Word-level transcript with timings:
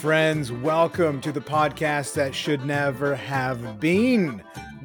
friends. 0.00 0.50
Welcome 0.50 1.20
to 1.20 1.30
the 1.30 1.42
podcast 1.42 2.14
that 2.14 2.34
should 2.34 2.64
never 2.64 3.14
have 3.14 3.78
been. 3.78 4.42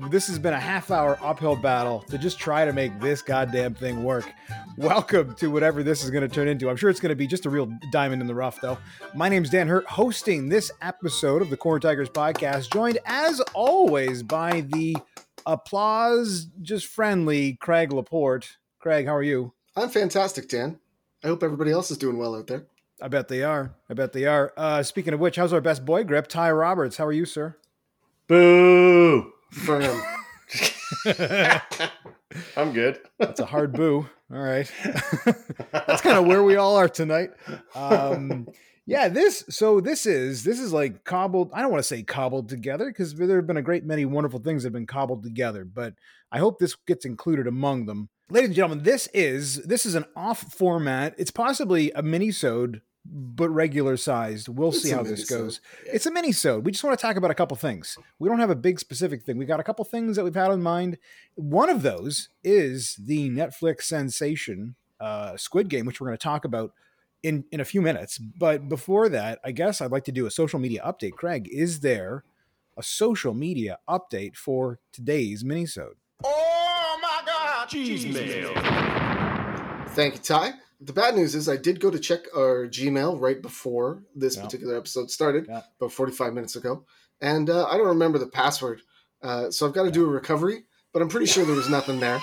This 0.10 0.28
has 0.28 0.38
been 0.38 0.52
a 0.52 0.60
half 0.60 0.92
hour 0.92 1.18
uphill 1.22 1.56
battle 1.56 2.02
to 2.10 2.18
just 2.18 2.38
try 2.38 2.66
to 2.66 2.74
make 2.74 3.00
this 3.00 3.22
goddamn 3.22 3.76
thing 3.76 4.04
work. 4.04 4.30
Welcome 4.76 5.34
to 5.36 5.48
whatever 5.48 5.84
this 5.84 6.04
is 6.04 6.12
going 6.12 6.28
to 6.28 6.36
turn 6.36 6.50
into. 6.50 6.70
I'm 6.70 6.76
sure 6.76 6.90
it's 6.90 7.00
going 7.00 7.12
to 7.12 7.16
be 7.16 7.28
just 7.28 7.46
a 7.46 7.50
real 7.50 7.72
diamond 7.94 8.22
in 8.22 8.28
the 8.28 8.36
rough, 8.36 8.60
though. 8.60 8.78
My 9.14 9.30
name's 9.30 9.50
Dan 9.50 9.70
Hurt, 9.70 9.86
hosting 9.86 10.50
this 10.50 10.70
episode 10.82 11.42
of 11.42 11.50
the 11.50 11.56
Corn 11.56 11.80
Tigers 11.80 12.10
podcast, 12.10 12.74
joined 12.74 13.00
as 13.06 13.40
always 13.54 14.22
by 14.22 14.66
the 14.74 14.98
applause, 15.46 16.48
just 16.62 16.88
friendly 16.88 17.54
Craig 17.62 17.94
Laporte. 17.94 18.58
Craig, 18.80 19.06
how 19.06 19.16
are 19.16 19.24
you? 19.24 19.54
I'm 19.78 19.88
fantastic, 19.88 20.50
Dan. 20.50 20.78
I 21.24 21.28
hope 21.28 21.42
everybody 21.42 21.72
else 21.72 21.90
is 21.90 21.98
doing 21.98 22.18
well 22.18 22.36
out 22.36 22.48
there. 22.48 22.66
I 23.02 23.08
bet 23.10 23.28
they 23.28 23.44
are. 23.44 23.76
I 23.90 23.94
bet 23.94 24.14
they 24.14 24.26
are. 24.26 24.54
Uh, 24.56 24.82
speaking 24.82 25.14
of 25.14 25.20
which, 25.20 25.36
how's 25.36 25.54
our 25.54 25.62
best 25.62 25.86
boy 25.86 26.04
grip, 26.04 26.28
Ty 26.28 26.52
Roberts? 26.52 26.98
How 26.98 27.06
are 27.06 27.12
you, 27.12 27.26
sir? 27.26 27.58
Boo! 28.28 29.34
Firm. 29.52 30.02
I'm 32.58 32.74
good. 32.74 33.00
That's 33.20 33.40
a 33.40 33.46
hard 33.46 33.74
boo. 33.74 34.08
All 34.34 34.40
right. 34.40 34.72
That's 35.72 36.02
kind 36.02 36.18
of 36.18 36.26
where 36.26 36.44
we 36.44 36.56
all 36.56 36.78
are 36.78 36.90
tonight. 36.90 37.32
Um, 37.76 38.48
yeah, 38.86 39.08
this 39.08 39.44
so 39.50 39.80
this 39.82 40.06
is 40.06 40.44
this 40.44 40.60
is 40.60 40.72
like 40.74 41.04
cobbled. 41.04 41.52
I 41.54 41.62
don't 41.62 41.72
want 41.72 41.84
to 41.84 41.88
say 41.88 42.04
cobbled 42.04 42.50
together 42.50 42.88
because 42.88 43.14
there 43.16 43.38
have 43.38 43.48
been 43.48 43.58
a 43.58 43.62
great 43.62 43.84
many 43.84 44.06
wonderful 44.06 44.40
things 44.40 44.64
that 44.64 44.68
have 44.68 44.74
been 44.74 44.88
cobbled 44.88 45.24
together, 45.24 45.66
but 45.66 45.94
I 46.32 46.40
hope 46.40 46.60
this 46.60 46.76
gets 46.88 47.06
included 47.06 47.48
among 47.48 47.86
them. 47.86 48.10
Ladies 48.30 48.50
and 48.50 48.56
gentlemen, 48.56 48.84
this 48.84 49.08
is 49.14 49.58
this 49.66 49.86
is 49.86 49.94
an 49.94 50.06
off 50.16 50.52
format. 50.52 51.14
It's 51.18 51.30
possibly 51.30 51.92
a 51.92 52.02
mini-sode, 52.02 52.82
but 53.06 53.50
regular 53.50 53.98
sized. 53.98 54.48
We'll 54.48 54.70
It's 54.70 54.82
see 54.82 54.90
how 54.90 55.04
this 55.04 55.30
goes. 55.30 55.62
yeah. 55.86 55.92
It's 55.94 56.08
a 56.08 56.12
mini-sode. 56.12 56.66
We 56.66 56.72
just 56.72 56.84
want 56.84 56.98
to 56.98 57.02
talk 57.02 57.18
about 57.18 57.30
a 57.30 57.36
couple 57.36 57.56
things. 57.56 57.96
We 58.18 58.28
don't 58.28 58.40
have 58.40 58.50
a 58.50 58.56
big 58.56 58.80
specific 58.80 59.22
thing. 59.22 59.38
We 59.38 59.46
got 59.46 59.60
a 59.60 59.64
couple 59.64 59.86
things 59.86 60.16
that 60.16 60.24
we've 60.24 60.34
had 60.34 60.50
in 60.52 60.64
mind. 60.64 60.98
One 61.36 61.70
of 61.70 61.84
those 61.84 62.30
is 62.44 62.96
the 63.00 63.30
Netflix 63.30 63.84
sensation 63.84 64.74
uh, 65.00 65.38
Squid 65.38 65.70
Game, 65.70 65.86
which 65.86 66.02
we're 66.02 66.08
going 66.08 66.18
to 66.18 66.24
talk 66.24 66.46
about 66.46 66.74
in 67.22 67.46
in 67.52 67.60
a 67.60 67.66
few 67.66 67.82
minutes. 67.84 68.18
But 68.18 68.68
before 68.68 69.08
that, 69.10 69.40
I 69.46 69.52
guess 69.52 69.82
I'd 69.82 69.92
like 69.92 70.06
to 70.06 70.12
do 70.12 70.26
a 70.26 70.32
social 70.32 70.58
media 70.58 70.82
update. 70.84 71.12
Craig, 71.14 71.48
is 71.52 71.82
there 71.82 72.24
a 72.76 72.82
social 72.82 73.36
media 73.36 73.78
update 73.88 74.36
for 74.36 74.80
today's 74.92 75.44
minisode? 75.44 75.94
My 77.66 77.72
God! 77.72 77.86
Cheese 77.86 78.06
mail. 78.06 78.54
Thank 79.90 80.16
you, 80.16 80.20
Ty. 80.22 80.54
The 80.82 80.94
bad 80.94 81.16
news 81.16 81.36
is 81.36 81.48
I 81.50 81.58
did 81.58 81.80
go 81.80 81.90
to 81.90 81.98
check 82.00 82.22
our 82.36 82.68
Gmail 82.68 83.20
right 83.20 83.42
before 83.42 84.04
this 84.16 84.36
Yeah. 84.36 84.44
particular 84.44 84.78
episode 84.78 85.10
started, 85.10 85.48
Yeah. 85.48 85.62
about 85.80 85.92
45 85.94 86.34
minutes 86.34 86.56
ago, 86.56 86.86
and 87.22 87.50
uh, 87.50 87.66
I 87.66 87.78
don't 87.78 87.88
remember 87.88 88.20
the 88.20 88.28
password. 88.28 88.82
Uh, 89.24 89.50
so 89.50 89.66
I've 89.66 89.74
got 89.74 89.84
to 89.84 89.92
do 89.92 90.06
a 90.06 90.10
recovery, 90.10 90.66
but 90.94 91.02
I'm 91.02 91.10
pretty 91.10 91.26
sure 91.26 91.46
there 91.46 91.56
was 91.56 91.70
nothing 91.70 92.00
there. 92.00 92.20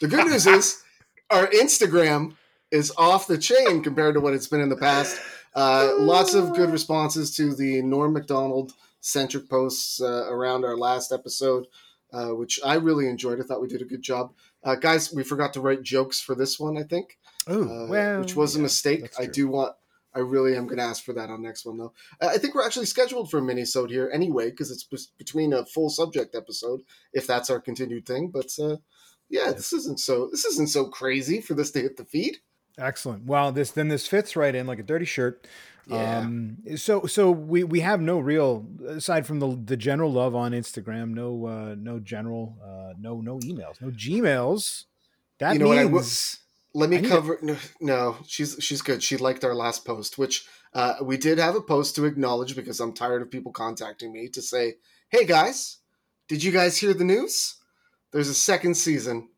The 0.00 0.08
good 0.08 0.26
news 0.26 0.46
is 0.46 0.82
our 1.30 1.46
Instagram 1.48 2.36
is 2.70 2.92
off 2.96 3.26
the 3.26 3.38
chain 3.38 3.82
compared 3.82 4.14
to 4.14 4.20
what 4.20 4.32
it's 4.34 4.46
been 4.46 4.60
in 4.60 4.68
the 4.68 4.76
past. 4.76 5.18
Uh, 5.54 5.94
lots 5.98 6.34
of 6.34 6.54
good 6.54 6.70
responses 6.70 7.34
to 7.36 7.54
the 7.54 7.82
Norm 7.82 8.12
MacDonald 8.12 8.72
centric 9.00 9.48
posts 9.50 10.00
uh, 10.00 10.26
around 10.30 10.64
our 10.64 10.76
last 10.76 11.12
episode, 11.12 11.66
uh, 12.12 12.28
which 12.28 12.60
I 12.64 12.74
really 12.74 13.08
enjoyed. 13.08 13.40
I 13.40 13.42
thought 13.44 13.60
we 13.60 13.68
did 13.68 13.82
a 13.82 13.86
good 13.86 14.02
job. 14.02 14.32
Uh, 14.64 14.74
guys, 14.74 15.12
we 15.12 15.22
forgot 15.22 15.52
to 15.52 15.60
write 15.60 15.82
jokes 15.82 16.20
for 16.20 16.34
this 16.34 16.58
one, 16.58 16.76
I 16.76 16.82
think, 16.82 17.18
Oh, 17.46 17.86
well, 17.88 18.20
which 18.20 18.34
was 18.34 18.56
a 18.56 18.60
mistake. 18.60 19.10
I 19.18 19.26
do 19.26 19.48
want. 19.48 19.74
I 20.14 20.20
really 20.20 20.56
am 20.56 20.66
going 20.66 20.78
to 20.78 20.84
ask 20.84 21.04
for 21.04 21.12
that 21.12 21.28
on 21.28 21.42
next 21.42 21.66
one, 21.66 21.76
though. 21.76 21.92
Uh, 22.22 22.28
I 22.28 22.38
think 22.38 22.54
we're 22.54 22.64
actually 22.64 22.86
scheduled 22.86 23.30
for 23.30 23.38
a 23.38 23.42
mini-sode 23.42 23.90
here 23.90 24.10
anyway, 24.12 24.48
because 24.50 24.70
it's 24.70 24.84
bes- 24.84 25.12
between 25.18 25.52
a 25.52 25.66
full 25.66 25.90
subject 25.90 26.34
episode, 26.34 26.80
if 27.12 27.26
that's 27.26 27.50
our 27.50 27.60
continued 27.60 28.06
thing. 28.06 28.30
But 28.32 28.50
uh, 28.58 28.76
yeah, 29.28 29.52
this 29.52 29.74
isn't 29.74 30.00
so. 30.00 30.28
This 30.30 30.44
isn't 30.46 30.70
so 30.70 30.86
crazy 30.86 31.40
for 31.42 31.52
this 31.54 31.70
to 31.72 31.82
hit 31.82 31.98
the 31.98 32.04
feed. 32.06 32.38
Excellent. 32.78 33.24
Well, 33.24 33.52
this 33.52 33.70
then 33.70 33.88
this 33.88 34.06
fits 34.06 34.36
right 34.36 34.54
in 34.54 34.66
like 34.66 34.78
a 34.78 34.82
dirty 34.82 35.06
shirt. 35.06 35.46
Yeah. 35.86 36.18
Um, 36.18 36.58
so 36.76 37.06
so 37.06 37.30
we 37.30 37.64
we 37.64 37.80
have 37.80 38.00
no 38.00 38.18
real 38.18 38.66
aside 38.86 39.26
from 39.26 39.38
the 39.38 39.56
the 39.64 39.76
general 39.76 40.12
love 40.12 40.34
on 40.34 40.52
Instagram. 40.52 41.14
No 41.14 41.46
uh, 41.46 41.74
no 41.78 42.00
general 42.00 42.56
uh, 42.62 42.94
no 42.98 43.20
no 43.20 43.38
emails. 43.38 43.80
No 43.80 43.88
Gmails. 43.88 44.84
That 45.38 45.54
You 45.54 45.60
know 45.60 45.68
what 45.68 45.78
I 45.78 45.84
means 45.84 46.40
Let 46.74 46.90
me 46.90 47.00
cover. 47.02 47.38
No, 47.40 47.56
no, 47.80 48.16
she's 48.26 48.56
she's 48.60 48.82
good. 48.82 49.02
She 49.02 49.16
liked 49.16 49.44
our 49.44 49.54
last 49.54 49.84
post, 49.84 50.18
which 50.18 50.46
uh, 50.74 50.96
we 51.02 51.16
did 51.16 51.38
have 51.38 51.54
a 51.54 51.62
post 51.62 51.94
to 51.96 52.04
acknowledge 52.04 52.56
because 52.56 52.80
I'm 52.80 52.92
tired 52.92 53.22
of 53.22 53.30
people 53.30 53.52
contacting 53.52 54.12
me 54.12 54.28
to 54.28 54.42
say, 54.42 54.74
"Hey 55.08 55.24
guys, 55.24 55.78
did 56.28 56.42
you 56.42 56.52
guys 56.52 56.76
hear 56.76 56.92
the 56.92 57.04
news? 57.04 57.54
There's 58.12 58.28
a 58.28 58.34
second 58.34 58.74
season 58.74 59.28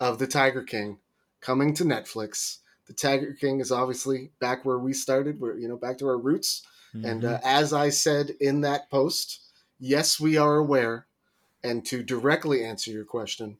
of 0.00 0.18
The 0.18 0.26
Tiger 0.26 0.62
King 0.62 0.98
coming 1.40 1.74
to 1.74 1.84
Netflix. 1.84 2.58
The 2.90 2.96
Tiger 2.96 3.32
King 3.34 3.60
is 3.60 3.70
obviously 3.70 4.32
back 4.40 4.64
where 4.64 4.80
we 4.80 4.92
started. 4.92 5.38
We're 5.40 5.56
you 5.56 5.68
know 5.68 5.76
back 5.76 5.96
to 5.98 6.08
our 6.08 6.18
roots. 6.18 6.62
And 6.92 7.22
Mhm. 7.22 7.34
uh, 7.36 7.40
as 7.44 7.72
I 7.72 7.88
said 7.90 8.30
in 8.40 8.62
that 8.62 8.90
post, 8.90 9.38
yes, 9.78 10.18
we 10.18 10.36
are 10.36 10.56
aware. 10.56 11.06
And 11.62 11.86
to 11.86 12.02
directly 12.02 12.64
answer 12.64 12.90
your 12.90 13.04
question, 13.04 13.58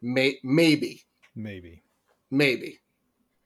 may- 0.00 0.38
maybe, 0.44 1.06
maybe 1.34 1.82
maybe, 2.30 2.78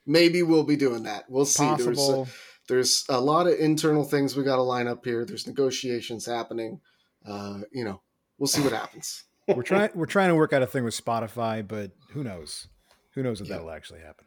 maybe 0.05 0.43
we'll 0.43 0.65
be 0.65 0.77
doing 0.77 1.05
that. 1.05 1.31
We'll 1.31 1.47
see. 1.47 1.75
There's 1.77 1.99
a, 2.11 2.27
there's 2.69 3.05
a 3.09 3.19
lot 3.23 3.47
of 3.47 3.55
internal 3.59 4.05
things 4.05 4.37
we 4.37 4.43
got 4.45 4.57
to 4.57 4.63
line 4.63 4.87
up 4.87 5.03
here. 5.03 5.25
There's 5.25 5.47
negotiations 5.47 6.27
happening. 6.27 6.79
Uh, 7.25 7.61
you 7.73 7.85
know, 7.85 8.03
we'll 8.37 8.49
see 8.49 8.61
what 8.61 8.73
happens. 8.75 9.25
we're 9.49 9.63
trying 9.63 9.89
we're 9.95 10.05
trying 10.05 10.29
to 10.29 10.35
work 10.35 10.53
out 10.53 10.61
a 10.63 10.67
thing 10.67 10.85
with 10.85 10.95
Spotify, 11.03 11.67
but 11.67 11.93
who 12.11 12.23
knows? 12.23 12.67
Who 13.13 13.23
knows 13.23 13.41
if 13.41 13.47
Yeah. 13.49 13.55
that'll 13.57 13.71
actually 13.71 14.01
happen? 14.01 14.27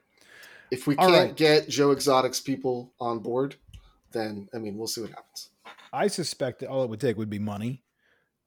If 0.71 0.87
we 0.87 0.95
All 0.95 1.09
can't 1.09 1.27
right. 1.29 1.35
get 1.35 1.69
Joe 1.69 1.91
Exotic's 1.91 2.41
people 2.41 2.93
on 2.99 3.19
board, 3.19 3.55
then 4.11 4.49
I 4.53 4.57
mean, 4.57 4.77
we'll 4.77 4.87
see 4.87 5.01
what 5.01 5.11
happens. 5.11 5.49
I 5.93 6.07
suspect 6.07 6.59
that 6.59 6.69
all 6.69 6.83
it 6.83 6.89
would 6.89 6.99
take 6.99 7.17
would 7.17 7.29
be 7.29 7.39
money, 7.39 7.83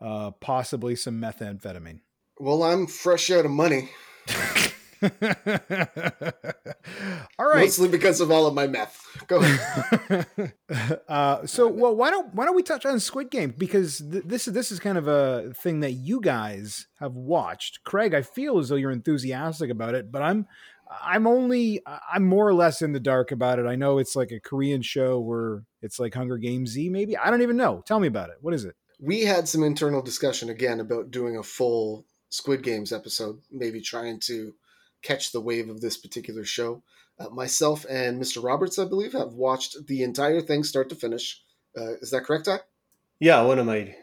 uh, 0.01 0.33
possibly 0.33 0.97
some 0.97 1.21
methamphetamine. 1.21 2.01
Well, 2.39 2.63
I'm 2.63 2.87
fresh 2.87 3.31
out 3.31 3.45
of 3.45 3.51
money, 3.51 3.91
all 7.39 7.47
right. 7.47 7.65
mostly 7.65 7.89
because 7.89 8.21
of 8.21 8.31
all 8.31 8.47
of 8.47 8.55
my 8.55 8.67
meth. 8.67 9.01
Go 9.27 9.39
ahead. 9.41 10.27
uh, 11.09 11.47
so 11.47 11.69
well, 11.69 11.95
why 11.95 12.11
don't 12.11 12.35
why 12.35 12.45
don't 12.45 12.57
we 12.57 12.63
touch 12.63 12.85
on 12.85 13.01
Squid 13.01 13.31
Game 13.31 13.55
because 13.57 13.99
th- 13.99 14.25
this 14.25 14.49
is 14.49 14.55
this 14.55 14.73
is 14.73 14.81
kind 14.81 14.99
of 14.99 15.07
a 15.09 15.53
thing 15.55 15.81
that 15.81 15.93
you 15.93 16.21
guys 16.21 16.87
have 17.01 17.15
watched. 17.15 17.85
Craig, 17.85 18.15
I 18.15 18.23
feel 18.23 18.59
as 18.59 18.69
though 18.69 18.77
you're 18.77 18.91
enthusiastic 18.91 19.71
about 19.71 19.95
it, 19.95 20.11
but 20.11 20.23
I'm 20.23 20.47
I'm 21.03 21.27
only 21.27 21.83
I'm 21.87 22.25
more 22.25 22.47
or 22.49 22.55
less 22.55 22.83
in 22.83 22.93
the 22.93 23.01
dark 23.01 23.31
about 23.31 23.59
it. 23.59 23.67
I 23.67 23.77
know 23.77 23.99
it's 23.99 24.17
like 24.17 24.31
a 24.31 24.41
Korean 24.41 24.83
show 24.83 25.21
where 25.21 25.65
it's 25.83 25.99
like 25.99 26.15
Hunger 26.15 26.39
Games 26.39 26.71
Z, 26.71 26.89
maybe. 26.89 27.17
I 27.17 27.31
don't 27.31 27.43
even 27.43 27.57
know. 27.57 27.83
Tell 27.87 28.01
me 28.01 28.09
about 28.09 28.31
it. 28.31 28.37
What 28.41 28.55
is 28.55 28.65
it? 28.65 28.75
we 28.99 29.23
had 29.23 29.49
some 29.49 29.63
internal 29.63 30.03
discussion 30.03 30.49
again 30.49 30.81
about 30.81 31.11
doing 31.11 31.37
a 31.37 31.43
full 31.43 32.05
Squid 32.31 32.63
Games 32.63 32.93
episode, 32.93 33.41
maybe 33.51 33.81
trying 33.81 34.21
to 34.21 34.55
catch 35.03 35.33
the 35.33 35.41
wave 35.41 35.71
of 35.71 35.81
this 35.81 35.97
particular 35.97 36.45
show. 36.45 36.83
Uh, 37.19 37.29
myself 37.31 37.87
and 37.89 38.21
Mr. 38.21 38.43
Roberts, 38.43 38.79
I 38.79 38.85
believe, 38.85 39.13
have 39.13 39.33
watched 39.33 39.87
the 39.87 40.03
entire 40.03 40.41
thing 40.41 40.63
start 40.65 40.89
to 40.91 40.95
finish. 40.95 41.41
Uh, 41.77 41.95
is 42.01 42.11
that 42.11 42.25
correct, 42.25 42.47
Ty? 42.47 42.61
Yeah, 43.21 43.43
one 43.43 43.59
of 43.59 43.67
my 43.67 43.95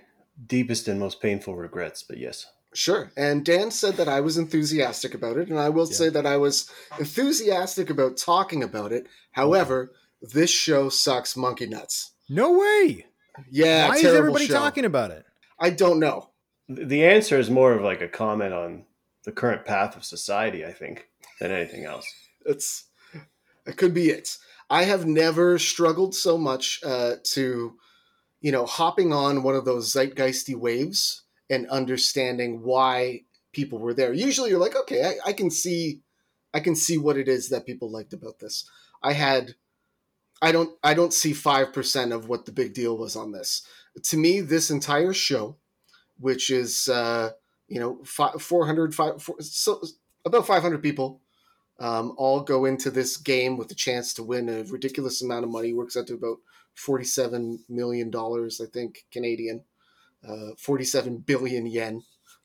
deepest 0.47 0.87
and 0.87 0.99
most 0.99 1.21
painful 1.21 1.55
regrets, 1.55 2.03
but 2.03 2.17
yes. 2.17 2.45
Sure. 2.75 3.11
And 3.15 3.45
Dan 3.45 3.71
said 3.71 3.95
that 3.95 4.09
I 4.09 4.19
was 4.21 4.37
enthusiastic 4.37 5.13
about 5.13 5.37
it, 5.37 5.49
and 5.49 5.57
I 5.59 5.69
will 5.69 5.87
Yeah. 5.87 5.95
say 5.95 6.09
that 6.09 6.25
I 6.25 6.37
was 6.37 6.69
enthusiastic 6.99 7.89
about 7.89 8.17
talking 8.17 8.61
about 8.61 8.91
it. 8.91 9.07
However, 9.31 9.93
this 10.21 10.49
show 10.49 10.89
sucks 10.89 11.37
monkey 11.37 11.67
nuts. 11.67 12.11
No 12.27 12.51
way. 12.51 13.05
Yeah, 13.49 13.87
Why 13.89 13.95
is 13.95 14.05
everybody 14.05 14.47
show. 14.47 14.53
talking 14.53 14.85
about 14.85 15.11
it? 15.11 15.25
I 15.59 15.69
don't 15.69 15.99
know. 15.99 16.31
The 16.67 17.05
answer 17.05 17.37
is 17.39 17.49
more 17.49 17.73
of 17.73 17.81
like 17.81 18.01
a 18.01 18.07
comment 18.07 18.53
on 18.53 18.85
the 19.23 19.31
current 19.31 19.65
path 19.65 19.95
of 19.95 20.03
society, 20.03 20.65
I 20.65 20.71
think, 20.73 21.07
than 21.39 21.51
anything 21.51 21.85
else. 21.85 22.05
It's 22.45 22.85
it 23.65 23.77
could 23.77 23.93
be 23.93 24.09
it. 24.09 24.37
I 24.69 24.83
have 24.83 25.05
never 25.05 25.57
struggled 25.59 26.13
so 26.15 26.37
much 26.37 26.79
uh, 26.83 27.15
to, 27.33 27.77
you 28.41 28.51
know, 28.51 28.65
hopping 28.65 29.13
on 29.13 29.43
one 29.43 29.55
of 29.55 29.65
those 29.65 29.91
zeitgeisty 29.93 30.55
waves 30.55 31.23
and 31.49 31.67
understanding 31.69 32.61
why 32.63 33.21
people 33.53 33.79
were 33.79 33.93
there. 33.93 34.13
Usually, 34.13 34.49
you're 34.49 34.59
like, 34.59 34.75
okay, 34.75 35.03
I, 35.03 35.29
I 35.29 35.33
can 35.33 35.49
see, 35.49 36.01
I 36.53 36.59
can 36.59 36.75
see 36.75 36.97
what 36.97 37.17
it 37.17 37.27
is 37.27 37.49
that 37.49 37.65
people 37.65 37.91
liked 37.91 38.13
about 38.13 38.39
this. 38.39 38.69
I 39.03 39.13
had, 39.13 39.55
I 40.41 40.51
don't, 40.51 40.71
I 40.83 40.93
don't 40.93 41.13
see 41.13 41.33
five 41.33 41.73
percent 41.73 42.11
of 42.13 42.27
what 42.27 42.45
the 42.45 42.51
big 42.51 42.73
deal 42.73 42.97
was 42.97 43.15
on 43.15 43.31
this. 43.31 43.65
To 44.03 44.17
me, 44.17 44.41
this 44.41 44.69
entire 44.69 45.13
show, 45.13 45.57
which 46.19 46.49
is, 46.49 46.87
uh, 46.89 47.31
you 47.67 47.79
know, 47.79 48.03
fi- 48.03 48.37
400, 48.39 48.93
five, 48.93 49.21
four, 49.21 49.35
so 49.39 49.81
about 50.25 50.45
500 50.47 50.81
people 50.81 51.21
um, 51.79 52.13
all 52.17 52.41
go 52.41 52.65
into 52.65 52.89
this 52.89 53.17
game 53.17 53.57
with 53.57 53.67
the 53.67 53.75
chance 53.75 54.13
to 54.13 54.23
win 54.23 54.49
a 54.49 54.63
ridiculous 54.63 55.21
amount 55.21 55.43
of 55.43 55.51
money. 55.51 55.73
Works 55.73 55.97
out 55.97 56.07
to 56.07 56.13
about 56.13 56.37
forty-seven 56.75 57.63
million 57.69 58.09
dollars, 58.09 58.61
I 58.61 58.65
think 58.65 59.05
Canadian, 59.11 59.63
uh, 60.27 60.51
forty-seven 60.57 61.19
billion 61.19 61.65
yen, 61.65 62.03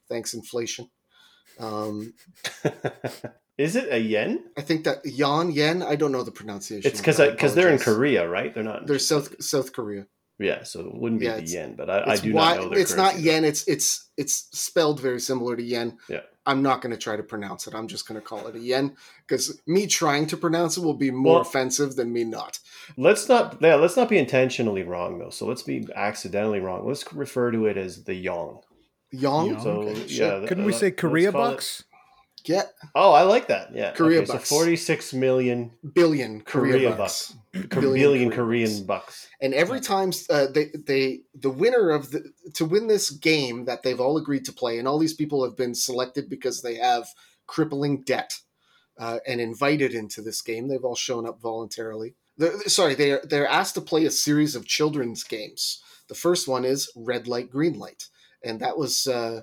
thanks 0.09 0.35
inflation. 0.35 0.91
Um, 1.59 2.15
Is 3.59 3.77
it 3.77 3.93
a 3.93 3.99
yen? 3.99 4.44
I 4.56 4.62
think 4.62 4.85
that 4.85 5.05
yon 5.05 5.50
yen. 5.50 5.82
I 5.82 5.94
don't 5.94 6.12
know 6.12 6.23
the 6.23 6.31
pronunciation. 6.32 6.91
It's 6.91 7.00
because 7.00 7.19
because 7.19 7.55
they're 7.55 7.71
in. 7.71 7.79
Korea, 7.79 8.27
right? 8.27 8.55
They're 8.55 8.65
not. 8.65 8.87
They're 8.87 8.99
South 8.99 9.43
South 9.43 9.73
Korea. 9.75 10.06
Yeah, 10.41 10.63
so 10.63 10.81
it 10.81 10.95
wouldn't 10.95 11.21
be 11.21 11.27
Yeah, 11.27 11.37
the 11.37 11.47
yen, 11.47 11.75
but 11.77 11.91
I, 11.91 12.13
I 12.13 12.17
do 12.17 12.33
why- 12.33 12.55
not 12.57 12.63
know 12.65 12.69
their 12.71 12.79
It's 12.81 12.97
not 12.97 13.11
currency. 13.13 13.29
yen. 13.29 13.45
It's 13.45 13.69
it's 13.69 14.09
it's 14.17 14.49
spelled 14.59 14.99
very 15.01 15.21
similar 15.21 15.55
to 15.57 15.63
yen. 15.63 15.99
Yeah. 16.09 16.21
I'm 16.47 16.63
not 16.63 16.81
going 16.81 16.91
to 16.93 16.97
try 16.99 17.17
to 17.17 17.23
pronounce 17.23 17.67
it. 17.67 17.75
I'm 17.75 17.87
just 17.87 18.09
going 18.09 18.19
to 18.19 18.27
call 18.27 18.47
it 18.49 18.57
a 18.57 18.59
yen 18.59 18.97
because 19.29 19.61
me 19.67 19.87
trying 19.87 20.27
to 20.29 20.39
pronounce 20.39 20.79
it 20.79 20.81
will 20.83 20.95
be 20.95 21.11
more 21.11 21.35
Well- 21.35 21.43
offensive 21.43 21.95
than 21.97 22.13
me 22.13 22.25
not. 22.25 22.59
Let's 22.97 23.29
not 23.29 23.59
yeah, 23.61 23.75
let's 23.77 23.97
not 23.97 24.09
be 24.09 24.17
intentionally 24.19 24.83
wrong 24.83 25.19
though. 25.19 25.31
So 25.31 25.47
let's 25.47 25.63
be 25.63 25.87
accidentally 25.95 26.61
wrong. 26.61 26.87
Let's 26.89 27.05
refer 27.13 27.51
to 27.53 27.67
it 27.67 27.77
as 27.77 28.05
the 28.05 28.15
yong. 28.15 28.61
Yong. 29.13 29.51
Yong. 29.51 29.63
So 29.63 29.71
Okay, 29.83 30.01
yeah, 30.03 30.07
sure. 30.07 30.37
th- 30.39 30.49
Couldn't 30.49 30.65
we 30.65 30.73
uh, 30.73 30.77
say 30.79 30.91
Korea 30.91 31.33
call 31.33 31.45
it- 31.49 31.51
bucks? 31.53 31.85
Yeah, 32.45 32.63
Oh, 32.95 33.13
I 33.13 33.23
like 33.23 33.49
that. 33.49 33.75
Yeah, 33.75 33.93
Korea 33.93 34.21
okay, 34.21 34.33
bucks. 34.33 34.49
So 34.49 34.57
forty-six 34.57 35.13
million 35.13 35.73
billion 35.95 36.41
Korea, 36.41 36.73
Korea 36.73 36.97
bucks. 36.97 37.35
Korean, 37.53 37.69
Billion 37.71 38.31
Korean, 38.31 38.69
Korean 38.69 38.87
bucks. 38.87 39.29
And 39.41 39.55
every 39.55 39.81
time 39.81 40.13
uh, 40.31 40.47
they 40.47 40.71
they 40.87 41.21
the 41.35 41.51
winner 41.51 41.91
of 41.91 42.11
the 42.11 42.33
to 42.55 42.65
win 42.65 42.87
this 42.87 43.11
game 43.11 43.65
that 43.65 43.83
they've 43.83 44.01
all 44.01 44.17
agreed 44.17 44.45
to 44.47 44.53
play, 44.53 44.79
and 44.79 44.87
all 44.87 44.99
these 44.99 45.15
people 45.15 45.45
have 45.45 45.57
been 45.57 45.75
selected 45.75 46.29
because 46.29 46.63
they 46.63 46.77
have 46.77 47.09
crippling 47.47 48.03
debt 48.03 48.39
uh, 48.99 49.19
and 49.27 49.41
invited 49.41 49.93
into 49.93 50.23
this 50.23 50.43
game. 50.43 50.69
They've 50.69 50.85
all 50.85 50.97
shown 50.97 51.27
up 51.27 51.41
voluntarily. 51.41 52.15
They're, 52.39 52.59
sorry, 52.69 52.95
they 52.95 53.13
are 53.13 53.21
they're 53.25 53.49
asked 53.49 53.75
to 53.75 53.81
play 53.81 54.05
a 54.05 54.11
series 54.11 54.55
of 54.55 54.67
children's 54.67 55.25
games. 55.25 55.83
The 56.09 56.15
first 56.15 56.49
one 56.49 56.65
is 56.65 56.91
red 56.97 57.29
light, 57.29 57.51
green 57.51 57.79
light, 57.79 58.09
and 58.43 58.61
that 58.61 58.79
was. 58.79 59.07
Uh, 59.07 59.43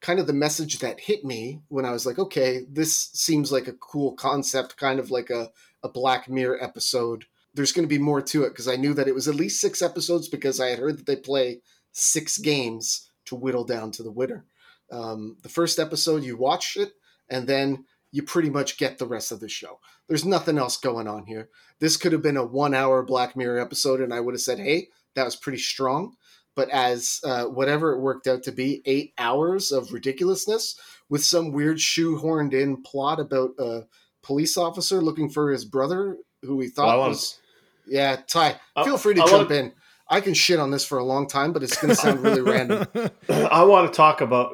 kind 0.00 0.20
of 0.20 0.26
the 0.26 0.32
message 0.32 0.78
that 0.78 1.00
hit 1.00 1.24
me 1.24 1.60
when 1.68 1.84
I 1.84 1.90
was 1.90 2.06
like, 2.06 2.18
okay, 2.18 2.64
this 2.70 3.10
seems 3.12 3.50
like 3.50 3.66
a 3.66 3.72
cool 3.72 4.12
concept, 4.12 4.76
kind 4.76 5.00
of 5.00 5.10
like 5.10 5.30
a, 5.30 5.50
a 5.82 5.88
Black 5.88 6.28
Mirror 6.28 6.62
episode. 6.62 7.24
There's 7.54 7.72
going 7.72 7.86
to 7.86 7.94
be 7.94 8.02
more 8.02 8.22
to 8.22 8.44
it 8.44 8.50
because 8.50 8.68
I 8.68 8.76
knew 8.76 8.94
that 8.94 9.08
it 9.08 9.14
was 9.14 9.26
at 9.26 9.34
least 9.34 9.60
six 9.60 9.82
episodes 9.82 10.28
because 10.28 10.60
I 10.60 10.68
had 10.68 10.78
heard 10.78 10.98
that 10.98 11.06
they 11.06 11.16
play 11.16 11.60
six 11.92 12.38
games 12.38 13.10
to 13.26 13.34
whittle 13.34 13.64
down 13.64 13.90
to 13.92 14.02
the 14.02 14.12
winner. 14.12 14.44
Um, 14.90 15.36
the 15.42 15.48
first 15.48 15.78
episode, 15.78 16.22
you 16.22 16.36
watch 16.36 16.76
it, 16.76 16.92
and 17.28 17.46
then 17.46 17.84
you 18.10 18.22
pretty 18.22 18.48
much 18.48 18.78
get 18.78 18.98
the 18.98 19.06
rest 19.06 19.32
of 19.32 19.40
the 19.40 19.48
show. 19.48 19.80
There's 20.08 20.24
nothing 20.24 20.58
else 20.58 20.76
going 20.76 21.08
on 21.08 21.26
here. 21.26 21.50
This 21.80 21.96
could 21.96 22.12
have 22.12 22.22
been 22.22 22.38
a 22.38 22.46
one 22.46 22.72
hour 22.72 23.02
Black 23.02 23.36
Mirror 23.36 23.60
episode, 23.60 24.00
and 24.00 24.14
I 24.14 24.20
would 24.20 24.34
have 24.34 24.40
said, 24.40 24.58
hey, 24.58 24.88
that 25.14 25.24
was 25.24 25.36
pretty 25.36 25.58
strong 25.58 26.14
but 26.58 26.68
as 26.70 27.20
uh, 27.22 27.44
whatever 27.44 27.92
it 27.92 28.00
worked 28.00 28.26
out 28.26 28.42
to 28.42 28.50
be, 28.50 28.82
eight 28.84 29.12
hours 29.16 29.70
of 29.70 29.92
ridiculousness 29.92 30.76
with 31.08 31.22
some 31.22 31.52
weird 31.52 31.76
shoehorned 31.76 32.52
in 32.52 32.82
plot 32.82 33.20
about 33.20 33.50
a 33.60 33.82
police 34.24 34.56
officer 34.56 35.00
looking 35.00 35.30
for 35.30 35.52
his 35.52 35.64
brother 35.64 36.16
who 36.42 36.58
he 36.60 36.66
thought 36.68 36.86
Well, 36.86 36.94
I 36.94 36.98
wanna- 36.98 37.10
was. 37.10 37.38
Yeah, 37.86 38.16
Ty, 38.26 38.56
I- 38.74 38.82
feel 38.84 38.98
free 38.98 39.14
to 39.14 39.22
I 39.22 39.26
jump 39.26 39.50
wanna- 39.50 39.60
in. 39.62 39.72
I 40.10 40.20
can 40.20 40.34
shit 40.34 40.58
on 40.58 40.72
this 40.72 40.84
for 40.84 40.98
a 40.98 41.04
long 41.04 41.28
time, 41.28 41.52
but 41.52 41.62
it's 41.62 41.76
going 41.80 41.90
to 41.90 41.94
sound 41.94 42.24
really 42.24 42.40
random. 42.40 42.86
I 43.28 43.62
want 43.62 43.92
to 43.92 43.96
talk 43.96 44.20
about 44.20 44.50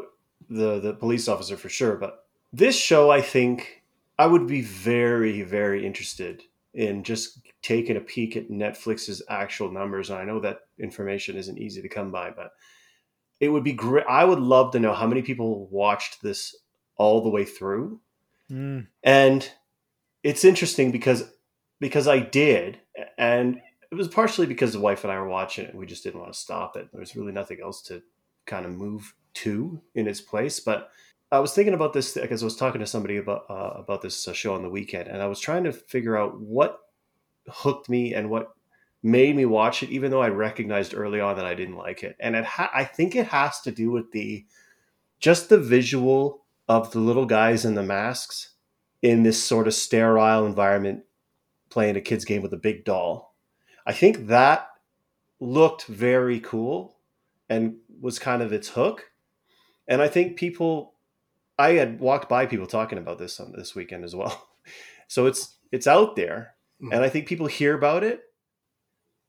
the 0.50 0.78
the 0.80 0.92
police 0.92 1.26
officer 1.26 1.56
for 1.56 1.70
sure, 1.70 1.96
but 1.96 2.26
this 2.52 2.76
show, 2.78 3.10
I 3.10 3.22
think, 3.22 3.82
I 4.18 4.26
would 4.26 4.46
be 4.46 4.60
very 4.60 5.40
very 5.40 5.86
interested 5.86 6.42
in 6.74 7.04
just 7.04 7.40
taking 7.62 7.96
a 7.96 8.00
peek 8.00 8.36
at 8.36 8.50
Netflix's 8.50 9.22
actual 9.28 9.70
numbers. 9.70 10.10
And 10.10 10.18
I 10.18 10.24
know 10.24 10.40
that 10.40 10.60
information 10.78 11.36
isn't 11.36 11.58
easy 11.58 11.80
to 11.82 11.88
come 11.88 12.10
by, 12.10 12.30
but 12.30 12.52
it 13.40 13.48
would 13.48 13.64
be 13.64 13.72
great. 13.72 14.06
I 14.08 14.24
would 14.24 14.40
love 14.40 14.72
to 14.72 14.80
know 14.80 14.92
how 14.92 15.06
many 15.06 15.22
people 15.22 15.68
watched 15.68 16.22
this 16.22 16.54
all 16.96 17.22
the 17.22 17.30
way 17.30 17.44
through. 17.44 18.00
Mm. 18.50 18.88
and 19.02 19.50
it's 20.22 20.44
interesting 20.44 20.92
because 20.92 21.24
because 21.80 22.06
I 22.06 22.18
did, 22.18 22.78
and 23.16 23.60
it 23.90 23.94
was 23.94 24.08
partially 24.08 24.46
because 24.46 24.72
the 24.72 24.80
wife 24.80 25.04
and 25.04 25.12
I 25.12 25.18
were 25.18 25.28
watching 25.28 25.66
it. 25.66 25.74
We 25.74 25.86
just 25.86 26.02
didn't 26.02 26.20
want 26.20 26.32
to 26.32 26.38
stop 26.38 26.76
it. 26.76 26.88
There 26.92 27.00
was 27.00 27.14
really 27.14 27.32
nothing 27.32 27.58
else 27.62 27.82
to 27.82 28.02
kind 28.46 28.66
of 28.66 28.72
move 28.72 29.14
to 29.34 29.80
in 29.94 30.06
its 30.06 30.20
place. 30.20 30.60
But 30.60 30.90
I 31.32 31.40
was 31.40 31.52
thinking 31.52 31.74
about 31.74 31.92
this 31.92 32.14
because 32.14 32.42
I 32.42 32.46
was 32.46 32.56
talking 32.56 32.80
to 32.80 32.86
somebody 32.86 33.16
about 33.16 33.44
uh, 33.48 33.72
about 33.76 34.02
this 34.02 34.26
uh, 34.28 34.32
show 34.32 34.54
on 34.54 34.62
the 34.62 34.70
weekend, 34.70 35.08
and 35.08 35.20
I 35.20 35.26
was 35.26 35.40
trying 35.40 35.64
to 35.64 35.72
figure 35.72 36.16
out 36.16 36.40
what 36.40 36.78
hooked 37.48 37.88
me 37.88 38.14
and 38.14 38.30
what 38.30 38.54
made 39.02 39.36
me 39.36 39.44
watch 39.44 39.82
it, 39.82 39.90
even 39.90 40.10
though 40.10 40.22
I 40.22 40.28
recognized 40.28 40.94
early 40.94 41.20
on 41.20 41.36
that 41.36 41.44
I 41.44 41.54
didn't 41.54 41.76
like 41.76 42.02
it. 42.02 42.16
And 42.20 42.34
it 42.36 42.44
ha- 42.44 42.70
I 42.74 42.84
think 42.84 43.14
it 43.14 43.26
has 43.26 43.60
to 43.62 43.70
do 43.70 43.90
with 43.90 44.12
the 44.12 44.44
just 45.18 45.48
the 45.48 45.58
visual 45.58 46.44
of 46.68 46.92
the 46.92 47.00
little 47.00 47.26
guys 47.26 47.64
in 47.64 47.74
the 47.74 47.82
masks 47.82 48.50
in 49.02 49.22
this 49.22 49.42
sort 49.42 49.66
of 49.66 49.74
sterile 49.74 50.46
environment 50.46 51.04
playing 51.68 51.96
a 51.96 52.00
kid's 52.00 52.24
game 52.24 52.40
with 52.40 52.54
a 52.54 52.58
big 52.58 52.84
doll. 52.84 53.34
I 53.86 53.92
think 53.92 54.28
that 54.28 54.68
looked 55.40 55.84
very 55.86 56.40
cool 56.40 56.96
and 57.50 57.76
was 58.00 58.18
kind 58.18 58.40
of 58.42 58.52
its 58.52 58.68
hook. 58.68 59.10
And 59.86 60.00
I 60.00 60.08
think 60.08 60.38
people 60.38 60.94
I 61.58 61.72
had 61.72 62.00
walked 62.00 62.28
by 62.28 62.46
people 62.46 62.66
talking 62.66 62.98
about 62.98 63.18
this 63.18 63.38
on 63.38 63.52
this 63.52 63.74
weekend 63.74 64.04
as 64.04 64.14
well. 64.14 64.48
So 65.06 65.26
it's 65.26 65.58
it's 65.70 65.86
out 65.86 66.16
there 66.16 66.54
and 66.80 67.04
I 67.04 67.10
think 67.10 67.28
people 67.28 67.46
hear 67.46 67.74
about 67.74 68.02
it 68.02 68.22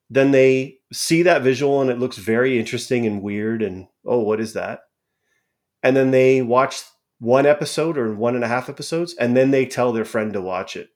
then 0.09 0.31
they 0.31 0.77
see 0.93 1.23
that 1.23 1.41
visual 1.41 1.81
and 1.81 1.89
it 1.89 1.99
looks 1.99 2.17
very 2.17 2.59
interesting 2.59 3.05
and 3.05 3.21
weird 3.21 3.61
and 3.61 3.87
oh 4.05 4.19
what 4.19 4.39
is 4.39 4.53
that? 4.53 4.81
And 5.83 5.95
then 5.95 6.11
they 6.11 6.41
watch 6.41 6.83
one 7.19 7.45
episode 7.45 7.97
or 7.97 8.13
one 8.13 8.35
and 8.35 8.43
a 8.43 8.47
half 8.47 8.69
episodes 8.69 9.15
and 9.15 9.35
then 9.35 9.51
they 9.51 9.65
tell 9.65 9.91
their 9.91 10.05
friend 10.05 10.33
to 10.33 10.41
watch 10.41 10.75
it 10.75 10.89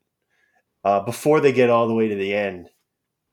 uh, 0.84 1.00
before 1.02 1.40
they 1.40 1.52
get 1.52 1.70
all 1.70 1.88
the 1.88 1.94
way 1.94 2.08
to 2.08 2.16
the 2.16 2.34
end 2.34 2.70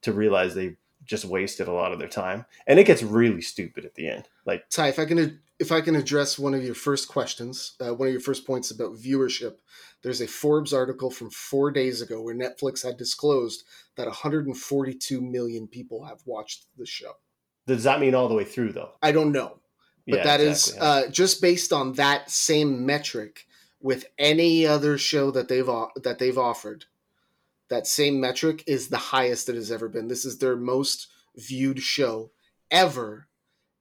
to 0.02 0.12
realize 0.12 0.54
they 0.54 0.76
just 1.04 1.24
wasted 1.24 1.68
a 1.68 1.72
lot 1.72 1.92
of 1.92 1.98
their 1.98 2.08
time. 2.08 2.44
And 2.66 2.78
it 2.78 2.86
gets 2.86 3.02
really 3.02 3.40
stupid 3.40 3.84
at 3.84 3.94
the 3.94 4.08
end 4.08 4.28
like 4.44 4.68
Ty, 4.70 4.88
if 4.88 4.98
I 4.98 5.04
can 5.04 5.40
if 5.58 5.72
I 5.72 5.80
can 5.80 5.96
address 5.96 6.38
one 6.38 6.54
of 6.54 6.62
your 6.62 6.74
first 6.74 7.08
questions, 7.08 7.72
uh, 7.80 7.94
one 7.94 8.08
of 8.08 8.12
your 8.12 8.20
first 8.20 8.46
points 8.46 8.70
about 8.70 8.96
viewership, 8.96 9.54
there's 10.02 10.20
a 10.20 10.26
Forbes 10.26 10.72
article 10.72 11.10
from 11.10 11.30
four 11.30 11.70
days 11.70 12.02
ago 12.02 12.20
where 12.20 12.34
Netflix 12.34 12.84
had 12.84 12.96
disclosed 12.96 13.64
that 13.96 14.06
142 14.06 15.20
million 15.20 15.66
people 15.66 16.04
have 16.04 16.20
watched 16.26 16.66
the 16.76 16.86
show. 16.86 17.12
does 17.66 17.84
that 17.84 18.00
mean 18.00 18.14
all 18.14 18.28
the 18.28 18.34
way 18.34 18.44
through 18.44 18.72
though 18.72 18.92
I 19.02 19.12
don't 19.12 19.32
know, 19.32 19.58
but 20.06 20.18
Yeah, 20.18 20.24
that 20.24 20.40
is 20.40 20.68
exactly. 20.68 21.08
uh, 21.08 21.10
just 21.10 21.40
based 21.40 21.72
on 21.72 21.94
that 21.94 22.30
same 22.30 22.84
metric 22.84 23.46
with 23.80 24.06
any 24.18 24.66
other 24.66 24.98
show 24.98 25.30
that 25.30 25.48
they've 25.48 25.66
that 26.02 26.18
they've 26.18 26.38
offered. 26.38 26.84
That 27.68 27.86
same 27.86 28.20
metric 28.20 28.62
is 28.66 28.88
the 28.88 28.96
highest 28.96 29.48
it 29.48 29.56
has 29.56 29.72
ever 29.72 29.88
been. 29.88 30.06
This 30.08 30.24
is 30.24 30.38
their 30.38 30.54
most 30.56 31.08
viewed 31.36 31.80
show 31.80 32.30
ever, 32.70 33.28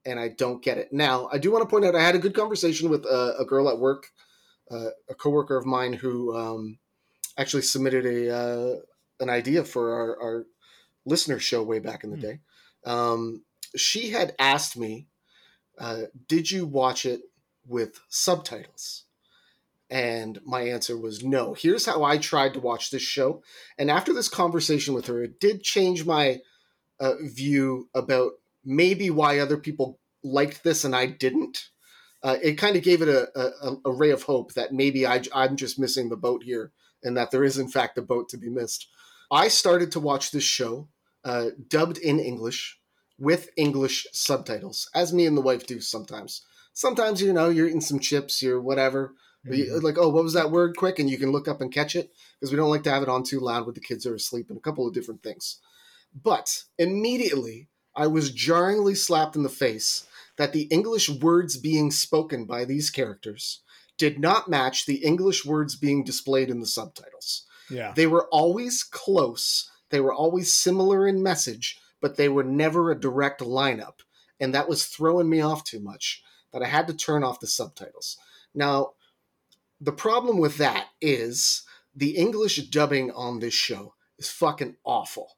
and 0.05 0.19
I 0.19 0.29
don't 0.29 0.63
get 0.63 0.77
it. 0.77 0.93
Now, 0.93 1.29
I 1.31 1.37
do 1.37 1.51
want 1.51 1.63
to 1.63 1.69
point 1.69 1.85
out 1.85 1.95
I 1.95 2.03
had 2.03 2.15
a 2.15 2.19
good 2.19 2.35
conversation 2.35 2.89
with 2.89 3.05
a, 3.05 3.35
a 3.39 3.45
girl 3.45 3.69
at 3.69 3.79
work, 3.79 4.11
uh, 4.69 4.89
a 5.09 5.15
coworker 5.15 5.57
of 5.57 5.65
mine 5.65 5.93
who 5.93 6.35
um, 6.35 6.77
actually 7.37 7.63
submitted 7.63 8.05
a 8.05 8.35
uh, 8.35 8.75
an 9.19 9.29
idea 9.29 9.63
for 9.63 9.93
our, 9.93 10.21
our 10.21 10.45
listener 11.05 11.39
show 11.39 11.63
way 11.63 11.79
back 11.79 12.03
in 12.03 12.11
the 12.11 12.17
Hmm. 12.17 12.21
day. 12.21 12.39
Um, 12.85 13.43
she 13.75 14.11
had 14.11 14.35
asked 14.39 14.77
me, 14.77 15.07
uh, 15.79 16.03
"Did 16.27 16.51
you 16.51 16.65
watch 16.65 17.05
it 17.05 17.21
with 17.67 17.99
subtitles?" 18.09 19.03
And 19.89 20.39
my 20.43 20.61
answer 20.61 20.97
was 20.97 21.23
no. 21.23 21.53
Here's 21.53 21.85
how 21.85 22.03
I 22.03 22.17
tried 22.17 22.53
to 22.55 22.59
watch 22.59 22.89
this 22.89 23.03
show. 23.03 23.43
And 23.77 23.91
after 23.91 24.13
this 24.13 24.29
conversation 24.29 24.95
with 24.95 25.05
her, 25.05 25.23
it 25.23 25.39
did 25.39 25.61
change 25.61 26.05
my 26.05 26.39
uh, 26.99 27.13
view 27.21 27.89
about 27.93 28.31
maybe 28.65 29.09
why 29.09 29.39
other 29.39 29.57
people 29.57 29.99
liked 30.23 30.63
this 30.63 30.83
and 30.83 30.95
I 30.95 31.05
didn't. 31.05 31.69
Uh, 32.23 32.37
it 32.41 32.55
kind 32.55 32.75
of 32.75 32.83
gave 32.83 33.01
it 33.01 33.07
a, 33.07 33.29
a, 33.39 33.77
a 33.85 33.91
ray 33.91 34.09
of 34.09 34.23
hope 34.23 34.53
that 34.53 34.73
maybe 34.73 35.05
I, 35.05 35.21
I'm 35.33 35.55
just 35.55 35.77
missing 35.77 36.09
the 36.09 36.17
boat 36.17 36.43
here 36.43 36.71
and 37.03 37.15
that 37.15 37.29
there 37.29 37.43
is, 37.43 37.57
in 37.59 37.67
fact, 37.67 37.97
a 37.97 38.01
boat 38.01 38.29
to 38.29 38.37
be 38.37 38.49
missed. 38.49 38.87
I 39.31 39.47
started 39.47 39.91
to 39.91 39.99
watch 39.99 40.31
this 40.31 40.43
show 40.43 40.89
uh, 41.23 41.49
dubbed 41.69 41.99
in 41.99 42.19
English 42.19 42.79
with 43.19 43.49
English 43.55 44.07
subtitles, 44.11 44.89
as 44.93 45.13
me 45.13 45.25
and 45.25 45.37
the 45.37 45.41
wife 45.41 45.65
do 45.67 45.79
sometimes. 45.79 46.41
Sometimes, 46.73 47.21
you 47.21 47.31
know, 47.31 47.49
you're 47.49 47.67
eating 47.67 47.79
some 47.81 47.99
chips, 47.99 48.41
you're 48.41 48.61
whatever. 48.61 49.13
You- 49.47 49.79
like, 49.79 49.97
oh, 49.99 50.09
what 50.09 50.23
was 50.23 50.33
that 50.33 50.49
word 50.51 50.75
quick? 50.75 50.97
And 50.97 51.07
you 51.09 51.19
can 51.19 51.31
look 51.31 51.47
up 51.47 51.61
and 51.61 51.71
catch 51.71 51.95
it 51.95 52.11
because 52.39 52.51
we 52.51 52.57
don't 52.57 52.71
like 52.71 52.83
to 52.83 52.91
have 52.91 53.03
it 53.03 53.09
on 53.09 53.23
too 53.23 53.39
loud 53.39 53.65
when 53.65 53.75
the 53.75 53.79
kids 53.79 54.05
are 54.05 54.15
asleep 54.15 54.49
and 54.49 54.57
a 54.57 54.61
couple 54.61 54.87
of 54.87 54.93
different 54.93 55.21
things. 55.21 55.59
But 56.13 56.63
immediately, 56.79 57.69
I 57.95 58.07
was 58.07 58.31
jarringly 58.31 58.95
slapped 58.95 59.35
in 59.35 59.43
the 59.43 59.49
face 59.49 60.05
that 60.37 60.53
the 60.53 60.63
English 60.63 61.09
words 61.09 61.57
being 61.57 61.91
spoken 61.91 62.45
by 62.45 62.65
these 62.65 62.89
characters 62.89 63.61
did 63.97 64.19
not 64.19 64.49
match 64.49 64.85
the 64.85 64.97
English 64.97 65.45
words 65.45 65.75
being 65.75 66.03
displayed 66.03 66.49
in 66.49 66.59
the 66.59 66.67
subtitles. 66.67 67.45
Yeah. 67.69 67.93
They 67.95 68.07
were 68.07 68.27
always 68.27 68.83
close, 68.83 69.71
they 69.89 70.01
were 70.01 70.13
always 70.13 70.53
similar 70.53 71.07
in 71.07 71.23
message, 71.23 71.79
but 72.01 72.17
they 72.17 72.29
were 72.29 72.43
never 72.43 72.91
a 72.91 72.99
direct 72.99 73.41
lineup. 73.41 74.01
And 74.39 74.53
that 74.53 74.67
was 74.67 74.85
throwing 74.85 75.29
me 75.29 75.39
off 75.39 75.63
too 75.63 75.79
much 75.79 76.21
that 76.51 76.61
I 76.61 76.67
had 76.67 76.87
to 76.87 76.93
turn 76.93 77.23
off 77.23 77.39
the 77.39 77.47
subtitles. 77.47 78.17
Now, 78.53 78.91
the 79.79 79.93
problem 79.93 80.37
with 80.37 80.57
that 80.57 80.87
is 80.99 81.63
the 81.95 82.17
English 82.17 82.57
dubbing 82.69 83.11
on 83.11 83.39
this 83.39 83.53
show 83.53 83.93
is 84.17 84.29
fucking 84.29 84.75
awful. 84.83 85.37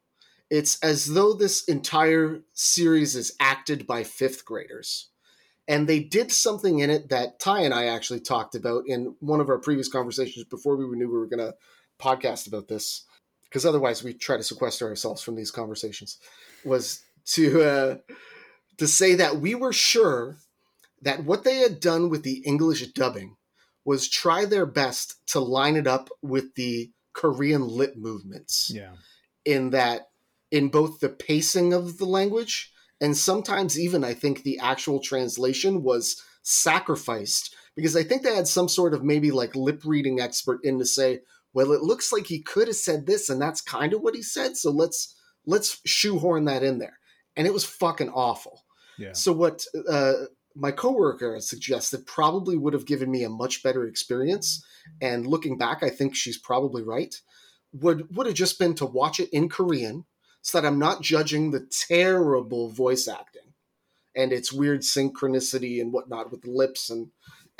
It's 0.49 0.79
as 0.81 1.13
though 1.13 1.33
this 1.33 1.63
entire 1.65 2.41
series 2.53 3.15
is 3.15 3.35
acted 3.39 3.85
by 3.85 4.03
fifth 4.03 4.45
graders. 4.45 5.09
And 5.67 5.87
they 5.87 5.99
did 5.99 6.31
something 6.31 6.79
in 6.79 6.89
it 6.89 7.09
that 7.09 7.39
Ty 7.39 7.61
and 7.61 7.73
I 7.73 7.87
actually 7.87 8.21
talked 8.21 8.55
about 8.55 8.83
in 8.87 9.15
one 9.19 9.41
of 9.41 9.49
our 9.49 9.57
previous 9.57 9.89
conversations 9.89 10.45
before 10.45 10.77
we 10.77 10.85
knew 10.97 11.07
we 11.07 11.17
were 11.17 11.27
going 11.27 11.39
to 11.39 11.55
podcast 11.99 12.47
about 12.47 12.69
this, 12.69 13.03
because 13.43 13.65
otherwise 13.65 14.01
we 14.03 14.13
try 14.13 14.37
to 14.37 14.43
sequester 14.43 14.87
ourselves 14.87 15.21
from 15.21 15.35
these 15.35 15.51
conversations. 15.51 16.19
Was 16.63 17.01
to 17.33 17.61
uh, 17.61 17.97
to 18.77 18.87
say 18.87 19.15
that 19.15 19.41
we 19.41 19.55
were 19.55 19.73
sure 19.73 20.37
that 21.01 21.25
what 21.25 21.43
they 21.43 21.57
had 21.57 21.81
done 21.81 22.09
with 22.09 22.23
the 22.23 22.41
English 22.45 22.87
dubbing 22.93 23.35
was 23.83 24.09
try 24.09 24.45
their 24.45 24.65
best 24.65 25.15
to 25.27 25.39
line 25.39 25.75
it 25.75 25.87
up 25.87 26.09
with 26.21 26.55
the 26.55 26.91
Korean 27.13 27.67
lip 27.67 27.95
movements. 27.97 28.71
Yeah. 28.73 28.93
In 29.43 29.71
that, 29.71 30.09
in 30.51 30.69
both 30.69 30.99
the 30.99 31.09
pacing 31.09 31.73
of 31.73 31.97
the 31.97 32.05
language 32.05 32.71
and 32.99 33.15
sometimes 33.15 33.79
even 33.79 34.03
I 34.03 34.13
think 34.13 34.43
the 34.43 34.59
actual 34.59 34.99
translation 34.99 35.83
was 35.83 36.21
sacrificed 36.41 37.55
because 37.75 37.95
I 37.95 38.03
think 38.03 38.23
they 38.23 38.35
had 38.35 38.47
some 38.47 38.67
sort 38.67 38.93
of 38.93 39.03
maybe 39.03 39.31
like 39.31 39.55
lip 39.55 39.81
reading 39.85 40.19
expert 40.19 40.59
in 40.63 40.79
to 40.79 40.85
say, 40.85 41.21
well, 41.53 41.71
it 41.73 41.81
looks 41.81 42.11
like 42.11 42.27
he 42.27 42.41
could 42.41 42.67
have 42.67 42.77
said 42.77 43.05
this 43.05 43.29
and 43.29 43.41
that's 43.41 43.61
kind 43.61 43.93
of 43.93 44.01
what 44.01 44.15
he 44.15 44.23
said, 44.23 44.57
so 44.57 44.71
let's 44.71 45.15
let's 45.45 45.79
shoehorn 45.85 46.45
that 46.45 46.63
in 46.63 46.79
there. 46.79 46.99
And 47.35 47.45
it 47.45 47.53
was 47.53 47.63
fucking 47.63 48.09
awful. 48.09 48.63
Yeah. 48.97 49.13
So 49.13 49.31
what 49.31 49.63
uh, 49.87 50.13
my 50.55 50.71
coworker 50.71 51.39
suggested 51.39 52.05
probably 52.07 52.57
would 52.57 52.73
have 52.73 52.85
given 52.85 53.11
me 53.11 53.23
a 53.23 53.29
much 53.29 53.61
better 53.61 53.85
experience. 53.85 54.63
And 55.01 55.27
looking 55.27 55.57
back, 55.57 55.83
I 55.83 55.89
think 55.89 56.15
she's 56.15 56.37
probably 56.37 56.81
right. 56.81 57.15
Would 57.73 58.15
would 58.15 58.25
have 58.25 58.35
just 58.35 58.57
been 58.57 58.73
to 58.75 58.85
watch 58.85 59.19
it 59.19 59.29
in 59.31 59.49
Korean, 59.49 60.05
so 60.47 60.61
that 60.61 60.65
I'm 60.65 60.79
not 60.79 61.01
judging 61.01 61.51
the 61.51 61.67
terrible 61.89 62.69
voice 62.69 63.09
acting 63.09 63.53
and 64.15 64.31
its 64.31 64.53
weird 64.53 64.79
synchronicity 64.79 65.81
and 65.81 65.91
whatnot 65.91 66.31
with 66.31 66.41
the 66.43 66.51
lips 66.51 66.89
and 66.89 67.09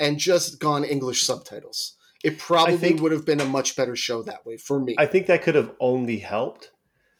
and 0.00 0.16
just 0.16 0.58
gone 0.58 0.84
English 0.84 1.22
subtitles. 1.22 1.96
It 2.24 2.38
probably 2.38 2.78
think- 2.78 3.02
would 3.02 3.12
have 3.12 3.26
been 3.26 3.40
a 3.40 3.44
much 3.44 3.76
better 3.76 3.94
show 3.94 4.22
that 4.22 4.46
way 4.46 4.56
for 4.56 4.80
me. 4.80 4.94
I 4.96 5.04
think 5.04 5.26
that 5.26 5.42
could 5.42 5.54
have 5.54 5.72
only 5.80 6.18
helped. 6.18 6.70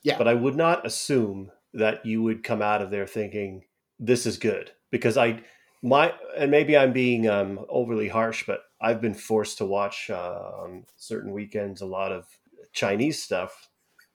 Yeah. 0.02 0.16
But 0.16 0.26
I 0.26 0.32
would 0.32 0.56
not 0.56 0.86
assume 0.86 1.50
that 1.74 2.06
you 2.06 2.22
would 2.22 2.42
come 2.42 2.62
out 2.62 2.80
of 2.80 2.90
there 2.90 3.06
thinking 3.06 3.64
this 3.98 4.24
is 4.24 4.38
good 4.38 4.70
because 4.90 5.18
I 5.18 5.42
my 5.82 6.14
and 6.34 6.50
maybe 6.50 6.78
I'm 6.78 6.94
being 6.94 7.28
um, 7.28 7.66
overly 7.68 8.08
harsh, 8.08 8.44
but 8.46 8.60
I've 8.80 9.02
been 9.02 9.12
forced 9.12 9.58
to 9.58 9.66
watch 9.66 10.08
uh, 10.08 10.50
on 10.62 10.86
certain 10.96 11.32
weekends 11.32 11.82
a 11.82 11.86
lot 11.86 12.10
of 12.10 12.24
Chinese 12.72 13.22
stuff 13.22 13.67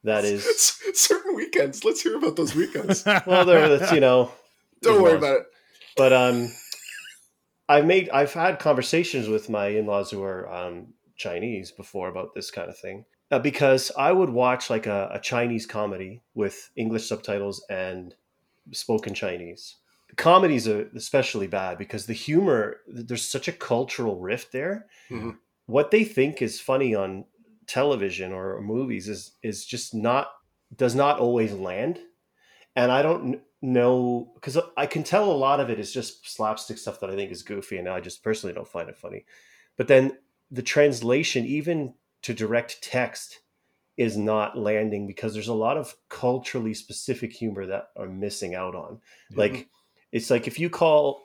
that 0.03 0.25
is 0.33 0.43
certain 0.93 1.36
weekends. 1.36 1.83
Let's 1.83 2.01
hear 2.01 2.17
about 2.17 2.36
those 2.36 2.55
weekends. 2.55 3.05
well, 3.25 3.45
there 3.45 3.69
that's 3.77 3.91
you 3.91 4.00
know 4.00 4.31
Don't 4.81 5.01
worry 5.01 5.17
about 5.17 5.38
it. 5.41 5.45
but 5.95 6.12
um 6.12 6.51
i've 7.69 7.86
made 7.86 8.10
i've 8.10 8.33
had 8.33 8.60
conversations 8.60 9.27
with 9.29 9.50
my 9.50 9.67
in-laws 9.67 10.12
who 10.12 10.22
are 10.22 10.51
um 10.53 10.88
chinese 11.15 11.72
before 11.72 12.10
about 12.10 12.33
this 12.36 12.51
kind 12.51 12.69
of 12.69 12.77
thing 12.77 13.05
uh, 13.31 13.39
because 13.39 13.91
i 13.98 14.12
would 14.12 14.29
watch 14.29 14.69
like 14.69 14.86
a, 14.88 15.10
a 15.13 15.19
chinese 15.19 15.65
comedy 15.65 16.22
with 16.33 16.69
english 16.75 17.07
subtitles 17.07 17.63
and 17.69 18.15
spoken 18.72 19.13
chinese 19.13 19.77
comedies 20.17 20.67
are 20.67 20.89
especially 20.95 21.48
bad 21.48 21.77
because 21.77 22.05
the 22.05 22.13
humor 22.13 22.77
there's 22.88 23.25
such 23.25 23.48
a 23.48 23.51
cultural 23.53 24.19
rift 24.19 24.51
there 24.51 24.86
Mhm. 25.10 25.38
what 25.65 25.91
they 25.91 26.03
think 26.03 26.41
is 26.41 26.60
funny 26.60 26.93
on 26.93 27.25
television 27.67 28.32
or 28.32 28.62
movies 28.62 29.08
is 29.08 29.32
is 29.41 29.65
just 29.65 29.93
not 29.93 30.32
does 30.75 30.96
not 30.96 31.20
always 31.20 31.53
land. 31.53 32.00
And 32.75 32.91
i 32.91 33.01
don't 33.01 33.41
know 33.62 34.32
because 34.36 34.58
i 34.75 34.86
can 34.86 35.03
tell 35.03 35.32
a 35.32 35.32
lot 35.32 35.60
of 35.60 35.70
it 35.70 35.79
is 35.79 35.93
just 35.93 36.29
slapstick 36.29 36.77
stuff 36.77 37.00
that 37.00 37.10
i 37.10 37.15
think 37.15 37.32
is 37.32 37.43
goofy 37.43 37.77
and 37.77 37.88
i 37.88 38.01
just 38.01 38.22
personally 38.22 38.53
don't 38.53 38.67
find 38.67 38.89
it 38.89 38.98
funny. 38.98 39.25
But 39.77 39.88
then 39.88 40.17
the 40.51 40.63
translation 40.63 41.46
even 41.46 41.93
to 42.24 42.34
direct 42.34 42.82
text 42.82 43.39
is 43.96 44.17
not 44.17 44.58
landing 44.58 45.05
because 45.05 45.34
there's 45.34 45.48
a 45.48 45.53
lot 45.53 45.77
of 45.77 45.96
culturally 46.10 46.74
specific 46.74 47.32
humor 47.32 47.67
that 47.67 47.89
are 47.96 48.08
missing 48.08 48.55
out 48.55 48.75
on. 48.75 48.96
Mm-hmm. 49.32 49.39
Like 49.39 49.70
it's 50.13 50.29
like 50.29 50.48
if 50.48 50.60
you 50.60 50.70
call 50.70 51.24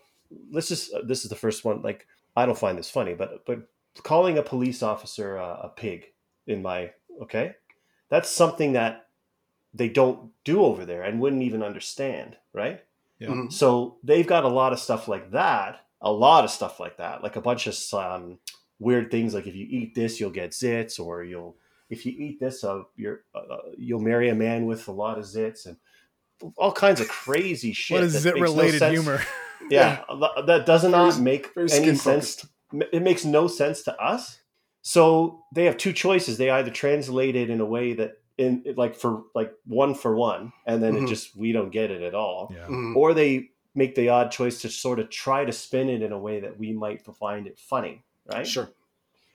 let's 0.51 0.69
just 0.69 0.91
this 1.07 1.23
is 1.23 1.31
the 1.31 1.37
first 1.37 1.65
one 1.65 1.83
like 1.83 2.07
i 2.35 2.45
don't 2.45 2.59
find 2.59 2.77
this 2.77 2.91
funny 2.91 3.15
but 3.15 3.45
but 3.47 3.61
calling 4.03 4.39
a 4.39 4.43
police 4.43 4.83
officer 4.83 5.37
a, 5.37 5.61
a 5.65 5.73
pig 5.77 6.07
in 6.49 6.61
my 6.63 6.91
okay 7.23 7.55
that's 8.09 8.29
something 8.31 8.73
that 8.73 9.07
they 9.75 9.89
don't 9.89 10.31
do 10.45 10.63
over 10.65 10.85
there 10.85 11.03
and 11.03 11.21
wouldn't 11.21 11.43
even 11.43 11.63
understand 11.63 12.37
right 12.53 12.81
Yeah. 13.21 13.29
Mhm. 13.29 13.53
so 13.53 13.99
they've 14.03 14.27
got 14.27 14.45
a 14.45 14.49
lot 14.49 14.73
of 14.73 14.79
stuff 14.81 15.07
like 15.09 15.31
that 15.33 15.85
a 16.01 16.11
lot 16.13 16.45
of 16.45 16.51
stuff 16.51 16.81
like 16.81 16.97
that 16.97 17.23
like 17.23 17.37
a 17.37 17.41
bunch 17.41 17.67
of 17.67 17.77
um, 17.95 18.39
weird 18.79 19.11
things 19.11 19.35
like 19.35 19.47
if 19.47 19.55
you 19.55 19.67
eat 19.69 19.95
this 19.95 20.19
you'll 20.21 20.31
get 20.31 20.51
zits 20.53 20.99
or 20.99 21.23
you'll 21.25 21.57
if 21.91 22.05
you 22.07 22.13
eat 22.17 22.39
this 22.41 22.65
uh, 22.65 22.83
you're 22.97 23.23
uh, 23.35 23.59
you'll 23.77 24.01
marry 24.01 24.29
a 24.29 24.35
man 24.35 24.67
with 24.67 24.89
a 24.89 24.93
lot 24.93 25.19
of 25.19 25.25
zits 25.25 25.67
and 25.67 25.77
all 26.57 26.73
kinds 26.73 27.01
of 27.01 27.09
crazy 27.09 27.73
shit 27.73 27.97
what 27.97 28.05
is 28.05 28.13
zit 28.13 28.35
makes 28.35 28.51
no 28.51 28.55
related 28.63 28.83
humor? 28.93 29.21
Yeah, 29.71 30.05
a 30.09 30.15
lo- 30.15 30.43
that 30.47 30.65
does 30.67 30.85
not 30.85 31.19
make 31.19 31.49
any 31.57 31.69
skin 31.69 31.97
sense. 31.97 32.47
It 32.93 33.03
makes 33.03 33.25
no 33.25 33.49
sense 33.49 33.83
to 33.83 34.01
us. 34.01 34.39
So 34.83 35.45
they 35.55 35.65
have 35.65 35.77
two 35.77 35.93
choices. 35.93 36.39
They 36.39 36.51
either 36.51 36.71
translate 36.71 37.37
it 37.37 37.51
in 37.51 37.61
a 37.61 37.67
way 37.67 37.93
that 37.95 38.13
in 38.37 38.63
like 38.77 38.95
for 38.95 39.25
like 39.35 39.53
one 39.67 39.95
for 39.95 40.15
one, 40.15 40.53
and 40.67 40.81
then 40.83 40.95
Mhm. 40.95 41.05
it 41.05 41.09
just 41.09 41.37
we 41.37 41.51
don't 41.53 41.71
get 41.71 41.91
it 41.91 42.03
at 42.03 42.15
all, 42.15 42.53
Yeah. 42.55 42.67
Mhm. 42.69 42.95
or 42.97 43.13
they 43.13 43.51
make 43.75 43.95
the 43.97 44.09
odd 44.09 44.31
choice 44.31 44.61
to 44.63 44.69
sort 44.69 44.99
of 45.01 45.11
try 45.11 45.45
to 45.45 45.53
spin 45.53 45.89
it 45.89 46.03
in 46.03 46.13
a 46.13 46.19
way 46.19 46.41
that 46.41 46.59
we 46.59 46.73
might 46.73 47.03
find 47.05 47.47
it 47.47 47.59
funny, 47.59 48.03
right? 48.27 48.47
Sure. 48.47 48.71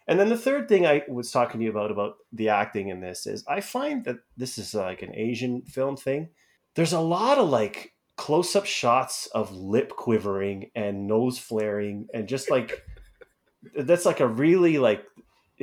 And 0.07 0.19
then 0.19 0.29
the 0.29 0.38
third 0.38 0.67
thing 0.67 0.85
I 0.85 1.03
was 1.07 1.31
talking 1.31 1.59
to 1.59 1.63
you 1.65 1.69
about 1.69 1.91
about 1.91 2.17
the 2.31 2.50
acting 2.50 2.89
in 2.89 3.00
this 3.01 3.25
is 3.27 3.45
I 3.47 3.59
find 3.62 4.03
that 4.05 4.19
this 4.38 4.57
is 4.57 4.73
like 4.73 5.01
an 5.01 5.13
Asian 5.15 5.62
film 5.63 5.95
thing. 5.97 6.29
There's 6.75 6.93
a 6.93 7.00
lot 7.00 7.38
of 7.38 7.50
like 7.50 7.93
close-up 8.15 8.65
shots 8.65 9.27
of 9.27 9.51
lip 9.53 9.89
quivering 9.95 10.71
and 10.75 11.07
nose 11.07 11.38
flaring 11.39 12.07
and 12.13 12.27
just 12.27 12.50
like 12.50 12.83
that's 13.77 14.05
like 14.05 14.19
a 14.19 14.27
really 14.27 14.77
like 14.77 15.03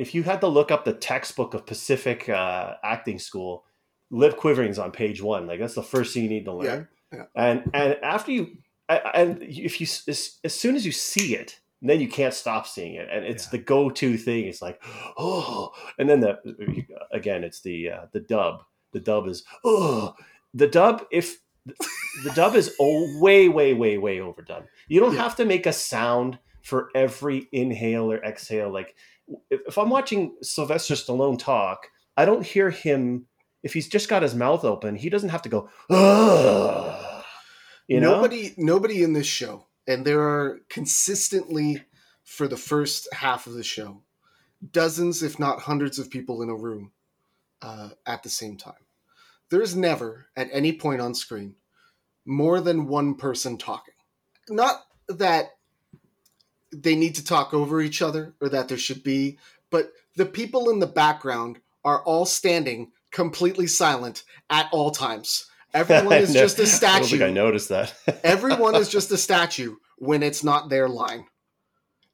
if 0.01 0.13
you 0.15 0.23
had 0.23 0.41
to 0.41 0.47
look 0.47 0.71
up 0.71 0.83
the 0.85 0.93
textbook 0.93 1.53
of 1.53 1.65
Pacific 1.65 2.27
uh, 2.29 2.75
acting 2.83 3.19
school, 3.19 3.63
lip 4.09 4.35
quivering's 4.37 4.79
on 4.79 4.91
page 4.91 5.21
one. 5.21 5.47
Like 5.47 5.59
that's 5.59 5.75
the 5.75 5.83
first 5.83 6.13
thing 6.13 6.23
you 6.23 6.29
need 6.29 6.45
to 6.45 6.53
learn. 6.53 6.87
yeah. 7.13 7.23
And 7.35 7.69
and 7.73 7.97
after 8.03 8.31
you 8.31 8.43
and 8.89 9.41
if 9.43 9.79
you 9.79 9.85
as, 10.07 10.39
as 10.43 10.53
soon 10.59 10.75
as 10.75 10.85
you 10.85 10.91
see 10.91 11.35
it, 11.35 11.59
then 11.81 11.99
you 12.01 12.07
can't 12.09 12.33
stop 12.33 12.67
seeing 12.67 12.95
it, 12.95 13.07
and 13.11 13.25
it's 13.25 13.45
Yeah. 13.45 13.51
the 13.53 13.57
go-to 13.59 14.17
thing. 14.17 14.45
It's 14.45 14.61
like 14.61 14.81
oh, 15.17 15.71
and 15.99 16.09
then 16.09 16.19
the 16.21 16.37
again, 17.11 17.43
it's 17.43 17.61
the 17.61 17.89
uh, 17.91 18.05
the 18.11 18.19
dub. 18.21 18.63
The 18.93 18.99
dub 18.99 19.27
is 19.27 19.43
oh, 19.63 20.15
the 20.53 20.67
dub. 20.67 21.05
If 21.11 21.37
the 22.23 22.31
dub 22.35 22.55
is 22.55 22.73
oh, 22.79 23.19
way, 23.19 23.47
way, 23.49 23.73
way, 23.73 23.97
way 23.97 24.19
overdone. 24.19 24.65
You 24.87 24.99
don't 24.99 25.13
Yeah. 25.15 25.23
have 25.23 25.35
to 25.37 25.45
make 25.45 25.65
a 25.67 25.73
sound 25.73 26.39
for 26.63 26.89
every 26.95 27.47
inhale 27.51 28.11
or 28.11 28.17
exhale. 28.23 28.71
Like 28.71 28.95
if, 29.49 29.61
if 29.67 29.77
I'm 29.77 29.89
watching 29.89 30.35
Sylvester 30.41 30.95
Stallone 30.95 31.39
talk, 31.39 31.87
I 32.17 32.25
don't 32.25 32.45
hear 32.45 32.69
him. 32.69 33.27
If 33.63 33.73
he's 33.73 33.87
just 33.87 34.09
got 34.09 34.23
his 34.23 34.35
mouth 34.35 34.63
open, 34.63 34.95
he 34.95 35.09
doesn't 35.09 35.29
have 35.29 35.43
to 35.43 35.49
go. 35.49 35.69
You 37.87 37.99
know, 37.99 38.15
nobody 38.15 38.53
nobody 38.57 39.03
in 39.03 39.11
this 39.11 39.27
show 39.27 39.65
and 39.87 40.05
there 40.05 40.21
are 40.21 40.61
consistently 40.69 41.83
for 42.23 42.47
the 42.47 42.57
first 42.57 43.07
half 43.13 43.47
of 43.47 43.53
the 43.53 43.63
show 43.63 44.01
dozens 44.71 45.23
if 45.23 45.39
not 45.39 45.61
hundreds 45.61 45.97
of 45.99 46.09
people 46.09 46.41
in 46.41 46.49
a 46.49 46.55
room 46.55 46.91
uh, 47.61 47.89
at 48.05 48.23
the 48.23 48.29
same 48.29 48.57
time 48.57 48.85
there's 49.49 49.75
never 49.75 50.27
at 50.35 50.49
any 50.51 50.71
point 50.71 51.01
on 51.01 51.13
screen 51.13 51.55
more 52.25 52.61
than 52.61 52.87
one 52.87 53.15
person 53.15 53.57
talking 53.57 53.95
not 54.49 54.83
that 55.07 55.51
they 56.73 56.95
need 56.95 57.15
to 57.15 57.23
talk 57.23 57.53
over 57.53 57.81
each 57.81 58.01
other 58.01 58.33
or 58.41 58.49
that 58.49 58.67
there 58.67 58.77
should 58.77 59.03
be 59.03 59.37
but 59.69 59.91
the 60.15 60.25
people 60.25 60.69
in 60.69 60.79
the 60.79 60.87
background 60.87 61.59
are 61.83 62.03
all 62.03 62.25
standing 62.25 62.91
completely 63.11 63.67
silent 63.67 64.23
at 64.49 64.67
all 64.71 64.91
times 64.91 65.45
everyone 65.73 66.13
is 66.13 66.33
No, 66.33 66.41
just 66.41 66.59
a 66.59 66.63
I 66.63 66.65
don't 66.65 66.73
statue 66.73 67.05
think 67.05 67.21
I 67.21 67.31
noticed 67.31 67.69
that. 67.69 67.93
Everyone 68.23 68.75
is 68.75 68.89
just 68.89 69.11
a 69.11 69.17
statue 69.17 69.75
when 69.97 70.23
it's 70.23 70.43
not 70.43 70.69
their 70.69 70.89
line. 70.89 71.25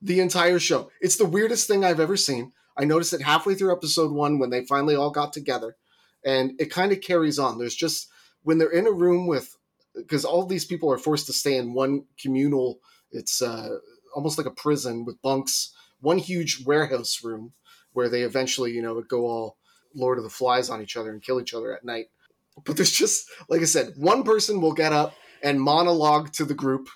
The 0.02 0.20
entire 0.20 0.60
show. 0.60 0.92
It's 1.02 1.16
the 1.18 1.26
weirdest 1.26 1.68
thing 1.68 1.84
I've 1.84 2.00
ever 2.00 2.18
seen. 2.18 2.52
I 2.78 2.86
noticed 2.86 3.14
it 3.14 3.24
halfway 3.24 3.56
through 3.56 3.72
episode 3.72 4.12
one 4.12 4.38
when 4.38 4.52
they 4.52 4.64
finally 4.64 4.96
all 4.96 5.10
got 5.10 5.34
together, 5.34 5.76
and 6.24 6.52
it 6.60 6.70
kind 6.70 6.92
of 6.92 7.02
carries 7.02 7.40
on. 7.40 7.58
There's 7.58 7.76
just 7.76 8.08
when 8.44 8.60
they're 8.60 8.70
in 8.70 8.86
a 8.86 8.92
room 8.92 9.26
with 9.26 9.58
because 9.96 10.24
all 10.24 10.46
these 10.46 10.66
people 10.66 10.92
are 10.92 11.00
forced 11.00 11.26
to 11.26 11.34
stay 11.34 11.58
in 11.58 11.74
one 11.74 12.04
communal 12.22 12.80
it's 13.12 13.42
uh, 13.42 13.78
almost 14.18 14.40
like 14.40 14.48
a 14.48 14.52
prison 14.52 15.06
with 15.06 15.22
bunks 15.22 15.76
one 16.02 16.18
huge 16.18 16.66
warehouse 16.66 17.24
room 17.24 17.54
where 17.94 18.10
they 18.10 18.24
eventually 18.24 18.72
you 18.72 18.82
know 18.82 18.96
would 18.96 19.08
go 19.08 19.28
all 19.28 19.58
lord 19.96 20.18
of 20.18 20.24
the 20.24 20.30
flies 20.30 20.72
on 20.72 20.82
each 20.82 20.98
other 20.98 21.12
and 21.12 21.22
kill 21.22 21.40
each 21.40 21.54
other 21.54 21.72
at 21.74 21.86
night. 21.86 22.08
But 22.66 22.76
there's 22.76 22.92
just 22.92 23.30
like 23.48 23.62
i 23.62 23.66
said 23.66 23.94
one 23.96 24.24
person 24.24 24.60
will 24.60 24.74
get 24.74 24.92
up 24.92 25.14
and 25.44 25.62
monologue 25.62 26.34
to 26.34 26.46
the 26.46 26.56
group 26.56 26.90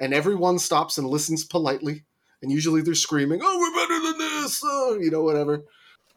and 0.00 0.14
everyone 0.14 0.58
stops 0.58 0.96
and 0.96 1.06
listens 1.06 1.44
politely 1.44 2.04
and 2.40 2.50
usually 2.50 2.80
they're 2.80 2.94
screaming 2.94 3.40
oh 3.42 3.58
we're 3.58 3.86
better 3.86 4.00
than 4.00 4.18
this! 4.18 4.62
Oh, 4.64 4.98
you 4.98 5.10
know 5.10 5.22
whatever. 5.22 5.64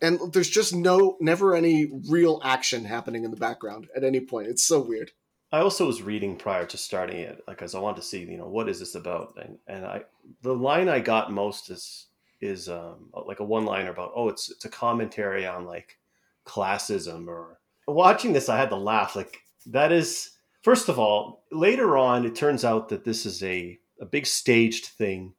And 0.02 0.32
there's 0.32 0.50
just 0.50 0.74
no 0.74 1.18
never 1.20 1.54
any 1.54 1.92
real 2.10 2.40
action 2.46 2.86
happening 2.86 3.26
in 3.26 3.32
the 3.32 3.38
background 3.38 3.90
at 3.94 4.06
any 4.06 4.22
point. 4.22 4.48
It's 4.48 4.66
so 4.66 4.80
weird 4.80 5.12
I 5.52 5.60
also 5.60 5.88
was 5.88 6.02
reading 6.04 6.36
prior 6.36 6.66
to 6.68 6.78
starting 6.78 7.22
it, 7.22 7.42
like, 7.48 7.58
because 7.58 7.74
I 7.74 7.80
wanted 7.80 7.98
to 7.98 8.08
see, 8.08 8.20
you 8.20 8.38
know, 8.38 8.48
what 8.48 8.70
is 8.70 8.80
this 8.80 8.96
about? 8.96 9.34
And 9.42 9.58
and 9.68 9.86
I, 9.86 10.04
the 10.44 10.54
line 10.54 10.90
I 10.90 11.00
got 11.00 11.32
most 11.32 11.70
is 11.72 12.08
is 12.42 12.70
um, 12.70 13.10
like 13.26 13.40
a 13.40 13.46
one 13.46 13.66
liner 13.66 13.92
about, 13.92 14.12
oh, 14.16 14.30
it's 14.30 14.50
it's 14.52 14.66
a 14.66 14.70
commentary 14.70 15.48
on 15.48 15.66
like 15.66 15.98
classism 16.46 17.28
or 17.28 17.60
watching 17.88 18.34
this. 18.34 18.48
I 18.50 18.58
had 18.58 18.70
to 18.70 18.76
laugh. 18.76 19.16
Like 19.16 19.38
that 19.68 19.92
is 19.92 20.32
first 20.62 20.88
of 20.88 21.00
all, 21.00 21.44
later 21.52 21.98
on, 21.98 22.26
it 22.26 22.36
turns 22.36 22.64
out 22.64 22.90
that 22.90 23.04
this 23.04 23.26
is 23.26 23.42
a 23.44 23.80
a 24.00 24.06
big 24.06 24.28
staged 24.28 24.86
thing, 24.86 25.34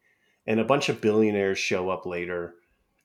and 0.47 0.59
a 0.59 0.65
bunch 0.65 0.89
of 0.89 1.01
billionaires 1.01 1.59
show 1.59 1.89
up 1.89 2.05
later 2.05 2.55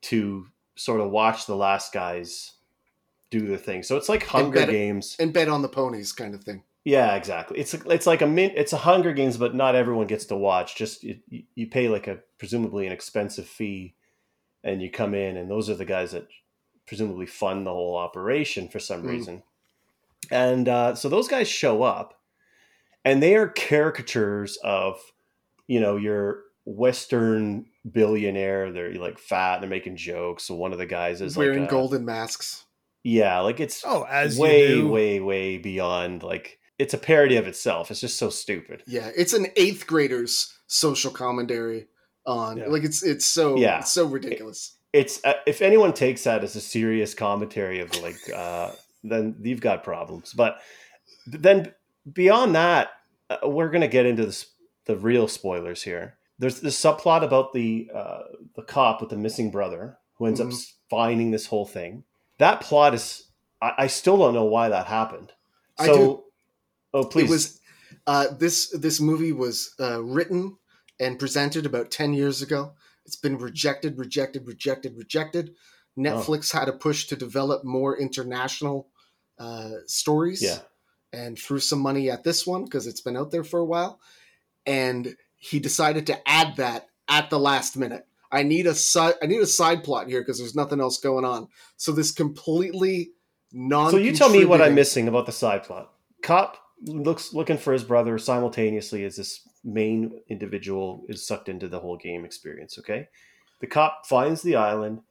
to 0.01 0.47
sort 0.75 1.01
of 1.01 1.11
watch 1.11 1.45
the 1.45 1.55
last 1.55 1.93
guys 1.93 2.53
do 3.29 3.47
the 3.47 3.57
thing. 3.57 3.83
So 3.83 3.95
it's 3.95 4.09
like 4.09 4.23
Hunger 4.25 4.61
bet- 4.61 4.69
Games. 4.69 5.15
and 5.19 5.31
bet 5.31 5.47
on 5.47 5.61
the 5.61 5.69
ponies 5.69 6.11
kind 6.11 6.33
of 6.33 6.43
thing 6.43 6.63
Yeah, 6.85 7.15
exactly. 7.15 7.59
It's 7.59 7.73
it's 7.73 8.05
like 8.05 8.21
a 8.21 8.27
min, 8.27 8.51
it's 8.55 8.71
a 8.71 8.77
Hunger 8.77 9.11
Games, 9.11 9.37
but 9.37 9.55
not 9.55 9.73
everyone 9.75 10.05
gets 10.07 10.25
to 10.25 10.35
watch. 10.37 10.75
Just 10.77 11.03
you, 11.03 11.17
you 11.55 11.67
pay 11.67 11.89
like 11.89 12.07
a 12.07 12.19
presumably 12.37 12.85
an 12.85 12.93
expensive 12.93 13.47
fee, 13.47 13.95
and 14.63 14.81
you 14.81 14.91
come 14.91 15.13
in, 15.15 15.35
and 15.35 15.49
those 15.49 15.67
are 15.69 15.75
the 15.75 15.83
guys 15.83 16.11
that 16.11 16.27
presumably 16.87 17.25
fund 17.25 17.65
the 17.65 17.71
whole 17.73 17.97
operation 17.97 18.67
for 18.69 18.77
some 18.79 19.01
Mm. 19.03 19.09
reason. 19.09 19.43
And 20.31 20.69
uh, 20.69 20.93
so 20.95 21.09
those 21.09 21.27
guys 21.27 21.47
show 21.49 21.81
up, 21.83 22.19
and 23.03 23.21
they 23.21 23.35
are 23.35 23.47
caricatures 23.49 24.57
of, 24.63 24.99
you 25.67 25.79
know, 25.79 25.97
your 25.97 26.43
Western 26.65 27.65
billionaire. 27.91 28.71
They're 28.71 28.93
like 28.93 29.17
fat. 29.17 29.59
They're 29.59 29.69
making 29.69 29.97
jokes. 29.97 30.43
So 30.43 30.53
one 30.55 30.71
of 30.71 30.77
the 30.77 30.85
guys 30.85 31.19
is 31.21 31.35
wearing 31.35 31.61
like 31.61 31.69
a- 31.69 31.71
golden 31.71 32.05
masks 32.05 32.65
Yeah, 33.03 33.39
like 33.39 33.59
it's 33.59 33.83
Oh, 33.85 34.03
as 34.09 34.37
way, 34.37 34.81
way, 34.83 35.19
way 35.19 35.57
beyond. 35.57 36.21
Like 36.23 36.59
it's 36.77 36.93
a 36.93 36.97
parody 36.97 37.37
of 37.37 37.47
itself. 37.47 37.89
It's 37.91 38.01
just 38.01 38.17
so 38.17 38.29
stupid. 38.29 38.83
yeah 38.87 39.09
it's 39.15 39.33
an 39.33 39.47
eighth 39.55 39.85
grader's 39.87 40.53
social 40.67 41.11
commentary 41.11 41.87
on 42.25 42.57
Yeah. 42.57 42.67
like 42.67 42.83
it's 42.83 43.03
it's 43.03 43.25
so 43.25 43.55
Yeah. 43.57 43.79
it's 43.79 43.91
so 43.91 44.05
ridiculous 44.05 44.77
It's 44.93 45.23
uh, 45.23 45.33
if 45.45 45.61
anyone 45.61 45.93
takes 45.93 46.23
that 46.23 46.43
as 46.43 46.55
a 46.55 46.61
serious 46.61 47.13
commentary 47.13 47.79
of 47.81 47.89
like, 48.01 48.17
uh, 48.33 48.71
then 49.03 49.35
you've 49.41 49.61
got 49.61 49.83
problems. 49.83 50.33
But 50.33 50.57
then 51.27 51.73
beyond 52.11 52.55
that, 52.55 52.89
uh, 53.29 53.47
we're 53.47 53.69
gonna 53.69 53.87
get 53.89 54.05
into 54.05 54.25
this, 54.25 54.45
the 54.85 54.95
real 54.95 55.27
spoilers 55.27 55.83
here. 55.83 56.17
There's 56.39 56.61
this 56.61 56.79
subplot 56.79 57.23
about 57.23 57.53
the 57.53 57.89
uh, 57.93 58.23
the 58.55 58.61
cop 58.63 59.01
with 59.01 59.09
the 59.09 59.17
missing 59.17 59.51
brother 59.51 59.97
who 60.15 60.25
ends 60.27 60.39
up 60.41 60.47
Mhm. 60.47 60.71
finding 60.89 61.31
this 61.31 61.47
whole 61.47 61.65
thing. 61.65 62.03
That 62.37 62.61
plot 62.61 62.93
is, 62.93 63.27
I, 63.61 63.71
I 63.79 63.87
still 63.87 64.17
don't 64.17 64.33
know 64.33 64.45
why 64.45 64.69
that 64.69 64.87
happened. 64.87 65.33
I 65.77 65.85
So. 65.87 66.23
Oh 66.95 67.05
please, 67.05 67.25
It 67.25 67.29
was 67.29 67.61
uh, 68.07 68.27
this 68.39 68.69
this 68.69 68.99
movie 68.99 69.31
was 69.31 69.75
uh, 69.79 70.01
written 70.01 70.57
and 70.99 71.19
presented 71.19 71.65
about 71.65 71.91
ten 71.91 72.13
years 72.13 72.41
ago. 72.41 72.73
It's 73.05 73.15
been 73.15 73.37
rejected, 73.37 73.99
rejected, 73.99 74.47
rejected, 74.47 74.97
rejected. 74.97 75.51
Oh. 75.51 76.01
Netflix 76.01 76.51
had 76.51 76.67
a 76.67 76.73
push 76.73 77.05
to 77.07 77.15
develop 77.15 77.63
more 77.63 77.97
international 77.97 78.89
uh, 79.37 79.69
stories, 79.85 80.41
yeah. 80.41 80.59
and 81.13 81.37
threw 81.37 81.59
some 81.59 81.79
money 81.79 82.09
at 82.09 82.23
this 82.23 82.47
one 82.47 82.63
because 82.63 82.87
it's 82.87 83.01
been 83.01 83.17
out 83.17 83.31
there 83.31 83.43
for 83.43 83.59
a 83.59 83.65
while. 83.65 83.99
And 84.65 85.15
he 85.37 85.59
decided 85.59 86.07
to 86.07 86.27
add 86.27 86.55
that 86.55 86.87
at 87.07 87.29
the 87.29 87.39
last 87.39 87.77
minute. 87.77 88.07
I 88.31 88.43
need 88.43 88.65
a 88.67 88.73
side. 88.73 89.15
I 89.21 89.27
need 89.27 89.41
a 89.41 89.47
side 89.47 89.83
plot 89.83 90.07
here 90.07 90.21
because 90.21 90.39
there's 90.39 90.55
nothing 90.55 90.81
else 90.81 90.97
going 90.97 91.25
on. 91.25 91.47
So 91.77 91.91
this 91.91 92.11
completely 92.11 93.11
non. 93.51 93.91
So 93.91 93.97
you 93.97 94.13
tell 94.13 94.29
me 94.29 94.45
what 94.45 94.61
I'm 94.61 94.75
missing 94.75 95.07
about 95.07 95.25
the 95.25 95.31
side 95.31 95.63
plot. 95.63 95.91
Cop 96.23 96.57
looks 96.85 97.33
looking 97.33 97.57
for 97.57 97.73
his 97.73 97.83
brother 97.83 98.17
simultaneously 98.17 99.03
as 99.05 99.15
this 99.15 99.41
main 99.63 100.21
individual 100.29 101.03
is 101.09 101.25
sucked 101.25 101.49
into 101.49 101.67
the 101.67 101.79
whole 101.79 101.97
game 101.97 102.25
experience. 102.25 102.77
Okay, 102.79 103.07
the 103.59 103.67
cop 103.67 104.05
finds 104.05 104.41
the 104.41 104.55
island. 104.55 105.01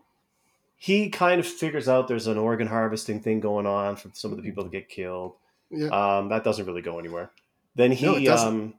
He 0.77 1.09
kind 1.09 1.41
of 1.41 1.47
figures 1.47 1.89
out 1.89 2.09
there's 2.09 2.27
an 2.27 2.37
organ 2.39 2.67
harvesting 2.67 3.21
thing 3.21 3.41
going 3.41 3.67
on 3.67 3.97
for 3.97 4.11
some 4.13 4.31
of 4.33 4.37
the 4.37 4.43
people 4.43 4.65
that 4.65 4.73
get 4.73 4.89
killed. 4.89 5.35
Yeah. 5.71 5.89
Um, 5.89 6.29
that 6.29 6.45
doesn't 6.45 6.67
really 6.67 6.83
go 6.83 6.99
anywhere. 6.99 7.31
Then 7.75 7.91
he 7.91 8.05
No, 8.07 8.33
um, 8.35 8.75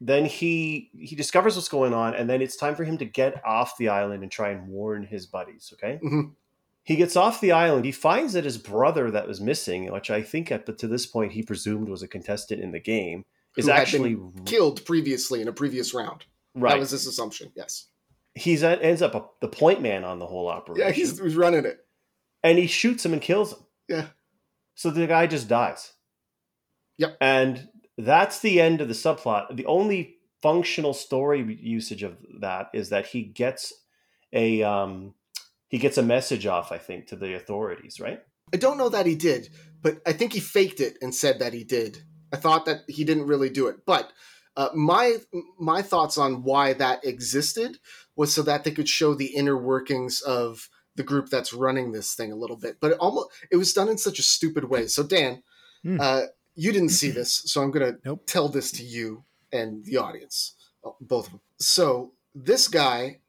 then 0.00 0.26
he 0.26 0.90
he 0.96 1.16
discovers 1.16 1.56
what's 1.56 1.68
going 1.68 1.94
on, 1.94 2.14
and 2.14 2.28
then 2.30 2.40
it's 2.42 2.56
time 2.56 2.76
for 2.76 2.84
him 2.84 2.98
to 2.98 3.04
get 3.04 3.44
off 3.44 3.76
the 3.78 3.88
island 3.88 4.22
and 4.22 4.30
try 4.30 4.50
and 4.50 4.68
warn 4.68 5.02
his 5.04 5.26
buddies. 5.26 5.72
Okay, 5.74 5.98
Mhm. 6.04 6.32
He 6.88 6.96
gets 6.96 7.16
off 7.16 7.42
the 7.42 7.52
island. 7.52 7.84
He 7.84 7.92
finds 7.92 8.32
that 8.32 8.44
his 8.44 8.56
brother 8.56 9.10
that 9.10 9.28
was 9.28 9.42
missing, 9.42 9.92
which 9.92 10.10
I 10.10 10.22
think 10.22 10.50
at 10.50 10.64
but 10.64 10.78
to 10.78 10.88
this 10.88 11.04
point 11.04 11.32
he 11.32 11.42
presumed 11.42 11.86
was 11.86 12.02
a 12.02 12.08
contestant 12.08 12.62
in 12.62 12.72
the 12.72 12.80
game, 12.80 13.26
is 13.58 13.66
Who 13.66 13.72
actually 13.72 14.18
killed 14.46 14.82
previously 14.86 15.42
in 15.42 15.48
a 15.48 15.52
previous 15.52 15.92
round. 15.92 16.24
right. 16.54 16.70
That 16.70 16.78
was 16.78 16.92
his 16.92 17.06
assumption. 17.06 17.52
Yes. 17.54 17.88
He's 18.34 18.62
ends 18.62 19.02
up 19.02 19.14
a, 19.14 19.26
the 19.42 19.48
point 19.48 19.82
man 19.82 20.02
on 20.02 20.18
the 20.18 20.24
whole 20.24 20.48
operation. 20.48 20.86
Yeah, 20.86 20.92
he's, 20.92 21.20
he's 21.20 21.36
running 21.36 21.66
it. 21.66 21.84
and 22.42 22.56
he 22.56 22.66
shoots 22.66 23.04
him 23.04 23.12
and 23.12 23.20
kills 23.20 23.52
him. 23.52 23.58
Yeah. 23.86 24.06
So 24.74 24.90
the 24.90 25.06
guy 25.06 25.26
just 25.26 25.46
dies. 25.46 25.92
Yep. 26.96 27.18
And 27.20 27.68
that's 27.98 28.38
the 28.38 28.62
end 28.62 28.80
of 28.80 28.88
the 28.88 28.94
subplot. 28.94 29.54
The 29.54 29.66
only 29.66 30.16
functional 30.40 30.94
story 30.94 31.58
usage 31.60 32.02
of 32.02 32.16
that 32.40 32.70
is 32.72 32.88
that 32.88 33.08
he 33.08 33.24
gets 33.24 33.74
a 34.32 34.62
um 34.62 35.12
he 35.68 35.78
gets 35.78 35.98
a 35.98 36.02
message 36.02 36.46
off, 36.46 36.72
I 36.72 36.78
think, 36.78 37.06
to 37.08 37.16
the 37.16 37.34
authorities, 37.34 38.00
right? 38.00 38.20
I 38.52 38.56
don't 38.56 38.78
know 38.78 38.88
that 38.88 39.06
he 39.06 39.14
did, 39.14 39.50
but 39.82 40.00
I 40.06 40.12
think 40.12 40.32
he 40.32 40.40
faked 40.40 40.80
it 40.80 40.96
and 41.02 41.14
said 41.14 41.38
that 41.38 41.52
he 41.52 41.64
did. 41.64 42.02
I 42.32 42.36
thought 42.36 42.64
that 42.66 42.80
he 42.88 43.04
didn't 43.04 43.26
really 43.26 43.50
do 43.50 43.68
it, 43.68 43.84
but 43.86 44.12
uh, 44.56 44.70
my 44.74 45.18
my 45.58 45.82
thoughts 45.82 46.18
on 46.18 46.42
why 46.42 46.72
that 46.74 47.04
existed 47.04 47.78
was 48.16 48.32
so 48.34 48.42
that 48.42 48.64
they 48.64 48.70
could 48.70 48.88
show 48.88 49.14
the 49.14 49.34
inner 49.36 49.56
workings 49.56 50.20
of 50.22 50.68
the 50.96 51.02
group 51.04 51.28
that's 51.28 51.52
running 51.52 51.92
this 51.92 52.14
thing 52.14 52.32
a 52.32 52.36
little 52.36 52.56
bit. 52.56 52.78
But 52.80 52.92
it 52.92 52.98
almost 52.98 53.28
it 53.52 53.56
was 53.56 53.72
done 53.72 53.88
in 53.88 53.98
such 53.98 54.18
a 54.18 54.22
stupid 54.22 54.64
way. 54.64 54.86
So 54.88 55.02
Dan, 55.02 55.42
Hmm. 55.84 56.00
uh, 56.00 56.22
you 56.56 56.72
didn't 56.72 56.88
see 56.88 57.10
this, 57.10 57.32
so 57.46 57.62
I'm 57.62 57.70
gonna 57.70 57.98
Nope. 58.04 58.22
tell 58.26 58.48
this 58.48 58.72
to 58.72 58.82
you 58.84 59.24
and 59.52 59.84
the 59.84 59.96
audience, 59.98 60.54
oh, 60.82 60.96
both 61.00 61.26
of 61.26 61.32
them. 61.32 61.40
So 61.60 62.14
this 62.34 62.66
guy, 62.66 63.20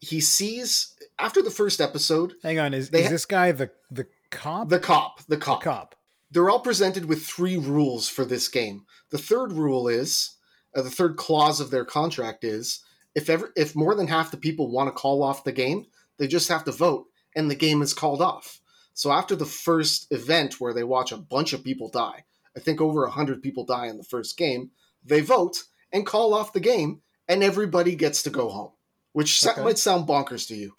he 0.00 0.20
sees 0.20 0.93
after 1.18 1.42
the 1.42 1.50
first 1.50 1.80
episode, 1.80 2.34
Hang 2.42 2.58
on, 2.58 2.74
is, 2.74 2.90
is 2.90 3.04
ha- 3.04 3.10
this 3.10 3.26
guy 3.26 3.52
the 3.52 3.70
the 3.90 4.06
cop? 4.30 4.68
the 4.68 4.78
cop, 4.80 5.24
the 5.26 5.36
The 5.36 5.40
cop, 5.40 5.62
cop. 5.62 5.94
they're 6.30 6.50
all 6.50 6.60
presented 6.60 7.06
with 7.06 7.24
three 7.24 7.56
rules 7.56 8.08
for 8.08 8.24
this 8.24 8.48
game. 8.48 8.84
The 9.10 9.18
third 9.18 9.52
rule 9.52 9.88
is, 9.88 10.36
uh, 10.74 10.82
the 10.82 10.90
third 10.90 11.16
clause 11.16 11.60
of 11.60 11.70
their 11.70 11.84
contract 11.84 12.42
is, 12.44 12.80
if 13.14 13.30
ever 13.30 13.52
if 13.56 13.76
more 13.76 13.94
than 13.94 14.08
half 14.08 14.30
the 14.30 14.36
people 14.36 14.70
want 14.70 14.88
to 14.88 14.92
call 14.92 15.22
off 15.22 15.44
the 15.44 15.52
game, 15.52 15.86
they 16.18 16.26
just 16.26 16.48
have 16.48 16.64
to 16.64 16.72
vote, 16.72 17.06
and 17.36 17.50
the 17.50 17.54
game 17.54 17.80
is 17.82 17.94
called 17.94 18.20
off. 18.22 18.60
So 18.92 19.10
after 19.12 19.34
the 19.36 19.46
first 19.46 20.06
event 20.12 20.60
where 20.60 20.72
they 20.74 20.84
watch 20.84 21.10
a 21.12 21.16
bunch 21.16 21.52
of 21.52 21.64
people 21.64 21.88
die, 21.90 22.24
I 22.56 22.60
think 22.60 22.80
over 22.80 23.06
hundred 23.08 23.42
people 23.42 23.64
die 23.64 23.86
in 23.86 23.98
the 23.98 24.04
first 24.04 24.36
game, 24.36 24.70
they 25.04 25.20
vote 25.20 25.62
and 25.92 26.06
call 26.06 26.34
off 26.34 26.52
the 26.52 26.60
game, 26.60 27.02
and 27.28 27.42
everybody 27.42 27.94
gets 27.94 28.22
to 28.24 28.30
go 28.30 28.48
home. 28.48 28.70
Which 29.12 29.44
Okay. 29.46 29.62
might 29.62 29.78
sound 29.78 30.08
bonkers 30.08 30.48
to 30.48 30.56
you. 30.56 30.74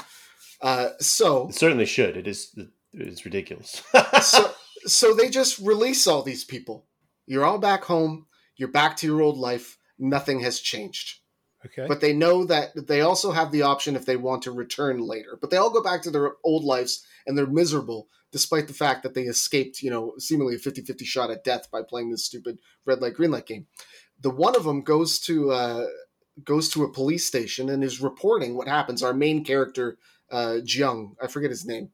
Uh, 0.66 0.90
so 1.00 1.48
It 1.50 1.56
certainly 1.56 1.86
should. 1.86 2.18
It 2.18 2.28
is 2.28 2.58
it's 2.92 3.24
ridiculous. 3.24 3.84
so 4.22 4.52
so 4.86 5.14
they 5.14 5.30
just 5.30 5.60
release 5.60 6.08
all 6.08 6.24
these 6.24 6.44
people. 6.44 6.88
You're 7.28 7.46
all 7.46 7.60
back 7.60 7.84
home. 7.84 8.26
You're 8.58 8.72
back 8.72 8.98
to 8.98 9.08
your 9.08 9.22
old 9.22 9.38
life. 9.38 9.78
Nothing 10.00 10.40
has 10.40 10.60
changed. 10.60 11.20
Okay. 11.68 11.86
But 11.88 12.02
they 12.02 12.14
know 12.14 12.46
that 12.46 12.88
they 12.88 13.02
also 13.02 13.32
have 13.32 13.52
the 13.52 13.62
option 13.62 13.96
if 13.96 14.08
they 14.08 14.18
want 14.18 14.42
to 14.44 14.52
return 14.52 15.00
later. 15.00 15.38
But 15.40 15.52
they 15.52 15.58
all 15.58 15.70
go 15.70 15.84
back 15.84 16.02
to 16.04 16.12
their 16.12 16.34
old 16.44 16.64
lives 16.64 17.06
and 17.28 17.38
they're 17.38 17.46
miserable 17.46 18.08
despite 18.32 18.68
the 18.68 18.74
fact 18.74 19.04
that 19.04 19.14
they 19.14 19.24
escaped, 19.24 19.82
you 19.82 19.90
know, 19.92 20.14
seemingly 20.18 20.56
a 20.56 20.60
50-50 20.60 21.06
shot 21.06 21.30
at 21.30 21.44
death 21.44 21.70
by 21.72 21.82
playing 21.88 22.10
this 22.10 22.26
stupid 22.26 22.58
red 22.86 23.02
light 23.02 23.14
green 23.14 23.32
light 23.32 23.46
game. 23.46 23.68
The 24.20 24.32
one 24.32 24.56
of 24.56 24.64
them 24.64 24.82
goes 24.82 25.20
to 25.22 25.52
uh, 25.52 25.86
goes 26.44 26.70
to 26.70 26.84
a 26.84 26.92
police 26.92 27.26
station 27.26 27.70
and 27.70 27.84
is 27.84 28.02
reporting 28.02 28.56
what 28.56 28.68
happens. 28.68 29.02
Our 29.02 29.14
main 29.14 29.44
character, 29.44 29.98
uh, 30.32 30.58
Jiang, 30.64 31.16
I 31.22 31.28
forget 31.28 31.50
his 31.50 31.66
name. 31.66 31.90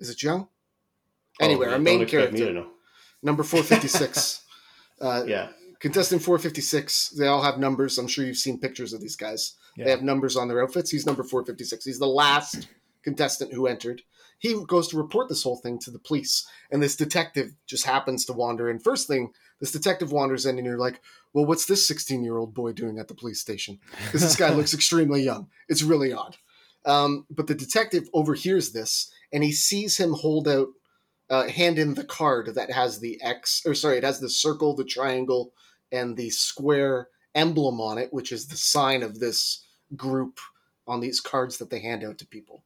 Is 0.00 0.10
it 0.10 0.18
Jiang? 0.18 0.48
Anyway, 1.40 1.66
Oh, 1.68 1.72
our 1.72 1.78
main 1.78 2.02
expect 2.02 2.32
me 2.32 2.38
character 2.40 2.52
to 2.54 2.60
know. 2.60 2.70
number 3.22 3.42
456. 3.42 4.42
uh, 5.00 5.24
Yeah. 5.26 5.48
Contestant 5.80 6.22
456. 6.22 7.10
They 7.10 7.28
all 7.28 7.42
have 7.42 7.58
numbers. 7.58 7.98
I'm 7.98 8.08
sure 8.08 8.24
you've 8.24 8.36
seen 8.36 8.58
pictures 8.58 8.92
of 8.92 9.00
these 9.00 9.14
guys. 9.16 9.54
They 9.76 9.90
have 9.90 10.02
numbers 10.02 10.36
on 10.36 10.48
their 10.48 10.60
outfits. 10.60 10.90
He's 10.90 11.06
number 11.06 11.22
456. 11.22 11.84
He's 11.84 12.00
the 12.00 12.06
last 12.06 12.66
contestant 13.04 13.52
who 13.52 13.68
entered. 13.68 14.02
He 14.40 14.60
goes 14.66 14.88
to 14.88 14.96
report 14.96 15.28
this 15.28 15.44
whole 15.44 15.56
thing 15.56 15.78
to 15.80 15.92
the 15.92 16.00
police, 16.00 16.44
and 16.72 16.82
this 16.82 16.96
detective 16.96 17.54
just 17.66 17.84
happens 17.86 18.24
to 18.24 18.32
wander 18.32 18.68
in. 18.68 18.80
First 18.80 19.06
thing, 19.06 19.32
this 19.60 19.70
detective 19.70 20.10
wanders 20.10 20.46
in, 20.46 20.58
and 20.58 20.66
you're 20.66 20.78
like, 20.78 21.00
well, 21.32 21.44
what's 21.46 21.66
this 21.66 21.86
16 21.86 22.24
year 22.24 22.38
old 22.38 22.54
boy 22.54 22.72
doing 22.72 22.98
at 22.98 23.06
the 23.06 23.14
police 23.14 23.40
station? 23.40 23.78
Because 24.06 24.22
this 24.22 24.34
guy 24.36 24.50
looks 24.52 24.74
extremely 24.78 25.22
young. 25.22 25.48
It's 25.68 25.82
really 25.84 26.12
odd. 26.12 26.36
Um, 26.88 27.26
but 27.30 27.46
the 27.46 27.54
detective 27.54 28.08
overhears 28.12 28.72
this, 28.72 29.12
and 29.32 29.44
he 29.44 29.52
sees 29.52 29.98
him 29.98 30.14
hold 30.14 30.48
out, 30.48 30.68
uh, 31.30 31.46
hand 31.48 31.78
in 31.78 31.92
the 31.92 32.04
card 32.04 32.54
that 32.54 32.70
has 32.72 32.98
the 32.98 33.20
X, 33.22 33.62
or 33.66 33.74
sorry, 33.74 33.98
it 33.98 34.04
has 34.04 34.18
the 34.18 34.30
circle, 34.30 34.74
the 34.74 34.84
triangle, 34.84 35.52
and 35.92 36.16
the 36.16 36.30
square 36.30 37.08
emblem 37.34 37.80
on 37.80 37.98
it, 37.98 38.12
which 38.12 38.32
is 38.32 38.46
the 38.46 38.56
sign 38.56 39.02
of 39.02 39.20
this 39.20 39.66
group 39.94 40.40
on 40.86 41.00
these 41.00 41.20
cards 41.20 41.58
that 41.58 41.68
they 41.68 41.80
hand 41.80 42.02
out 42.02 42.16
to 42.18 42.26
people. 42.26 42.64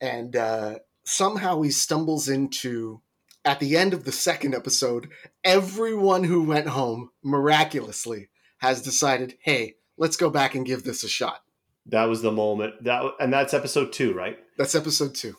And 0.00 0.36
uh, 0.36 0.78
somehow 1.02 1.60
he 1.62 1.70
stumbles 1.70 2.28
into, 2.28 3.00
at 3.44 3.58
the 3.58 3.76
end 3.76 3.92
of 3.92 4.04
the 4.04 4.12
second 4.12 4.54
episode, 4.54 5.10
everyone 5.42 6.24
who 6.24 6.44
went 6.44 6.68
home 6.68 7.10
miraculously 7.22 8.28
has 8.58 8.80
decided, 8.80 9.36
hey, 9.40 9.74
let's 9.96 10.16
go 10.16 10.30
back 10.30 10.54
and 10.54 10.64
give 10.64 10.84
this 10.84 11.02
a 11.02 11.08
shot. 11.08 11.42
That 11.86 12.04
was 12.04 12.22
the 12.22 12.32
moment. 12.32 12.84
That 12.84 13.04
and 13.20 13.32
that's 13.32 13.54
episode 13.54 13.92
two, 13.92 14.12
right? 14.14 14.38
That's 14.58 14.74
episode 14.74 15.14
two. 15.14 15.34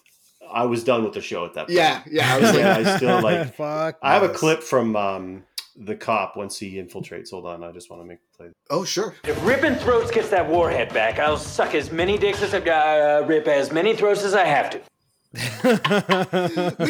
I 0.51 0.65
was 0.65 0.83
done 0.83 1.03
with 1.05 1.13
the 1.13 1.21
show 1.21 1.45
at 1.45 1.53
that 1.53 1.67
point. 1.67 1.77
Yeah, 1.77 2.03
yeah. 2.11 2.33
I 2.35 2.39
was 2.39 2.49
like, 2.51 2.59
Yeah, 2.59 2.77
I 2.77 2.97
still, 2.97 3.21
like- 3.21 3.55
Fuck. 3.55 3.97
I 4.01 4.13
have 4.13 4.23
a 4.23 4.29
clip 4.29 4.61
from 4.63 4.95
um, 4.97 5.43
the 5.77 5.95
cop 5.95 6.35
once 6.35 6.57
he 6.57 6.73
infiltrates. 6.75 7.29
Hold 7.31 7.45
on, 7.45 7.63
I 7.63 7.71
just 7.71 7.89
want 7.89 8.01
to 8.01 8.05
make 8.05 8.17
play. 8.35 8.47
oh, 8.69 8.83
sure. 8.83 9.15
If 9.23 9.43
Rippin' 9.45 9.75
Throats 9.75 10.11
gets 10.11 10.27
that 10.29 10.49
warhead 10.49 10.93
back, 10.93 11.19
I'll 11.19 11.37
suck 11.37 11.73
as 11.73 11.89
many 11.91 12.17
dicks 12.17 12.41
as 12.41 12.53
I 12.53 12.59
uh, 12.59 13.25
rip 13.25 13.47
as 13.47 13.71
many 13.71 13.95
throats 13.95 14.23
as 14.23 14.33
I 14.33 14.43
have 14.43 14.71
to. 14.71 14.81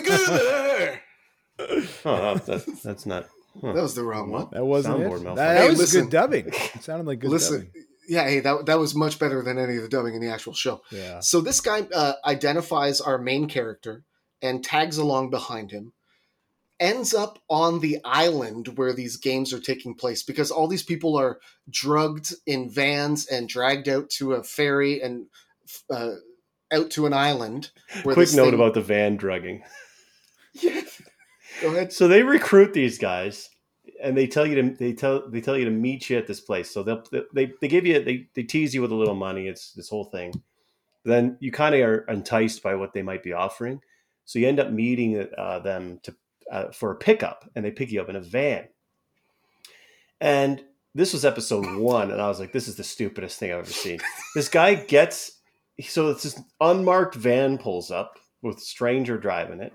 that 0.02 1.00
Oh, 2.06 2.36
that, 2.38 2.66
that's 2.84 3.06
not. 3.06 3.28
huh. 3.62 3.74
was 3.74 3.94
the 3.94 4.04
wrong 4.04 4.32
one. 4.32 4.48
That 4.52 4.66
wasn't 4.66 4.98
Soundboard 5.02 5.22
it. 5.22 5.24
That, 5.24 5.36
that 5.36 5.58
Hey, 5.62 5.70
was 5.70 5.78
listen. 5.80 6.02
good 6.06 6.12
dubbing. 6.12 6.48
It 6.48 6.84
sounded 6.84 7.06
like 7.06 7.20
good 7.20 7.30
Listen, 7.30 7.68
dubbing. 7.68 7.86
Yeah, 8.12 8.26
hey, 8.26 8.42
that, 8.42 8.66
that 8.66 8.78
was 8.78 8.94
much 8.94 9.18
better 9.20 9.42
than 9.42 9.58
any 9.58 9.78
of 9.78 9.84
the 9.84 9.88
dubbing 9.88 10.16
in 10.16 10.20
the 10.22 10.28
actual 10.30 10.54
show. 10.54 10.82
Yeah. 10.92 11.22
So 11.22 11.40
this 11.40 11.62
guy 11.62 11.88
uh, 11.96 12.16
identifies 12.26 13.00
our 13.00 13.18
main 13.18 13.48
character 13.48 14.04
and 14.42 14.62
tags 14.62 14.98
along 14.98 15.30
behind 15.30 15.72
him. 15.72 15.94
Ends 16.78 17.14
up 17.14 17.40
on 17.48 17.80
the 17.80 18.00
island 18.04 18.78
where 18.78 18.92
these 18.92 19.16
games 19.16 19.54
are 19.54 19.62
taking 19.62 19.96
place 19.96 20.24
because 20.24 20.52
all 20.52 20.68
these 20.68 20.84
people 20.84 21.16
are 21.16 21.40
drugged 21.70 22.34
in 22.46 22.70
vans 22.70 23.28
and 23.28 23.48
dragged 23.48 23.88
out 23.88 24.10
to 24.18 24.34
a 24.34 24.44
ferry 24.44 25.00
and 25.02 25.28
uh, 25.90 26.16
out 26.74 26.90
to 26.90 27.06
an 27.06 27.14
island. 27.14 27.72
Where 28.04 28.14
Quick 28.16 28.34
note 28.34 28.46
thing- 28.46 28.56
about 28.56 28.74
the 28.74 28.82
van 28.82 29.16
drugging. 29.16 29.64
Yeah. 30.62 30.82
Go 31.62 31.70
ahead. 31.70 31.94
So 31.94 32.10
they 32.10 32.24
recruit 32.24 32.74
these 32.74 32.98
guys, 32.98 33.50
and 34.02 34.18
they 34.18 34.28
tell 34.28 34.46
you 34.46 34.56
to 34.56 34.76
they 34.78 34.94
tell 34.94 35.30
they 35.30 35.42
tell 35.42 35.58
you 35.58 35.66
to 35.66 35.72
meet 35.72 36.10
you 36.10 36.18
at 36.18 36.28
this 36.28 36.42
place. 36.42 36.72
So 36.72 36.84
they'll 36.84 37.04
they 37.34 37.52
they 37.62 37.68
give 37.68 37.86
you 37.86 38.04
they 38.04 38.28
they 38.34 38.44
tease 38.44 38.74
you 38.74 38.82
with 38.82 38.92
a 38.92 38.96
little 38.96 39.16
money. 39.16 39.48
It's 39.48 39.74
this 39.74 39.90
whole 39.90 40.06
thing. 40.06 40.42
Then 41.04 41.38
you 41.40 41.52
kind 41.52 41.74
of 41.76 41.82
are 41.82 42.06
enticed 42.06 42.62
by 42.62 42.76
what 42.76 42.94
they 42.94 43.02
might 43.02 43.24
be 43.24 43.34
offering. 43.34 43.82
So 44.26 44.40
you 44.40 44.48
end 44.48 44.60
up 44.60 44.72
meeting 44.72 45.28
uh, 45.38 45.60
them 45.60 46.00
to 46.04 46.16
uh, 46.52 46.72
for 46.72 46.92
a 46.92 46.96
pickup, 46.98 47.50
and 47.56 47.66
they 47.66 47.72
pick 47.72 47.92
you 47.92 48.02
up 48.02 48.10
in 48.10 48.16
a 48.16 48.22
van. 48.22 48.68
And 50.20 50.64
this 50.94 51.14
was 51.14 51.26
episode 51.26 51.78
one, 51.78 52.12
and 52.12 52.22
I 52.22 52.28
was 52.28 52.40
like, 52.40 52.52
"This 52.52 52.68
is 52.68 52.76
the 52.76 52.84
stupidest 52.84 53.40
thing 53.40 53.52
I've 53.52 53.60
ever 53.60 53.72
seen." 53.72 54.00
this 54.36 54.50
guy 54.50 54.76
gets 54.76 55.40
so 55.82 56.10
it's 56.10 56.24
this 56.24 56.40
unmarked 56.60 57.16
van 57.16 57.58
pulls 57.58 57.92
up 57.92 58.20
with 58.42 58.60
stranger 58.60 59.18
driving 59.18 59.62
it. 59.62 59.74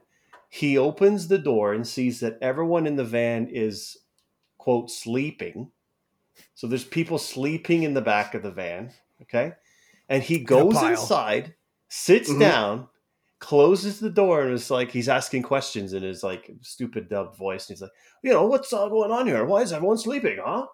He 0.49 0.79
opens 0.79 1.29
the 1.29 1.39
door 1.39 1.73
and 1.73 1.87
sees 1.87 2.21
that 2.21 2.39
everyone 2.41 2.87
in 2.87 2.97
the 2.97 3.05
van 3.05 3.49
is 3.51 3.97
quote 4.67 4.91
sleeping. 4.91 5.71
So 6.55 6.67
there's 6.67 6.85
people 6.85 7.19
sleeping 7.19 7.85
in 7.85 7.95
the 7.95 8.01
back 8.01 8.35
of 8.35 8.43
the 8.43 8.51
van, 8.51 8.91
okay? 9.23 9.53
And 10.09 10.25
he 10.25 10.41
goes 10.41 10.75
pile. 10.75 10.91
inside, 10.91 11.55
sits 11.89 12.29
Mhm. 12.29 12.41
down, 12.41 12.89
closes 13.39 14.01
the 14.01 14.11
door, 14.11 14.43
and 14.43 14.53
it's 14.53 14.69
like 14.69 14.91
he's 14.91 15.09
asking 15.09 15.45
questions 15.45 15.93
in 15.93 16.03
his 16.03 16.25
like 16.25 16.51
stupid 16.63 17.09
dubbed 17.09 17.37
voice. 17.39 17.69
And 17.69 17.77
he's 17.77 17.83
like, 17.83 17.93
you 18.25 18.33
know, 18.33 18.45
what's 18.47 18.73
all 18.73 18.91
going 18.91 19.13
on 19.13 19.29
here? 19.29 19.45
Why 19.45 19.63
is 19.63 19.73
everyone 19.73 19.99
sleeping, 19.99 20.39
huh? 20.45 20.67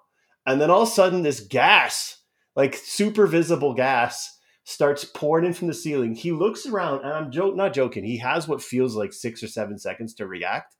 And 0.46 0.58
then 0.58 0.70
all 0.70 0.84
of 0.84 0.88
a 0.88 0.90
sudden, 0.90 1.22
this 1.22 1.40
gas, 1.40 2.22
like 2.56 2.74
super 2.74 3.26
visible 3.26 3.74
gas, 3.74 4.38
starts 4.64 5.04
pouring 5.04 5.44
in 5.44 5.52
from 5.52 5.68
the 5.68 5.74
ceiling. 5.74 6.14
He 6.14 6.32
looks 6.32 6.64
around, 6.64 7.04
and 7.04 7.12
I'm 7.12 7.30
joke 7.30 7.56
not 7.56 7.74
joking. 7.74 8.04
He 8.04 8.16
has 8.20 8.48
what 8.48 8.62
feels 8.62 8.96
like 8.96 9.12
six 9.12 9.42
or 9.42 9.48
seven 9.48 9.78
seconds 9.78 10.14
to 10.14 10.26
react. 10.26 10.76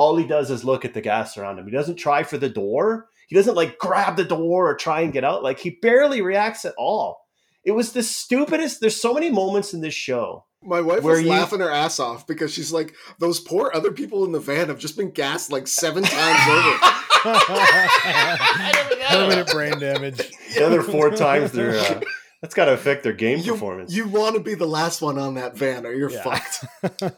All 0.00 0.16
he 0.16 0.24
does 0.26 0.50
is 0.50 0.64
look 0.64 0.86
at 0.86 0.94
the 0.94 1.02
gas 1.02 1.36
around 1.36 1.58
him. 1.58 1.66
He 1.66 1.70
doesn't 1.72 1.96
try 1.96 2.22
for 2.22 2.38
the 2.38 2.48
door. 2.48 3.08
He 3.28 3.36
doesn't 3.36 3.54
like 3.54 3.78
grab 3.78 4.16
the 4.16 4.24
door 4.24 4.70
or 4.70 4.74
try 4.74 5.02
and 5.02 5.12
get 5.12 5.24
out. 5.24 5.42
Like 5.42 5.58
he 5.60 5.70
barely 5.82 6.22
reacts 6.22 6.64
at 6.64 6.72
all. 6.78 7.20
It 7.64 7.72
was 7.72 7.92
the 7.92 8.02
stupidest. 8.02 8.80
There's 8.80 9.00
so 9.00 9.12
many 9.12 9.28
moments 9.28 9.74
in 9.74 9.82
this 9.82 9.92
show. 9.92 10.46
My 10.62 10.80
wife 10.80 11.02
Where 11.02 11.16
was 11.16 11.22
you- 11.24 11.28
laughing 11.28 11.60
her 11.60 11.70
ass 11.70 11.98
off 12.00 12.26
because 12.26 12.52
she's 12.52 12.72
like, 12.72 12.94
those 13.18 13.40
poor 13.40 13.70
other 13.74 13.92
people 13.92 14.24
in 14.24 14.32
the 14.32 14.40
van 14.40 14.68
have 14.68 14.78
just 14.78 14.96
been 14.96 15.10
gassed 15.10 15.52
like 15.52 15.66
seven 15.68 16.02
times 16.02 16.48
over. 16.48 16.78
Permanent 19.10 19.48
brain 19.50 19.78
damage. 19.78 20.30
The 20.54 20.66
other 20.66 20.82
four 20.82 21.10
times 21.10 21.52
they're 21.52 21.78
uh, 21.78 22.00
that's 22.42 22.54
got 22.54 22.64
to 22.64 22.72
affect 22.72 23.04
their 23.04 23.12
game 23.12 23.38
You, 23.38 23.52
performance. 23.52 23.94
you 23.94 24.08
want 24.08 24.34
to 24.34 24.40
be 24.40 24.54
the 24.54 24.66
last 24.66 25.00
one 25.00 25.16
on 25.18 25.34
that 25.34 25.56
van 25.56 25.86
or 25.86 25.92
you're 25.92 26.10
Yeah. 26.10 26.22
fucked. 26.24 26.64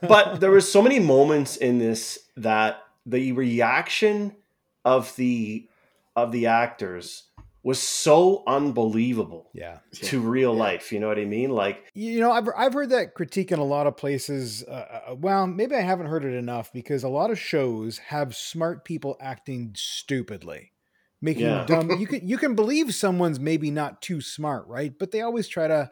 but 0.03 0.41
there 0.41 0.51
was 0.51 0.71
so 0.71 0.83
many 0.83 0.99
moments 0.99 1.57
in 1.57 1.79
this 1.79 2.19
that 2.37 2.83
the 3.07 3.33
reaction 3.33 4.37
of 4.85 5.15
the 5.17 5.69
of 6.17 6.33
the 6.33 6.47
actors 6.47 7.25
was 7.63 7.81
so 7.81 8.43
unbelievable 8.47 9.51
Yeah. 9.55 9.79
to 9.93 10.21
real 10.21 10.53
Yeah. 10.53 10.59
life. 10.59 10.93
You 10.93 11.01
know 11.01 11.09
what 11.09 11.19
I 11.19 11.25
mean? 11.25 11.51
Like 11.51 11.91
You 11.95 12.21
know, 12.21 12.33
I've 12.33 12.49
I've 12.57 12.73
heard 12.75 12.91
that 12.91 13.15
critique 13.15 13.53
in 13.53 13.59
a 13.59 13.65
lot 13.65 13.87
of 13.87 13.97
places. 13.97 14.65
Uh, 14.65 15.03
uh, 15.11 15.15
well, 15.15 15.47
maybe 15.47 15.75
I 15.75 15.81
haven't 15.81 16.07
heard 16.07 16.25
it 16.25 16.35
enough 16.35 16.73
because 16.73 17.05
a 17.05 17.09
lot 17.09 17.31
of 17.31 17.39
shows 17.39 17.99
have 17.99 18.35
smart 18.35 18.85
people 18.85 19.17
acting 19.21 19.73
stupidly, 19.77 20.73
making 21.21 21.45
Yeah. 21.45 21.65
dumb. 21.65 21.91
You 22.01 22.07
can 22.07 22.27
you 22.27 22.39
can 22.39 22.55
believe 22.55 22.95
someone's 22.95 23.39
maybe 23.41 23.71
not 23.71 24.03
too 24.03 24.21
smart, 24.21 24.67
right? 24.67 24.93
But 24.99 25.11
they 25.11 25.21
always 25.21 25.49
try 25.49 25.69
to, 25.69 25.91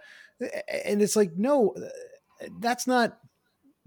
and 0.85 1.03
it's 1.03 1.17
like 1.17 1.33
no, 1.37 1.71
uh, 1.77 2.49
that's 2.61 2.87
not. 2.87 3.19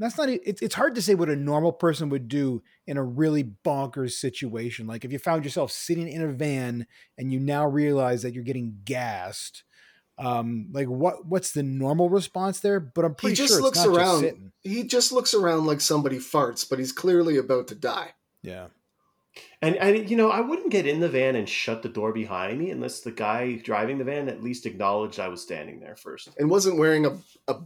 That's 0.04 0.18
not. 0.18 0.28
It's 0.28 0.62
it's 0.62 0.76
hard 0.76 0.96
to 0.96 1.02
say 1.02 1.16
what 1.16 1.30
a 1.30 1.36
normal 1.36 1.72
person 1.72 2.10
would 2.10 2.28
do 2.28 2.62
in 2.86 2.98
a 2.98 3.04
really 3.04 3.46
bonkers 3.46 4.12
situation. 4.12 4.86
Like 4.86 5.06
if 5.06 5.14
you 5.14 5.18
found 5.18 5.46
yourself 5.46 5.72
sitting 5.72 6.10
in 6.10 6.22
a 6.22 6.28
van 6.28 6.88
and 7.18 7.32
you 7.32 7.40
now 7.40 7.66
realize 7.66 8.22
that 8.24 8.34
you're 8.34 8.44
getting 8.44 8.80
gassed 8.84 9.64
um 10.20 10.68
like 10.72 10.88
what 10.88 11.26
what's 11.26 11.54
the 11.54 11.64
normal 11.64 12.08
response 12.08 12.60
there 12.60 12.80
but 12.80 13.04
i'm 13.04 13.16
pretty 13.16 13.32
he 13.32 13.36
just 13.36 13.54
sure 13.54 13.64
looks 13.64 13.80
it's 13.80 13.88
not 13.88 13.96
just 13.96 14.08
around. 14.08 14.20
sitting 14.20 14.52
He 14.62 14.84
just 14.84 15.12
looks 15.12 15.34
around 15.34 15.66
like 15.66 15.82
somebody 15.82 16.18
farts, 16.18 16.70
but 16.70 16.78
he's 16.78 16.92
clearly 16.92 17.36
about 17.36 17.68
to 17.70 17.76
die. 17.76 18.12
yeah 18.44 18.68
and 19.62 19.76
and 19.78 20.10
you 20.10 20.18
know, 20.18 20.30
I 20.30 20.42
wouldn't 20.42 20.72
get 20.72 20.86
in 20.86 21.00
the 21.00 21.10
van 21.10 21.36
and 21.36 21.48
shut 21.48 21.82
the 21.82 21.90
door 21.90 22.12
behind 22.12 22.60
me 22.60 22.70
unless 22.70 23.00
the 23.00 23.12
guy 23.12 23.56
driving 23.56 23.98
the 23.98 24.04
van 24.04 24.30
at 24.30 24.44
least 24.44 24.66
acknowledged 24.66 25.20
I 25.20 25.30
was 25.30 25.42
standing 25.42 25.80
there 25.80 25.96
first. 25.96 26.30
And 26.38 26.50
wasn't 26.50 26.78
wearing 26.78 27.06
a, 27.06 27.18
a 27.48 27.62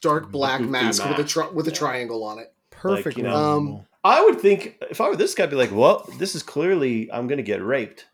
dark 0.00 0.30
black 0.30 0.58
Goofy 0.60 0.70
mask 0.72 1.04
with 1.08 1.18
a 1.18 1.24
tri- 1.24 1.48
with 1.50 1.66
a 1.68 1.70
Yeah. 1.70 1.76
triangle 1.76 2.24
on 2.24 2.38
it. 2.38 2.52
perfectly 2.70 3.22
know, 3.22 3.30
normal. 3.30 3.86
I 4.02 4.24
would 4.24 4.40
think 4.40 4.76
if 4.90 5.00
I 5.00 5.08
were 5.08 5.16
this 5.16 5.34
guy, 5.34 5.44
I'd 5.44 5.50
be 5.50 5.56
like, 5.56 5.72
well, 5.72 6.08
this 6.18 6.34
is 6.34 6.42
clearly 6.42 7.10
I'm 7.12 7.26
going 7.26 7.36
to 7.38 7.42
get 7.42 7.62
raped. 7.62 8.06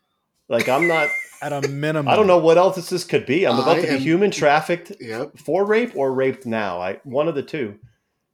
Like 0.49 0.67
I'm 0.69 0.87
not. 0.87 1.09
at 1.41 1.53
a 1.53 1.67
minimum 1.67 2.07
I 2.07 2.15
don't 2.15 2.25
know 2.25 2.39
what 2.39 2.57
else 2.57 2.89
this 2.89 3.03
could 3.03 3.25
be. 3.27 3.45
I'm 3.45 3.59
about 3.59 3.77
I 3.77 3.81
to 3.81 3.87
be 3.87 3.93
am- 3.93 3.99
human 3.99 4.31
trafficked 4.31 4.91
Yep. 4.99 5.37
for 5.37 5.63
rape 5.65 5.95
or 5.95 6.11
raped 6.13 6.45
now. 6.47 6.81
I 6.81 6.95
one 7.03 7.27
of 7.27 7.35
the 7.35 7.43
two. 7.43 7.77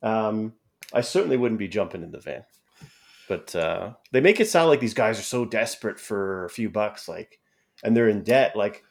Um, 0.02 0.54
I 0.94 1.02
certainly 1.02 1.38
wouldn't 1.38 1.60
be 1.60 1.68
jumping 1.68 2.02
in 2.04 2.12
the 2.12 2.20
van. 2.20 2.44
But 3.28 3.56
uh, 3.56 3.94
they 4.12 4.20
make 4.22 4.40
it 4.40 4.50
sound 4.50 4.70
like 4.70 4.80
these 4.80 4.94
guys 4.94 5.18
are 5.20 5.24
so 5.24 5.46
desperate 5.46 6.00
for 6.00 6.46
a 6.46 6.50
few 6.50 6.70
bucks, 6.70 7.08
like, 7.08 7.40
and 7.84 7.96
they're 7.96 8.10
in 8.10 8.22
debt. 8.24 8.56
Like, 8.56 8.84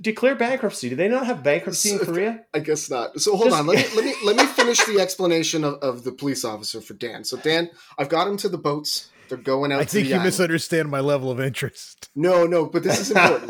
declare 0.00 0.34
bankruptcy. 0.34 0.88
Do 0.88 0.96
they 0.96 1.08
not 1.08 1.26
have 1.26 1.42
bankruptcy 1.42 1.92
in 1.92 1.98
Korea? 1.98 2.44
I 2.54 2.60
guess 2.60 2.90
not. 2.90 3.20
So 3.20 3.36
hold 3.36 3.50
Just- 3.50 3.60
on. 3.60 3.66
Let 3.66 3.76
me 3.78 3.96
let 3.96 4.04
me 4.04 4.14
let 4.24 4.36
me 4.36 4.46
finish 4.46 4.84
the 4.84 5.00
explanation 5.00 5.64
of, 5.64 5.74
of 5.74 6.04
the 6.04 6.12
police 6.12 6.44
officer 6.44 6.80
for 6.80 6.94
Dan. 6.94 7.24
So 7.24 7.36
Dan, 7.36 7.70
I've 7.98 8.08
got 8.08 8.28
him 8.28 8.36
to 8.38 8.48
the 8.48 8.58
boats. 8.58 9.10
They're 9.28 9.36
going 9.38 9.72
out 9.72 9.80
i 9.80 9.84
to 9.84 9.90
think 9.90 10.04
the 10.04 10.10
you 10.10 10.14
island. 10.14 10.26
misunderstand 10.28 10.88
my 10.88 11.00
level 11.00 11.32
of 11.32 11.40
interest 11.40 12.10
No, 12.14 12.46
no, 12.46 12.66
but 12.66 12.84
this 12.84 13.00
is 13.00 13.10
important. 13.10 13.48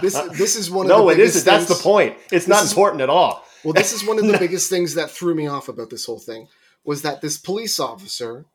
this 0.00 0.14
this 0.38 0.56
is 0.56 0.70
one 0.70 0.86
of 0.86 0.88
no, 0.88 1.04
the 1.06 1.12
it 1.12 1.16
biggest 1.16 1.36
isn't. 1.36 1.52
That's 1.52 1.68
the 1.68 1.74
point. 1.82 2.16
It's 2.32 2.48
not 2.48 2.64
is- 2.64 2.70
important 2.72 3.02
at 3.02 3.10
all. 3.10 3.44
Well, 3.62 3.74
this 3.74 3.92
is 3.92 4.06
one 4.06 4.18
of 4.18 4.26
the 4.26 4.38
biggest 4.44 4.70
things 4.70 4.94
that 4.94 5.10
threw 5.10 5.34
me 5.34 5.46
off 5.46 5.68
about 5.68 5.90
this 5.90 6.06
whole 6.06 6.18
thing 6.18 6.48
was 6.84 7.02
that 7.02 7.20
this 7.20 7.36
police 7.36 7.78
officer 7.78 8.46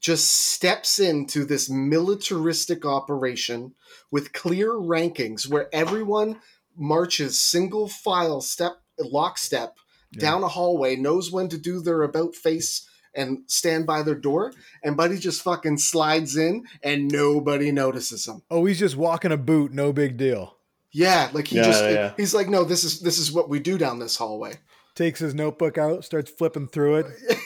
just 0.00 0.30
steps 0.30 0.98
into 1.00 1.44
this 1.46 1.68
militaristic 1.70 2.84
operation 2.84 3.72
with 4.10 4.32
clear 4.32 4.72
rankings 4.74 5.48
where 5.48 5.68
everyone 5.74 6.38
marches 6.76 7.40
single 7.40 7.88
file 7.88 8.40
step 8.40 8.72
lockstep 8.98 9.76
Yeah. 10.12 10.20
down 10.20 10.42
a 10.42 10.48
hallway, 10.48 10.96
knows 10.96 11.30
when 11.32 11.48
to 11.48 11.58
do 11.58 11.80
their 11.80 12.02
about 12.02 12.34
face 12.34 12.88
and 13.16 13.38
stand 13.46 13.86
by 13.86 14.02
their 14.02 14.14
door, 14.16 14.52
and 14.82 14.96
Buddy 14.96 15.18
just 15.18 15.42
fucking 15.42 15.78
slides 15.78 16.36
in 16.36 16.64
and 16.82 17.10
nobody 17.10 17.70
notices 17.72 18.26
him. 18.26 18.42
Oh, 18.50 18.64
he's 18.64 18.78
just 18.80 18.96
walking 18.96 19.30
a 19.32 19.36
boot, 19.36 19.72
no 19.72 19.92
big 19.92 20.16
deal. 20.16 20.56
Yeah, 20.92 21.28
like 21.32 21.48
he 21.48 21.56
Yeah, 21.56 21.62
just 21.64 21.84
yeah. 21.84 22.12
he's 22.16 22.34
like, 22.34 22.48
no, 22.48 22.64
this 22.64 22.84
is 22.84 23.00
this 23.00 23.18
is 23.18 23.32
what 23.32 23.48
we 23.48 23.58
do 23.60 23.78
down 23.78 23.98
this 23.98 24.16
hallway. 24.16 24.54
Takes 24.94 25.18
his 25.20 25.34
notebook 25.34 25.76
out, 25.78 26.04
starts 26.04 26.30
flipping 26.30 26.68
through 26.68 26.96
it. 26.96 27.06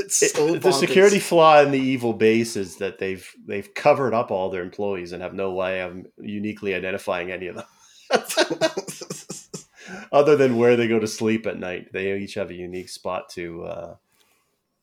It's 0.00 0.22
It- 0.22 0.62
the 0.62 0.70
security 0.70 1.18
flaw 1.18 1.60
in 1.60 1.72
the 1.72 1.78
evil 1.80 2.12
base 2.12 2.54
is 2.56 2.76
that 2.76 2.98
they've 2.98 3.28
they've 3.46 3.72
covered 3.74 4.14
up 4.14 4.30
all 4.30 4.48
their 4.48 4.62
employees 4.62 5.10
and 5.12 5.22
have 5.22 5.34
no 5.34 5.50
way 5.52 5.80
of 5.80 6.06
uniquely 6.20 6.72
identifying 6.74 7.32
any 7.32 7.48
of 7.48 7.56
them. 7.56 7.64
Other 10.12 10.36
than 10.36 10.56
where 10.56 10.76
they 10.76 10.88
go 10.88 10.98
to 10.98 11.06
sleep 11.06 11.46
at 11.46 11.58
night, 11.58 11.92
they 11.92 12.16
each 12.16 12.34
have 12.34 12.50
a 12.50 12.54
unique 12.54 12.88
spot 12.88 13.28
to 13.30 13.64
uh, 13.64 13.96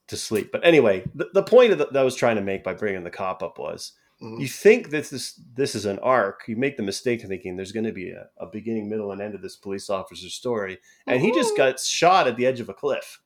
to 0.07 0.17
sleep. 0.17 0.51
But 0.51 0.65
anyway, 0.65 1.03
the, 1.13 1.29
the 1.33 1.43
point 1.43 1.71
of 1.71 1.77
the, 1.77 1.85
that 1.87 1.99
I 1.99 2.03
was 2.03 2.15
trying 2.15 2.35
to 2.37 2.41
make 2.41 2.63
by 2.63 2.73
bringing 2.73 3.03
the 3.03 3.11
cop 3.11 3.43
up 3.43 3.59
was 3.59 3.93
Mhm. 4.21 4.39
you 4.39 4.47
think 4.47 4.91
that 4.91 5.09
this 5.09 5.41
this 5.55 5.75
is 5.75 5.85
an 5.85 5.99
arc. 5.99 6.43
You 6.47 6.55
make 6.55 6.77
the 6.77 6.83
mistake 6.83 7.21
of 7.23 7.29
thinking 7.29 7.57
there's 7.57 7.73
going 7.73 7.85
to 7.85 7.91
be 7.91 8.11
a, 8.11 8.29
a 8.37 8.45
beginning, 8.45 8.87
middle, 8.87 9.11
and 9.11 9.21
end 9.21 9.35
of 9.35 9.41
this 9.41 9.57
police 9.57 9.89
officer's 9.89 10.33
story, 10.33 10.77
and 11.05 11.21
he 11.21 11.33
just 11.33 11.57
got 11.57 11.81
shot 11.81 12.25
at 12.25 12.37
the 12.37 12.45
edge 12.45 12.61
of 12.61 12.69
a 12.69 12.73
cliff, 12.73 13.19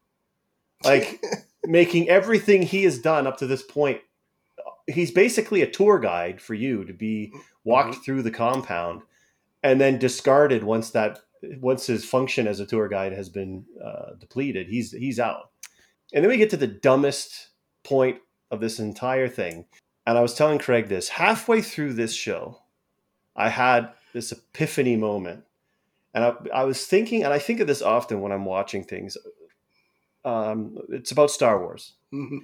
like 0.83 1.21
making 1.63 2.09
everything 2.09 2.63
he 2.63 2.85
has 2.85 2.97
done 2.97 3.27
up 3.27 3.37
to 3.37 3.45
this 3.45 3.61
point. 3.61 4.01
He's 4.87 5.11
basically 5.11 5.61
a 5.61 5.69
tour 5.69 5.99
guide 5.99 6.41
for 6.41 6.55
you 6.55 6.83
to 6.85 6.93
be 6.93 7.33
walked 7.63 8.03
through 8.03 8.23
the 8.23 8.31
compound, 8.31 9.03
and 9.63 9.79
then 9.79 9.99
discarded 9.99 10.63
once 10.63 10.91
that 10.91 11.19
once 11.61 11.87
his 11.87 12.05
function 12.05 12.47
as 12.47 12.59
a 12.59 12.65
tour 12.65 12.87
guide 12.87 13.13
has 13.13 13.29
been 13.29 13.65
uh, 13.83 14.15
depleted. 14.19 14.67
He's 14.67 14.91
he's 14.91 15.19
out, 15.19 15.51
and 16.13 16.23
then 16.23 16.29
we 16.29 16.37
get 16.37 16.49
to 16.51 16.57
the 16.57 16.67
dumbest 16.67 17.49
point 17.83 18.19
of 18.51 18.59
this 18.59 18.79
entire 18.79 19.27
thing. 19.27 19.65
And 20.05 20.17
I 20.17 20.21
was 20.21 20.33
telling 20.33 20.59
Craig 20.59 20.87
this 20.87 21.09
halfway 21.09 21.61
through 21.61 21.93
this 21.93 22.13
show, 22.13 22.61
I 23.35 23.49
had 23.49 23.91
this 24.13 24.31
epiphany 24.31 24.95
moment. 24.95 25.43
And 26.13 26.23
I, 26.23 26.33
I 26.53 26.63
was 26.63 26.85
thinking, 26.87 27.23
and 27.23 27.31
I 27.31 27.37
think 27.37 27.59
of 27.59 27.67
this 27.67 27.83
often 27.83 28.21
when 28.21 28.31
I'm 28.31 28.45
watching 28.45 28.83
things. 28.83 29.15
Um, 30.25 30.77
it's 30.89 31.11
about 31.11 31.31
Star 31.31 31.61
Wars. 31.61 31.93
Mhm. 32.11 32.39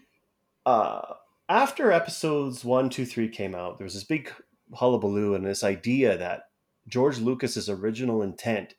Uh, 0.65 1.01
after 1.49 1.91
episodes 1.91 2.63
one, 2.63 2.89
two, 2.89 3.05
three 3.05 3.27
came 3.27 3.55
out, 3.55 3.77
there 3.77 3.85
was 3.85 3.93
this 3.95 4.03
big 4.03 4.31
hullabaloo 4.73 5.33
and 5.33 5.45
this 5.45 5.63
idea 5.63 6.17
that 6.17 6.43
George 6.87 7.19
Lucas's 7.19 7.69
original 7.69 8.21
intent 8.21 8.75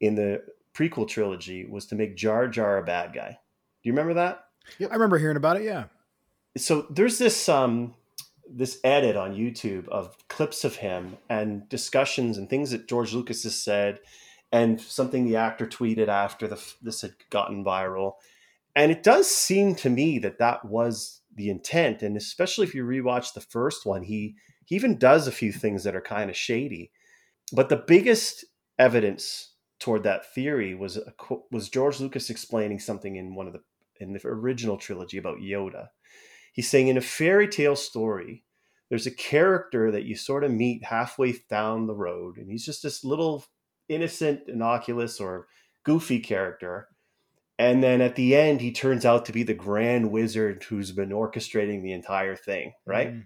in 0.00 0.14
the 0.14 0.42
prequel 0.74 1.08
trilogy 1.08 1.66
was 1.66 1.86
to 1.86 1.94
make 1.94 2.16
Jar 2.16 2.48
Jar 2.48 2.78
a 2.78 2.84
bad 2.84 3.12
guy. 3.12 3.38
Do 3.82 3.88
you 3.88 3.92
remember 3.92 4.14
that? 4.14 4.44
I 4.80 4.92
remember 4.92 5.18
hearing 5.18 5.36
about 5.36 5.56
it. 5.56 5.64
Yeah. 5.64 5.84
so 6.56 6.86
there's 6.90 7.18
this 7.18 7.48
um 7.48 7.94
this 8.52 8.80
edit 8.82 9.16
on 9.16 9.34
YouTube 9.34 9.88
of 9.88 10.16
clips 10.28 10.64
of 10.64 10.76
him 10.76 11.16
and 11.28 11.68
discussions 11.68 12.36
and 12.36 12.50
things 12.50 12.72
that 12.72 12.88
George 12.88 13.12
Lucas 13.12 13.44
has 13.44 13.54
said 13.54 14.00
and 14.52 14.80
something 14.80 15.24
the 15.24 15.36
actor 15.36 15.66
tweeted 15.66 16.08
after 16.08 16.48
the, 16.48 16.60
this 16.82 17.02
had 17.02 17.14
gotten 17.30 17.64
viral 17.64 18.14
and 18.74 18.90
it 18.90 19.02
does 19.02 19.30
seem 19.30 19.74
to 19.76 19.88
me 19.88 20.18
that 20.18 20.38
that 20.38 20.64
was 20.64 21.20
the 21.34 21.48
intent 21.48 22.02
and 22.02 22.16
especially 22.16 22.66
if 22.66 22.74
you 22.74 22.84
rewatch 22.84 23.32
the 23.32 23.40
first 23.40 23.86
one 23.86 24.02
he 24.02 24.34
he 24.64 24.74
even 24.74 24.98
does 24.98 25.26
a 25.26 25.32
few 25.32 25.52
things 25.52 25.84
that 25.84 25.94
are 25.94 26.00
kind 26.00 26.28
of 26.28 26.36
shady 26.36 26.90
but 27.52 27.68
the 27.68 27.76
biggest 27.76 28.44
evidence 28.78 29.54
toward 29.78 30.02
that 30.04 30.32
theory 30.34 30.74
was 30.74 30.96
a, 30.96 31.12
was 31.50 31.68
George 31.68 32.00
Lucas 32.00 32.30
explaining 32.30 32.78
something 32.78 33.16
in 33.16 33.34
one 33.34 33.46
of 33.46 33.52
the 33.52 33.60
in 33.98 34.12
the 34.12 34.20
original 34.24 34.76
trilogy 34.76 35.18
about 35.18 35.38
Yoda. 35.38 35.88
He's 36.52 36.68
saying 36.68 36.88
in 36.88 36.96
a 36.96 37.02
fairy 37.02 37.48
tale 37.48 37.76
story 37.76 38.44
there's 38.88 39.06
a 39.06 39.14
character 39.14 39.90
that 39.92 40.04
you 40.04 40.16
sort 40.16 40.42
of 40.42 40.50
meet 40.50 40.84
halfway 40.84 41.34
down 41.48 41.86
the 41.86 41.94
road 41.94 42.36
and 42.36 42.50
he's 42.50 42.64
just 42.64 42.82
this 42.82 43.04
little 43.04 43.44
innocent 43.88 44.42
innocuous 44.48 45.20
or 45.20 45.46
goofy 45.84 46.18
character. 46.20 46.88
And 47.58 47.82
then 47.82 48.00
at 48.00 48.16
the 48.16 48.34
end 48.34 48.60
he 48.60 48.72
turns 48.72 49.04
out 49.04 49.26
to 49.26 49.32
be 49.32 49.42
the 49.42 49.54
grand 49.54 50.10
wizard 50.10 50.64
who's 50.64 50.92
been 50.92 51.10
orchestrating 51.10 51.82
the 51.82 51.92
entire 51.92 52.36
thing 52.36 52.72
right? 52.86 53.12
Mm. 53.14 53.24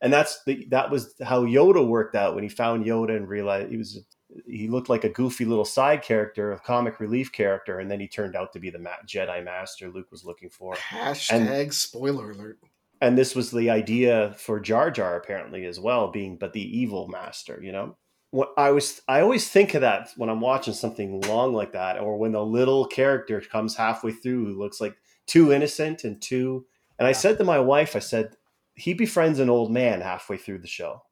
And 0.00 0.12
that's 0.12 0.42
the 0.44 0.66
that 0.70 0.90
was 0.90 1.14
how 1.22 1.44
Yoda 1.44 1.86
worked 1.86 2.14
out 2.14 2.34
when 2.34 2.42
he 2.42 2.48
found 2.48 2.84
Yoda 2.84 3.16
and 3.16 3.28
realized 3.28 3.70
he 3.70 3.76
was 3.76 4.02
he 4.46 4.68
looked 4.68 4.88
like 4.88 5.04
a 5.04 5.08
goofy 5.08 5.44
little 5.44 5.64
side 5.64 6.02
character, 6.02 6.52
a 6.52 6.58
comic 6.58 7.00
relief 7.00 7.32
character, 7.32 7.80
and 7.80 7.90
then 7.90 8.00
he 8.00 8.08
turned 8.08 8.36
out 8.36 8.52
to 8.52 8.60
be 8.60 8.70
the 8.70 8.78
Jedi 9.06 9.44
Master 9.44 9.88
Luke 9.88 10.10
was 10.10 10.24
looking 10.24 10.48
for 10.48 10.74
Hashtag 10.74 11.72
spoiler 11.72 12.30
alert. 12.30 12.58
and 13.00 13.16
this 13.16 13.34
was 13.34 13.50
the 13.50 13.70
idea 13.70 14.34
for 14.38 14.60
Jar 14.60 14.90
Jar 14.90 15.16
apparently 15.16 15.64
as 15.66 15.80
well, 15.80 16.10
being 16.10 16.36
but 16.36 16.52
the 16.52 16.78
evil 16.78 17.08
master, 17.08 17.60
you 17.62 17.72
know. 17.72 17.96
What 18.32 18.52
I 18.56 18.70
was, 18.70 19.02
I 19.08 19.22
always 19.22 19.48
think 19.48 19.74
of 19.74 19.80
that 19.80 20.10
when 20.16 20.30
I'm 20.30 20.40
watching 20.40 20.74
something 20.74 21.20
long 21.22 21.52
like 21.52 21.72
that, 21.72 21.98
or 21.98 22.16
when 22.16 22.32
the 22.32 22.44
little 22.44 22.86
character 22.86 23.40
comes 23.40 23.74
halfway 23.74 24.12
through 24.12 24.46
who 24.46 24.58
looks 24.58 24.80
like 24.80 24.96
too 25.26 25.52
innocent 25.52 26.04
and 26.04 26.22
too. 26.22 26.64
And 26.98 27.08
I 27.08 27.12
said 27.12 27.38
to 27.38 27.44
my 27.44 27.58
wife, 27.58 27.96
I 27.96 27.98
said 27.98 28.36
he 28.80 28.94
befriends 28.94 29.38
an 29.38 29.50
old 29.50 29.70
man 29.70 30.00
halfway 30.00 30.36
through 30.36 30.58
the 30.58 30.66
show, 30.66 31.02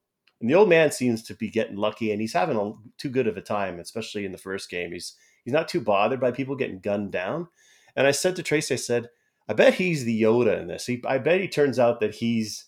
and 0.41 0.49
the 0.49 0.55
old 0.55 0.69
man 0.69 0.91
seems 0.91 1.23
to 1.25 1.35
be 1.35 1.51
getting 1.51 1.77
lucky, 1.77 2.13
and 2.13 2.21
he's 2.21 2.33
having 2.33 2.57
a, 2.57 2.73
too 2.97 3.09
good 3.09 3.27
of 3.27 3.37
a 3.37 3.43
time, 3.43 3.79
especially 3.79 4.25
in 4.25 4.33
the 4.33 4.39
first 4.39 4.71
game. 4.71 4.93
He's 4.93 5.15
he's 5.45 5.55
not 5.55 5.69
too 5.69 5.81
bothered 5.81 6.21
by 6.21 6.31
people 6.31 6.57
getting 6.57 6.81
gunned 6.81 7.13
down. 7.13 7.49
And 7.97 8.07
I 8.07 8.13
said 8.13 8.37
to 8.37 8.43
Tracy, 8.43 8.75
I 8.75 8.77
said, 8.77 9.09
I 9.49 9.55
bet 9.55 9.75
he's 9.75 10.05
the 10.05 10.23
Yoda 10.23 10.61
in 10.61 10.69
this. 10.69 10.87
He, 10.87 11.03
I 11.07 11.19
bet 11.19 11.41
he 11.41 11.49
turns 11.49 11.79
out 11.79 12.01
that 12.01 12.17
he's 12.17 12.67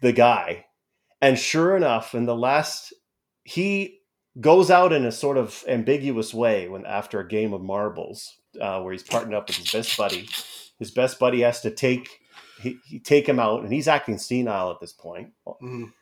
the 0.00 0.12
guy. 0.12 0.66
And 1.20 1.38
sure 1.38 1.76
enough, 1.76 2.14
in 2.14 2.26
the 2.26 2.36
last, 2.36 2.92
he 3.44 4.00
goes 4.38 4.70
out 4.70 4.92
in 4.92 5.06
a 5.06 5.12
sort 5.12 5.38
of 5.38 5.64
ambiguous 5.66 6.34
way 6.34 6.68
when 6.68 6.84
after 6.84 7.18
a 7.18 7.26
game 7.26 7.54
of 7.54 7.62
marbles, 7.62 8.36
uh, 8.60 8.80
where 8.82 8.92
he's 8.92 9.02
partnered 9.02 9.34
up 9.34 9.48
with 9.48 9.56
his 9.56 9.72
best 9.72 9.96
buddy. 9.96 10.28
His 10.78 10.90
best 10.90 11.18
buddy 11.18 11.40
has 11.40 11.62
to 11.62 11.70
take 11.70 12.20
he, 12.60 12.78
he 12.86 12.98
take 12.98 13.28
him 13.28 13.38
out, 13.38 13.62
and 13.62 13.72
he's 13.72 13.88
acting 13.88 14.18
senile 14.18 14.70
at 14.70 14.80
this 14.80 14.92
point. 14.92 15.32
Mhm. 15.46 15.92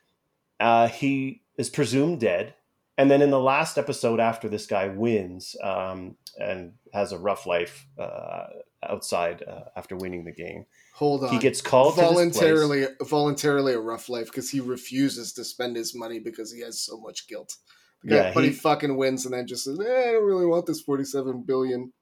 Uh, 0.60 0.88
he 0.88 1.42
is 1.58 1.68
presumed 1.70 2.20
dead. 2.20 2.54
And 2.96 3.10
then 3.10 3.22
in 3.22 3.30
the 3.30 3.40
last 3.40 3.76
episode, 3.76 4.20
after 4.20 4.48
this 4.48 4.66
guy 4.66 4.86
wins 4.86 5.56
um, 5.64 6.16
and 6.38 6.74
has 6.92 7.10
a 7.10 7.18
rough 7.18 7.44
life 7.44 7.88
uh, 7.98 8.44
outside 8.84 9.42
uh, 9.42 9.64
after 9.76 9.96
winning 9.96 10.24
the 10.24 10.30
game, 10.32 10.66
Hold 10.94 11.24
on. 11.24 11.32
he 11.32 11.40
gets 11.40 11.60
called 11.60 11.96
to 11.96 12.02
this 12.02 12.08
place. 12.12 12.14
voluntarily 12.38 12.86
voluntarily 13.02 13.72
a 13.72 13.80
rough 13.80 14.08
life 14.08 14.26
because 14.26 14.48
he 14.48 14.60
refuses 14.60 15.32
to 15.32 15.42
spend 15.44 15.74
his 15.74 15.92
money 15.92 16.20
because 16.20 16.52
he 16.52 16.60
has 16.60 16.80
so 16.80 16.96
much 17.00 17.26
guilt. 17.26 17.56
The 18.04 18.14
Yeah, 18.14 18.32
but 18.32 18.44
he, 18.44 18.50
he- 18.50 18.54
fucking 18.56 18.96
wins 18.96 19.24
and 19.24 19.34
then 19.34 19.48
just 19.48 19.64
says, 19.64 19.80
eh, 19.80 19.82
"I 20.10 20.12
don't 20.12 20.24
really 20.24 20.46
want 20.46 20.66
this 20.66 20.80
forty-seven 20.82 21.42
billion. 21.42 21.92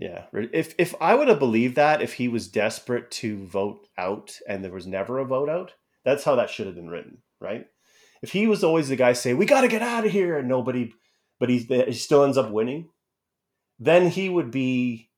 Yeah, 0.00 0.24
if 0.32 0.74
if 0.78 0.94
I 0.98 1.14
would 1.14 1.28
have 1.28 1.38
believed 1.38 1.76
that 1.76 2.00
if 2.00 2.14
he 2.14 2.26
was 2.26 2.48
desperate 2.48 3.10
to 3.12 3.44
vote 3.44 3.86
out 3.98 4.38
and 4.48 4.64
there 4.64 4.72
was 4.72 4.86
never 4.86 5.18
a 5.18 5.26
vote 5.26 5.50
out, 5.50 5.74
that's 6.06 6.24
how 6.24 6.36
that 6.36 6.48
should 6.48 6.64
have 6.64 6.74
been 6.74 6.88
written, 6.88 7.18
right? 7.38 7.66
If 8.22 8.32
he 8.32 8.46
was 8.46 8.64
always 8.64 8.88
the 8.88 8.96
guy 8.96 9.12
saying 9.12 9.36
we 9.36 9.44
got 9.44 9.60
to 9.60 9.68
get 9.68 9.82
out 9.82 10.06
of 10.06 10.10
here 10.10 10.38
and 10.38 10.48
nobody, 10.48 10.94
but 11.38 11.50
he, 11.50 11.58
he 11.58 11.92
still 11.92 12.24
ends 12.24 12.38
up 12.38 12.50
winning, 12.50 12.88
then 13.78 14.08
he 14.08 14.30
would 14.30 14.50
be. 14.50 15.10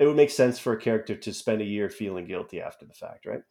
It 0.00 0.06
would 0.06 0.16
make 0.16 0.30
sense 0.30 0.58
for 0.58 0.72
a 0.72 0.80
character 0.80 1.14
to 1.14 1.32
spend 1.32 1.62
a 1.62 1.64
year 1.64 1.88
feeling 1.88 2.24
guilty 2.24 2.60
after 2.60 2.84
the 2.84 2.92
fact, 2.92 3.26
right? 3.26 3.42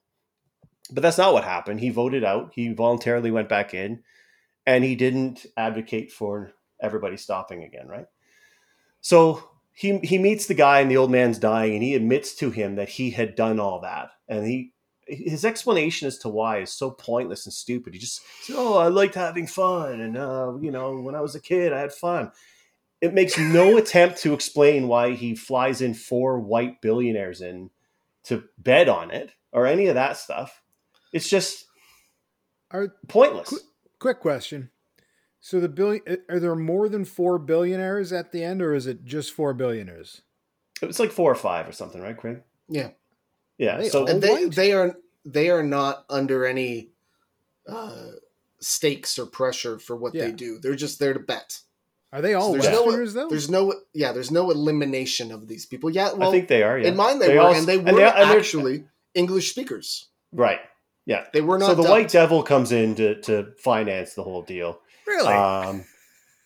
But 0.91 1.02
that's 1.02 1.17
not 1.17 1.32
what 1.32 1.46
happened. 1.46 1.80
He 1.80 1.91
voted 1.91 2.26
out. 2.26 2.52
He 2.54 2.74
voluntarily 2.74 3.32
went 3.32 3.48
back 3.48 3.74
in, 3.74 4.04
and 4.65 4.84
he 4.84 4.98
didn't 4.98 5.46
advocate 5.56 6.12
for 6.12 6.52
everybody 6.82 7.15
stopping 7.15 7.63
again, 7.63 7.88
right? 7.88 8.08
So 9.00 9.50
he 9.74 9.98
he 10.00 10.18
meets 10.18 10.46
the 10.46 10.54
guy 10.54 10.80
and 10.80 10.90
the 10.90 10.98
old 10.98 11.12
man's 11.12 11.40
dying 11.40 11.74
and 11.74 11.84
he 11.84 11.96
admits 11.96 12.36
to 12.36 12.52
him 12.52 12.76
that 12.76 12.90
he 12.90 13.10
had 13.12 13.36
done 13.36 13.60
all 13.60 13.82
that. 13.82 14.12
And 14.28 14.46
he 14.46 14.72
his 15.06 15.44
explanation 15.44 16.08
as 16.08 16.18
to 16.20 16.30
why 16.30 16.60
is 16.60 16.72
so 16.72 16.92
pointless 16.92 17.46
and 17.46 17.54
stupid. 17.54 17.94
He 17.94 18.00
just 18.00 18.22
says 18.42 18.56
oh 18.58 18.78
i 18.78 18.88
liked 18.88 19.16
having 19.16 19.48
fun 19.48 20.00
and 20.00 20.16
uh, 20.16 20.54
you 20.62 20.72
know 20.72 21.02
when 21.02 21.16
i 21.16 21.22
was 21.22 21.36
a 21.36 21.42
kid 21.42 21.74
i 21.74 21.80
had 21.80 21.92
fun. 21.92 22.32
It 23.02 23.14
makes 23.14 23.38
no 23.38 23.78
attempt 23.78 24.20
to 24.20 24.34
explain 24.34 24.88
why 24.88 25.12
he 25.12 25.36
flies 25.36 25.82
in 25.82 25.94
four 25.94 26.40
white 26.40 26.80
billionaires 26.82 27.42
in 27.42 27.72
to 28.26 28.44
bet 28.58 28.88
on 28.88 29.12
it 29.12 29.32
or 29.52 29.66
any 29.66 29.88
of 29.88 29.96
that 29.96 30.18
stuff. 30.18 30.62
It's 31.12 31.30
just 31.30 31.66
Are 32.72 32.94
pointless. 33.08 33.50
Qu- 33.50 33.60
quick 34.00 34.20
question? 34.20 34.70
So 35.45 35.60
the 35.60 35.67
billion 35.67 36.01
are 36.29 36.39
there 36.39 36.56
more 36.56 36.88
than 36.88 37.03
four 37.03 37.38
billionaires 37.38 38.13
at 38.13 38.32
the 38.32 38.41
end, 38.41 38.62
or 38.62 38.73
is 38.73 38.88
it 38.88 39.03
just 39.03 39.34
four 39.34 39.53
billionaires? 39.53 40.21
it 40.82 40.86
was 40.86 40.99
like 40.99 41.12
four 41.12 41.29
or 41.32 41.36
five 41.36 41.67
or 41.67 41.71
something 41.73 42.01
right 42.01 42.15
craig 42.17 42.41
Yeah, 42.69 42.89
yeah 43.58 43.77
They 43.77 43.89
so 43.89 44.06
and 44.08 44.21
they 44.21 44.29
white? 44.45 44.56
they 44.56 44.71
are 44.71 44.97
they 45.25 45.49
are 45.49 45.63
not 45.63 46.06
under 46.10 46.45
any 46.45 46.91
uh, 47.67 48.12
stakes 48.60 49.19
or 49.19 49.25
pressure 49.25 49.79
for 49.79 49.95
what 49.97 50.13
Yeah. 50.15 50.25
they 50.25 50.32
do. 50.32 50.60
They're 50.60 50.75
just 50.75 50.97
there 50.99 51.13
to 51.13 51.19
bet. 51.19 51.60
Are 52.13 52.21
they 52.21 52.34
all 52.36 52.53
So 52.53 52.62
there's 52.62 53.15
no- 53.15 53.21
though? 53.23 53.29
There's 53.29 53.49
no, 53.49 53.73
yeah, 53.93 54.12
there's 54.13 54.32
no 54.32 54.49
elimination 54.51 55.32
of 55.32 55.47
these 55.47 55.65
people. 55.65 55.89
Yeah, 55.89 56.13
well, 56.13 56.29
I 56.29 56.32
think 56.32 56.47
they 56.47 56.63
are. 56.63 56.77
Yeah. 56.77 56.89
in 56.89 56.95
mine 56.95 57.19
they, 57.19 57.36
were, 57.36 57.41
all- 57.41 57.53
and 57.53 57.65
they 57.67 57.77
were 57.77 57.89
and 57.89 57.97
they- 57.97 58.03
and 58.03 58.29
actually 58.39 58.86
English 59.13 59.51
speakers. 59.51 60.08
right. 60.32 60.60
Yeah. 61.06 61.25
They 61.34 61.41
were 61.41 61.58
not. 61.58 61.65
So 61.67 61.75
the 61.75 61.84
dubbed. 61.84 61.91
White 61.91 62.10
Devil 62.10 62.43
comes 62.43 62.71
in 62.71 62.95
to 62.95 63.19
to 63.23 63.51
finance 63.58 64.13
the 64.13 64.23
whole 64.23 64.41
deal. 64.41 64.79
Really? 65.08 65.34
Um, 65.34 65.86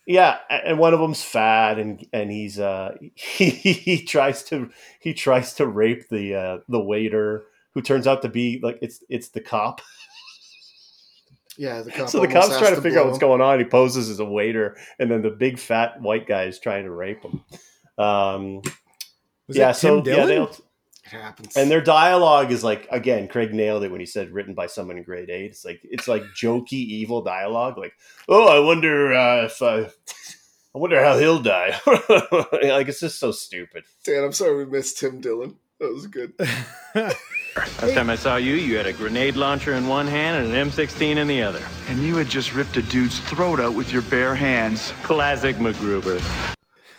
yeah, 0.06 0.38
and 0.48 0.78
one 0.78 0.94
of 0.94 1.00
them's 1.00 1.22
fat, 1.22 1.78
and 1.78 2.04
and 2.12 2.30
he's 2.30 2.58
uh 2.58 2.96
he, 3.14 3.50
he 3.50 4.04
tries 4.04 4.42
to 4.44 4.70
he 5.00 5.12
tries 5.14 5.54
to 5.54 5.66
rape 5.66 6.08
the 6.08 6.34
uh, 6.34 6.58
the 6.68 6.80
waiter, 6.80 7.44
who 7.74 7.82
turns 7.82 8.06
out 8.06 8.22
to 8.22 8.28
be 8.28 8.60
like 8.62 8.78
it's 8.80 9.04
it's 9.08 9.28
the 9.28 9.40
cop. 9.40 9.80
Yeah, 11.60 11.82
the 11.82 11.90
cop 11.90 12.08
so 12.08 12.20
the 12.20 12.28
cop's 12.28 12.50
has 12.50 12.58
trying 12.58 12.76
to 12.76 12.80
figure 12.80 13.00
out 13.00 13.06
what's 13.06 13.18
going 13.18 13.40
on. 13.40 13.58
He 13.58 13.64
poses 13.64 14.08
as 14.08 14.20
a 14.20 14.24
waiter, 14.24 14.76
and 15.00 15.10
then 15.10 15.22
the 15.22 15.30
big 15.30 15.58
fat 15.58 16.00
white 16.00 16.28
guy 16.28 16.44
is 16.44 16.60
trying 16.60 16.84
to 16.84 16.90
rape 16.92 17.20
him. 17.20 17.42
Um, 17.98 18.62
Was 19.48 19.56
yeah, 19.56 19.66
that 19.66 19.76
so 19.76 20.00
Tim 20.00 20.14
yeah, 20.14 20.24
Dillon? 20.24 20.48
they 20.52 20.56
It 21.12 21.20
happens. 21.20 21.56
and 21.56 21.70
their 21.70 21.80
dialogue 21.80 22.52
is 22.52 22.62
like 22.62 22.86
again, 22.90 23.28
Craig 23.28 23.54
nailed 23.54 23.84
it 23.84 23.90
when 23.90 24.00
he 24.00 24.06
said 24.06 24.30
written 24.30 24.54
by 24.54 24.66
someone 24.66 24.98
in 24.98 25.04
grade 25.04 25.30
eight. 25.30 25.50
It's 25.50 25.64
like 25.64 25.80
it's 25.84 26.08
like 26.08 26.22
jokey, 26.36 26.72
evil 26.72 27.22
dialogue. 27.22 27.78
Like, 27.78 27.94
oh, 28.28 28.46
I 28.48 28.60
wonder 28.60 29.14
uh, 29.14 29.44
if 29.44 29.62
I, 29.62 29.78
I 30.74 30.78
wonder 30.78 31.02
how 31.02 31.18
he'll 31.18 31.40
die. 31.40 31.78
like 31.86 32.88
it's 32.88 33.00
just 33.00 33.18
so 33.18 33.32
stupid. 33.32 33.84
Dan, 34.04 34.24
I'm 34.24 34.32
sorry 34.32 34.64
we 34.64 34.70
missed 34.70 34.98
Tim 34.98 35.20
Dillon. 35.20 35.56
That 35.80 35.92
was 35.92 36.06
good. 36.08 36.32
Last 37.56 37.94
time 37.94 38.10
I 38.10 38.16
saw 38.16 38.36
you, 38.36 38.54
you 38.54 38.76
had 38.76 38.86
a 38.86 38.92
grenade 38.92 39.36
launcher 39.36 39.74
in 39.74 39.86
one 39.86 40.06
hand 40.06 40.44
and 40.44 40.54
an 40.54 40.68
M16 40.70 41.16
in 41.16 41.26
the 41.26 41.42
other. 41.42 41.62
And 41.88 42.00
you 42.00 42.16
had 42.16 42.28
just 42.28 42.54
ripped 42.54 42.76
a 42.76 42.82
dude's 42.82 43.20
throat 43.20 43.60
out 43.60 43.74
with 43.74 43.92
your 43.92 44.02
bare 44.02 44.34
hands. 44.34 44.92
Classic 45.02 45.56
MacGruber. 45.56 46.20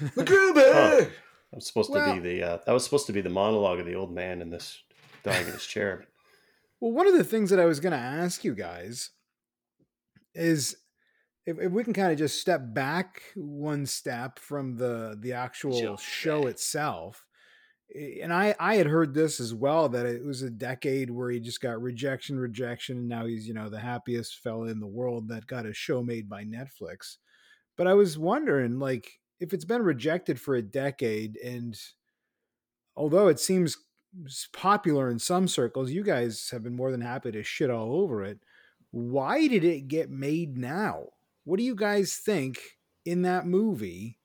MacGruber! 0.01 0.53
That 0.53 1.11
was 1.55 1.67
supposed 1.67 1.91
Well- 1.91 2.15
to 2.15 2.21
be 2.21 2.27
the 2.27 2.43
uh, 2.43 2.57
that 2.65 2.71
was 2.71 2.83
supposed 2.83 3.07
to 3.07 3.13
be 3.13 3.21
the 3.21 3.29
monologue 3.29 3.79
of 3.79 3.85
the 3.85 3.95
old 3.95 4.13
man 4.13 4.41
in 4.41 4.49
this 4.49 4.81
dying 5.23 5.47
in 5.47 5.53
his 5.53 5.65
chair. 5.65 6.05
Well, 6.79 6.91
one 6.91 7.07
of 7.07 7.13
the 7.13 7.23
things 7.23 7.49
that 7.49 7.59
I 7.59 7.65
was 7.65 7.79
going 7.79 7.91
to 7.91 7.97
ask 7.97 8.43
you 8.45 8.55
guys 8.55 9.11
is 10.33 10.77
if, 11.45 11.59
if 11.59 11.71
we 11.71 11.83
can 11.83 11.93
kind 11.93 12.11
of 12.11 12.17
just 12.17 12.39
step 12.39 12.61
back 12.73 13.21
one 13.35 13.85
step 13.85 14.39
from 14.39 14.77
the 14.77 15.17
the 15.19 15.33
actual 15.33 15.97
show 15.97 16.47
itself. 16.47 17.25
And 18.21 18.31
I 18.31 18.55
I 18.59 18.75
had 18.75 18.85
heard 18.85 19.15
this 19.15 19.39
as 19.39 19.53
well 19.53 19.89
that 19.89 20.05
it 20.05 20.23
was 20.23 20.43
a 20.43 20.51
decade 20.51 21.09
where 21.09 21.31
he 21.31 21.39
just 21.39 21.59
got 21.59 21.81
rejection, 21.81 22.39
rejection, 22.39 22.97
and 22.97 23.07
now 23.07 23.25
he's 23.25 23.47
you 23.47 23.55
know 23.55 23.67
the 23.69 23.79
happiest 23.79 24.37
fella 24.37 24.67
in 24.67 24.79
the 24.79 24.87
world 24.87 25.29
that 25.29 25.47
got 25.47 25.65
a 25.65 25.73
show 25.73 26.03
made 26.03 26.29
by 26.29 26.43
Netflix. 26.43 27.17
But 27.77 27.87
I 27.87 27.95
was 27.95 28.17
wondering, 28.17 28.77
like, 28.77 29.18
if 29.39 29.53
it's 29.53 29.65
been 29.65 29.83
rejected 29.83 30.39
for 30.39 30.55
a 30.55 30.61
decade, 30.61 31.37
and 31.37 31.79
although 32.95 33.27
it 33.27 33.39
seems 33.39 33.77
popular 34.53 35.09
in 35.09 35.19
some 35.19 35.47
circles, 35.47 35.91
you 35.91 36.03
guys 36.03 36.49
have 36.51 36.63
been 36.63 36.75
more 36.75 36.91
than 36.91 37.01
happy 37.01 37.31
to 37.31 37.43
shit 37.43 37.69
all 37.69 37.95
over 37.95 38.23
it. 38.23 38.39
Why 38.91 39.47
did 39.47 39.63
it 39.63 39.87
get 39.87 40.09
made 40.09 40.57
now? 40.57 41.07
What 41.45 41.57
do 41.57 41.63
you 41.63 41.75
guys 41.75 42.15
think 42.15 42.59
in 43.05 43.21
that 43.23 43.45
movie? 43.45 44.17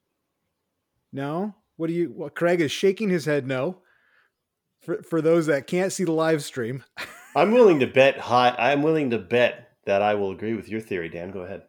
No? 1.13 1.55
What 1.77 1.87
do 1.87 1.93
you 1.93 2.13
well, 2.15 2.29
Craig 2.29 2.61
is 2.61 2.71
shaking 2.71 3.09
his 3.09 3.25
head 3.25 3.47
no. 3.47 3.81
For 4.81 5.01
for 5.03 5.21
those 5.21 5.47
that 5.47 5.67
can't 5.67 5.93
see 5.93 6.03
the 6.03 6.11
live 6.11 6.43
stream. 6.43 6.83
I'm 7.35 7.51
willing 7.51 7.79
to 7.81 7.87
bet 7.87 8.17
high. 8.17 8.55
I'm 8.57 8.81
willing 8.81 9.09
to 9.09 9.17
bet 9.17 9.71
that 9.85 10.01
I 10.01 10.15
will 10.15 10.31
agree 10.31 10.53
with 10.53 10.69
your 10.69 10.81
theory, 10.81 11.09
Dan. 11.09 11.31
Go 11.31 11.41
ahead. 11.41 11.63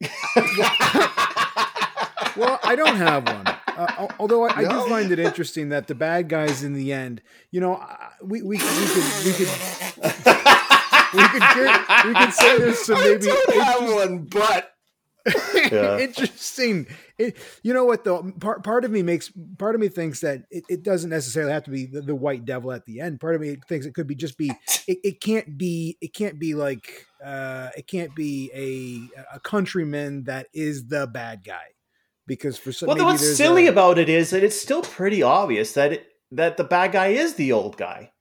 Well, 2.38 2.58
I 2.62 2.76
don't 2.76 2.96
have 2.96 3.24
one. 3.26 3.46
Uh, 3.78 4.08
although 4.18 4.44
I, 4.44 4.58
I 4.58 4.62
No. 4.64 4.70
do 4.70 4.88
find 4.88 5.12
it 5.12 5.20
interesting 5.20 5.68
that 5.68 5.86
the 5.86 5.94
bad 5.94 6.28
guys 6.28 6.64
in 6.64 6.72
the 6.72 6.92
end, 6.92 7.22
you 7.52 7.60
know, 7.60 7.80
we 8.20 8.42
we, 8.42 8.56
we 8.56 8.58
could 8.58 9.04
we 9.24 9.32
could 9.34 9.48
we 11.14 11.28
could 11.28 11.42
get, 11.54 12.04
we 12.06 12.14
could 12.14 12.32
say 12.32 12.58
there's 12.58 12.78
some 12.80 12.98
maybe 13.00 13.30
I 13.30 13.44
don't 13.54 13.62
have 13.62 13.94
one, 13.94 14.18
but 14.24 14.72
Yeah. 15.70 15.98
interesting. 15.98 16.88
It, 17.18 17.36
you 17.62 17.72
know 17.72 17.84
what 17.84 18.02
though? 18.02 18.32
Part 18.40 18.64
part 18.64 18.84
of 18.84 18.90
me 18.90 19.02
makes 19.02 19.30
part 19.58 19.76
of 19.76 19.80
me 19.80 19.88
thinks 19.88 20.20
that 20.22 20.42
it, 20.50 20.64
it 20.68 20.82
doesn't 20.82 21.10
necessarily 21.10 21.52
have 21.52 21.64
to 21.64 21.70
be 21.70 21.86
the, 21.86 22.00
the 22.00 22.16
white 22.16 22.44
devil 22.44 22.72
at 22.72 22.84
the 22.84 23.00
end. 23.00 23.20
Part 23.20 23.36
of 23.36 23.40
me 23.40 23.58
thinks 23.68 23.86
it 23.86 23.94
could 23.94 24.08
be 24.08 24.16
just 24.16 24.36
be 24.36 24.50
it, 24.88 24.98
it 25.04 25.20
can't 25.20 25.56
be 25.56 25.96
it 26.00 26.14
can't 26.14 26.38
be 26.40 26.54
like 26.54 27.06
uh 27.24 27.68
it 27.76 27.86
can't 27.86 28.14
be 28.16 28.50
a 28.52 29.36
a 29.36 29.40
countryman 29.40 30.24
that 30.24 30.48
is 30.52 30.88
the 30.88 31.06
bad 31.06 31.44
guy 31.44 31.66
because 32.28 32.56
for 32.56 32.70
some 32.70 32.86
well, 32.86 33.04
what's 33.04 33.36
silly 33.36 33.66
a- 33.66 33.70
about 33.70 33.98
it 33.98 34.08
is 34.08 34.30
that 34.30 34.44
it's 34.44 34.60
still 34.60 34.82
pretty 34.82 35.22
obvious 35.24 35.72
that 35.72 35.92
it, 35.92 36.06
that 36.30 36.56
the 36.56 36.62
bad 36.64 36.92
guy 36.92 37.08
is 37.08 37.34
the 37.34 37.50
old 37.50 37.76
guy. 37.76 38.12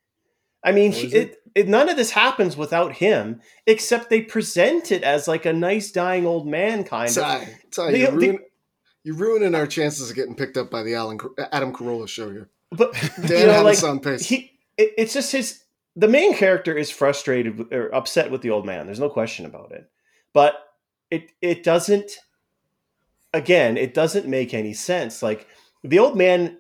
I 0.64 0.72
mean, 0.72 0.92
Oh, 0.92 0.96
he, 0.96 1.08
it? 1.08 1.14
it? 1.14 1.38
It, 1.56 1.68
none 1.68 1.90
of 1.90 1.98
this 1.98 2.12
happens 2.12 2.56
without 2.58 2.94
him, 2.94 3.42
except 3.66 4.10
they 4.10 4.22
present 4.22 4.92
it 4.92 5.04
as 5.04 5.28
like 5.28 5.46
a 5.46 5.54
nice 5.54 5.92
dying 5.92 6.26
old 6.26 6.48
man 6.48 6.84
kind 6.84 7.10
of. 7.10 7.16
Ty, 7.16 7.48
Ty, 7.72 7.92
The- 7.92 8.00
you're, 8.00 8.12
the- 8.12 8.18
ruin, 8.18 8.40
you're 9.04 9.16
ruining 9.16 9.56
our 9.56 9.68
chances 9.68 10.10
of 10.10 10.16
getting 10.16 10.36
picked 10.36 10.58
up 10.58 10.72
by 10.72 10.82
the 10.84 10.96
Alan, 10.96 11.20
Adam 11.52 11.74
Carolla 11.74 12.08
show 12.08 12.32
here. 12.32 12.50
But 12.72 12.94
Dan 13.28 13.40
you 13.42 13.48
know, 13.48 13.64
like 13.64 13.82
on 13.84 14.00
pace. 14.00 14.26
he, 14.28 14.52
it, 14.78 14.94
it's 14.98 15.14
just 15.14 15.32
his. 15.32 15.64
The 15.96 16.08
main 16.08 16.36
character 16.36 16.76
is 16.78 16.92
frustrated 16.92 17.74
or 17.74 17.94
upset 17.96 18.30
with 18.30 18.42
the 18.42 18.52
old 18.52 18.66
man. 18.66 18.86
There's 18.86 19.00
no 19.00 19.10
question 19.10 19.46
about 19.46 19.72
it. 19.72 19.90
But 20.34 20.54
it 21.10 21.32
it 21.42 21.64
doesn't. 21.64 22.12
Again, 23.38 23.78
it 23.78 23.94
doesn't 23.94 24.28
make 24.28 24.54
any 24.54 24.74
sense. 24.74 25.22
Like 25.22 25.48
the 25.84 26.00
old 26.00 26.18
man, 26.18 26.58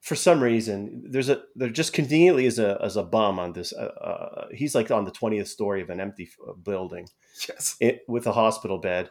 for 0.00 0.14
some 0.14 0.42
reason, 0.42 1.04
there's 1.10 1.28
a 1.28 1.42
there 1.54 1.70
just 1.70 1.92
conveniently 1.92 2.46
is 2.46 2.58
a 2.58 2.78
as 2.82 2.96
a 2.96 3.02
bum 3.02 3.38
on 3.38 3.52
this. 3.52 3.72
Uh, 3.72 3.84
uh, 3.84 4.46
he's 4.52 4.74
like 4.74 4.90
on 4.90 5.04
the 5.04 5.10
twentieth 5.10 5.48
story 5.48 5.82
of 5.82 5.90
an 5.90 6.00
empty 6.00 6.28
uh, 6.46 6.52
building 6.52 7.08
yes. 7.48 7.76
it, 7.80 8.02
with 8.08 8.26
a 8.26 8.32
hospital 8.32 8.78
bed 8.78 9.10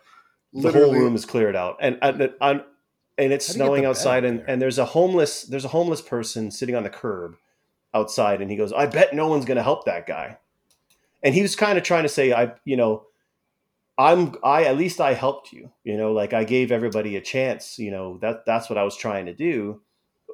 the 0.53 0.71
whole 0.71 0.93
room 0.93 1.15
is 1.15 1.25
cleared 1.25 1.55
out 1.55 1.77
and 1.79 1.97
and, 2.01 2.21
and, 2.21 2.31
and 2.41 2.41
it's 2.41 2.67
How 3.19 3.21
do 3.21 3.27
you 3.27 3.29
get 3.29 3.41
snowing 3.43 3.85
outside 3.85 4.23
and, 4.23 4.39
there? 4.39 4.49
and 4.49 4.61
there's 4.61 4.79
a 4.79 4.85
homeless 4.85 5.43
there's 5.43 5.65
a 5.65 5.69
homeless 5.69 6.01
person 6.01 6.51
sitting 6.51 6.75
on 6.75 6.83
the 6.83 6.89
curb 6.89 7.35
outside 7.93 8.41
and 8.41 8.49
he 8.49 8.57
goes 8.57 8.73
i 8.73 8.85
bet 8.85 9.13
no 9.13 9.27
one's 9.27 9.45
going 9.45 9.57
to 9.57 9.63
help 9.63 9.85
that 9.85 10.07
guy 10.07 10.37
and 11.23 11.35
he 11.35 11.41
was 11.41 11.55
kind 11.55 11.77
of 11.77 11.83
trying 11.83 12.03
to 12.03 12.09
say 12.09 12.33
i 12.33 12.51
you 12.65 12.77
know 12.77 13.03
i'm 13.99 14.35
i 14.43 14.63
at 14.63 14.77
least 14.77 14.99
i 14.99 15.13
helped 15.13 15.53
you 15.53 15.71
you 15.83 15.95
know 15.95 16.11
like 16.11 16.33
i 16.33 16.43
gave 16.43 16.71
everybody 16.71 17.15
a 17.15 17.21
chance 17.21 17.77
you 17.77 17.91
know 17.91 18.17
that 18.17 18.45
that's 18.45 18.69
what 18.69 18.77
i 18.79 18.83
was 18.83 18.97
trying 18.97 19.27
to 19.27 19.33
do 19.33 19.81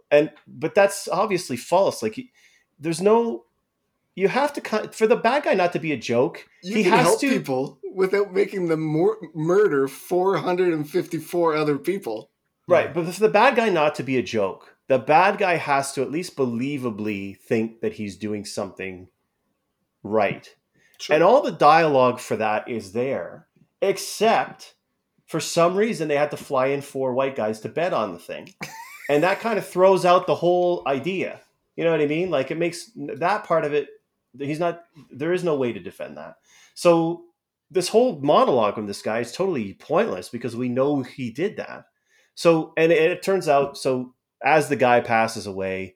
and 0.09 0.31
but 0.47 0.73
that's 0.73 1.09
obviously 1.09 1.57
false 1.57 2.01
like 2.01 2.17
there's 2.79 3.01
no 3.01 3.43
you 4.15 4.29
have 4.29 4.53
to 4.53 4.89
for 4.93 5.07
the 5.07 5.15
bad 5.17 5.43
guy 5.43 5.53
not 5.53 5.73
to 5.73 5.79
be 5.79 5.91
a 5.91 5.97
joke 5.97 6.47
You 6.63 6.75
he 6.75 6.83
has 6.83 7.01
help 7.01 7.19
to 7.19 7.29
people 7.29 7.79
without 7.95 8.33
making 8.33 8.67
them 8.67 8.81
mur- 8.81 9.17
murder 9.33 9.87
454 9.87 11.55
other 11.55 11.77
people. 11.77 12.29
Right, 12.67 12.93
but 12.93 13.05
for 13.05 13.19
the 13.19 13.29
bad 13.29 13.55
guy 13.55 13.69
not 13.69 13.95
to 13.95 14.03
be 14.03 14.17
a 14.17 14.23
joke, 14.23 14.75
the 14.87 14.97
bad 14.97 15.37
guy 15.37 15.55
has 15.55 15.93
to 15.93 16.01
at 16.01 16.11
least 16.11 16.35
believably 16.35 17.37
think 17.37 17.81
that 17.81 17.93
he's 17.93 18.17
doing 18.17 18.43
something 18.43 19.07
right. 20.03 20.53
Sure. 20.99 21.13
And 21.13 21.23
all 21.23 21.41
the 21.41 21.51
dialogue 21.51 22.19
for 22.19 22.35
that 22.37 22.67
is 22.67 22.93
there, 22.93 23.44
except 23.81 24.75
for 25.25 25.39
some 25.39 25.75
reason 25.75 26.07
they 26.07 26.17
had 26.17 26.31
to 26.31 26.37
fly 26.37 26.67
in 26.67 26.81
four 26.81 27.13
white 27.13 27.35
guys 27.35 27.59
to 27.61 27.69
bet 27.69 27.93
on 27.93 28.13
the 28.13 28.19
thing. 28.19 28.53
and 29.09 29.23
that 29.23 29.39
kind 29.39 29.57
of 29.57 29.67
throws 29.67 30.05
out 30.05 30.27
the 30.27 30.35
whole 30.35 30.83
idea. 30.87 31.41
You 31.75 31.83
know 31.83 31.91
what 31.91 32.01
I 32.01 32.07
mean? 32.07 32.29
Like 32.29 32.51
it 32.51 32.57
makes 32.57 32.91
that 32.95 33.43
part 33.43 33.65
of 33.65 33.73
it, 33.73 33.89
he's 34.37 34.59
not, 34.59 34.83
there 35.11 35.33
is 35.33 35.43
no 35.43 35.55
way 35.55 35.73
to 35.73 35.79
defend 35.79 36.17
that. 36.17 36.35
So 36.73 37.23
this 37.71 37.89
whole 37.89 38.19
monologue 38.21 38.75
from 38.75 38.87
this 38.87 39.01
guy 39.01 39.19
is 39.19 39.31
totally 39.31 39.73
pointless 39.73 40.29
because 40.29 40.55
we 40.55 40.69
know 40.69 41.01
he 41.01 41.31
did 41.31 41.57
that. 41.57 41.85
So, 42.35 42.73
and 42.77 42.91
it, 42.91 43.11
it 43.11 43.23
turns 43.23 43.47
out, 43.47 43.77
so 43.77 44.13
as 44.43 44.69
the 44.69 44.75
guy 44.75 45.01
passes 45.01 45.47
away 45.47 45.95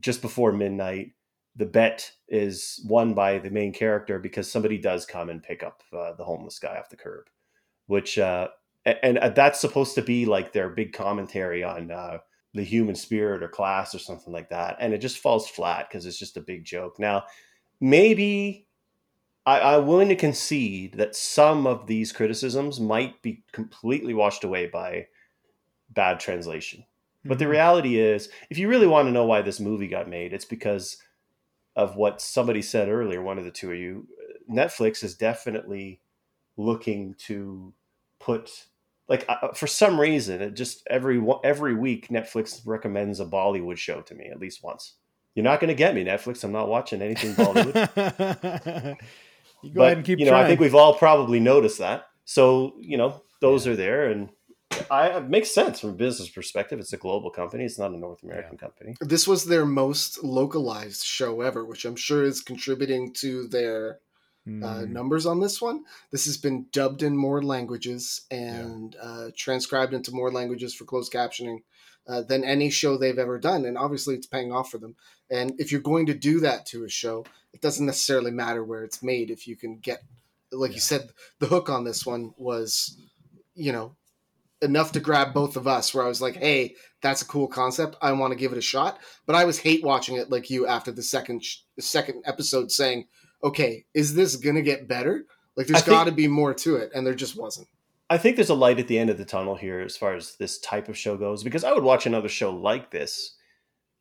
just 0.00 0.22
before 0.22 0.52
midnight, 0.52 1.12
the 1.58 1.66
bet 1.66 2.10
is 2.28 2.80
won 2.88 3.14
by 3.14 3.38
the 3.38 3.50
main 3.50 3.74
character 3.74 4.18
because 4.18 4.50
somebody 4.50 4.78
does 4.78 5.04
come 5.04 5.28
and 5.28 5.42
pick 5.42 5.62
up 5.64 5.82
uh, 5.92 6.14
the 6.14 6.24
homeless 6.24 6.58
guy 6.58 6.78
off 6.78 6.88
the 6.88 6.96
curb, 6.96 7.26
which, 7.88 8.18
uh, 8.18 8.48
a- 8.86 9.04
and, 9.04 9.18
uh, 9.18 9.30
that's 9.30 9.60
supposed 9.60 9.94
to 9.96 10.02
be 10.02 10.24
like 10.26 10.52
their 10.52 10.70
big 10.70 10.92
commentary 10.94 11.64
on 11.64 11.90
uh, 11.90 12.18
the 12.54 12.64
human 12.64 12.94
spirit 12.94 13.42
or 13.42 13.48
class 13.48 13.94
or 13.94 13.98
something 13.98 14.32
like 14.32 14.50
that. 14.50 14.76
And 14.80 14.94
it 14.94 14.98
just 14.98 15.18
falls 15.18 15.48
flat 15.50 15.88
because 15.90 16.06
it's 16.06 16.18
just 16.18 16.38
a 16.38 16.42
big 16.42 16.64
joke. 16.64 16.98
Now, 17.00 17.24
maybe 17.80 18.68
I, 19.46 19.76
I'm 19.76 19.86
willing 19.86 20.08
to 20.10 20.16
concede 20.16 20.94
that 20.94 21.16
some 21.16 21.66
of 21.66 21.86
these 21.86 22.12
criticisms 22.12 22.80
might 22.80 23.20
be 23.22 23.44
completely 23.52 24.14
washed 24.14 24.44
away 24.44 24.66
by 24.66 25.08
bad 25.90 26.20
translation. 26.20 26.84
But 27.24 27.38
the 27.38 27.46
Mhm. 27.46 27.50
reality 27.50 27.98
is, 27.98 28.30
if 28.50 28.58
you 28.58 28.68
really 28.68 28.86
want 28.86 29.08
to 29.08 29.12
know 29.12 29.24
why 29.26 29.42
this 29.42 29.60
movie 29.60 29.88
got 29.88 30.08
made, 30.08 30.32
it's 30.32 30.44
because 30.44 30.98
of 31.78 31.94
what 31.94 32.20
somebody 32.20 32.60
said 32.60 32.88
earlier, 32.88 33.22
one 33.22 33.38
of 33.38 33.44
the 33.44 33.52
two 33.52 33.70
of 33.70 33.78
you, 33.78 34.06
Netflix 34.50 35.04
is 35.04 35.14
definitely 35.14 36.00
looking 36.56 37.14
to 37.14 37.72
put 38.18 38.66
like 39.08 39.24
uh, 39.28 39.52
for 39.54 39.68
some 39.68 39.98
reason 39.98 40.42
it 40.42 40.54
just 40.54 40.84
every 40.90 41.24
every 41.44 41.74
week 41.74 42.08
Netflix 42.08 42.60
recommends 42.66 43.20
a 43.20 43.24
Bollywood 43.24 43.76
show 43.76 44.00
to 44.02 44.14
me 44.14 44.26
at 44.26 44.40
least 44.40 44.64
once. 44.64 44.94
You're 45.36 45.44
not 45.44 45.60
going 45.60 45.68
to 45.68 45.74
get 45.74 45.94
me 45.94 46.04
Netflix. 46.04 46.42
I'm 46.42 46.50
not 46.50 46.68
watching 46.68 47.00
anything 47.00 47.32
Bollywood. 47.34 48.96
you 49.62 49.70
go 49.70 49.80
but, 49.80 49.84
ahead 49.84 49.96
and 49.98 50.06
keep 50.06 50.18
you 50.18 50.24
know, 50.24 50.32
trying. 50.32 50.44
I 50.44 50.48
think 50.48 50.58
we've 50.58 50.74
all 50.74 50.94
probably 50.94 51.38
noticed 51.38 51.78
that. 51.78 52.06
So 52.24 52.74
you 52.80 52.96
know, 52.96 53.22
those 53.40 53.68
are 53.68 53.76
there, 53.76 54.10
and 54.10 54.30
I 54.90 55.08
it 55.08 55.28
makes 55.28 55.50
sense 55.50 55.80
from 55.80 55.90
a 55.90 55.94
business 55.94 56.28
perspective. 56.28 56.78
It's 56.78 56.92
a 56.92 56.98
global 56.98 57.30
company. 57.30 57.64
It's 57.64 57.78
not 57.78 57.92
a 57.92 57.98
North 57.98 58.22
American 58.22 58.56
company. 58.58 58.96
This 59.00 59.26
was 59.26 59.44
their 59.44 59.66
most 59.66 60.22
localized 60.22 61.04
show 61.04 61.40
ever, 61.40 61.64
which 61.64 61.84
I'm 61.84 61.96
sure 61.96 62.24
is 62.24 62.40
contributing 62.40 63.12
to 63.14 63.48
their 63.48 64.00
uh, 64.46 64.80
Mm. 64.80 64.90
numbers 64.92 65.26
on 65.26 65.40
this 65.40 65.60
one. 65.60 65.84
This 66.10 66.24
has 66.24 66.38
been 66.38 66.66
dubbed 66.72 67.02
in 67.02 67.14
more 67.14 67.42
languages 67.42 68.22
and 68.30 68.96
uh, 68.98 69.28
transcribed 69.36 69.92
into 69.92 70.10
more 70.10 70.32
languages 70.32 70.74
for 70.74 70.86
closed 70.86 71.12
captioning 71.12 71.58
uh, 72.06 72.22
than 72.22 72.44
any 72.44 72.70
show 72.70 72.96
they've 72.96 73.18
ever 73.18 73.38
done. 73.38 73.66
And 73.66 73.76
obviously, 73.76 74.14
it's 74.14 74.26
paying 74.26 74.50
off 74.50 74.70
for 74.70 74.78
them. 74.78 74.96
And 75.30 75.52
if 75.60 75.70
you're 75.70 75.82
going 75.82 76.06
to 76.06 76.14
do 76.14 76.40
that 76.40 76.64
to 76.66 76.84
a 76.84 76.88
show, 76.88 77.26
it 77.52 77.60
doesn't 77.60 77.84
necessarily 77.84 78.30
matter 78.30 78.64
where 78.64 78.84
it's 78.84 79.02
made. 79.02 79.30
If 79.30 79.46
you 79.46 79.54
can 79.54 79.78
get, 79.80 80.02
like 80.50 80.72
you 80.72 80.80
said, 80.80 81.10
the 81.40 81.46
hook 81.46 81.68
on 81.68 81.84
this 81.84 82.06
one 82.06 82.32
was, 82.38 82.96
you 83.54 83.72
know, 83.72 83.96
enough 84.62 84.92
to 84.92 85.00
grab 85.00 85.32
both 85.32 85.56
of 85.56 85.66
us. 85.66 85.94
Where 85.94 86.04
I 86.04 86.08
was 86.08 86.20
like, 86.20 86.36
"Hey, 86.36 86.76
that's 87.02 87.22
a 87.22 87.26
cool 87.26 87.48
concept. 87.48 87.96
I 88.02 88.12
want 88.12 88.32
to 88.32 88.38
give 88.38 88.52
it 88.52 88.58
a 88.58 88.62
shot." 88.62 88.98
But 89.26 89.36
I 89.36 89.44
was 89.44 89.58
hate 89.58 89.84
watching 89.84 90.16
it 90.16 90.30
like 90.30 90.50
you 90.50 90.66
after 90.66 90.92
the 90.92 91.02
second 91.02 91.44
sh- 91.44 91.58
second 91.78 92.22
episode, 92.26 92.70
saying, 92.70 93.06
"Okay, 93.42 93.84
is 93.94 94.14
this 94.14 94.36
gonna 94.36 94.62
get 94.62 94.88
better? 94.88 95.26
Like, 95.56 95.66
there's 95.66 95.82
got 95.82 96.04
to 96.04 96.12
be 96.12 96.28
more 96.28 96.54
to 96.54 96.76
it," 96.76 96.90
and 96.94 97.06
there 97.06 97.14
just 97.14 97.36
wasn't. 97.36 97.68
I 98.10 98.16
think 98.16 98.36
there's 98.36 98.48
a 98.48 98.54
light 98.54 98.78
at 98.78 98.88
the 98.88 98.98
end 98.98 99.10
of 99.10 99.18
the 99.18 99.24
tunnel 99.24 99.54
here 99.54 99.80
as 99.80 99.96
far 99.96 100.14
as 100.14 100.36
this 100.36 100.58
type 100.60 100.88
of 100.88 100.96
show 100.96 101.16
goes, 101.16 101.42
because 101.42 101.64
I 101.64 101.72
would 101.72 101.82
watch 101.82 102.06
another 102.06 102.28
show 102.28 102.50
like 102.50 102.90
this 102.90 103.34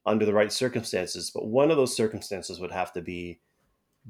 under 0.06 0.26
the 0.26 0.34
right 0.34 0.52
circumstances, 0.52 1.30
but 1.30 1.46
one 1.46 1.70
of 1.70 1.76
those 1.78 1.96
circumstances 1.96 2.60
would 2.60 2.72
have 2.72 2.94
to 2.94 3.02
be 3.02 3.42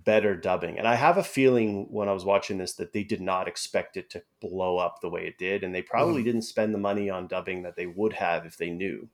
better 0.03 0.35
dubbing. 0.35 0.77
And 0.77 0.87
I 0.87 0.95
have 0.95 1.17
a 1.17 1.23
feeling 1.23 1.87
when 1.89 2.07
I 2.07 2.13
was 2.13 2.25
watching 2.25 2.57
this 2.57 2.75
that 2.75 2.93
they 2.93 3.03
did 3.03 3.21
not 3.21 3.47
expect 3.47 3.97
it 3.97 4.09
to 4.11 4.23
blow 4.39 4.77
up 4.77 5.01
the 5.01 5.09
way 5.09 5.25
it 5.25 5.37
did, 5.37 5.63
and 5.63 5.73
they 5.73 5.81
probably 5.81 6.21
mm-hmm. 6.21 6.25
didn't 6.25 6.41
spend 6.43 6.73
the 6.73 6.79
money 6.79 7.09
on 7.09 7.27
dubbing 7.27 7.63
that 7.63 7.75
they 7.75 7.87
would 7.87 8.13
have 8.13 8.45
if 8.45 8.57
they 8.57 8.69
knew. 8.69 9.09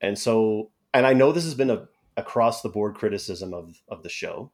And 0.00 0.18
so, 0.18 0.70
and 0.92 1.06
I 1.06 1.12
know 1.12 1.32
this 1.32 1.44
has 1.44 1.54
been 1.54 1.70
a 1.70 1.88
across 2.16 2.60
the 2.60 2.68
board 2.68 2.96
criticism 2.96 3.54
of 3.54 3.80
of 3.88 4.02
the 4.02 4.08
show. 4.08 4.50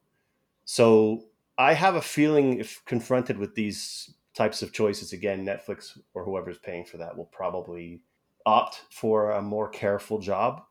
So 0.65 1.25
I 1.57 1.73
have 1.73 1.95
a 1.95 2.01
feeling 2.01 2.59
if 2.59 2.83
confronted 2.85 3.37
with 3.37 3.55
these 3.55 4.13
types 4.35 4.61
of 4.61 4.73
choices 4.73 5.13
again, 5.13 5.45
Netflix 5.45 5.97
or 6.13 6.23
whoever's 6.23 6.59
paying 6.59 6.85
for 6.85 6.97
that 6.97 7.17
will 7.17 7.25
probably 7.25 8.01
opt 8.45 8.83
for 8.91 9.31
a 9.31 9.41
more 9.41 9.67
careful 9.67 10.19
job 10.19 10.61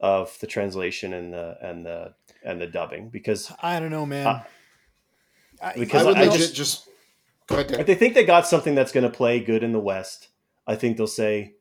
of 0.00 0.36
the 0.40 0.46
translation 0.46 1.12
and 1.12 1.32
the 1.32 1.56
and 1.62 1.84
the 1.84 2.14
and 2.44 2.60
the 2.60 2.66
dubbing 2.66 3.08
because 3.08 3.52
I 3.62 3.80
don't 3.80 3.90
know, 3.90 4.06
man. 4.06 4.26
Uh, 4.26 4.44
I- 5.62 5.72
because 5.74 6.02
I 6.02 6.08
would 6.08 6.16
I 6.18 6.24
legit 6.24 6.38
just- 6.38 6.54
just, 6.54 6.88
go 7.46 7.56
ahead. 7.56 7.80
If 7.80 7.86
they 7.86 7.94
think 7.94 8.14
they 8.14 8.24
got 8.24 8.46
something 8.46 8.74
that's 8.74 8.92
going 8.92 9.04
to 9.04 9.10
play 9.10 9.40
good 9.40 9.62
in 9.64 9.72
the 9.72 9.80
West, 9.80 10.28
I 10.66 10.76
think 10.76 10.96
they'll 10.96 11.06
say, 11.06 11.54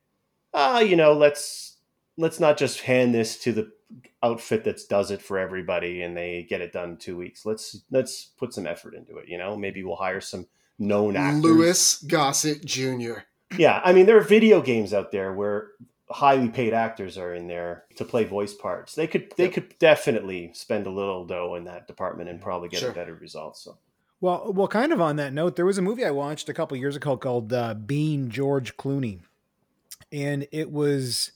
ah, 0.54 0.80
you 0.80 0.96
know, 0.96 1.14
let's 1.14 1.78
let's 2.18 2.40
not 2.40 2.58
just 2.58 2.82
hand 2.82 3.14
this 3.14 3.38
to 3.40 3.52
the 3.52 3.72
outfit 4.22 4.64
that 4.66 4.80
does 4.90 5.12
it 5.12 5.22
for 5.22 5.38
everybody 5.40 6.02
and 6.02 6.16
they 6.18 6.46
get 6.50 6.60
it 6.62 6.74
done 6.74 6.92
in 6.92 6.98
two 6.98 7.16
weeks. 7.18 7.46
Let's 7.46 7.82
let's 7.90 8.26
put 8.38 8.54
some 8.54 8.68
effort 8.68 8.94
into 8.94 9.18
it. 9.18 9.28
You 9.28 9.38
know, 9.38 9.56
maybe 9.56 9.84
we'll 9.84 9.96
hire 9.96 10.22
some 10.22 10.48
known 10.78 11.16
actors. 11.16 11.44
Louis 11.44 11.98
Gossett 12.04 12.64
Jr. 12.66 13.20
Yeah, 13.58 13.82
I 13.84 13.94
mean, 13.94 14.06
there 14.06 14.18
are 14.18 14.22
video 14.22 14.62
games 14.62 14.94
out 14.94 15.12
there 15.12 15.34
where 15.34 15.70
highly 16.10 16.50
paid 16.50 16.74
actors 16.74 17.18
are 17.18 17.34
in 17.34 17.48
there 17.48 17.84
to 17.96 18.06
play 18.06 18.24
voice 18.24 18.54
parts. 18.54 18.96
They 18.96 19.08
could 19.08 19.34
they 19.36 19.46
Yep. 19.46 19.54
could 19.54 19.80
definitely 19.80 20.52
spend 20.54 20.88
a 20.88 20.92
little 20.92 21.26
dough 21.26 21.56
in 21.56 21.66
that 21.66 21.88
department 21.88 22.30
and 22.30 22.42
probably 22.42 22.70
get 22.70 22.80
Sure. 22.80 22.92
a 22.92 22.94
better 22.94 23.14
result. 23.16 23.58
So 23.58 23.78
Well, 24.22 24.52
well, 24.54 24.68
kind 24.68 24.92
of 24.94 25.02
on 25.02 25.18
that 25.18 25.34
note, 25.34 25.56
there 25.58 25.66
was 25.66 25.78
a 25.78 25.82
movie 25.82 26.06
I 26.06 26.12
watched 26.12 26.50
a 26.50 26.54
couple 26.54 26.76
years 26.78 26.96
ago 26.96 27.18
called 27.18 27.52
uh, 27.54 27.74
Being 27.74 28.30
George 28.30 28.76
Clooney, 28.78 29.20
and 30.12 30.48
it 30.52 30.72
was 30.72 31.32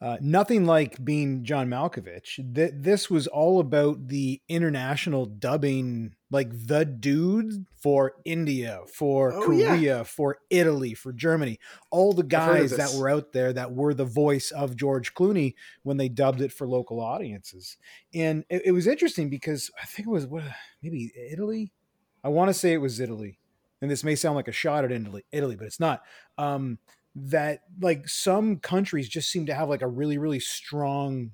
uh, 0.00 0.18
nothing 0.20 0.66
like 0.66 1.02
Being 1.02 1.42
John 1.42 1.68
Malkovich. 1.68 2.36
Th- 2.54 2.72
this 2.74 3.08
was 3.10 3.26
all 3.26 3.60
about 3.60 4.08
the 4.08 4.42
international 4.48 5.24
dubbing, 5.24 6.14
like 6.30 6.50
the 6.66 6.84
dude 6.84 7.64
for 7.80 8.12
India, 8.26 8.80
for 8.92 9.32
Oh, 9.32 9.50
yeah. 9.52 9.68
Korea, 9.68 10.04
for 10.04 10.38
Italy, 10.50 10.92
for 10.92 11.12
Germany, 11.14 11.58
all 11.90 12.12
the 12.12 12.22
guys 12.22 12.72
that 12.76 12.92
were 12.94 13.08
out 13.08 13.32
there 13.32 13.52
that 13.54 13.72
were 13.72 13.94
the 13.94 14.04
voice 14.04 14.50
of 14.50 14.76
George 14.76 15.14
Clooney 15.14 15.54
when 15.82 15.96
they 15.96 16.10
dubbed 16.10 16.42
it 16.42 16.52
for 16.52 16.66
local 16.68 17.00
audiences. 17.00 17.78
And 18.12 18.44
it, 18.50 18.62
it 18.66 18.72
was 18.72 18.86
interesting 18.86 19.30
because 19.30 19.70
I 19.82 19.86
think 19.86 20.08
it 20.08 20.12
was 20.12 20.26
what 20.26 20.44
maybe 20.82 21.10
Italy. 21.32 21.72
I 22.22 22.28
want 22.28 22.48
to 22.50 22.54
say 22.54 22.72
it 22.72 22.78
was 22.82 23.00
Italy, 23.00 23.38
and 23.80 23.90
this 23.90 24.02
may 24.04 24.14
sound 24.16 24.34
like 24.36 24.48
a 24.48 24.52
shot 24.52 24.84
at 24.84 24.92
Italy, 24.92 25.22
Italy, 25.32 25.56
but 25.56 25.66
it's 25.66 25.80
not. 25.80 26.02
Um, 26.36 26.78
that 27.18 27.60
like 27.80 28.06
some 28.08 28.58
countries 28.58 29.08
just 29.08 29.30
seem 29.30 29.46
to 29.46 29.54
have 29.54 29.70
like 29.70 29.82
a 29.82 29.88
really, 29.88 30.18
really 30.18 30.38
strong 30.38 31.30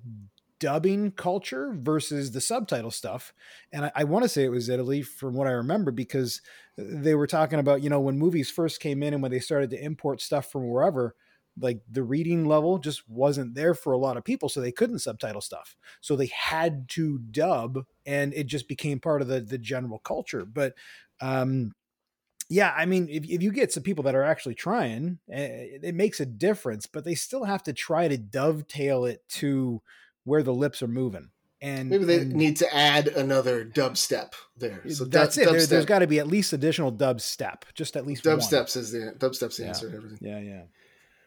dubbing 0.60 1.10
culture 1.10 1.74
versus 1.76 2.30
the 2.30 2.40
subtitle 2.40 2.92
stuff. 2.92 3.34
And 3.72 3.86
I, 3.86 3.92
I 3.96 4.04
want 4.04 4.22
to 4.22 4.28
say 4.28 4.44
it 4.44 4.50
was 4.50 4.68
Italy 4.68 5.02
from 5.02 5.34
what 5.34 5.48
I 5.48 5.50
remember 5.50 5.90
because 5.90 6.40
they 6.78 7.16
were 7.16 7.26
talking 7.26 7.58
about, 7.58 7.82
you 7.82 7.90
know, 7.90 7.98
when 7.98 8.16
movies 8.16 8.48
first 8.48 8.78
came 8.78 9.02
in 9.02 9.12
and 9.12 9.20
when 9.20 9.32
they 9.32 9.40
started 9.40 9.70
to 9.70 9.84
import 9.84 10.20
stuff 10.20 10.52
from 10.52 10.70
wherever, 10.70 11.16
like 11.58 11.80
the 11.90 12.04
reading 12.04 12.44
level 12.46 12.78
just 12.78 13.08
wasn't 13.08 13.56
there 13.56 13.74
for 13.74 13.92
a 13.92 13.98
lot 13.98 14.16
of 14.16 14.24
people. 14.24 14.48
So 14.48 14.60
they 14.60 14.70
couldn't 14.70 15.00
subtitle 15.00 15.40
stuff. 15.40 15.76
So 16.00 16.14
they 16.14 16.30
had 16.32 16.88
to 16.90 17.18
dub 17.18 17.80
and 18.06 18.32
it 18.34 18.46
just 18.46 18.68
became 18.68 19.00
part 19.00 19.20
of 19.20 19.26
the, 19.26 19.40
the 19.40 19.58
general 19.58 19.98
culture. 19.98 20.44
But, 20.44 20.74
um, 21.20 21.72
yeah, 22.52 22.74
I 22.76 22.84
mean, 22.84 23.08
if, 23.08 23.24
if 23.24 23.42
you 23.42 23.50
get 23.50 23.72
some 23.72 23.82
people 23.82 24.04
that 24.04 24.14
are 24.14 24.22
actually 24.22 24.54
trying, 24.54 25.18
eh, 25.30 25.78
it 25.82 25.94
makes 25.94 26.20
a 26.20 26.26
difference, 26.26 26.86
but 26.86 27.02
they 27.02 27.14
still 27.14 27.44
have 27.44 27.62
to 27.62 27.72
try 27.72 28.08
to 28.08 28.18
dovetail 28.18 29.06
it 29.06 29.26
to 29.40 29.80
where 30.24 30.42
the 30.42 30.52
lips 30.52 30.82
are 30.82 30.88
moving. 30.88 31.30
And 31.62 31.88
Maybe 31.88 32.04
they 32.04 32.18
and 32.18 32.34
need 32.34 32.58
to 32.58 32.74
add 32.76 33.08
another 33.08 33.64
dubstep 33.64 34.32
there. 34.58 34.82
So 34.90 35.04
that's 35.04 35.36
dub- 35.36 35.42
it. 35.42 35.50
There, 35.50 35.66
there's 35.66 35.84
Dubstep, 35.84 35.88
got 35.88 35.98
to 36.00 36.06
be 36.06 36.18
at 36.18 36.26
least 36.26 36.52
additional 36.52 36.90
dub 36.90 37.22
step, 37.22 37.64
just 37.72 37.96
at 37.96 38.06
least 38.06 38.26
one. 38.26 38.36
dubsteps 38.36 38.76
is 38.76 38.92
the 38.92 39.14
dubsteps 39.16 39.56
the 39.56 39.62
Yeah. 39.62 39.68
answer 39.68 39.90
to 39.90 39.96
everything. 39.96 40.18
Yeah, 40.20 40.40
yeah. 40.40 40.62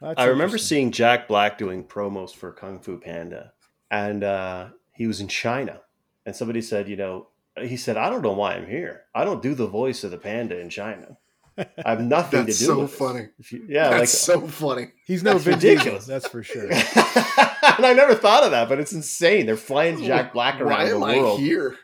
That's 0.01 0.19
I 0.19 0.25
remember 0.25 0.59
seeing 0.59 0.91
Jack 0.91 1.27
Black 1.27 1.57
doing 1.57 1.83
promos 1.85 2.35
for 2.35 2.51
Kung 2.51 2.79
Fu 2.81 2.99
Panda, 2.99 3.53
and 3.89 4.23
uh, 4.23 4.67
he 4.93 5.07
was 5.07 5.21
in 5.21 5.27
China, 5.29 5.81
and 6.25 6.35
somebody 6.35 6.61
said, 6.61 6.87
you 6.87 6.97
know, 6.97 7.29
he 7.61 7.77
said, 7.77 7.97
I 7.97 8.09
don't 8.09 8.21
know 8.21 8.33
why 8.33 8.53
I'm 8.55 8.67
here. 8.67 9.03
I 9.13 9.23
don't 9.23 9.41
do 9.41 9.53
the 9.55 9.67
voice 9.67 10.03
of 10.03 10.11
the 10.11 10.17
panda 10.17 10.59
in 10.59 10.69
China. 10.69 11.17
I 11.57 11.65
have 11.91 12.01
nothing 12.01 12.41
to 12.41 12.45
do 12.47 12.53
so 12.53 12.79
with 12.81 12.93
funny. 12.93 13.27
You- 13.49 13.65
yeah, 13.69 13.89
That's 13.91 13.99
like 13.99 14.09
so 14.09 14.47
funny. 14.47 14.87
He's 15.05 15.23
no 15.23 15.33
That's 15.33 15.45
Vin 15.45 15.59
Diesel, 15.59 15.69
ridiculous. 15.75 16.05
that's 16.05 16.27
for 16.27 16.43
sure. 16.43 16.69
and 16.71 17.85
I 17.85 17.93
never 17.95 18.13
thought 18.15 18.43
of 18.43 18.51
that, 18.51 18.67
but 18.69 18.79
it's 18.79 18.93
insane. 18.93 19.45
They're 19.45 19.55
flying 19.57 19.95
oh, 20.01 20.05
Jack 20.05 20.33
Black 20.33 20.59
around 20.59 20.69
Why 20.79 20.89
the 20.89 20.95
am 20.95 21.03
I 21.03 21.17
world, 21.17 21.39
here? 21.39 21.75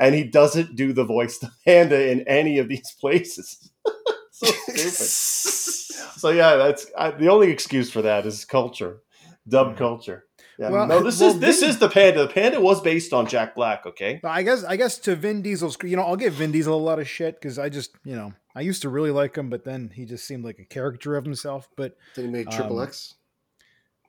and 0.00 0.14
he 0.14 0.24
doesn't 0.24 0.74
do 0.74 0.92
the 0.92 1.04
voice 1.04 1.42
of 1.42 1.50
the 1.50 1.54
panda 1.64 2.10
in 2.10 2.22
any 2.26 2.58
of 2.58 2.68
these 2.68 2.90
places. 3.00 3.70
so 4.30 4.46
stupid. 4.46 6.18
so 6.18 6.30
yeah, 6.30 6.56
that's 6.56 6.86
I, 6.96 7.10
the 7.10 7.28
only 7.28 7.50
excuse 7.50 7.90
for 7.90 8.02
that 8.02 8.24
is 8.26 8.44
culture, 8.46 9.00
dub 9.46 9.76
culture. 9.76 10.24
Yeah, 10.60 10.68
Well- 10.70 10.86
no, 10.86 11.02
this 11.02 11.20
well, 11.20 11.30
is 11.30 11.38
this 11.40 11.60
Vin- 11.60 11.70
is 11.70 11.78
the 11.78 11.88
panda. 11.88 12.26
The 12.26 12.32
panda 12.32 12.60
was 12.60 12.82
based 12.82 13.12
on 13.14 13.26
Jack 13.26 13.54
Black. 13.54 13.86
Okay, 13.86 14.20
I 14.22 14.42
guess 14.42 14.62
I 14.62 14.76
guess 14.76 14.98
to 14.98 15.16
Vin 15.16 15.40
Diesel's, 15.40 15.78
you 15.82 15.96
know, 15.96 16.02
I'll 16.02 16.16
give 16.16 16.34
Vin 16.34 16.52
Diesel 16.52 16.74
a 16.74 16.76
lot 16.76 16.98
of 16.98 17.08
shit 17.08 17.40
because 17.40 17.58
I 17.58 17.70
just, 17.70 17.92
you 18.04 18.14
know, 18.14 18.34
I 18.54 18.60
used 18.60 18.82
to 18.82 18.90
really 18.90 19.10
like 19.10 19.36
him, 19.36 19.48
but 19.48 19.64
then 19.64 19.90
he 19.94 20.04
just 20.04 20.26
seemed 20.26 20.44
like 20.44 20.58
a 20.58 20.64
character 20.66 21.16
of 21.16 21.24
himself. 21.24 21.68
But 21.76 21.96
Then 22.14 22.26
he 22.26 22.30
made 22.30 22.50
Triple 22.50 22.78
Um, 22.78 22.86
X. 22.88 23.14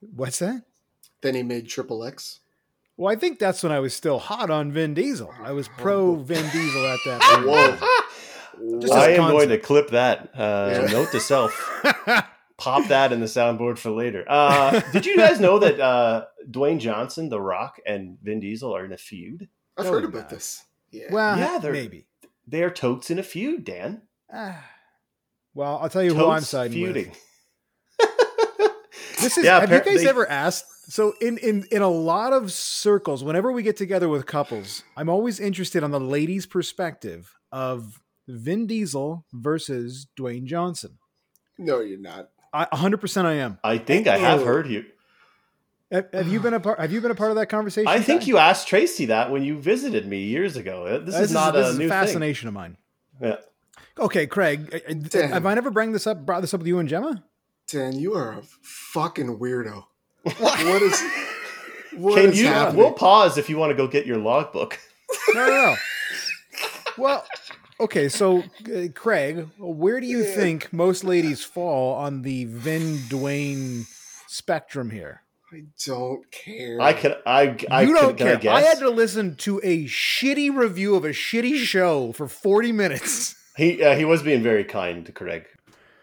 what's 0.02 0.40
that? 0.40 0.64
Then 1.22 1.36
he 1.36 1.44
made 1.44 1.70
Triple 1.70 2.04
X. 2.04 2.40
Well, 2.98 3.12
I 3.12 3.16
think 3.16 3.40
that's 3.40 3.64
when 3.64 3.72
I 3.72 3.80
was 3.80 3.94
still 3.94 4.20
hot 4.20 4.50
on 4.50 4.72
Vin 4.74 4.94
Diesel. 4.94 5.34
I 5.42 5.54
was 5.54 5.68
pro 5.70 6.16
Vin 6.16 6.44
Diesel 6.52 6.86
at 6.88 7.00
that 7.06 7.22
point. 7.46 7.80
Whoa. 7.82 8.80
Just 8.80 8.94
I 8.94 9.12
as 9.14 9.20
am 9.20 9.32
going 9.32 9.50
to 9.50 9.58
clip 9.58 9.92
that. 9.92 10.32
Uh, 10.36 10.70
Yeah. 10.86 10.92
Note 10.92 11.12
to 11.14 11.20
self: 11.22 11.54
pop 12.62 12.88
that 12.90 13.12
in 13.12 13.20
the 13.20 13.26
soundboard 13.26 13.78
for 13.80 13.90
later. 13.92 14.24
Uh, 14.28 14.80
did 14.92 15.06
you 15.06 15.18
guys 15.18 15.40
know 15.40 15.58
that 15.60 15.80
uh, 15.80 16.26
Dwayne 16.50 16.80
Johnson, 16.80 17.30
The 17.30 17.42
Rock, 17.42 17.80
and 17.86 18.18
Vin 18.22 18.40
Diesel 18.40 18.76
are 18.76 18.86
in 18.86 18.92
a 18.92 18.98
feud? 18.98 19.50
I've 19.78 19.86
No, 19.86 19.92
heard 19.94 20.04
about 20.06 20.22
not. 20.22 20.30
this. 20.30 20.64
Yeah. 20.92 21.06
well, 21.12 21.38
Yeah, 21.38 21.58
they're- 21.60 21.72
maybe. 21.74 22.06
They 22.48 22.64
are 22.64 22.70
totes 22.72 23.10
in 23.10 23.18
a 23.20 23.24
feud, 23.24 23.64
Dan. 23.64 24.02
Ah. 24.34 24.64
well, 25.54 25.80
I'll 25.82 25.90
tell 25.90 26.04
you 26.04 26.14
who 26.14 26.28
I'm 26.30 26.42
siding 26.42 26.74
feuding. 26.74 27.10
with. 27.10 28.10
This 29.22 29.38
is. 29.38 29.46
Yeah, 29.46 29.60
have 29.62 29.72
you 29.72 29.82
guys 29.82 30.04
they- 30.04 30.10
ever 30.10 30.28
asked 30.30 30.66
So 30.92 31.14
in 31.22 31.38
in 31.38 31.66
in 31.72 31.82
a 31.82 31.90
lot 31.90 32.34
of 32.34 32.52
circles, 32.52 33.24
whenever 33.24 33.52
we 33.52 33.64
get 33.64 33.78
together 33.78 34.10
with 34.10 34.26
couples, 34.26 34.84
I'm 34.98 35.08
always 35.10 35.40
interested 35.40 35.84
on 35.84 35.92
the 35.92 36.00
ladies' 36.00 36.46
perspective 36.46 37.34
of 37.52 38.02
Vin 38.28 38.68
Diesel 38.68 39.26
versus 39.32 40.08
Dwayne 40.20 40.46
Johnson. 40.46 40.98
No, 41.58 41.80
you're 41.80 42.00
not. 42.00 42.30
I 42.54 42.66
100% 42.66 43.26
I 43.26 43.34
am. 43.34 43.58
I 43.64 43.78
think 43.78 44.08
I 44.08 44.18
have 44.18 44.42
Oh. 44.42 44.46
heard 44.46 44.68
you. 44.68 44.86
Have, 45.92 46.08
have 46.14 46.28
you 46.28 46.40
been 46.40 46.54
a 46.54 46.60
part? 46.60 46.80
Have 46.80 46.92
you 46.94 47.02
been 47.02 47.12
a 47.12 47.16
part 47.16 47.32
of 47.32 47.36
that 47.36 47.48
conversation? 47.48 47.88
I 47.88 48.00
think 48.00 48.22
Ty? 48.22 48.28
you 48.28 48.38
asked 48.38 48.68
Tracy 48.68 49.08
that 49.08 49.30
when 49.30 49.44
you 49.44 49.60
visited 49.60 50.06
me 50.08 50.20
years 50.24 50.56
ago. 50.56 51.00
This, 51.00 51.16
is 51.20 51.34
not 51.34 51.54
this 51.54 51.68
a 51.68 51.70
is 51.72 51.80
new 51.80 51.90
fascination 51.90 52.48
of 52.48 52.54
mine. 52.54 52.78
Yeah. 53.22 53.38
Okay, 54.00 54.26
Craig, 54.26 54.70
uh, 54.88 55.18
uh, 55.20 55.28
have 55.28 55.46
I 55.46 55.54
never 55.54 55.70
bring 55.70 55.92
this 55.92 56.08
up? 56.08 56.26
Brought 56.26 56.40
this 56.42 56.54
up 56.54 56.62
with 56.62 56.68
you 56.68 56.80
and 56.80 56.88
Gemma? 56.88 57.24
Dan, 57.68 57.98
you 58.00 58.14
are 58.14 58.32
a 58.40 58.42
fucking 58.62 59.38
weirdo. 59.38 59.84
what 60.40 60.82
is? 60.82 61.04
What 61.98 62.16
Can 62.16 62.30
is 62.30 62.40
you? 62.40 62.48
happening? 62.48 62.78
We'll 62.78 62.94
pause 62.94 63.38
if 63.38 63.50
you 63.50 63.58
want 63.58 63.72
to 63.72 63.76
go 63.76 63.86
get 63.88 64.06
your 64.06 64.18
logbook. 64.18 64.80
No, 65.34 65.46
no, 65.46 65.52
no. 65.52 65.76
well, 66.98 67.26
okay, 67.82 68.10
so 68.10 68.40
uh, 68.74 68.88
Craig, 68.96 69.48
where 69.58 70.00
do 70.00 70.08
you 70.08 70.24
think 70.24 70.72
most 70.72 71.04
ladies 71.04 71.44
fall 71.44 71.96
on 71.96 72.22
the 72.22 72.46
Vin 72.46 72.98
Dwayne 73.10 73.86
spectrum 74.28 74.90
here? 74.92 75.22
I 75.54 75.64
don't 75.86 76.32
care. 76.32 76.80
I 76.80 76.94
can. 76.94 77.16
I. 77.26 77.58
I 77.70 77.82
you 77.82 77.94
don't 77.94 78.18
can 78.18 78.26
care. 78.28 78.36
I 78.38 78.40
guess? 78.40 78.56
I 78.56 78.62
had 78.62 78.80
to 78.80 78.90
listen 78.90 79.36
to 79.38 79.60
a 79.64 79.84
shitty 79.86 80.56
review 80.56 80.96
of 80.96 81.04
a 81.04 81.10
shitty 81.10 81.58
show 81.66 82.14
for 82.14 82.28
40 82.28 82.72
minutes. 82.72 83.36
He 83.58 83.84
uh, 83.84 83.96
he 83.98 84.06
was 84.06 84.24
being 84.24 84.42
very 84.42 84.64
kind 84.64 85.06
to 85.06 85.12
Craig 85.12 85.46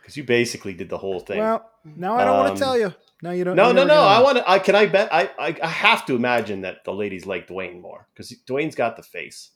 because 0.02 0.18
you 0.18 0.24
basically 0.24 0.74
did 0.74 0.90
the 0.90 0.98
whole 0.98 1.20
thing. 1.20 1.38
Well, 1.38 1.64
now 1.96 2.14
I 2.16 2.24
don't 2.26 2.36
want 2.36 2.50
Um, 2.50 2.56
to 2.56 2.62
tell 2.62 2.78
you. 2.78 2.94
No, 3.22 3.30
you 3.30 3.42
don't. 3.42 3.56
no, 3.56 3.66
you're 3.68 3.74
no, 3.74 3.82
no. 3.84 3.94
gonna. 3.94 4.00
I 4.06 4.20
want 4.20 4.36
to. 4.36 4.50
I 4.50 4.58
can. 4.58 4.74
I 4.74 4.84
bet. 4.84 5.08
I, 5.12 5.30
I. 5.38 5.56
I 5.62 5.66
have 5.68 6.04
to 6.06 6.14
imagine 6.14 6.60
that 6.60 6.84
the 6.84 6.92
ladies 6.92 7.24
like 7.24 7.48
Dwayne 7.48 7.80
more 7.80 8.06
because 8.12 8.30
Dwayne's 8.46 8.74
got 8.74 8.96
the 8.98 9.02
face. 9.02 9.50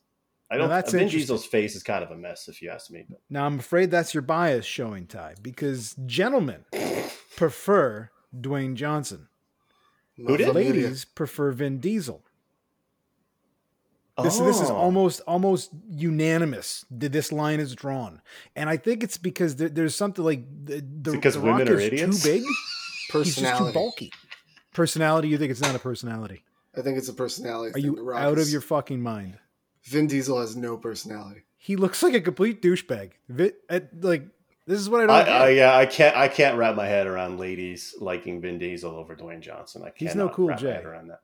I 0.53 0.57
Now 0.57 0.61
don't. 0.63 0.69
that's 0.71 0.93
Vin. 0.93 1.09
Diesel's 1.09 1.47
face 1.47 1.75
is 1.75 1.83
kind 1.83 2.05
of 2.05 2.11
a 2.11 2.17
mess, 2.17 2.47
if 2.49 2.61
you 2.61 2.69
ask 2.71 2.91
me. 2.91 3.05
But 3.09 3.21
Now 3.31 3.47
I'm 3.47 3.59
afraid 3.59 3.91
that's 3.91 4.13
your 4.13 4.23
bias 4.23 4.67
showing, 4.67 5.07
Ty, 5.07 5.37
because 5.41 5.97
gentlemen 6.07 6.65
prefer 7.37 8.11
Dwayne 8.39 8.75
Johnson. 8.75 9.29
Who 10.19 10.37
did? 10.37 10.55
Ladies 10.55 11.07
prefer 11.07 11.53
Vin 11.53 11.79
Diesel. 11.81 12.23
This, 14.23 14.39
this 14.39 14.61
is 14.61 14.69
Oh. 14.71 14.77
almost 14.77 15.23
almost 15.27 15.71
unanimous. 15.89 16.85
that 16.91 17.13
This 17.13 17.33
line 17.33 17.61
is 17.61 17.75
drawn, 17.75 18.21
and 18.55 18.69
I 18.69 18.77
think 18.77 19.03
it's 19.03 19.17
because 19.17 19.57
there, 19.57 19.71
there's 19.71 19.95
something 19.95 20.23
like 20.23 20.45
the, 20.67 20.81
the, 20.81 21.13
because 21.13 21.35
the 21.35 21.41
women 21.41 21.61
Rock 21.67 21.71
are 21.71 21.81
is 21.81 21.87
idiots? 21.87 22.23
too 22.23 22.29
big. 22.31 22.43
He's 22.43 22.51
just 22.51 23.39
too 23.39 23.43
personality. 23.43 23.73
bulky. 23.75 24.13
Personality? 24.75 25.29
You 25.29 25.39
think 25.39 25.51
it's 25.51 25.63
not 25.63 25.75
a 25.75 25.79
personality? 25.79 26.45
I 26.77 26.83
think 26.83 26.99
it's 26.99 27.09
a 27.09 27.15
personality. 27.15 27.71
Are 27.71 27.73
thing. 27.73 27.85
you 27.85 27.97
The 27.97 28.03
Rock 28.03 28.23
out 28.23 28.39
of 28.39 28.49
your 28.51 28.61
fucking 28.61 29.01
mind? 29.01 29.39
Vin 29.85 30.07
Diesel 30.07 30.41
has 30.41 30.57
no 30.57 30.77
personality. 30.77 31.43
He 31.59 31.77
looks 31.77 32.03
like 32.03 32.15
a 32.15 32.21
complete 32.21 32.61
douchebag. 32.63 33.13
Vi- 33.29 33.53
like 34.01 34.25
this 34.67 34.79
is 34.81 34.89
what 34.89 35.03
I 35.03 35.07
don't. 35.07 35.11
I, 35.17 35.25
get. 35.25 35.33
I, 35.43 35.49
yeah, 35.51 35.77
I 35.77 35.87
can't. 35.87 36.17
I 36.17 36.29
can't 36.29 36.57
wrap 36.57 36.75
my 36.77 36.87
head 36.87 37.07
around 37.07 37.39
ladies 37.39 37.95
liking 38.01 38.41
Vin 38.41 38.59
Diesel 38.59 38.91
over 38.95 39.15
Dwayne 39.17 39.41
Johnson. 39.41 39.83
I 39.85 39.93
He's 39.95 40.09
can't. 40.09 40.19
no 40.19 40.29
Cool 40.29 40.49
wrap 40.49 40.63
my 40.63 40.69
head 40.71 40.85
around 40.85 41.09
that. 41.09 41.21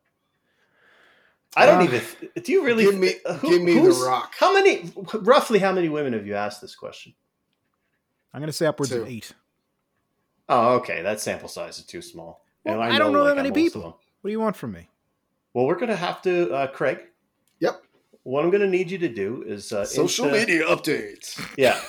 I 1.56 1.66
don't 1.66 1.80
Uh, 1.80 1.84
even. 1.84 2.02
Do 2.42 2.52
you 2.52 2.64
really? 2.64 2.84
give 2.84 2.98
me- 2.98 3.14
who- 3.40 3.48
give 3.50 3.62
me 3.62 3.74
The 3.80 3.90
Rock. 4.06 4.34
How 4.38 4.52
many? 4.52 4.92
Roughly, 5.14 5.58
how 5.58 5.72
many 5.72 5.88
women 5.88 6.12
have 6.12 6.26
you 6.26 6.34
asked 6.34 6.60
this 6.60 6.74
question? 6.76 7.14
I'm 8.34 8.40
going 8.40 8.48
to 8.48 8.52
say 8.52 8.66
upwards 8.66 8.92
of 8.92 9.04
Two. 9.06 9.10
eight. 9.10 9.32
Oh, 10.48 10.74
okay. 10.76 11.02
That 11.02 11.20
sample 11.20 11.48
size 11.48 11.78
is 11.78 11.84
too 11.86 12.02
small. 12.02 12.44
Well, 12.64 12.82
And 12.82 12.92
I 12.92 12.98
don't 12.98 13.12
know 13.12 13.24
that 13.24 13.36
like, 13.36 13.44
many 13.44 13.50
people. 13.52 13.82
What 14.20 14.28
do 14.28 14.30
you 14.30 14.40
want 14.40 14.56
from 14.56 14.72
me? 14.72 14.88
Well, 15.54 15.66
we're 15.66 15.78
gonna 15.78 15.96
have 15.96 16.20
to, 16.22 16.52
uh, 16.52 16.66
Craig. 16.68 16.98
Yep. 17.60 17.82
What 18.24 18.44
I'm 18.44 18.50
gonna 18.50 18.66
need 18.68 18.90
you 18.90 18.98
to 18.98 19.08
do 19.08 19.42
is 19.46 19.72
uh, 19.72 19.84
Social 19.84 20.26
Insta- 20.26 20.32
media 20.32 20.64
updates. 20.66 21.40
Yeah, 21.56 21.80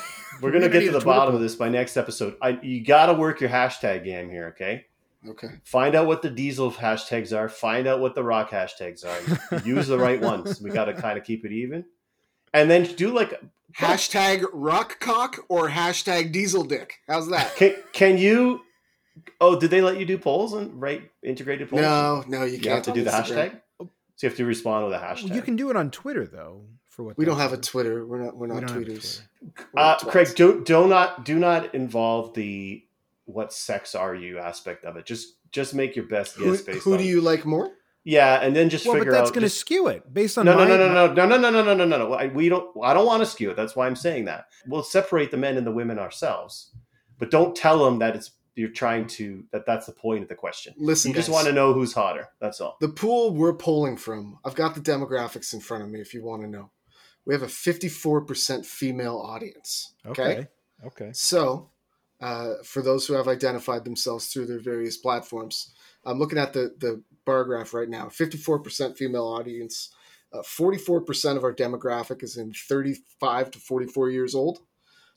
we're 0.41 0.51
gonna 0.51 0.69
get 0.69 0.85
to 0.85 0.91
the 0.91 0.99
bottom 1.01 1.35
of 1.35 1.41
this 1.41 1.55
by 1.55 1.69
next 1.69 1.97
episode. 1.97 2.35
I, 2.41 2.59
you 2.61 2.83
got 2.83 3.07
to 3.07 3.13
work 3.13 3.41
your 3.41 3.49
hashtag 3.49 4.03
game 4.03 4.29
here, 4.29 4.47
okay? 4.55 4.85
Okay. 5.27 5.49
Find 5.65 5.95
out 5.95 6.07
what 6.07 6.21
the 6.21 6.29
diesel 6.29 6.71
hashtags 6.71 7.37
are. 7.37 7.49
Find 7.49 7.87
out 7.87 7.99
what 7.99 8.15
the 8.15 8.23
rock 8.23 8.51
hashtags 8.51 9.03
are. 9.03 9.59
Use 9.65 9.87
the 9.87 9.97
right 9.97 10.21
ones. 10.21 10.61
We 10.61 10.69
got 10.69 10.85
to 10.85 10.93
kind 10.93 11.17
of 11.17 11.25
keep 11.25 11.43
it 11.45 11.51
even, 11.51 11.83
and 12.53 12.71
then 12.71 12.83
do 12.95 13.11
like 13.11 13.33
Hashtag 13.77 14.45
rock 14.51 14.99
cock 14.99 15.45
or 15.47 15.69
hashtag 15.69 16.31
diesel 16.31 16.63
dick. 16.63 16.99
How's 17.07 17.29
that? 17.29 17.55
can, 17.57 17.75
can 17.93 18.17
you? 18.17 18.61
Oh, 19.39 19.59
did 19.59 19.69
they 19.69 19.81
let 19.81 19.99
you 19.99 20.05
do 20.05 20.17
polls 20.17 20.53
and 20.53 20.79
right 20.81 21.09
integrated 21.23 21.69
polls? 21.69 21.81
No, 21.81 22.23
no, 22.27 22.43
you 22.45 22.53
you 22.53 22.59
can't 22.59 22.85
have 22.85 22.93
to 22.93 22.99
do 22.99 23.03
the 23.03 23.11
Instagram. 23.11 23.51
hashtag. 23.51 23.61
So 24.19 24.27
you 24.27 24.31
have 24.31 24.37
to 24.37 24.45
respond 24.45 24.85
with 24.85 24.93
a 24.93 24.97
hashtag. 24.97 25.29
Well, 25.29 25.35
you 25.37 25.41
can 25.41 25.55
do 25.55 25.69
it 25.69 25.77
on 25.77 25.91
Twitter 25.91 26.27
though. 26.27 26.65
For 26.89 27.03
what 27.03 27.17
We 27.17 27.23
don't 27.23 27.37
have 27.37 27.53
a. 27.53 27.57
Twitter. 27.57 28.05
We're 28.05 28.21
not. 28.21 28.35
We're 28.35 28.47
not 28.47 28.59
don't 28.59 28.69
have 28.69 28.81
a 28.81 28.85
tweeters. 28.85 29.21
Uh. 29.77 29.97
Craig, 29.99 30.35
do 30.35 30.61
do 30.61 30.89
not 30.89 31.23
do 31.23 31.39
not 31.39 31.73
involve 31.73 32.33
the 32.33 32.83
what 33.23 33.53
sex 33.53 33.95
are 33.95 34.13
you 34.13 34.37
aspect 34.37 34.83
of 34.83 34.97
it. 34.97 35.05
Just 35.05 35.35
just 35.53 35.73
make 35.73 35.95
your 35.95 36.03
best 36.05 36.35
Who, 36.35 36.51
guess 36.51 36.63
based 36.63 36.83
who 36.83 36.91
on 36.93 36.97
do 36.97 37.05
you 37.05 37.21
like 37.21 37.45
more? 37.45 37.71
yeah, 38.03 38.41
and 38.41 38.53
then 38.53 38.69
just 38.69 38.85
Well, 38.85 38.97
but 38.97 39.09
that's 39.09 39.29
out. 39.29 39.33
going 39.33 39.43
to 39.43 39.49
skew 39.49 39.87
it 39.87 40.13
based 40.13 40.37
on 40.37 40.43
no, 40.43 40.53
no, 40.53 40.67
no, 40.67 40.75
no, 40.75 41.13
no, 41.13 41.13
no, 41.13 41.25
no, 41.25 41.37
no, 41.37 41.49
no, 41.49 41.63
no, 41.63 41.73
no, 41.73 41.85
no, 41.85 41.97
no. 41.97 42.13
I, 42.13 42.27
we 42.27 42.49
don't. 42.49 42.75
I 42.83 42.93
don't 42.93 43.05
want 43.05 43.21
to 43.21 43.25
skew 43.25 43.51
it. 43.51 43.55
That's 43.55 43.73
why 43.73 43.87
I'm 43.87 43.95
saying 43.95 44.25
that. 44.25 44.47
We'll 44.67 44.83
separate 44.83 45.31
the 45.31 45.37
men 45.37 45.55
and 45.55 45.65
the 45.65 45.71
women 45.71 45.97
ourselves, 45.97 46.71
but 47.17 47.31
don't 47.31 47.55
tell 47.55 47.85
them 47.85 47.99
that 47.99 48.17
it's 48.17 48.31
you're 48.59 48.69
trying 48.69 49.07
to 49.07 49.45
that. 49.51 49.65
That's 49.65 49.85
the 49.85 49.93
point 49.93 50.21
of 50.21 50.27
the 50.27 50.35
question. 50.35 50.73
Listen, 50.77 51.09
you 51.09 51.15
just 51.15 51.29
want 51.29 51.47
to 51.47 51.53
know 51.53 51.71
who's 51.71 51.93
hotter. 51.93 52.27
That's 52.41 52.59
all. 52.59 52.75
The 52.81 52.89
pool 52.89 53.33
we're 53.33 53.53
polling 53.53 53.95
from, 53.95 54.37
I've 54.43 54.55
got 54.55 54.75
the 54.75 54.81
demographics 54.81 55.53
in 55.53 55.61
front 55.61 55.83
of 55.83 55.89
me 55.89 56.01
if 56.01 56.13
you 56.13 56.23
want 56.23 56.41
to 56.41 56.47
know. 56.47 56.71
We 57.25 57.33
have 57.33 57.43
a 57.43 57.47
54% 57.47 58.65
female 58.65 59.17
audience. 59.17 59.93
Okay. 60.05 60.21
Okay. 60.21 60.47
Okay. 60.85 61.09
So, 61.13 61.69
uh, 62.19 62.55
for 62.63 62.81
those 62.81 63.07
who 63.07 63.13
have 63.13 63.29
identified 63.29 63.85
themselves 63.85 64.27
through 64.27 64.47
their 64.47 64.59
various 64.59 64.97
platforms, 64.97 65.71
I'm 66.03 66.19
looking 66.19 66.37
at 66.37 66.51
the, 66.51 66.75
the 66.79 67.01
bar 67.25 67.45
graph 67.45 67.73
right 67.73 67.89
now 67.89 68.07
54% 68.07 68.97
female 68.97 69.25
audience. 69.25 69.91
Uh, 70.33 70.41
44% 70.41 71.37
of 71.37 71.43
our 71.43 71.53
demographic 71.53 72.23
is 72.23 72.37
in 72.37 72.53
35 72.53 73.51
to 73.51 73.59
44 73.59 74.09
years 74.11 74.35
old. 74.35 74.59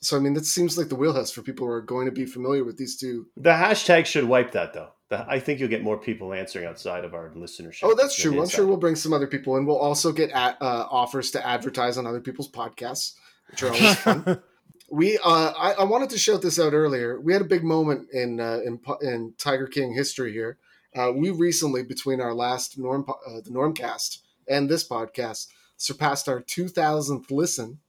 So, 0.03 0.17
I 0.17 0.19
mean, 0.19 0.33
that 0.33 0.45
seems 0.45 0.77
like 0.77 0.89
the 0.89 0.95
wheelhouse 0.95 1.31
for 1.31 1.41
people 1.41 1.65
who 1.65 1.73
are 1.73 1.81
going 1.81 2.05
to 2.05 2.11
be 2.11 2.25
familiar 2.25 2.63
with 2.63 2.77
these 2.77 2.97
two. 2.97 3.27
The 3.37 3.51
hashtag 3.51 4.05
should 4.05 4.25
wipe 4.25 4.51
that 4.51 4.73
though. 4.73 4.89
The, 5.09 5.25
I 5.27 5.39
think 5.39 5.59
you'll 5.59 5.69
get 5.69 5.83
more 5.83 5.97
people 5.97 6.33
answering 6.33 6.65
outside 6.65 7.05
of 7.05 7.13
our 7.13 7.29
listenership. 7.31 7.83
Oh, 7.83 7.95
that's 7.95 8.15
true. 8.15 8.41
I'm 8.41 8.49
sure 8.49 8.65
we'll 8.65 8.77
bring 8.77 8.95
some 8.95 9.13
other 9.13 9.27
people 9.27 9.57
in. 9.57 9.65
We'll 9.65 9.77
also 9.77 10.11
get 10.11 10.31
at, 10.31 10.61
uh, 10.61 10.87
offers 10.89 11.31
to 11.31 11.45
advertise 11.45 11.97
on 11.97 12.05
other 12.05 12.21
people's 12.21 12.49
podcasts, 12.49 13.13
which 13.49 13.63
are 13.63 13.67
always 13.67 13.95
fun. 13.95 14.41
We, 14.91 15.17
uh, 15.17 15.53
I, 15.57 15.71
I 15.79 15.83
wanted 15.85 16.11
to 16.11 16.19
shout 16.19 16.43
this 16.43 16.59
out 16.59 16.73
earlier. 16.73 17.19
We 17.19 17.33
had 17.33 17.41
a 17.41 17.45
big 17.45 17.63
moment 17.63 18.09
in 18.11 18.39
uh, 18.39 18.59
in, 18.63 18.79
in 19.01 19.33
Tiger 19.39 19.65
King 19.65 19.91
history 19.91 20.31
here. 20.31 20.59
Uh, 20.95 21.11
we 21.15 21.31
recently, 21.31 21.81
between 21.81 22.21
our 22.21 22.33
last 22.33 22.77
Norm, 22.77 23.03
po- 23.03 23.17
uh, 23.27 23.41
the 23.43 23.49
Normcast 23.49 24.19
and 24.47 24.69
this 24.69 24.87
podcast, 24.87 25.47
surpassed 25.77 26.29
our 26.29 26.41
2,000th 26.41 27.31
listen. 27.31 27.79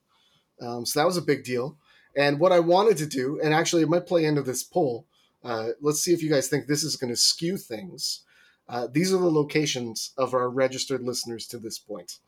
Um, 0.62 0.86
so 0.86 0.98
that 0.98 1.06
was 1.06 1.18
a 1.18 1.22
big 1.22 1.44
deal. 1.44 1.76
And 2.16 2.38
what 2.38 2.52
I 2.52 2.60
wanted 2.60 2.96
to 2.98 3.06
do, 3.06 3.40
and 3.42 3.52
actually 3.52 3.82
it 3.82 3.88
might 3.88 4.06
play 4.06 4.24
into 4.24 4.42
this 4.42 4.62
poll. 4.62 5.06
Uh, 5.42 5.70
let's 5.80 6.00
see 6.00 6.12
if 6.12 6.22
you 6.22 6.30
guys 6.30 6.48
think 6.48 6.66
this 6.66 6.84
is 6.84 6.96
going 6.96 7.12
to 7.12 7.16
skew 7.16 7.56
things. 7.56 8.22
Uh, 8.68 8.86
these 8.90 9.12
are 9.12 9.18
the 9.18 9.30
locations 9.30 10.12
of 10.16 10.32
our 10.32 10.48
registered 10.48 11.02
listeners 11.02 11.46
to 11.48 11.58
this 11.58 11.78
point. 11.78 12.18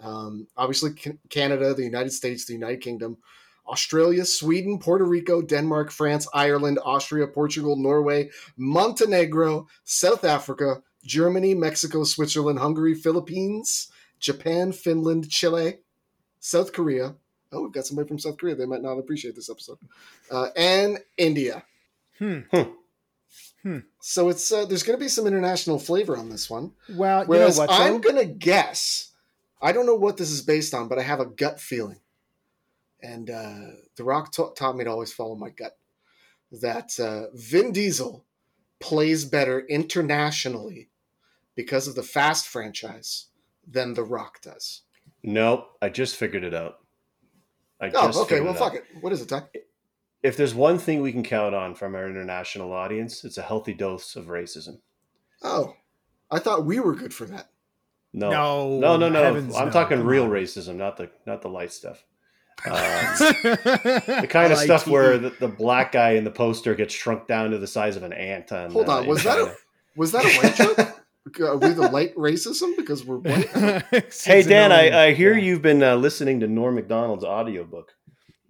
Um, 0.00 0.48
obviously, 0.56 0.92
Ca- 0.92 1.18
Canada, 1.28 1.72
the 1.72 1.84
United 1.84 2.10
States, 2.10 2.44
the 2.44 2.52
United 2.52 2.80
Kingdom, 2.80 3.18
Australia, 3.66 4.24
Sweden, 4.24 4.78
Puerto 4.78 5.04
Rico, 5.04 5.40
Denmark, 5.40 5.90
France, 5.90 6.28
Ireland, 6.34 6.78
Austria, 6.84 7.26
Portugal, 7.26 7.76
Norway, 7.76 8.30
Montenegro, 8.56 9.68
South 9.84 10.24
Africa, 10.24 10.82
Germany, 11.04 11.54
Mexico, 11.54 12.04
Switzerland, 12.04 12.58
Hungary, 12.58 12.94
Philippines, 12.94 13.88
Japan, 14.18 14.72
Finland, 14.72 15.30
Chile, 15.30 15.78
South 16.40 16.72
Korea. 16.72 17.14
Oh, 17.54 17.62
we've 17.62 17.72
got 17.72 17.86
somebody 17.86 18.08
from 18.08 18.18
South 18.18 18.36
Korea. 18.36 18.54
They 18.54 18.66
might 18.66 18.82
not 18.82 18.98
appreciate 18.98 19.34
this 19.34 19.48
episode. 19.48 19.78
Uh, 20.30 20.48
and 20.56 20.98
India. 21.16 21.64
Hmm. 22.18 22.40
Hmm. 23.62 23.78
So 24.00 24.28
it's 24.28 24.52
uh, 24.52 24.66
there's 24.66 24.82
going 24.82 24.98
to 24.98 25.02
be 25.02 25.08
some 25.08 25.26
international 25.26 25.78
flavor 25.78 26.16
on 26.16 26.28
this 26.28 26.50
one. 26.50 26.72
Well, 26.90 27.24
you 27.24 27.38
know 27.38 27.50
what? 27.50 27.70
I'm 27.70 28.00
going 28.00 28.16
to 28.16 28.26
guess, 28.26 29.12
I 29.62 29.72
don't 29.72 29.86
know 29.86 29.94
what 29.94 30.18
this 30.18 30.30
is 30.30 30.42
based 30.42 30.74
on, 30.74 30.88
but 30.88 30.98
I 30.98 31.02
have 31.02 31.20
a 31.20 31.26
gut 31.26 31.60
feeling. 31.60 32.00
And 33.02 33.30
uh, 33.30 33.76
The 33.96 34.04
Rock 34.04 34.32
ta- 34.32 34.50
taught 34.50 34.76
me 34.76 34.84
to 34.84 34.90
always 34.90 35.12
follow 35.12 35.34
my 35.34 35.50
gut. 35.50 35.76
That 36.52 37.00
uh, 37.00 37.34
Vin 37.34 37.72
Diesel 37.72 38.24
plays 38.80 39.24
better 39.24 39.60
internationally 39.60 40.90
because 41.54 41.88
of 41.88 41.94
the 41.94 42.02
Fast 42.02 42.46
franchise 42.46 43.26
than 43.66 43.94
The 43.94 44.04
Rock 44.04 44.42
does. 44.42 44.82
Nope, 45.22 45.70
I 45.80 45.88
just 45.88 46.16
figured 46.16 46.44
it 46.44 46.54
out. 46.54 46.80
I 47.80 47.90
Oh, 47.94 48.06
just 48.06 48.18
okay. 48.20 48.40
Well, 48.40 48.54
it 48.54 48.58
fuck 48.58 48.74
it. 48.74 48.84
What 49.00 49.12
is 49.12 49.20
it, 49.22 49.28
Ty? 49.28 49.42
If 50.22 50.36
there's 50.36 50.54
one 50.54 50.78
thing 50.78 51.02
we 51.02 51.12
can 51.12 51.22
count 51.22 51.54
on 51.54 51.74
from 51.74 51.94
our 51.94 52.08
international 52.08 52.72
audience, 52.72 53.24
it's 53.24 53.36
a 53.38 53.42
healthy 53.42 53.74
dose 53.74 54.16
of 54.16 54.26
racism. 54.26 54.78
Oh, 55.42 55.74
I 56.30 56.38
thought 56.38 56.64
we 56.64 56.80
were 56.80 56.94
good 56.94 57.12
for 57.12 57.26
that. 57.26 57.50
No, 58.12 58.30
No, 58.30 58.78
no, 58.78 58.96
no, 58.96 59.08
no. 59.08 59.22
heavens 59.22 59.56
I'm 59.56 59.66
no, 59.66 59.72
talking 59.72 59.98
come 59.98 60.06
real 60.06 60.24
on. 60.24 60.30
racism, 60.30 60.76
not 60.76 60.96
the 60.96 61.10
not 61.26 61.42
the 61.42 61.48
light 61.48 61.72
stuff. 61.72 62.04
Um, 62.64 62.72
the 62.78 64.18
the 64.22 64.26
kind 64.28 64.52
of 64.52 64.58
stuff 64.58 64.86
where 64.86 65.18
the, 65.18 65.30
the 65.40 65.48
black 65.48 65.92
guy 65.92 66.12
in 66.12 66.22
the 66.24 66.30
poster 66.30 66.74
gets 66.76 66.94
shrunk 66.94 67.26
down 67.26 67.50
to 67.50 67.58
the 67.58 67.66
size 67.66 67.96
of 67.96 68.04
an 68.04 68.12
ant. 68.12 68.52
On, 68.52 68.70
Hold 68.70 68.88
uh, 68.88 68.98
on, 68.98 69.02
in 69.02 69.08
was 69.10 69.24
that 69.24 69.38
a 69.38 69.54
was 69.96 70.12
that 70.12 70.24
a 70.24 70.28
white 70.38 70.54
joke? 70.54 71.00
Are 71.40 71.56
we 71.56 71.70
the 71.70 71.88
light 71.90 72.14
racism 72.16 72.76
because 72.76 73.04
we're 73.04 73.16
white? 73.16 73.50
Hey 74.24 74.42
Dan, 74.42 74.72
I, 74.72 75.06
I 75.06 75.12
hear 75.14 75.36
you've 75.36 75.62
been 75.62 75.82
uh, 75.82 75.96
listening 75.96 76.40
to 76.40 76.46
Norm 76.46 76.74
Macdonald's 76.74 77.24
audiobook. 77.24 77.94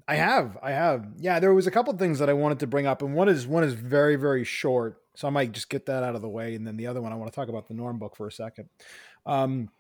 I 0.08 0.16
have, 0.16 0.58
I 0.62 0.72
have. 0.72 1.06
Yeah, 1.18 1.38
there 1.40 1.54
was 1.54 1.66
a 1.66 1.70
couple 1.70 1.92
things 1.96 2.18
that 2.18 2.28
I 2.28 2.32
wanted 2.34 2.58
to 2.60 2.66
bring 2.66 2.86
up, 2.86 3.00
and 3.02 3.14
one 3.14 3.28
is 3.28 3.46
one 3.46 3.62
is 3.64 3.74
very, 3.74 4.16
very 4.16 4.44
short, 4.44 5.00
so 5.14 5.28
I 5.28 5.30
might 5.30 5.52
just 5.52 5.70
get 5.70 5.86
that 5.86 6.02
out 6.02 6.14
of 6.16 6.20
the 6.20 6.28
way, 6.28 6.54
and 6.56 6.66
then 6.66 6.76
the 6.76 6.88
other 6.88 7.00
one 7.00 7.12
I 7.12 7.16
want 7.16 7.32
to 7.32 7.34
talk 7.36 7.48
about 7.48 7.68
the 7.68 7.74
Norm 7.74 7.98
book 7.98 8.16
for 8.16 8.26
a 8.26 8.32
second. 8.32 8.68
Um, 9.24 9.70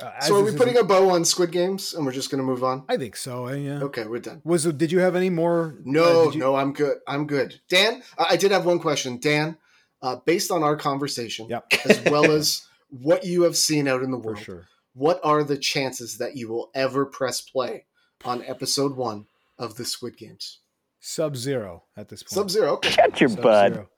uh, 0.00 0.20
So 0.20 0.38
are 0.38 0.44
we 0.44 0.56
putting 0.56 0.78
a 0.78 0.84
bow 0.84 1.10
on 1.10 1.24
Squid 1.26 1.50
Games 1.50 1.92
and 1.92 2.06
we're 2.06 2.12
just 2.12 2.30
going 2.30 2.38
to 2.38 2.44
move 2.46 2.64
on? 2.64 2.84
I 2.88 2.96
think 2.96 3.16
so. 3.16 3.48
uh, 3.48 3.52
Yeah. 3.52 3.82
Okay, 3.82 4.06
we're 4.06 4.20
done. 4.20 4.40
Was 4.44 4.64
did 4.64 4.90
you 4.92 5.00
have 5.00 5.14
any 5.16 5.28
more? 5.30 5.74
uh, 5.78 5.82
No, 5.84 6.24
did 6.26 6.34
you- 6.36 6.40
no, 6.40 6.54
I'm 6.54 6.72
good. 6.72 6.98
I'm 7.08 7.26
good. 7.26 7.60
Dan, 7.68 8.02
I 8.16 8.26
I 8.30 8.36
did 8.36 8.50
have 8.52 8.64
one 8.64 8.78
question. 8.78 9.18
Dan, 9.18 9.58
uh, 10.04 10.16
based 10.26 10.50
on 10.50 10.62
our 10.62 10.76
conversation, 10.76 11.48
Yep. 11.48 11.72
as 11.88 12.00
well 12.10 12.30
as 12.30 12.66
what 12.90 13.24
you 13.24 13.42
have 13.42 13.56
seen 13.56 13.88
out 13.88 14.02
in 14.02 14.10
the 14.10 14.18
world, 14.18 14.38
sure. 14.38 14.66
what 14.92 15.18
are 15.24 15.42
the 15.42 15.56
chances 15.56 16.18
that 16.18 16.36
you 16.36 16.48
will 16.48 16.70
ever 16.74 17.06
press 17.06 17.40
play 17.40 17.86
on 18.24 18.42
episode 18.44 18.94
one 18.96 19.26
of 19.58 19.76
the 19.76 19.84
Squid 19.84 20.16
Games? 20.18 20.60
Sub 21.00 21.36
zero 21.36 21.84
at 21.96 22.08
this 22.10 22.22
point. 22.22 22.30
Sub 22.30 22.50
zero. 22.50 22.72
Okay. 22.74 22.90
Shut 22.90 23.20
your 23.20 23.30
bud. 23.30 23.72
Sub-zero. 23.72 23.88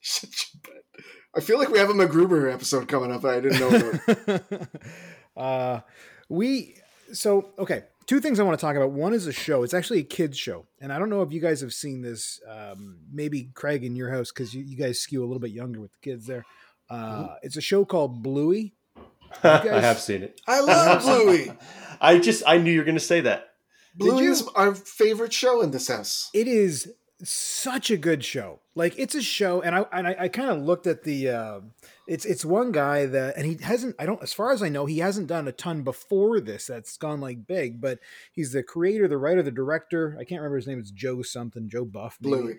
Shut 0.00 0.30
your 0.54 0.60
butt. 0.62 1.04
I 1.36 1.40
feel 1.40 1.58
like 1.58 1.68
we 1.68 1.78
have 1.78 1.90
a 1.90 1.94
MacGruber 1.94 2.52
episode 2.52 2.88
coming 2.88 3.12
up. 3.12 3.24
I 3.24 3.40
didn't 3.40 3.60
know. 3.60 4.40
Uh, 5.36 5.80
we 6.28 6.74
so 7.12 7.52
okay. 7.58 7.84
Two 8.10 8.18
things 8.18 8.40
I 8.40 8.42
want 8.42 8.58
to 8.58 8.60
talk 8.60 8.74
about. 8.74 8.90
One 8.90 9.14
is 9.14 9.28
a 9.28 9.32
show. 9.32 9.62
It's 9.62 9.72
actually 9.72 10.00
a 10.00 10.02
kids 10.02 10.36
show, 10.36 10.66
and 10.80 10.92
I 10.92 10.98
don't 10.98 11.10
know 11.10 11.22
if 11.22 11.32
you 11.32 11.40
guys 11.40 11.60
have 11.60 11.72
seen 11.72 12.02
this. 12.02 12.40
Um, 12.44 12.96
maybe 13.12 13.52
Craig 13.54 13.84
in 13.84 13.94
your 13.94 14.10
house 14.10 14.32
because 14.32 14.52
you, 14.52 14.64
you 14.64 14.76
guys 14.76 14.98
skew 14.98 15.22
a 15.22 15.26
little 15.26 15.38
bit 15.38 15.52
younger 15.52 15.78
with 15.78 15.92
the 15.92 15.98
kids 16.02 16.26
there. 16.26 16.44
Uh, 16.90 17.36
It's 17.44 17.56
a 17.56 17.60
show 17.60 17.84
called 17.84 18.20
Bluey. 18.20 18.74
I 19.44 19.58
have 19.80 20.00
seen 20.00 20.24
it. 20.24 20.40
I 20.48 20.58
love 20.60 21.02
Bluey. 21.04 21.52
I 22.00 22.18
just 22.18 22.42
I 22.48 22.58
knew 22.58 22.72
you 22.72 22.80
were 22.80 22.84
going 22.84 22.96
to 22.96 23.00
say 23.00 23.20
that. 23.20 23.52
Bluey 23.94 24.24
is 24.24 24.42
our 24.56 24.74
favorite 24.74 25.32
show 25.32 25.60
in 25.60 25.70
this 25.70 25.86
house. 25.86 26.30
It 26.34 26.48
is 26.48 26.92
such 27.22 27.92
a 27.92 27.96
good 27.96 28.24
show. 28.24 28.58
Like 28.74 28.98
it's 28.98 29.14
a 29.14 29.22
show, 29.22 29.62
and 29.62 29.72
I 29.72 29.84
and 29.92 30.08
I, 30.08 30.16
I 30.22 30.28
kind 30.28 30.50
of 30.50 30.60
looked 30.60 30.88
at 30.88 31.04
the. 31.04 31.28
Uh, 31.28 31.60
it's 32.10 32.24
it's 32.24 32.44
one 32.44 32.72
guy 32.72 33.06
that, 33.06 33.36
and 33.36 33.46
he 33.46 33.56
hasn't. 33.62 33.94
I 33.96 34.04
don't, 34.04 34.20
as 34.20 34.32
far 34.32 34.50
as 34.50 34.64
I 34.64 34.68
know, 34.68 34.84
he 34.84 34.98
hasn't 34.98 35.28
done 35.28 35.46
a 35.46 35.52
ton 35.52 35.82
before 35.82 36.40
this 36.40 36.66
that's 36.66 36.96
gone 36.96 37.20
like 37.20 37.46
big. 37.46 37.80
But 37.80 38.00
he's 38.32 38.50
the 38.50 38.64
creator, 38.64 39.06
the 39.06 39.16
writer, 39.16 39.44
the 39.44 39.52
director. 39.52 40.16
I 40.18 40.24
can't 40.24 40.40
remember 40.40 40.56
his 40.56 40.66
name. 40.66 40.80
It's 40.80 40.90
Joe 40.90 41.22
something, 41.22 41.68
Joe 41.68 41.84
Buff. 41.84 42.18
Bluey. 42.20 42.56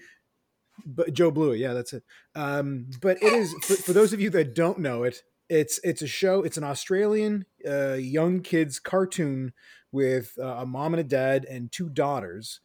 but 0.86 1.14
Joe 1.14 1.32
Blue, 1.32 1.52
yeah, 1.52 1.74
that's 1.74 1.92
it. 1.92 2.04
Um, 2.34 2.88
but 3.02 3.22
it 3.22 3.34
is 3.34 3.54
for, 3.66 3.76
for 3.76 3.92
those 3.94 4.14
of 4.14 4.22
you 4.22 4.30
that 4.30 4.56
don't 4.56 4.80
know 4.80 5.04
it. 5.04 5.22
It's 5.50 5.82
it's 5.84 6.02
a 6.02 6.08
show. 6.08 6.44
It's 6.44 6.58
an 6.58 6.64
Australian 6.64 7.46
uh, 7.68 7.96
young 7.96 8.40
kids 8.40 8.80
cartoon 8.80 9.52
with 9.92 10.32
uh, 10.40 10.60
a 10.60 10.66
mom 10.66 10.94
and 10.94 11.02
a 11.02 11.04
dad 11.04 11.44
and 11.44 11.70
two 11.70 11.90
daughters, 11.90 12.62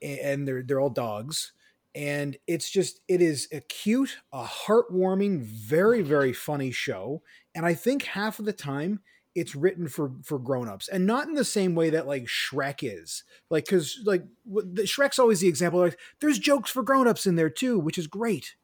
and 0.00 0.46
they're 0.46 0.62
they're 0.62 0.78
all 0.78 0.88
dogs. 0.88 1.52
And 1.94 2.36
it's 2.46 2.70
just 2.70 3.00
it 3.08 3.20
is 3.20 3.48
a 3.52 3.60
cute, 3.60 4.18
a 4.32 4.44
heartwarming, 4.44 5.40
very 5.42 6.02
very 6.02 6.32
funny 6.32 6.70
show. 6.70 7.22
And 7.54 7.66
I 7.66 7.74
think 7.74 8.04
half 8.04 8.38
of 8.38 8.44
the 8.44 8.52
time 8.52 9.00
it's 9.34 9.54
written 9.54 9.88
for 9.88 10.12
for 10.24 10.38
grown-ups 10.38 10.88
and 10.88 11.06
not 11.06 11.28
in 11.28 11.34
the 11.34 11.44
same 11.44 11.74
way 11.74 11.90
that 11.90 12.06
like 12.06 12.24
Shrek 12.24 12.78
is. 12.82 13.24
Like 13.50 13.66
cuz 13.66 14.00
like 14.04 14.24
the 14.46 14.82
Shrek's 14.82 15.18
always 15.18 15.40
the 15.40 15.48
example 15.48 15.80
like 15.80 15.98
there's 16.20 16.38
jokes 16.38 16.70
for 16.70 16.82
grown-ups 16.82 17.26
in 17.26 17.36
there 17.36 17.50
too, 17.50 17.78
which 17.78 17.98
is 17.98 18.06
great. 18.06 18.56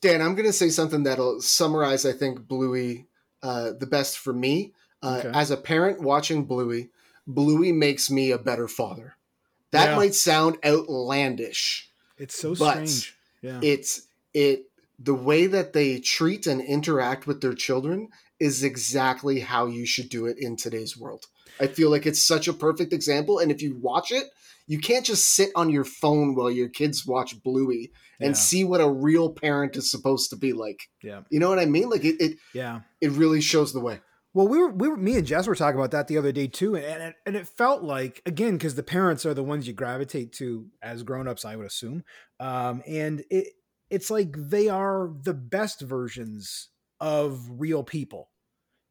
Dan, 0.00 0.20
I'm 0.20 0.34
going 0.34 0.48
to 0.48 0.52
say 0.52 0.68
something 0.68 1.04
that'll 1.04 1.40
summarize, 1.40 2.04
I 2.04 2.12
think, 2.12 2.48
Bluey 2.48 3.06
uh, 3.42 3.72
the 3.78 3.86
best 3.86 4.18
for 4.18 4.32
me. 4.32 4.72
Uh, 5.02 5.18
Okay. 5.24 5.30
As 5.32 5.50
a 5.50 5.56
parent 5.56 6.00
watching 6.00 6.44
Bluey, 6.44 6.90
Bluey 7.26 7.70
makes 7.72 8.10
me 8.10 8.30
a 8.32 8.38
better 8.38 8.66
father. 8.68 9.16
That 9.70 9.90
Yeah. 9.90 9.96
might 9.96 10.14
sound 10.14 10.58
outlandish. 10.64 11.91
It's 12.22 12.36
so 12.38 12.54
But 12.54 12.86
strange. 12.88 13.16
Yeah. 13.42 13.60
It's 13.62 14.02
it 14.32 14.64
the 14.98 15.14
way 15.14 15.46
that 15.46 15.72
they 15.72 15.98
treat 15.98 16.46
and 16.46 16.60
interact 16.60 17.26
with 17.26 17.40
their 17.40 17.54
children 17.54 18.08
is 18.38 18.62
exactly 18.62 19.40
how 19.40 19.66
you 19.66 19.84
should 19.86 20.08
do 20.08 20.26
it 20.26 20.36
in 20.38 20.56
today's 20.56 20.96
world. 20.96 21.26
I 21.60 21.66
feel 21.66 21.90
like 21.90 22.06
it's 22.06 22.24
such 22.24 22.46
a 22.48 22.52
perfect 22.52 22.92
example. 22.92 23.38
And 23.40 23.50
if 23.50 23.60
you 23.62 23.76
watch 23.80 24.12
it, 24.12 24.24
you 24.68 24.78
can't 24.78 25.04
just 25.04 25.34
sit 25.34 25.50
on 25.56 25.70
your 25.70 25.84
phone 25.84 26.34
while 26.36 26.50
your 26.50 26.68
kids 26.68 27.04
watch 27.04 27.42
Bluey 27.42 27.90
and 28.20 28.30
Yeah. 28.30 28.34
see 28.48 28.64
what 28.64 28.80
a 28.80 28.88
real 28.88 29.28
parent 29.30 29.76
is 29.76 29.90
supposed 29.90 30.30
to 30.30 30.36
be 30.36 30.52
like. 30.52 30.80
yeah. 31.02 31.22
You 31.30 31.40
know 31.40 31.48
what 31.48 31.58
I 31.58 31.66
mean? 31.66 31.90
Like 31.90 32.04
it, 32.04 32.20
it, 32.20 32.38
Yeah. 32.54 32.82
it 33.00 33.10
really 33.10 33.40
shows 33.40 33.72
the 33.72 33.80
way. 33.80 34.00
Well, 34.34 34.48
we 34.48 34.58
were, 34.58 34.70
we 34.70 34.88
were, 34.88 34.96
me 34.96 35.16
and 35.16 35.26
Jess 35.26 35.46
were 35.46 35.54
talking 35.54 35.78
about 35.78 35.90
that 35.90 36.08
the 36.08 36.16
other 36.16 36.32
day 36.32 36.46
too, 36.46 36.74
and 36.74 37.02
it, 37.02 37.16
and 37.26 37.36
it 37.36 37.46
felt 37.46 37.82
like 37.82 38.22
again 38.24 38.52
because 38.54 38.74
the 38.74 38.82
parents 38.82 39.26
are 39.26 39.34
the 39.34 39.42
ones 39.42 39.66
you 39.66 39.74
gravitate 39.74 40.32
to 40.34 40.68
as 40.80 41.02
grown-ups, 41.02 41.44
I 41.44 41.56
would 41.56 41.66
assume, 41.66 42.04
um, 42.40 42.82
and 42.86 43.24
it 43.30 43.48
it's 43.90 44.10
like 44.10 44.34
they 44.34 44.68
are 44.68 45.10
the 45.22 45.34
best 45.34 45.82
versions 45.82 46.70
of 46.98 47.46
real 47.60 47.84
people, 47.84 48.30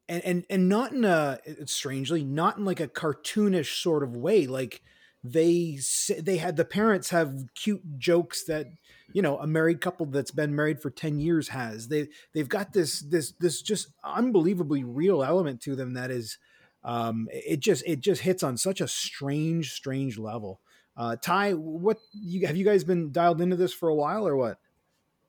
and 0.08 0.24
and 0.24 0.44
and 0.48 0.68
not 0.68 0.92
in 0.92 1.04
a 1.04 1.40
strangely 1.66 2.22
not 2.22 2.56
in 2.58 2.64
like 2.64 2.80
a 2.80 2.86
cartoonish 2.86 3.82
sort 3.82 4.04
of 4.04 4.16
way, 4.16 4.46
like 4.46 4.80
they 5.24 5.78
they 6.18 6.36
had 6.36 6.56
the 6.56 6.64
parents 6.64 7.10
have 7.10 7.32
cute 7.54 7.82
jokes 7.98 8.44
that 8.44 8.66
you 9.12 9.22
know 9.22 9.38
a 9.38 9.46
married 9.46 9.80
couple 9.80 10.04
that's 10.06 10.32
been 10.32 10.54
married 10.54 10.80
for 10.80 10.90
10 10.90 11.20
years 11.20 11.48
has 11.48 11.88
they 11.88 12.08
they've 12.34 12.48
got 12.48 12.72
this 12.72 13.00
this 13.00 13.32
this 13.38 13.62
just 13.62 13.88
unbelievably 14.02 14.82
real 14.82 15.22
element 15.22 15.60
to 15.60 15.76
them 15.76 15.94
that 15.94 16.10
is 16.10 16.38
um 16.82 17.28
it 17.30 17.60
just 17.60 17.84
it 17.86 18.00
just 18.00 18.22
hits 18.22 18.42
on 18.42 18.56
such 18.56 18.80
a 18.80 18.88
strange 18.88 19.72
strange 19.72 20.18
level 20.18 20.60
uh 20.96 21.14
ty 21.22 21.52
what 21.52 21.98
you 22.12 22.44
have 22.46 22.56
you 22.56 22.64
guys 22.64 22.82
been 22.82 23.12
dialed 23.12 23.40
into 23.40 23.54
this 23.54 23.72
for 23.72 23.88
a 23.88 23.94
while 23.94 24.26
or 24.26 24.36
what 24.36 24.58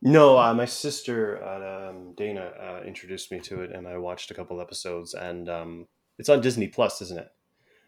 No, 0.01 0.37
uh, 0.37 0.53
my 0.53 0.65
sister 0.65 1.41
uh, 1.41 1.89
um, 1.89 2.13
Dana 2.17 2.51
uh, 2.59 2.81
introduced 2.85 3.31
me 3.31 3.39
to 3.41 3.61
it, 3.61 3.71
and 3.71 3.87
I 3.87 3.97
watched 3.97 4.31
a 4.31 4.33
couple 4.33 4.59
episodes. 4.59 5.13
And 5.13 5.47
um, 5.47 5.87
it's 6.19 6.27
on 6.27 6.41
Disney 6.41 6.67
Plus, 6.67 7.01
isn't 7.01 7.17
it? 7.17 7.29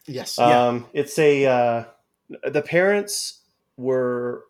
Yes. 0.07 0.37
Yeah. 0.37 0.67
Um, 0.67 0.85
it's 0.93 1.19
a 1.19 1.45
uh, 1.45 1.83
the 2.43 2.61
parents 2.61 3.43
were 3.77 4.45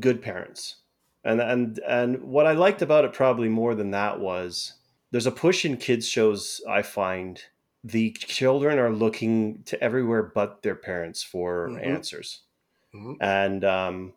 good 0.00 0.22
parents, 0.22 0.76
and 1.24 1.40
and 1.40 1.78
and 1.80 2.22
what 2.22 2.46
I 2.46 2.52
liked 2.52 2.82
about 2.82 3.04
it 3.04 3.12
probably 3.12 3.48
more 3.48 3.74
than 3.74 3.90
that 3.92 4.20
was 4.20 4.74
there's 5.10 5.26
a 5.26 5.32
push 5.32 5.64
in 5.64 5.76
kids 5.76 6.08
shows. 6.08 6.60
I 6.68 6.82
find 6.82 7.42
the 7.84 8.12
children 8.12 8.78
are 8.78 8.90
looking 8.92 9.62
to 9.64 9.82
everywhere 9.82 10.22
but 10.22 10.62
their 10.62 10.74
parents 10.76 11.22
for 11.22 11.68
Mhm. 11.70 11.84
answers, 11.86 12.42
Mhm. 12.94 13.16
and 13.20 13.64
um, 13.64 14.14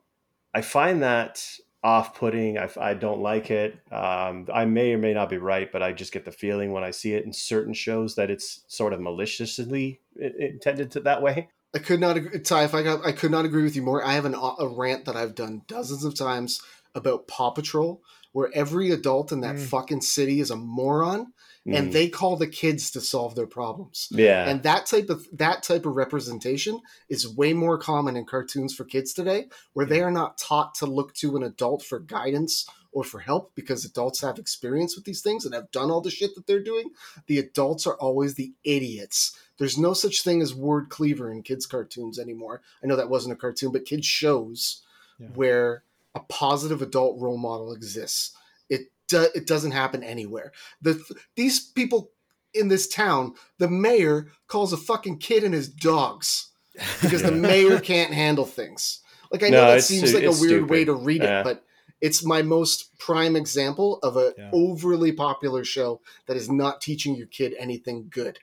I 0.54 0.62
find 0.62 1.02
that 1.04 1.60
off-putting. 1.84 2.58
I, 2.58 2.70
I 2.78 2.94
don't 2.96 3.22
like 3.22 3.52
it. 3.52 3.80
Um, 3.92 4.48
I 4.54 4.66
may 4.66 4.94
or 4.94 4.98
may 4.98 5.14
not 5.14 5.30
be 5.30 5.38
right, 5.38 5.72
but 5.72 5.84
I 5.84 5.94
just 5.94 6.12
get 6.14 6.26
the 6.26 6.32
feeling 6.32 6.72
when 6.74 6.84
I 6.84 6.92
see 6.92 7.14
it 7.14 7.26
in 7.26 7.34
certain 7.34 7.74
shows 7.74 8.16
that 8.16 8.30
it's 8.32 8.66
sort 8.68 8.94
of 8.94 9.02
maliciously 9.02 10.02
intended 10.18 10.92
to 10.92 11.00
that 11.02 11.22
way. 11.22 11.50
I 11.78 11.80
could 11.80 12.00
not 12.00 12.18
agree, 12.18 12.40
Ty. 12.40 12.64
If 12.64 12.74
I 12.74 12.82
got, 12.82 13.06
I 13.06 13.12
could 13.12 13.30
not 13.30 13.46
agree 13.46 13.62
with 13.64 13.76
you 13.76 13.84
more. 13.84 14.04
I 14.04 14.14
have 14.14 14.26
an, 14.26 14.34
a 14.36 14.68
rant 14.68 15.06
that 15.06 15.16
I've 15.16 15.36
done 15.36 15.62
dozens 15.68 16.04
of 16.04 16.16
times 16.16 16.60
about 16.96 17.28
Paw 17.28 17.52
Patrol, 17.52 18.02
where 18.32 18.50
every 18.54 18.90
adult 18.90 19.32
in 19.32 19.42
that 19.42 19.58
Mm. 19.58 19.66
fucking 19.68 20.02
city 20.02 20.40
is 20.40 20.50
a 20.50 20.56
moron, 20.56 21.34
and 21.68 21.90
Mm. 21.90 21.92
they 21.92 22.10
call 22.10 22.36
the 22.36 22.48
kids 22.48 22.90
to 22.92 23.02
solve 23.02 23.36
their 23.36 23.46
problems. 23.46 24.08
yeah, 24.10 24.50
And 24.50 24.64
that 24.64 24.88
type 24.88 25.10
of 25.12 25.28
that 25.34 25.62
type 25.62 25.86
of 25.86 25.96
representation 25.96 26.82
is 27.10 27.28
way 27.28 27.54
more 27.54 27.78
common 27.78 28.16
in 28.18 28.26
cartoons 28.26 28.74
for 28.74 28.84
kids 28.84 29.14
today, 29.14 29.48
where 29.74 29.86
they 29.86 30.02
are 30.02 30.12
not 30.12 30.38
taught 30.40 30.74
to 30.76 30.88
look 30.88 31.14
to 31.16 31.36
an 31.38 31.44
adult 31.44 31.84
for 31.84 32.00
guidance 32.00 32.66
or 32.92 33.04
for 33.04 33.20
help 33.20 33.52
because 33.54 33.86
adults 33.86 34.22
have 34.22 34.40
experience 34.40 34.96
with 34.96 35.06
these 35.06 35.22
things 35.22 35.46
and 35.46 35.54
have 35.54 35.70
done 35.72 35.92
all 35.92 36.02
the 36.02 36.10
shit 36.10 36.34
that 36.34 36.48
they're 36.48 36.64
doing. 36.64 36.90
The 37.28 37.38
adults 37.38 37.86
are 37.86 37.98
always 37.98 38.34
the 38.34 38.54
idiots. 38.64 39.34
There's 39.58 39.78
no 39.78 39.94
such 39.94 40.24
thing 40.24 40.42
as 40.42 40.54
Ward 40.54 40.90
Cleaver 40.90 41.32
in 41.32 41.42
kids' 41.44 41.66
cartoons 41.66 42.20
anymore. 42.20 42.62
I 42.84 42.88
know 42.88 42.96
that 42.96 43.10
wasn't 43.10 43.34
a 43.34 43.38
cartoon, 43.38 43.72
but 43.72 43.86
kids' 43.86 44.06
shows 44.06 44.82
Yeah. 45.20 45.28
where 45.34 45.84
a 46.16 46.20
positive 46.22 46.82
adult 46.82 47.20
role 47.20 47.38
model 47.38 47.74
exists. 47.74 48.32
It 48.70 48.92
do, 49.08 49.28
it 49.36 49.48
doesn't 49.48 49.72
happen 49.72 50.04
anywhere. 50.04 50.52
The 50.82 51.02
these 51.36 51.60
people 51.60 52.12
in 52.54 52.68
this 52.70 52.88
town, 52.88 53.34
the 53.58 53.70
mayor 53.70 54.28
calls 54.48 54.74
a 54.74 54.78
fucking 54.78 55.20
kid 55.20 55.44
and 55.44 55.54
his 55.54 55.68
dogs 55.70 56.50
because 57.02 57.22
the 57.24 57.32
mayor 57.32 57.80
can't 57.80 58.14
handle 58.14 58.46
things. 58.46 59.02
Like 59.32 59.44
I 59.44 59.50
know 59.50 59.66
No, 59.66 59.72
that 59.74 59.84
seems 59.84 60.14
like 60.14 60.24
a 60.24 60.30
it's 60.30 60.40
weird 60.42 60.70
way 60.70 60.86
to 60.86 60.92
stupid. 60.94 61.06
read 61.06 61.22
Yeah. 61.24 61.42
it, 61.42 61.44
but 61.44 61.64
it's 62.00 62.24
my 62.24 62.42
most 62.44 62.98
prime 63.00 63.36
example 63.36 64.00
of 64.04 64.16
an 64.18 64.34
Yeah. 64.38 64.50
overly 64.54 65.12
popular 65.12 65.64
show 65.64 66.02
that 66.28 66.38
is 66.38 66.50
not 66.50 66.80
teaching 66.82 67.16
your 67.16 67.28
kid 67.28 67.54
anything 67.60 68.08
good. 68.10 68.40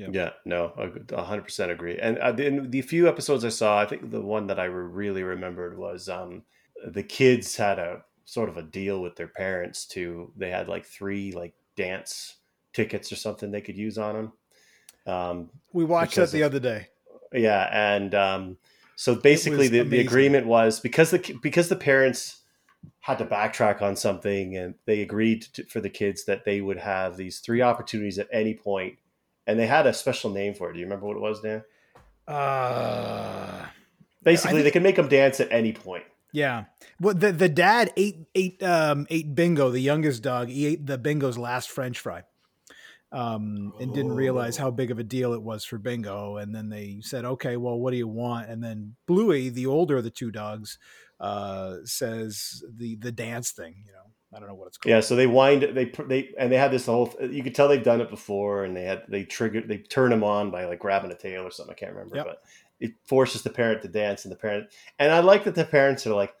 Yep. 0.00 0.14
Yeah, 0.14 0.30
no, 0.46 0.72
I 1.14 1.22
hundred 1.22 1.42
percent 1.42 1.70
agree. 1.70 1.98
And 1.98 2.16
uh, 2.18 2.32
the, 2.32 2.60
the 2.66 2.80
few 2.80 3.06
episodes 3.06 3.44
I 3.44 3.50
saw, 3.50 3.78
I 3.78 3.84
think 3.84 4.10
the 4.10 4.22
one 4.22 4.46
that 4.46 4.58
I 4.58 4.64
really 4.64 5.22
remembered 5.22 5.76
was 5.76 6.08
um, 6.08 6.42
the 6.86 7.02
kids 7.02 7.54
had 7.56 7.78
a 7.78 8.02
sort 8.24 8.48
of 8.48 8.56
a 8.56 8.62
deal 8.62 9.02
with 9.02 9.16
their 9.16 9.28
parents 9.28 9.84
to 9.88 10.32
they 10.36 10.48
had 10.48 10.68
like 10.68 10.86
three 10.86 11.32
like 11.32 11.52
dance 11.76 12.36
tickets 12.72 13.12
or 13.12 13.16
something 13.16 13.50
they 13.50 13.60
could 13.60 13.76
use 13.76 13.98
on 13.98 14.14
them. 14.14 14.32
Um, 15.14 15.50
We 15.74 15.84
watched 15.84 16.14
that 16.16 16.30
the 16.30 16.42
of- 16.42 16.46
other 16.46 16.60
day. 16.60 16.88
yeah, 17.34 17.68
and 17.70 18.14
um, 18.14 18.56
so 18.96 19.14
basically 19.14 19.68
the, 19.68 19.82
the 19.82 20.00
agreement 20.00 20.46
was 20.46 20.80
because 20.80 21.10
the 21.10 21.38
because 21.42 21.68
the 21.68 21.76
parents 21.76 22.38
had 23.00 23.18
to 23.18 23.26
backtrack 23.26 23.82
on 23.82 23.96
something 23.96 24.56
and 24.56 24.74
they 24.86 25.02
agreed 25.02 25.42
to, 25.52 25.64
for 25.64 25.80
the 25.82 25.90
kids 25.90 26.24
that 26.24 26.46
they 26.46 26.62
would 26.62 26.78
have 26.78 27.18
these 27.18 27.40
three 27.40 27.60
opportunities 27.60 28.18
at 28.18 28.28
any 28.32 28.54
point 28.54 28.96
and 29.46 29.58
they 29.58 29.66
had 29.66 29.86
a 29.86 29.92
special 29.92 30.30
name 30.30 30.54
for 30.54 30.70
it. 30.70 30.74
Do 30.74 30.78
you 30.80 30.86
remember 30.86 31.06
what 31.06 31.16
it 31.16 31.20
was, 31.20 31.40
Dan? 31.40 31.62
Uh, 32.28 33.66
Basically, 34.22 34.56
think- 34.58 34.64
they 34.64 34.70
can 34.70 34.82
make 34.82 34.96
them 34.96 35.08
dance 35.08 35.40
at 35.40 35.50
any 35.50 35.72
point. 35.72 36.04
yeah. 36.32 36.64
Well, 37.00 37.14
the 37.14 37.32
the 37.32 37.48
dad 37.48 37.92
ate 37.96 38.26
ate 38.34 38.62
um 38.62 39.06
ate 39.10 39.34
Bingo, 39.34 39.70
the 39.70 39.80
youngest 39.80 40.22
dog. 40.22 40.48
He 40.48 40.66
ate 40.66 40.86
the 40.86 40.98
Bingo's 40.98 41.38
last 41.38 41.70
French 41.70 41.98
fry. 41.98 42.24
Um, 43.12 43.72
and 43.80 43.92
didn't 43.92 44.12
realize 44.14 44.56
how 44.56 44.70
big 44.70 44.92
of 44.92 45.00
a 45.00 45.02
deal 45.02 45.32
it 45.32 45.42
was 45.42 45.64
for 45.64 45.78
Bingo. 45.78 46.36
And 46.36 46.54
then 46.54 46.68
they 46.68 46.98
said, 47.00 47.24
"Okay, 47.24 47.56
well, 47.56 47.76
what 47.76 47.90
do 47.90 47.96
you 47.96 48.06
want?" 48.06 48.48
And 48.48 48.62
then 48.62 48.94
Bluey, 49.06 49.48
the 49.48 49.66
older 49.66 49.96
of 49.96 50.04
the 50.04 50.10
two 50.10 50.30
dogs, 50.30 50.78
uh, 51.18 51.78
says 51.84 52.62
the 52.72 52.94
the 52.96 53.10
dance 53.10 53.50
thing. 53.50 53.82
You 53.84 53.92
know, 53.92 53.99
I 54.34 54.38
don't 54.38 54.48
know 54.48 54.54
what 54.54 54.68
it's 54.68 54.78
called. 54.78 54.90
Yeah, 54.90 55.00
so 55.00 55.16
they 55.16 55.26
wind 55.26 55.62
they 55.74 55.86
they 56.06 56.30
and 56.38 56.52
they 56.52 56.56
had 56.56 56.70
this 56.70 56.86
whole. 56.86 57.12
You 57.20 57.42
could 57.42 57.54
tell 57.54 57.66
they've 57.68 57.82
done 57.82 58.00
it 58.00 58.10
before, 58.10 58.64
and 58.64 58.76
they 58.76 58.84
had 58.84 59.02
they 59.08 59.24
triggered 59.24 59.66
they 59.68 59.78
turn 59.78 60.10
them 60.10 60.22
on 60.22 60.50
by 60.50 60.64
like 60.66 60.78
grabbing 60.78 61.10
a 61.10 61.16
tail 61.16 61.42
or 61.42 61.50
something. 61.50 61.74
I 61.74 61.78
can't 61.78 61.92
remember, 61.92 62.16
Yep. 62.16 62.26
but 62.26 62.42
it 62.78 62.92
forces 63.04 63.42
the 63.42 63.50
parent 63.50 63.82
to 63.82 63.88
dance, 63.88 64.24
and 64.24 64.30
the 64.32 64.36
parent 64.36 64.68
and 64.98 65.12
I 65.12 65.18
like 65.20 65.44
that 65.44 65.54
the 65.56 65.64
parents 65.64 66.06
are 66.06 66.14
like 66.14 66.32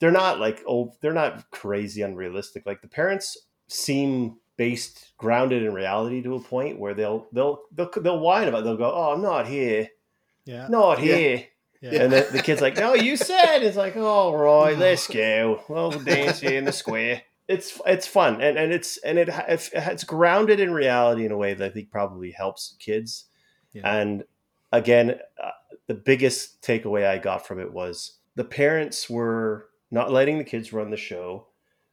they're 0.00 0.10
not 0.10 0.40
like 0.40 0.62
oh 0.66 0.94
they're 1.00 1.12
not 1.12 1.50
crazy 1.50 2.02
unrealistic. 2.02 2.64
Like 2.64 2.80
the 2.80 2.88
parents 2.88 3.36
seem 3.68 4.36
based 4.56 5.12
grounded 5.18 5.62
in 5.62 5.74
reality 5.74 6.22
to 6.22 6.36
a 6.36 6.40
point 6.40 6.78
where 6.78 6.94
they'll 6.94 7.26
they'll 7.32 7.60
they'll 7.72 7.90
they'll 8.00 8.18
whine 8.20 8.48
about. 8.48 8.60
It. 8.60 8.64
They'll 8.64 8.76
go, 8.78 8.90
oh, 8.94 9.12
I'm 9.12 9.20
not 9.22 9.46
here, 9.46 9.88
Yeah. 10.46 10.68
not 10.68 10.98
here. 10.98 11.36
Yeah. 11.36 11.42
And 11.92 12.12
the, 12.12 12.28
the 12.32 12.42
kid's 12.42 12.60
like, 12.60 12.76
"No, 12.76 12.94
you 12.94 13.16
said." 13.16 13.62
It's 13.62 13.76
like, 13.76 13.96
"All 13.96 14.36
right, 14.36 14.76
let's 14.76 15.06
go. 15.06 15.62
Well, 15.68 15.90
we'll 15.90 16.00
dance 16.00 16.40
here 16.40 16.58
in 16.58 16.64
the 16.64 16.72
square." 16.72 17.22
It's 17.48 17.80
it's 17.86 18.08
fun 18.08 18.40
and, 18.40 18.58
and 18.58 18.72
it's 18.72 18.96
and 18.98 19.18
it 19.18 19.28
it's, 19.46 19.70
it's 19.72 20.02
grounded 20.02 20.58
in 20.58 20.72
reality 20.72 21.24
in 21.24 21.30
a 21.30 21.36
way 21.36 21.54
that 21.54 21.64
I 21.64 21.72
think 21.72 21.90
probably 21.90 22.32
helps 22.32 22.74
kids. 22.80 23.26
Yeah. 23.72 23.98
And 23.98 24.24
again, 24.72 25.20
uh, 25.42 25.50
the 25.86 25.94
biggest 25.94 26.60
takeaway 26.62 27.06
I 27.06 27.18
got 27.18 27.46
from 27.46 27.60
it 27.60 27.72
was 27.72 28.18
the 28.34 28.44
parents 28.44 29.08
were 29.08 29.68
not 29.90 30.10
letting 30.10 30.38
the 30.38 30.44
kids 30.44 30.72
run 30.72 30.90
the 30.90 30.96
show, 30.96 31.46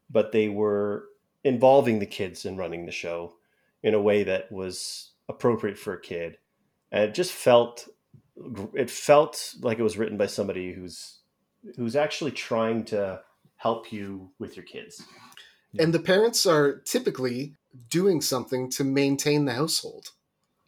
but 0.10 0.32
they 0.32 0.50
were 0.50 1.06
involving 1.44 2.00
the 2.00 2.06
kids 2.06 2.46
in 2.46 2.58
running 2.58 2.86
the 2.86 2.92
show 2.92 3.36
in 3.84 3.94
a 3.94 4.02
way 4.02 4.24
that 4.24 4.52
was 4.52 5.12
appropriate 5.30 5.78
for 5.78 5.94
a 5.94 6.02
kid, 6.02 6.38
and 6.92 7.04
it 7.04 7.14
just 7.14 7.32
felt 7.32 7.88
it 8.74 8.90
felt 8.90 9.54
like 9.62 9.80
it 9.80 9.84
was 9.84 9.98
written 9.98 10.18
by 10.18 10.26
somebody 10.28 10.74
who's 10.74 11.20
who's 11.78 11.96
actually 11.96 12.32
trying 12.32 12.84
to 12.86 13.22
help 13.56 13.92
you 13.94 14.32
with 14.40 14.58
your 14.58 14.66
kids. 14.66 15.02
And 15.80 15.94
the 15.94 16.00
parents 16.00 16.46
are 16.46 16.80
typically 16.82 17.56
doing 17.90 18.22
something 18.22 18.70
to 18.72 18.84
maintain 18.84 19.46
the 19.46 19.54
household. 19.54 20.10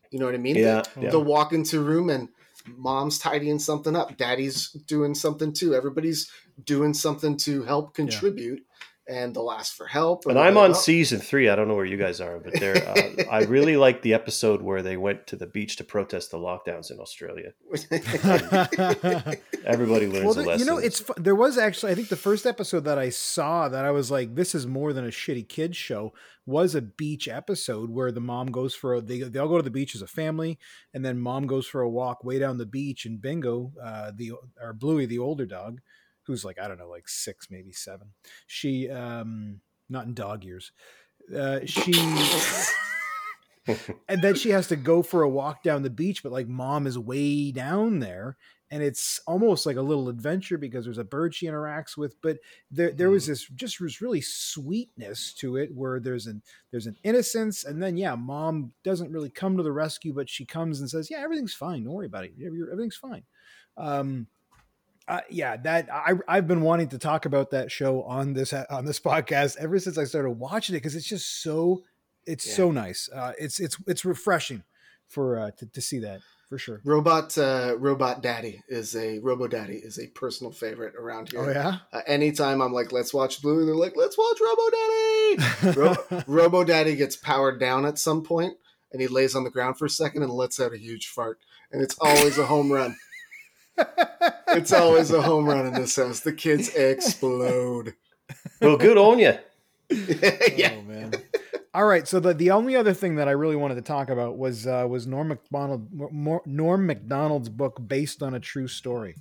You 0.09 0.19
know 0.19 0.25
what 0.25 0.35
I 0.35 0.39
mean? 0.39 0.55
Yeah, 0.55 0.83
They- 0.95 1.03
yeah. 1.03 1.09
They'll 1.11 1.23
walk 1.23 1.51
into 1.53 1.79
a 1.79 1.83
room 1.83 2.09
and 2.09 2.29
mom's 2.67 3.19
tidying 3.19 3.59
something 3.59 3.95
up, 3.95 4.17
daddy's 4.17 4.71
doing 4.71 5.13
something 5.13 5.53
too. 5.53 5.75
Everybody's 5.75 6.31
doing 6.63 6.93
something 6.93 7.35
to 7.37 7.63
help 7.63 7.93
contribute, 7.93 8.63
and 9.07 9.35
they'll 9.35 9.51
ask 9.51 9.75
for 9.75 9.85
help. 9.85 10.25
And 10.25 10.39
I'm 10.39 10.57
on 10.57 10.69
like, 10.69 10.77
"Oh." 10.77 10.81
season 10.81 11.19
three. 11.19 11.49
I 11.49 11.55
don't 11.55 11.67
know 11.67 11.75
where 11.75 11.85
you 11.85 11.97
guys 11.97 12.19
are, 12.19 12.39
but 12.39 12.59
there. 12.59 12.75
Uh, 12.75 13.23
I 13.31 13.43
really 13.43 13.77
like 13.77 14.01
the 14.01 14.13
episode 14.13 14.61
where 14.61 14.81
they 14.81 14.97
went 14.97 15.27
to 15.27 15.35
the 15.35 15.45
beach 15.45 15.75
to 15.77 15.83
protest 15.83 16.31
the 16.31 16.37
lockdowns 16.37 16.91
in 16.91 16.99
Australia. 16.99 17.53
Everybody 19.65 20.07
learns 20.07 20.25
well, 20.25 20.39
a 20.39 20.47
lesson. 20.47 20.59
you 20.59 20.65
know, 20.65 20.77
it's 20.77 21.03
there 21.17 21.35
was 21.35 21.57
actually 21.57 21.91
I 21.91 21.95
think 21.95 22.09
the 22.09 22.15
first 22.15 22.45
episode 22.45 22.85
that 22.85 22.97
I 22.97 23.09
saw 23.09 23.69
that 23.69 23.85
I 23.85 23.91
was 23.91 24.09
like, 24.09 24.35
this 24.35 24.55
is 24.55 24.65
more 24.65 24.93
than 24.93 25.05
a 25.05 25.09
shitty 25.09 25.47
kids 25.47 25.77
show 25.77 26.13
was 26.45 26.75
a 26.75 26.81
beach 26.81 27.27
episode 27.27 27.89
where 27.89 28.11
the 28.11 28.21
mom 28.21 28.47
goes 28.47 28.75
for 28.75 28.95
a, 28.95 29.01
they 29.01 29.19
they 29.21 29.39
all 29.39 29.47
go 29.47 29.57
to 29.57 29.63
the 29.63 29.69
beach 29.69 29.95
as 29.95 30.01
a 30.01 30.07
family, 30.07 30.59
and 30.93 31.03
then 31.03 31.19
mom 31.19 31.47
goes 31.47 31.67
for 31.67 31.81
a 31.81 31.89
walk 31.89 32.23
way 32.23 32.39
down 32.39 32.57
the 32.57 32.65
beach, 32.65 33.05
and 33.05 33.21
Bingo, 33.21 33.73
uh, 33.81 34.11
the 34.15 34.33
or 34.61 34.73
Bluey, 34.73 35.05
the 35.05 35.19
older 35.19 35.45
dog, 35.45 35.81
who's 36.25 36.45
like 36.45 36.59
I 36.59 36.67
don't 36.67 36.77
know, 36.77 36.89
like 36.89 37.07
six 37.07 37.47
maybe 37.49 37.71
seven, 37.71 38.09
she 38.47 38.89
um 38.89 39.61
not 39.89 40.05
in 40.05 40.13
dog 40.13 40.43
years, 40.43 40.71
uh, 41.35 41.59
she. 41.65 41.93
and 44.07 44.21
then 44.21 44.35
she 44.35 44.51
has 44.51 44.67
to 44.67 44.75
go 44.75 45.01
for 45.01 45.23
a 45.23 45.29
walk 45.29 45.63
down 45.63 45.81
the 45.81 45.89
beach 45.89 46.21
but 46.21 46.31
like 46.31 46.47
mom 46.47 46.85
is 46.85 46.99
way 46.99 47.51
down 47.51 47.97
there 47.97 48.37
and 48.71 48.81
it's 48.81 49.19
almost 49.27 49.65
like 49.65 49.77
a 49.77 49.81
little 49.81 50.09
adventure 50.09 50.57
because 50.57 50.85
there's 50.85 50.97
a 50.97 51.03
bird 51.03 51.33
she 51.33 51.45
interacts 51.45 51.95
with 51.97 52.19
but 52.21 52.37
there 52.71 52.91
there 52.91 53.09
was 53.09 53.27
this 53.27 53.47
just 53.55 53.79
was 53.79 54.01
really 54.01 54.21
sweetness 54.21 55.33
to 55.33 55.55
it 55.55 55.69
where 55.73 55.99
there's 55.99 56.27
an 56.27 56.41
there's 56.71 56.87
an 56.87 56.95
innocence 57.03 57.63
and 57.63 57.81
then 57.81 57.97
yeah 57.97 58.15
mom 58.15 58.71
doesn't 58.83 59.11
really 59.11 59.29
come 59.29 59.57
to 59.57 59.63
the 59.63 59.71
rescue 59.71 60.13
but 60.13 60.29
she 60.29 60.45
comes 60.45 60.79
and 60.79 60.89
says 60.89 61.09
yeah 61.09 61.19
everything's 61.19 61.53
fine. 61.53 61.83
Don't 61.83 61.93
worry 61.93 62.07
about 62.07 62.25
it. 62.25 62.33
Everything's 62.43 62.97
fine. 62.97 63.23
Um 63.77 64.27
uh, 65.07 65.21
yeah, 65.29 65.57
that 65.57 65.87
I 65.93 66.13
I've 66.27 66.47
been 66.47 66.61
wanting 66.61 66.89
to 66.89 66.97
talk 66.97 67.25
about 67.25 67.51
that 67.51 67.71
show 67.71 68.03
on 68.03 68.33
this 68.33 68.53
on 68.53 68.85
this 68.85 68.99
podcast 69.11 69.57
ever 69.57 69.77
since 69.79 69.97
I 69.97 70.03
started 70.05 70.31
watching 70.31 70.75
it 70.75 70.79
because 70.79 70.95
it's 70.95 71.07
just 71.07 71.41
so 71.43 71.83
it's 72.25 72.47
Yeah. 72.47 72.53
so 72.55 72.71
nice. 72.71 73.09
Uh, 73.13 73.33
it's 73.37 73.59
it's 73.59 73.77
it's 73.87 74.03
refreshing 74.05 74.63
for 75.07 75.37
uh, 75.39 75.51
to, 75.57 75.65
to 75.67 75.81
see 75.81 75.99
that 75.99 76.21
for 76.49 76.57
sure. 76.57 76.81
Robot 76.83 77.37
uh, 77.37 77.75
Robot 77.77 78.23
Daddy 78.23 78.61
is 78.67 78.95
a 78.95 79.19
Robo 79.19 79.47
Daddy 79.47 79.75
is 79.75 79.99
a 79.99 80.07
personal 80.07 80.51
favorite 80.51 80.95
around 80.95 81.29
here. 81.31 81.41
Oh 81.41 81.49
yeah, 81.51 81.77
Uh, 81.93 82.01
anytime 82.07 82.61
I'm 82.61 82.73
like, 82.73 82.91
let's 82.91 83.13
watch 83.13 83.41
Blue, 83.43 83.65
they're 83.65 83.75
like, 83.75 83.93
let's 83.95 84.17
watch 84.17 84.39
Robo 84.41 84.69
Daddy. 84.71 85.79
Ro- 85.79 86.23
Robo 86.27 86.63
Daddy 86.63 86.95
gets 86.95 87.15
powered 87.15 87.59
down 87.59 87.85
at 87.85 87.99
some 87.99 88.23
point, 88.23 88.57
and 88.91 89.01
he 89.01 89.07
lays 89.07 89.35
on 89.35 89.43
the 89.43 89.49
ground 89.51 89.77
for 89.77 89.85
a 89.85 89.89
second 89.89 90.23
and 90.23 90.31
lets 90.31 90.59
out 90.59 90.73
a 90.73 90.77
huge 90.77 91.07
fart, 91.07 91.39
and 91.71 91.81
it's 91.83 91.95
always 92.01 92.37
a 92.39 92.45
home 92.47 92.71
run. 92.71 92.95
It's 94.49 94.71
always 94.71 95.11
a 95.11 95.21
home 95.21 95.45
run 95.45 95.65
in 95.65 95.73
this 95.73 95.95
house. 95.95 96.21
The 96.21 96.31
kids 96.31 96.73
explode. 96.75 97.93
well, 98.61 98.77
good 98.77 98.97
on 98.97 99.19
you. 99.19 99.33
yeah. 100.55 100.75
Oh 100.77 100.81
man. 100.83 101.13
All 101.73 101.85
right, 101.85 102.07
so 102.07 102.21
the, 102.21 102.33
the 102.33 102.51
only 102.51 102.77
other 102.77 102.93
thing 102.93 103.15
that 103.15 103.27
I 103.27 103.31
really 103.31 103.57
wanted 103.57 103.75
to 103.75 103.81
talk 103.81 104.09
about 104.09 104.37
was 104.37 104.65
uh, 104.65 104.85
was 104.89 105.05
Norm 105.07 105.27
Macdonald 105.27 105.89
Mor- 105.91 106.41
Norm 106.45 106.85
Macdonald's 106.85 107.49
book 107.49 107.79
based 107.85 108.23
on 108.23 108.33
a 108.33 108.39
true 108.39 108.69
story, 108.69 109.15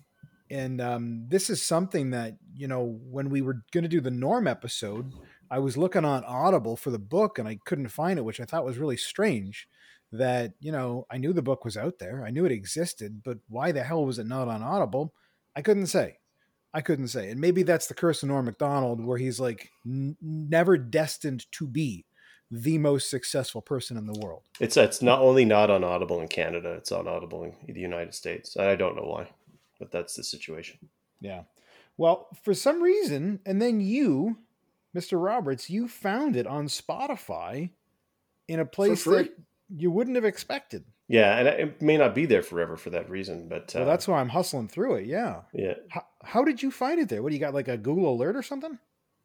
and 0.51 0.81
um, 0.81 1.25
this 1.29 1.51
is 1.51 1.67
something 1.67 2.11
that 2.11 2.37
you 2.55 2.69
know 2.69 3.01
when 3.11 3.29
we 3.29 3.43
were 3.43 3.63
going 3.73 3.83
to 3.83 3.89
do 3.89 4.01
the 4.01 4.13
Norm 4.13 4.47
episode, 4.47 5.13
I 5.51 5.59
was 5.59 5.77
looking 5.77 6.05
on 6.05 6.25
Audible 6.25 6.77
for 6.77 6.91
the 6.91 6.99
book 6.99 7.39
and 7.39 7.49
I 7.49 7.59
couldn't 7.65 7.89
find 7.89 8.19
it, 8.19 8.25
which 8.25 8.41
I 8.41 8.45
thought 8.45 8.65
was 8.65 8.79
really 8.79 8.97
strange. 8.97 9.67
That 10.17 10.53
you 10.61 10.71
know 10.71 11.07
I 11.11 11.19
knew 11.19 11.33
the 11.33 11.43
book 11.43 11.65
was 11.65 11.77
out 11.77 11.99
there, 11.99 12.25
I 12.25 12.31
knew 12.31 12.45
it 12.45 12.53
existed, 12.53 13.23
but 13.25 13.39
why 13.49 13.73
the 13.73 13.83
hell 13.83 14.05
was 14.05 14.19
it 14.19 14.27
not 14.27 14.49
on 14.49 14.63
Audible? 14.63 15.13
I 15.57 15.63
couldn't 15.63 15.89
say. 15.89 16.19
I 16.73 16.81
couldn't 16.81 17.09
say, 17.09 17.31
and 17.31 17.41
maybe 17.41 17.63
that's 17.63 17.87
the 17.87 17.95
curse 17.95 18.23
of 18.23 18.29
Norm 18.29 18.47
Macdonald, 18.47 19.05
where 19.05 19.19
he's 19.19 19.39
like 19.39 19.71
n- 19.87 20.17
never 20.21 20.77
destined 20.77 21.47
to 21.53 21.67
be 21.67 22.05
the 22.51 22.79
most 22.79 23.11
successful 23.11 23.61
person 23.61 23.97
in 23.97 24.07
the 24.07 24.19
world. 24.19 24.43
It's 24.61 24.77
it's 24.77 25.03
not 25.03 25.21
only 25.21 25.45
not 25.45 25.71
on 25.71 25.85
Audible 25.85 26.21
in 26.21 26.29
Canada; 26.29 26.73
it's 26.73 26.93
on 26.93 27.09
Audible 27.09 27.45
in 27.45 27.75
the 27.75 27.81
United 27.81 28.15
States. 28.15 28.57
I 28.57 28.77
don't 28.77 28.97
know 28.97 29.07
why, 29.07 29.29
but 29.79 29.91
that's 29.91 30.15
the 30.15 30.25
situation. 30.25 30.79
Yeah. 31.21 31.43
Well, 31.97 32.29
for 32.43 32.55
some 32.55 32.83
reason, 32.83 33.41
and 33.47 33.63
then 33.63 33.81
you, 33.81 34.39
Mr. 34.97 35.23
Roberts, 35.23 35.71
you 35.71 35.89
found 35.89 36.37
it 36.37 36.47
on 36.47 36.67
Spotify 36.67 37.71
in 38.49 38.61
a 38.61 38.67
place 38.67 39.05
free. 39.05 39.23
that 39.23 39.33
you 39.77 39.91
wouldn't 39.91 40.17
have 40.17 40.25
expected. 40.25 40.85
Yeah, 41.09 41.37
and 41.37 41.49
it 41.49 41.83
may 41.83 41.97
not 41.97 42.15
be 42.15 42.25
there 42.27 42.43
forever 42.43 42.77
for 42.77 42.91
that 42.91 43.11
reason, 43.11 43.49
but 43.49 43.75
uh, 43.75 43.81
Well, 43.81 43.87
that's 43.87 44.09
why 44.09 44.21
I'm 44.21 44.31
hustling 44.31 44.69
through 44.69 44.95
it. 44.97 45.07
Yeah. 45.07 45.43
yeah. 45.53 45.75
How, 45.91 46.07
how 46.23 46.45
did 46.45 46.63
you 46.63 46.71
find 46.71 46.99
it 46.99 47.09
there? 47.09 47.23
What 47.23 47.29
do 47.29 47.35
you 47.35 47.41
got? 47.41 47.53
Like 47.55 47.69
a 47.69 47.77
Google 47.77 48.15
alert 48.15 48.37
or 48.37 48.43
something? 48.43 48.79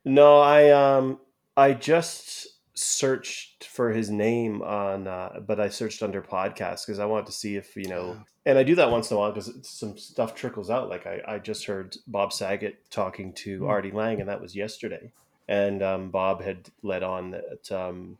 No, 0.04 0.40
I 0.40 0.70
um 0.72 1.20
I 1.56 1.74
just 1.74 2.48
searched 2.74 3.66
for 3.66 3.92
his 3.92 4.10
name 4.10 4.62
on, 4.62 5.08
uh, 5.08 5.42
but 5.46 5.60
I 5.60 5.70
searched 5.70 6.02
under 6.02 6.22
podcast 6.22 6.86
because 6.86 7.00
I 7.00 7.06
wanted 7.06 7.26
to 7.28 7.32
see 7.34 7.56
if 7.56 7.76
you 7.76 7.88
know. 7.88 8.18
And 8.46 8.58
I 8.58 8.64
do 8.64 8.76
that 8.76 8.90
once 8.90 9.12
in 9.12 9.18
a 9.18 9.20
while 9.20 9.32
because 9.32 9.54
some 9.64 9.98
stuff 9.98 10.34
trickles 10.34 10.70
out. 10.70 10.90
Like 10.90 11.06
I, 11.06 11.22
I 11.28 11.40
just 11.40 11.66
heard 11.66 11.96
Bob 12.08 12.34
Saget 12.34 12.90
talking 12.90 13.34
to 13.34 13.68
Artie 13.68 13.92
Lange, 13.92 14.22
and 14.22 14.30
that 14.30 14.42
was 14.42 14.56
yesterday. 14.56 15.12
And 15.48 15.84
um, 15.84 16.10
Bob 16.10 16.42
had 16.42 16.70
let 16.84 17.04
on 17.04 17.32
that 17.32 17.72
um, 17.72 18.18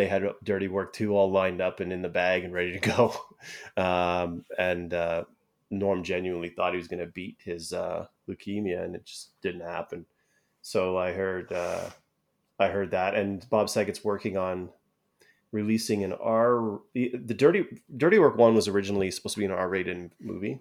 they 0.00 0.06
had 0.06 0.24
Dirty 0.42 0.66
Work 0.66 0.94
two 0.94 1.14
all 1.14 1.30
lined 1.30 1.60
up 1.60 1.80
and 1.80 1.92
in 1.92 2.00
the 2.00 2.08
bag 2.08 2.42
and 2.44 2.54
ready 2.54 2.72
to 2.72 2.78
go. 2.80 3.14
Um, 3.76 4.44
and 4.58 4.92
uh, 4.92 5.24
Norm 5.70 6.02
genuinely 6.02 6.50
thought 6.50 6.72
he 6.72 6.76
was 6.78 6.88
going 6.88 7.00
to 7.00 7.06
beat 7.10 7.38
his 7.42 7.72
uh, 7.72 8.06
leukemia, 8.28 8.82
and 8.84 8.94
it 8.94 9.06
just 9.06 9.40
didn't 9.40 9.62
happen. 9.62 10.04
So 10.60 10.98
I 10.98 11.12
heard, 11.12 11.50
uh, 11.50 11.88
I 12.58 12.68
heard 12.68 12.90
that, 12.90 13.14
and 13.14 13.48
Bob 13.48 13.70
Saget's 13.70 14.04
working 14.04 14.36
on 14.36 14.68
releasing 15.52 16.04
an 16.04 16.12
R. 16.12 16.80
The 16.92 17.08
Dirty 17.34 17.64
Dirty 17.96 18.18
Work 18.18 18.36
one 18.36 18.54
was 18.54 18.68
originally 18.68 19.10
supposed 19.10 19.36
to 19.36 19.40
be 19.40 19.46
an 19.46 19.52
R-rated 19.52 20.10
movie, 20.20 20.60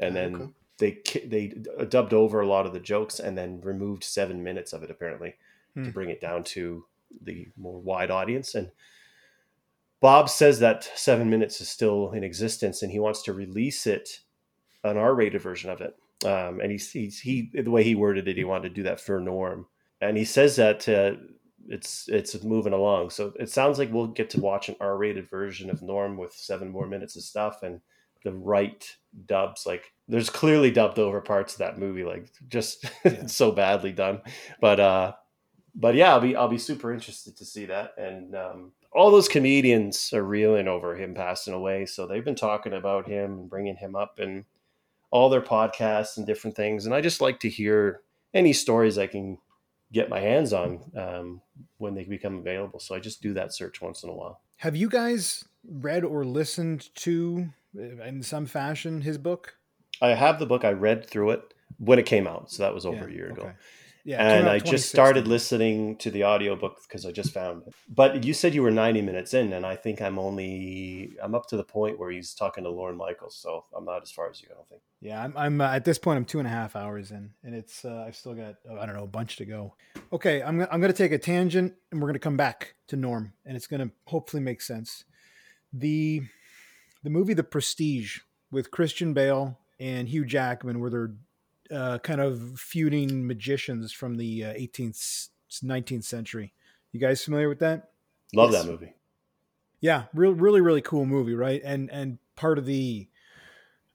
and 0.00 0.16
then 0.16 0.34
Okay. 0.78 1.00
they 1.14 1.18
they 1.28 1.46
dubbed 1.88 2.12
over 2.12 2.40
a 2.40 2.46
lot 2.48 2.66
of 2.66 2.72
the 2.72 2.80
jokes 2.80 3.20
and 3.20 3.38
then 3.38 3.60
removed 3.60 4.02
seven 4.02 4.42
minutes 4.42 4.72
of 4.72 4.82
it 4.82 4.90
apparently 4.90 5.36
to 5.76 5.82
Hmm. 5.84 5.90
bring 5.90 6.10
it 6.10 6.20
down 6.20 6.42
to 6.44 6.86
the 7.22 7.48
more 7.56 7.80
wide 7.80 8.10
audience. 8.10 8.54
And 8.54 8.70
Bob 10.00 10.28
says 10.28 10.60
that 10.60 10.90
seven 10.94 11.30
minutes 11.30 11.60
is 11.60 11.68
still 11.68 12.12
in 12.12 12.22
existence, 12.22 12.82
and 12.82 12.92
he 12.92 12.98
wants 12.98 13.22
to 13.22 13.32
release 13.32 13.86
it 13.86 14.20
an 14.84 14.96
R-rated 14.96 15.42
version 15.42 15.70
of 15.70 15.80
it. 15.80 15.96
Um, 16.24 16.60
and 16.60 16.70
he's, 16.70 16.90
he's 16.90 17.20
he 17.20 17.50
the 17.52 17.70
way 17.70 17.82
he 17.82 17.94
worded 17.94 18.28
it, 18.28 18.36
he 18.36 18.44
wanted 18.44 18.68
to 18.70 18.74
do 18.74 18.82
that 18.84 19.00
for 19.00 19.20
Norm, 19.20 19.66
and 20.00 20.16
he 20.16 20.24
says 20.24 20.56
that 20.56 20.88
uh, 20.88 21.12
it's 21.68 22.08
it's 22.08 22.42
moving 22.42 22.72
along. 22.72 23.10
So 23.10 23.32
it 23.38 23.50
sounds 23.50 23.78
like 23.78 23.92
we'll 23.92 24.06
get 24.08 24.30
to 24.30 24.40
watch 24.40 24.68
an 24.68 24.76
R-rated 24.80 25.28
version 25.28 25.68
of 25.70 25.82
Norm 25.82 26.16
with 26.16 26.32
seven 26.32 26.70
more 26.70 26.86
minutes 26.86 27.16
of 27.16 27.22
stuff 27.22 27.62
and 27.62 27.80
the 28.24 28.32
right 28.32 28.96
dubs. 29.26 29.66
Like 29.66 29.92
there's 30.08 30.30
clearly 30.30 30.70
dubbed 30.70 30.98
over 30.98 31.20
parts 31.20 31.54
of 31.54 31.58
that 31.58 31.78
movie, 31.78 32.04
like 32.04 32.30
just 32.48 32.86
so 33.26 33.52
badly 33.52 33.92
done. 33.92 34.22
But 34.60 34.80
uh, 34.80 35.12
but 35.76 35.94
yeah, 35.94 36.12
I'll 36.14 36.20
be 36.20 36.34
I'll 36.34 36.48
be 36.48 36.58
super 36.58 36.92
interested 36.92 37.36
to 37.36 37.44
see 37.44 37.66
that. 37.66 37.92
And 37.98 38.34
um, 38.34 38.72
all 38.92 39.10
those 39.10 39.28
comedians 39.28 40.12
are 40.12 40.24
reeling 40.24 40.66
over 40.66 40.96
him 40.96 41.14
passing 41.14 41.54
away, 41.54 41.86
so 41.86 42.06
they've 42.06 42.24
been 42.24 42.34
talking 42.34 42.72
about 42.72 43.06
him 43.06 43.32
and 43.32 43.50
bringing 43.50 43.76
him 43.76 43.94
up 43.94 44.18
and 44.18 44.44
all 45.10 45.28
their 45.28 45.42
podcasts 45.42 46.16
and 46.16 46.26
different 46.26 46.56
things. 46.56 46.86
And 46.86 46.94
I 46.94 47.00
just 47.00 47.20
like 47.20 47.40
to 47.40 47.48
hear 47.48 48.00
any 48.34 48.52
stories 48.52 48.98
I 48.98 49.06
can 49.06 49.38
get 49.92 50.08
my 50.08 50.20
hands 50.20 50.52
on 50.52 50.80
um, 50.96 51.40
when 51.78 51.94
they 51.94 52.04
become 52.04 52.38
available. 52.38 52.80
So 52.80 52.94
I 52.94 52.98
just 52.98 53.22
do 53.22 53.34
that 53.34 53.54
search 53.54 53.80
once 53.80 54.02
in 54.02 54.10
a 54.10 54.14
while. 54.14 54.40
Have 54.58 54.74
you 54.74 54.88
guys 54.88 55.44
read 55.64 56.04
or 56.04 56.24
listened 56.24 56.94
to, 56.96 57.50
uh, 57.78 58.02
in 58.02 58.22
some 58.22 58.46
fashion, 58.46 59.02
his 59.02 59.18
book? 59.18 59.58
I 60.02 60.08
have 60.08 60.38
the 60.38 60.46
book. 60.46 60.64
I 60.64 60.72
read 60.72 61.08
through 61.08 61.30
it 61.30 61.54
when 61.78 61.98
it 61.98 62.06
came 62.06 62.26
out, 62.26 62.50
so 62.50 62.62
that 62.62 62.74
was 62.74 62.84
over 62.84 63.08
Yeah, 63.08 63.14
a 63.14 63.16
year 63.16 63.30
ago. 63.30 63.52
Yeah, 64.06 64.22
and 64.22 64.48
I 64.48 64.60
just 64.60 64.88
started 64.88 65.26
listening 65.26 65.96
to 65.96 66.12
the 66.12 66.22
audiobook 66.22 66.80
because 66.86 67.04
I 67.04 67.10
just 67.10 67.32
found 67.34 67.64
it. 67.66 67.74
But 67.88 68.22
you 68.22 68.34
said 68.34 68.54
you 68.54 68.62
were 68.62 68.70
90 68.70 69.02
minutes 69.02 69.34
in, 69.34 69.52
and 69.52 69.66
I 69.66 69.74
think 69.74 70.00
I'm 70.00 70.16
only 70.16 71.16
I'm 71.20 71.34
up 71.34 71.46
to 71.48 71.56
the 71.56 71.64
point 71.64 71.98
where 71.98 72.12
he's 72.12 72.32
talking 72.32 72.62
to 72.62 72.70
Lorne 72.70 72.96
Michaels, 72.96 73.34
so 73.34 73.64
I'm 73.76 73.84
not 73.84 74.02
as 74.02 74.12
far 74.12 74.30
as 74.30 74.40
you. 74.40 74.46
I 74.52 74.54
don't 74.54 74.68
think. 74.68 74.82
Yeah, 75.00 75.24
I'm, 75.24 75.36
I'm 75.36 75.60
uh, 75.60 75.72
at 75.72 75.84
this 75.84 75.98
point. 75.98 76.18
I'm 76.18 76.24
two 76.24 76.38
and 76.38 76.46
a 76.46 76.50
half 76.50 76.76
hours 76.76 77.10
in, 77.10 77.30
and 77.42 77.52
it's 77.52 77.84
uh, 77.84 78.04
I've 78.06 78.14
still 78.14 78.34
got 78.34 78.54
oh, 78.70 78.78
I 78.78 78.86
don't 78.86 78.94
know 78.94 79.02
a 79.02 79.08
bunch 79.08 79.38
to 79.38 79.44
go. 79.44 79.74
Okay, 80.12 80.40
I'm 80.40 80.60
I'm 80.60 80.80
going 80.80 80.92
to 80.92 80.92
take 80.92 81.10
a 81.10 81.18
tangent, 81.18 81.74
and 81.90 82.00
we're 82.00 82.06
going 82.06 82.14
to 82.14 82.20
come 82.20 82.36
back 82.36 82.76
to 82.86 82.96
Norm, 82.96 83.32
and 83.44 83.56
it's 83.56 83.66
going 83.66 83.88
to 83.88 83.92
hopefully 84.06 84.40
make 84.40 84.62
sense. 84.62 85.02
The 85.72 86.22
the 87.02 87.10
movie 87.10 87.34
The 87.34 87.42
Prestige 87.42 88.20
with 88.52 88.70
Christian 88.70 89.14
Bale 89.14 89.58
and 89.80 90.08
Hugh 90.08 90.24
Jackman, 90.24 90.78
where 90.78 90.90
they're 90.90 91.14
uh, 91.70 91.98
kind 91.98 92.20
of 92.20 92.58
feuding 92.58 93.26
magicians 93.26 93.92
from 93.92 94.16
the 94.16 94.44
uh, 94.44 94.54
18th 94.54 95.28
19th 95.62 96.04
century. 96.04 96.52
You 96.92 97.00
guys 97.00 97.24
familiar 97.24 97.48
with 97.48 97.58
that? 97.60 97.90
Love 98.34 98.50
Yes. 98.50 98.64
that 98.64 98.70
movie. 98.70 98.94
Yeah, 99.80 100.04
real, 100.14 100.32
really, 100.34 100.60
really 100.60 100.80
cool 100.82 101.06
movie, 101.06 101.34
right? 101.34 101.60
And 101.64 101.90
and 101.90 102.18
part 102.34 102.58
of 102.58 102.66
the 102.66 103.08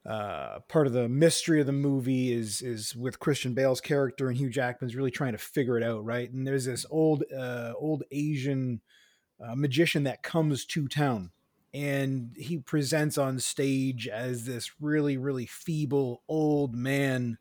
uh, 0.05 0.59
part 0.61 0.88
of 0.88 0.93
the 0.93 1.07
mystery 1.07 1.59
of 1.59 1.67
the 1.67 1.72
movie 1.72 2.32
is 2.32 2.61
is 2.61 2.95
with 2.95 3.19
Christian 3.19 3.53
Bale's 3.53 3.82
character 3.82 4.28
and 4.30 4.38
Hugh 4.38 4.49
Jackman's 4.49 4.95
really 4.95 5.11
trying 5.11 5.34
to 5.34 5.38
figure 5.38 5.78
it 5.78 5.84
out, 5.84 6.03
right? 6.03 6.32
And 6.32 6.45
there's 6.47 6.65
this 6.65 6.86
old 6.89 7.24
uh, 7.36 7.74
old 7.78 8.03
Asian 8.11 8.82
uh, 9.43 9.55
magician 9.55 10.03
that 10.03 10.24
comes 10.24 10.65
to 10.65 10.88
town, 10.88 11.32
and 11.74 12.36
he 12.38 12.57
presents 12.59 13.17
on 13.17 13.39
stage 13.39 14.07
as 14.07 14.45
this 14.45 14.82
really, 14.82 15.17
really 15.17 15.45
feeble 15.45 16.24
old 16.28 16.76
man. 16.76 17.38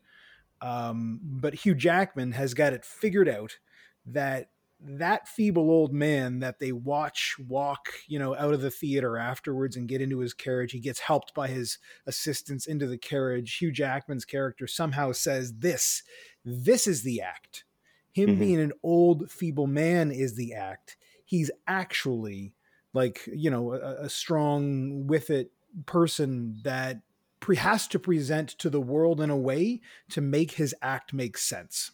Um, 0.61 1.21
but 1.23 1.55
Hugh 1.55 1.75
Jackman 1.75 2.33
has 2.33 2.55
got 2.55 2.73
it 2.73 2.85
figured 2.85 3.29
out 3.29 3.59
that 4.07 4.51
that 4.83 5.29
feeble 5.29 5.71
old 5.71 5.93
man 5.93 6.39
that 6.39 6.59
they 6.59 6.73
watch 6.73 7.37
walk, 7.39 7.91
you 8.07 8.19
know, 8.19 8.35
out 8.37 8.55
of 8.55 8.63
the 8.63 8.71
theater 8.71 9.19
afterwards 9.19 9.77
and 9.77 9.89
get 9.89 10.01
into 10.01 10.21
his 10.21 10.33
carriage. 10.33 10.73
He 10.73 10.81
gets 10.81 11.01
helped 11.01 11.35
by 11.35 11.49
his 11.49 11.79
assistants 12.07 12.67
into 12.67 12.87
the 12.87 12.97
carriage. 12.97 13.57
Hugh 13.59 13.73
Jackman's 13.73 14.25
character 14.25 14.67
somehow 14.67 15.13
says, 15.13 15.59
This, 15.59 16.03
this 16.45 16.87
is 16.87 17.03
the 17.03 17.21
act. 17.21 17.65
Him 18.13 18.31
Mhm. 18.31 18.39
being 18.39 18.61
an 18.61 18.73
old, 18.83 19.31
feeble 19.31 19.67
man 19.67 20.11
is 20.11 20.35
the 20.35 20.55
act. 20.55 20.97
He's 21.25 21.51
actually 21.67 22.55
like, 22.95 23.27
you 23.27 23.51
know, 23.51 23.75
a, 23.75 24.05
a 24.05 24.09
strong 24.09 25.07
with 25.07 25.29
it 25.31 25.53
person 25.87 26.61
that 26.65 27.03
pre- 27.41 27.57
has 27.57 27.89
to 27.89 27.99
present 27.99 28.51
to 28.51 28.71
the 28.71 28.81
world 28.81 29.21
in 29.21 29.31
a 29.31 29.37
way 29.37 29.81
to 30.11 30.21
make 30.21 30.53
his 30.53 30.75
act 30.83 31.13
make 31.13 31.37
sense. 31.39 31.91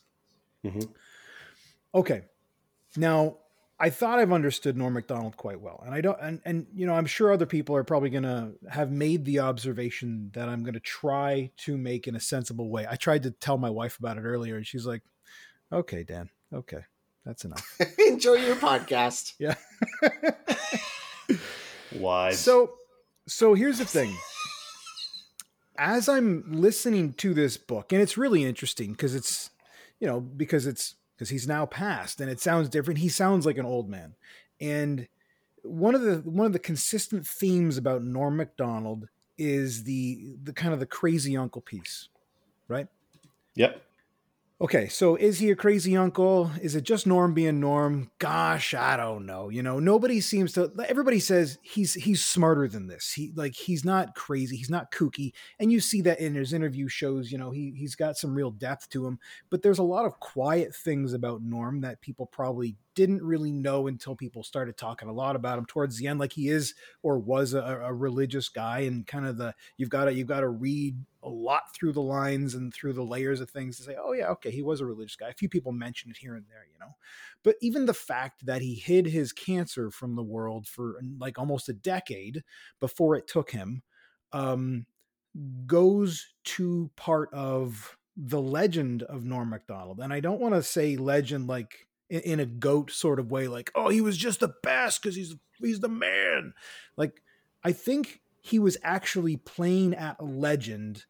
Mhm. 0.65 0.93
Okay. 1.95 2.25
Now, 2.97 3.39
I 3.79 3.91
thought 3.91 4.19
I've 4.19 4.33
understood 4.33 4.77
Norm 4.77 4.95
Macdonald 4.95 5.37
quite 5.37 5.61
well, 5.61 5.83
and 5.85 5.95
I 5.95 6.01
don't, 6.01 6.19
and 6.21 6.41
and 6.47 6.67
you 6.75 6.87
know, 6.87 6.95
I'm 6.95 7.05
sure 7.05 7.31
other 7.31 7.45
people 7.45 7.77
are 7.77 7.85
probably 7.85 8.09
going 8.09 8.23
to 8.23 8.53
have 8.71 8.91
made 8.91 9.27
the 9.27 9.41
observation 9.41 10.31
that 10.33 10.49
I'm 10.49 10.63
going 10.63 10.75
to 10.75 10.81
try 10.81 11.51
to 11.59 11.77
make 11.77 12.09
in 12.09 12.17
a 12.17 12.21
sensible 12.21 12.71
way. 12.71 12.87
I 12.89 12.97
tried 12.97 13.23
to 13.25 13.31
tell 13.33 13.59
my 13.59 13.69
wife 13.69 13.99
about 13.99 14.17
it 14.17 14.23
earlier, 14.23 14.57
and 14.57 14.67
she's 14.67 14.87
like, 14.87 15.03
"Okay, 15.71 16.05
Dan, 16.05 16.31
okay, 16.55 16.85
that's 17.27 17.45
enough." 17.45 17.79
Enjoy 17.99 18.35
your 18.37 18.57
podcast. 18.57 19.35
yeah. 19.39 19.57
Wise. 21.93 22.39
So, 22.39 22.73
so 23.29 23.53
here's 23.55 23.79
the 23.79 23.85
thing. 23.85 24.15
As 25.79 26.09
I'm 26.09 26.45
listening 26.49 27.15
to 27.15 27.35
this 27.35 27.57
book, 27.57 27.93
and 27.93 28.03
it's 28.03 28.17
really 28.17 28.45
interesting 28.45 28.93
because 28.93 29.15
it's, 29.15 29.51
you 30.01 30.07
know, 30.07 30.21
because 30.21 30.67
it's 30.67 30.97
because 31.15 31.31
he's 31.31 31.49
now 31.49 31.67
passed, 31.67 32.21
and 32.21 32.31
it 32.31 32.41
sounds 32.41 32.69
different. 32.69 32.99
He 32.99 33.09
sounds 33.09 33.47
like 33.47 33.59
an 33.59 33.67
old 33.67 33.89
man, 33.89 34.15
and 34.61 35.09
one 35.63 35.95
of 35.95 36.03
the 36.03 36.17
one 36.29 36.47
of 36.47 36.53
the 36.53 36.59
consistent 36.59 37.27
themes 37.27 37.77
about 37.77 38.03
Norm 38.03 38.37
Macdonald 38.37 39.09
is 39.39 39.85
the 39.85 40.35
the 40.43 40.53
kind 40.53 40.73
of 40.73 40.81
the 40.81 40.87
crazy 40.87 41.37
uncle 41.37 41.63
piece, 41.63 42.09
right? 42.69 42.89
yep. 43.55 43.83
Okay, 44.59 44.89
so 44.89 45.17
is 45.17 45.39
he 45.39 45.51
a 45.51 45.57
crazy 45.57 45.95
uncle? 45.99 46.51
Is 46.63 46.75
it 46.75 46.85
just 46.85 47.07
Norm 47.07 47.35
being 47.35 47.61
Norm? 47.61 48.11
Gosh, 48.19 48.73
I 48.73 48.97
don't 48.97 49.27
know. 49.27 49.51
You 49.51 49.63
know, 49.63 49.79
nobody 49.79 50.19
seems 50.19 50.55
to. 50.55 50.73
Everybody 50.89 51.21
says 51.21 51.59
he's 51.61 51.93
he's 51.93 52.25
smarter 52.25 52.67
than 52.67 52.87
this. 52.87 53.13
He 53.13 53.33
like 53.35 53.55
he's 53.55 53.85
not 53.85 54.15
crazy. 54.15 54.57
He's 54.57 54.71
not 54.71 54.91
kooky, 54.91 55.35
and 55.61 55.71
you 55.71 55.79
see 55.79 56.01
that 56.03 56.21
in 56.21 56.35
his 56.35 56.55
interview 56.55 56.89
shows. 56.89 57.31
You 57.31 57.37
know, 57.37 57.51
he 57.51 57.75
he's 57.77 57.95
got 57.97 58.17
some 58.17 58.35
real 58.35 58.51
depth 58.51 58.89
to 58.91 59.07
him. 59.07 59.19
But 59.51 59.61
there's 59.61 59.79
a 59.79 59.83
lot 59.83 60.07
of 60.07 60.21
quiet 60.21 60.75
things 60.75 61.13
about 61.13 61.43
Norm 61.43 61.83
that 61.83 62.01
people 62.01 62.25
probably 62.25 62.77
didn't 62.95 63.23
really 63.23 63.53
know 63.53 63.89
until 63.89 64.17
people 64.17 64.43
started 64.43 64.79
talking 64.79 65.11
a 65.11 65.13
lot 65.13 65.37
about 65.37 65.59
him 65.59 65.67
towards 65.67 65.99
the 65.99 66.07
end. 66.07 66.19
Like 66.19 66.33
he 66.33 66.49
is 66.49 66.73
or 67.03 67.19
was 67.19 67.53
a, 67.53 67.61
a 67.61 67.93
religious 67.93 68.49
guy, 68.49 68.81
and 68.81 69.07
kind 69.07 69.27
of 69.27 69.37
the 69.37 69.55
you've 69.77 69.91
got 69.91 70.07
to 70.07 70.15
you've 70.15 70.27
got 70.27 70.41
to 70.41 70.49
read 70.49 70.97
a 71.27 71.29
lot 71.29 71.75
through 71.75 71.93
the 71.93 72.01
lines 72.01 72.55
and 72.55 72.73
through 72.73 72.93
the 72.93 73.03
layers 73.03 73.41
of 73.41 73.51
things 73.51 73.77
to 73.77 73.83
say, 73.83 73.97
oh 74.03 74.13
yeah, 74.13 74.29
okay, 74.29 74.51
he 74.51 74.63
was 74.63 74.81
a 74.81 74.87
religious 74.87 75.17
guy. 75.17 75.29
A 75.29 75.35
few 75.35 75.49
people 75.49 75.73
mention 75.73 76.11
it 76.11 76.17
here 76.17 76.37
and 76.37 76.47
there, 76.49 76.65
you 76.73 76.79
know. 76.79 76.93
But 77.43 77.57
even 77.61 77.85
the 77.85 77.95
fact 77.95 78.47
that 78.47 78.63
he 78.63 78.77
hid 78.77 79.07
his 79.07 79.33
cancer 79.33 79.91
from 79.91 80.15
the 80.15 80.23
world 80.23 80.69
for 80.69 81.01
like 81.19 81.39
almost 81.39 81.69
a 81.69 81.75
decade 81.75 82.45
before 82.81 83.17
it 83.17 83.27
took 83.27 83.51
him, 83.51 83.83
um, 84.33 84.87
goes 85.67 86.35
to 86.45 86.91
part 86.97 87.29
of 87.35 87.99
the 88.17 88.41
legend 88.41 89.03
of 89.03 89.25
Norm 89.25 89.51
Macdonald. 89.51 90.01
And 90.01 90.13
I 90.13 90.21
don't 90.21 90.41
want 90.41 90.55
to 90.55 90.63
say 90.63 90.97
legend 90.97 91.49
like 91.49 91.89
in, 92.09 92.21
in 92.21 92.41
a 92.41 92.47
goat 92.47 92.91
sort 92.91 93.19
of 93.19 93.31
way, 93.31 93.49
like, 93.49 93.71
oh, 93.75 93.89
he 93.89 94.01
was 94.01 94.17
just 94.17 94.41
the 94.41 94.55
best 94.63 95.03
because 95.03 95.17
he's 95.17 95.35
he's 95.61 95.81
the 95.81 95.89
man. 95.89 96.55
Like, 96.97 97.21
I 97.65 97.73
think 97.73 98.21
he 98.41 98.59
was 98.59 98.77
actually 98.83 99.37
playing 99.37 99.95
at 99.95 100.17
a 100.21 100.25
legend 100.25 101.05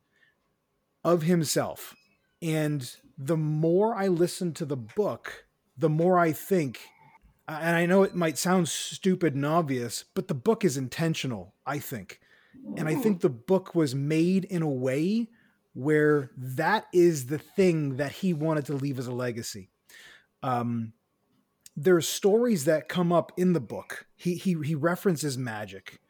of 1.07 1.22
himself. 1.22 1.94
And 2.42 2.90
the 3.16 3.36
more 3.36 3.94
I 3.94 4.09
listen 4.09 4.52
to 4.54 4.66
the 4.66 4.76
book, 4.76 5.46
the 5.78 5.88
more 5.88 6.18
I 6.18 6.32
think 6.32 6.80
and 7.48 7.76
I 7.76 7.86
know 7.86 8.02
it 8.02 8.14
might 8.14 8.38
sound 8.38 8.68
stupid 8.68 9.34
and 9.34 9.46
obvious, 9.46 10.04
but 10.14 10.26
the 10.26 10.34
book 10.34 10.64
is 10.64 10.76
intentional, 10.76 11.54
I 11.64 11.78
think. 11.78 12.20
And 12.76 12.88
I 12.88 12.96
think 12.96 13.20
the 13.20 13.28
book 13.28 13.74
was 13.74 13.94
made 13.94 14.44
in 14.46 14.62
a 14.62 14.68
way 14.68 15.28
where 15.74 16.32
that 16.36 16.86
is 16.92 17.26
the 17.26 17.38
thing 17.38 17.98
that 17.98 18.11
he 18.11 18.32
wanted 18.32 18.66
to 18.66 18.72
leave 18.72 18.98
as 18.98 19.07
a 19.07 19.12
legacy. 19.12 19.70
Um, 20.42 20.94
there's 21.76 22.09
stories 22.09 22.64
that 22.64 22.88
come 22.88 23.12
up 23.12 23.30
in 23.36 23.52
the 23.52 23.61
book. 23.61 24.07
He 24.16 24.34
he 24.34 24.57
he 24.64 24.74
references 24.74 25.36
magic 25.36 26.00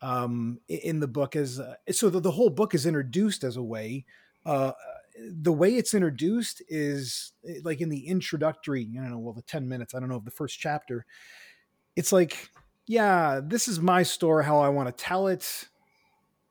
um, 0.00 0.60
in 0.68 1.00
the 1.00 1.08
book 1.08 1.34
as 1.34 1.58
uh, 1.58 1.74
so 1.90 2.08
the, 2.08 2.20
the 2.20 2.30
whole 2.30 2.50
book 2.50 2.74
is 2.74 2.86
introduced 2.86 3.42
as 3.42 3.56
a 3.56 3.62
way. 3.62 4.06
Uh, 4.46 4.72
the 5.18 5.52
way 5.52 5.74
it's 5.74 5.94
introduced 5.94 6.62
is 6.68 7.32
eh, 7.48 7.60
like 7.64 7.80
in 7.80 7.88
the 7.88 8.06
introductory. 8.06 8.88
I 8.92 9.02
don't 9.02 9.10
know. 9.10 9.18
Well, 9.18 9.34
the 9.34 9.42
ten 9.42 9.68
minutes. 9.68 9.94
I 9.94 10.00
don't 10.00 10.08
know 10.08 10.16
of 10.16 10.24
the 10.24 10.30
first 10.30 10.58
chapter. 10.58 11.04
It's 11.96 12.12
like, 12.12 12.50
yeah, 12.86 13.40
this 13.42 13.68
is 13.68 13.80
my 13.80 14.02
story. 14.02 14.44
How 14.44 14.58
I 14.60 14.68
want 14.68 14.88
to 14.88 15.04
tell 15.04 15.26
it. 15.26 15.68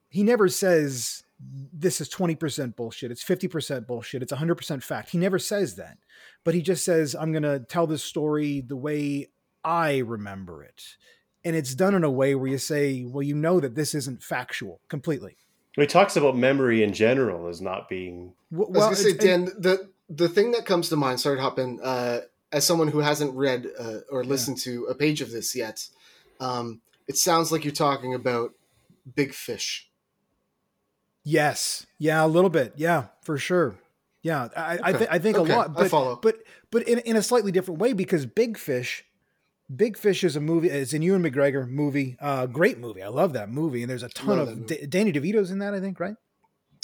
He 0.10 0.24
never 0.24 0.48
says 0.48 1.24
this 1.40 2.00
is 2.02 2.10
20% 2.10 2.76
bullshit. 2.76 3.12
It's 3.12 3.24
50% 3.24 3.88
bullshit. 3.88 4.24
It's 4.24 4.32
100% 4.32 4.84
fact. 4.84 5.10
He 5.10 5.18
never 5.18 5.40
says 5.40 5.76
that. 5.76 5.98
But 6.44 6.54
he 6.54 6.62
just 6.62 6.86
says, 6.86 7.16
I'm 7.16 7.32
going 7.32 7.44
to 7.44 7.60
tell 7.60 7.88
this 7.88 8.04
story 8.04 8.62
the 8.62 8.78
way 8.78 9.30
I 9.64 9.98
remember 9.98 10.64
it. 10.64 10.82
And 11.44 11.56
it's 11.56 11.76
done 11.76 11.94
in 11.94 12.04
a 12.04 12.12
way 12.12 12.36
where 12.36 12.50
you 12.50 12.58
say, 12.58 13.04
well, 13.04 13.22
you 13.22 13.36
know 13.36 13.60
that 13.60 13.76
this 13.76 13.94
isn't 13.94 14.24
factual 14.24 14.82
completely. 14.88 15.38
He 15.76 15.86
talks 15.86 16.16
about 16.16 16.38
memory 16.38 16.84
in 16.84 16.94
general 16.94 17.48
as 17.48 17.62
not 17.62 17.90
being. 17.90 18.34
Well, 18.52 18.68
I 18.68 18.90
was 18.90 19.02
going 19.02 19.16
to 19.16 19.22
say, 19.22 19.28
Dan, 19.28 19.46
the, 19.58 19.90
the 20.10 20.30
thing 20.30 20.52
that 20.52 20.66
comes 20.66 20.90
to 20.90 20.96
mind, 20.96 21.20
sorry 21.20 21.38
to 21.38 21.42
hop 21.42 21.60
in, 21.60 21.80
uh, 21.82 22.22
as 22.52 22.66
someone 22.66 22.88
who 22.88 23.00
hasn't 23.00 23.36
read 23.36 23.68
uh, 23.78 24.00
or 24.10 24.24
listened 24.24 24.58
yeah. 24.60 24.74
to 24.74 24.86
a 24.86 24.96
page 24.96 25.22
of 25.22 25.32
this 25.32 25.56
yet, 25.56 25.88
um, 26.40 26.82
it 27.08 27.18
sounds 27.18 27.52
like 27.52 27.66
you're 27.66 27.74
talking 27.74 28.14
about 28.14 28.52
big 29.16 29.34
fish 29.34 29.90
Yes. 31.26 31.88
Yeah, 31.98 32.24
a 32.24 32.28
little 32.28 32.52
bit. 32.52 32.74
Yeah, 32.78 33.08
for 33.24 33.38
sure. 33.38 33.76
Yeah, 34.22 34.48
I, 34.56 34.76
okay. 34.76 34.82
I, 34.84 34.94
th- 34.94 35.10
I, 35.12 35.20
think 35.20 35.38
okay. 35.38 35.54
a 35.54 35.56
lot. 35.58 35.74
But, 35.74 35.86
I 35.86 35.88
follow. 35.88 36.20
But 36.22 36.38
but 36.72 36.88
in, 36.88 37.00
in 37.00 37.16
a 37.16 37.22
slightly 37.22 37.52
different 37.52 37.80
way 37.80 37.94
because 37.94 38.26
Big 38.26 38.58
Fish, 38.58 39.04
Big 39.74 39.98
Fish 39.98 40.24
is 40.24 40.36
a 40.36 40.42
movie. 40.42 40.70
It's 40.70 40.94
a 40.94 41.00
Ewan 41.00 41.24
McGregor 41.24 41.68
movie. 41.68 42.18
Uh, 42.20 42.46
great 42.46 42.78
movie. 42.78 43.02
I 43.02 43.08
love 43.08 43.34
that 43.34 43.50
movie. 43.50 43.82
And 43.82 43.90
there's 43.90 44.04
a 44.04 44.10
ton 44.10 44.38
love 44.38 44.48
of 44.48 44.68
D- 44.68 44.86
Danny 44.86 45.12
DeVito's 45.12 45.52
in 45.52 45.60
that. 45.60 45.74
I 45.74 45.80
think 45.80 46.00
right. 46.00 46.16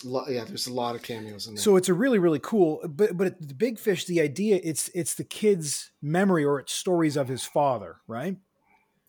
Yeah, 0.03 0.45
there's 0.45 0.65
a 0.65 0.73
lot 0.73 0.95
of 0.95 1.03
cameos 1.03 1.45
in 1.45 1.53
there. 1.53 1.61
So 1.61 1.75
it's 1.75 1.89
a 1.89 1.93
really 1.93 2.17
really 2.17 2.39
cool. 2.39 2.81
But 2.87 3.17
but 3.17 3.39
the 3.39 3.53
Big 3.53 3.77
Fish, 3.77 4.05
the 4.05 4.19
idea 4.19 4.59
it's 4.63 4.89
it's 4.95 5.13
the 5.13 5.23
kid's 5.23 5.91
memory 6.01 6.43
or 6.43 6.59
it's 6.59 6.73
stories 6.73 7.15
of 7.15 7.27
his 7.27 7.45
father, 7.45 7.97
right? 8.07 8.37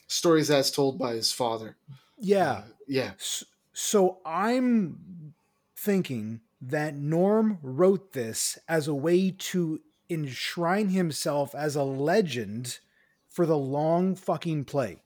Stories 0.06 0.50
as 0.50 0.70
told 0.70 0.98
by 0.98 1.14
his 1.14 1.32
father. 1.32 1.76
Yeah. 2.18 2.50
Uh, 2.50 2.62
yeah. 2.86 3.12
So, 3.16 3.46
so 3.72 4.18
I'm 4.26 5.34
thinking 5.76 6.40
that 6.60 6.94
Norm 6.94 7.58
wrote 7.62 8.12
this 8.12 8.58
as 8.68 8.86
a 8.86 8.94
way 8.94 9.30
to 9.30 9.80
enshrine 10.10 10.90
himself 10.90 11.54
as 11.54 11.74
a 11.74 11.82
legend 11.82 12.80
for 13.32 13.46
the 13.46 13.56
long 13.56 14.14
fucking 14.14 14.64
play 14.64 14.98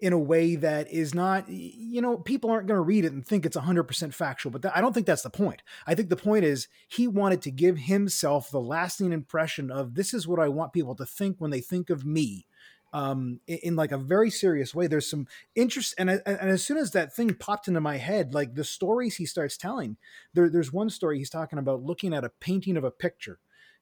in 0.00 0.12
a 0.12 0.18
way 0.18 0.54
that 0.54 0.90
is 0.90 1.14
not 1.14 1.48
you 1.48 2.00
know 2.00 2.16
people 2.16 2.50
aren't 2.50 2.68
going 2.68 2.78
to 2.78 2.82
read 2.82 3.04
it 3.04 3.12
and 3.12 3.26
think 3.26 3.44
it's 3.44 3.56
100% 3.56 4.14
factual 4.14 4.52
but 4.52 4.62
th- 4.62 4.72
i 4.74 4.80
don't 4.80 4.92
think 4.92 5.06
that's 5.06 5.22
the 5.22 5.30
point 5.30 5.62
i 5.86 5.94
think 5.94 6.08
the 6.08 6.16
point 6.16 6.44
is 6.44 6.68
he 6.86 7.08
wanted 7.08 7.42
to 7.42 7.50
give 7.50 7.76
himself 7.78 8.50
the 8.50 8.60
lasting 8.60 9.12
impression 9.12 9.70
of 9.70 9.94
this 9.94 10.14
is 10.14 10.26
what 10.26 10.38
i 10.38 10.48
want 10.48 10.72
people 10.72 10.94
to 10.94 11.06
think 11.06 11.36
when 11.38 11.50
they 11.50 11.60
think 11.60 11.90
of 11.90 12.04
me 12.04 12.46
um, 12.92 13.40
in, 13.46 13.58
in, 13.58 13.76
like 13.76 13.92
a 13.92 13.98
very 13.98 14.30
serious 14.30 14.74
way. 14.74 14.86
There's 14.86 15.10
some 15.10 15.26
interest, 15.54 15.94
and, 15.98 16.08
and 16.08 16.22
as 16.26 16.64
soon 16.64 16.78
as 16.78 16.92
that 16.92 17.14
thing 17.14 17.34
popped 17.34 17.68
into 17.68 17.82
my 17.82 17.98
head, 17.98 18.32
like 18.32 18.54
the 18.54 18.64
stories 18.64 19.16
he 19.16 19.26
starts 19.26 19.58
telling, 19.58 19.98
there, 20.32 20.48
there's 20.48 20.72
one 20.72 20.88
story 20.88 21.18
he's 21.18 21.28
talking 21.28 21.58
about 21.58 21.82
looking 21.82 22.14
at 22.14 22.24
a 22.24 22.30
painting 22.40 22.78
of 22.78 22.84
a 22.84 22.90
picture, 22.90 23.40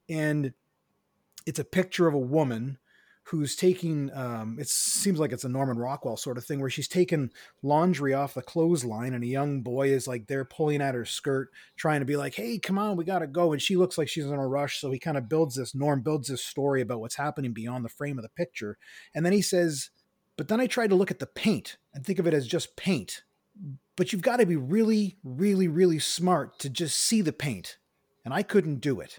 and 0.09 0.53
it's 1.47 1.61
a 1.61 1.65
picture 1.65 2.09
of 2.09 2.15
a 2.15 2.19
woman 2.19 2.79
who's 3.27 3.57
taking 3.57 4.09
um, 4.15 4.57
it 4.61 4.69
seems 4.69 5.19
like 5.19 5.33
it's 5.33 5.43
a 5.43 5.49
norman 5.49 5.77
rockwell 5.77 6.17
sort 6.17 6.39
of 6.39 6.45
thing 6.45 6.61
where 6.61 6.71
she's 6.71 6.87
taking 6.87 7.29
laundry 7.61 8.15
off 8.15 8.35
the 8.35 8.43
clothesline 8.43 9.15
and 9.15 9.25
a 9.25 9.27
young 9.27 9.63
boy 9.63 9.89
is 9.89 10.07
like 10.07 10.29
there 10.29 10.45
pulling 10.45 10.81
at 10.81 10.95
her 10.95 11.05
skirt 11.05 11.49
trying 11.77 11.99
to 11.99 12.07
be 12.07 12.17
like 12.17 12.35
hey 12.35 12.57
come 12.57 12.79
on 12.79 12.97
we 12.97 13.05
gotta 13.05 13.27
go. 13.27 13.53
And 13.53 13.61
she 13.61 13.77
looks 13.77 13.99
like 13.99 14.09
she's 14.09 14.27
in 14.27 14.33
a 14.33 14.47
rush 14.47 14.81
so 14.81 14.93
he 14.93 15.01
kind 15.01 15.17
of 15.17 15.29
builds 15.29 15.57
this 15.57 15.75
norm 15.75 16.03
builds 16.03 16.29
this 16.29 16.45
story 16.45 16.81
about 16.81 17.01
what's 17.01 17.17
happening 17.17 17.53
beyond 17.53 17.85
the 17.85 17.89
frame 17.89 18.17
of 18.17 18.23
the 18.23 18.29
picture. 18.29 18.79
And 19.13 19.27
then 19.27 19.33
he 19.33 19.43
says 19.43 19.91
but 20.37 20.47
then 20.47 20.61
i 20.61 20.69
tried 20.69 20.91
to 20.91 20.97
look 20.97 21.11
at 21.11 21.19
the 21.19 21.27
paint 21.27 21.79
and 21.93 22.07
think 22.07 22.21
of 22.21 22.29
it 22.29 22.35
as 22.35 22.47
just 22.47 22.77
paint. 22.77 23.23
But 23.97 24.13
you've 24.13 24.23
got 24.23 24.37
to 24.37 24.47
be 24.47 24.57
really 24.57 25.19
really 25.25 25.67
really 25.67 25.99
smart 25.99 26.61
to 26.61 26.71
just 26.71 26.97
see 26.97 27.23
the 27.23 27.33
paint. 27.33 27.79
And 28.25 28.33
i 28.33 28.45
couldn't 28.45 28.81
do 28.81 29.01
it 29.01 29.19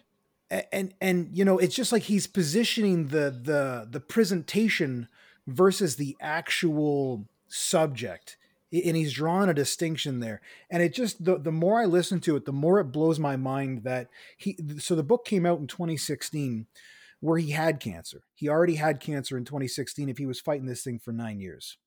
and 0.50 0.94
and 1.02 1.30
you 1.34 1.44
know 1.44 1.58
it's 1.58 1.76
just 1.76 1.92
like 1.92 2.04
he's 2.04 2.28
positioning 2.28 3.08
the 3.08 3.30
the 3.32 3.88
the 3.90 4.00
presentation 4.00 5.08
versus 5.46 5.96
the 5.96 6.16
actual 6.22 7.26
subject. 7.48 8.38
And 8.72 8.98
he's 8.98 9.14
drawn 9.14 9.48
a 9.48 9.54
distinction 9.54 10.20
there. 10.20 10.42
And 10.70 10.84
it 10.84 10.94
just 10.94 11.24
the, 11.24 11.38
the 11.38 11.54
more 11.54 11.80
i 11.82 11.86
listen 11.86 12.20
to 12.22 12.36
it 12.36 12.46
the 12.46 12.52
more 12.52 12.80
it 12.80 12.92
blows 12.92 13.18
my 13.18 13.38
mind 13.38 13.84
that 13.84 14.10
he 14.38 14.58
so 14.78 14.94
the 14.94 15.04
book 15.04 15.26
came 15.26 15.46
out 15.46 15.60
in 15.60 15.68
2016 15.68 16.68
where 17.20 17.40
he 17.40 17.52
had 17.52 17.80
cancer. 17.80 18.22
He 18.36 18.48
already 18.48 18.76
had 18.76 19.00
cancer 19.00 19.38
in 19.38 19.46
2016 19.46 20.10
if 20.10 20.18
he 20.18 20.26
was 20.26 20.40
fighting 20.40 20.68
this 20.68 20.84
thing 20.84 21.00
for 21.00 21.12
nine 21.12 21.40
years. 21.40 21.78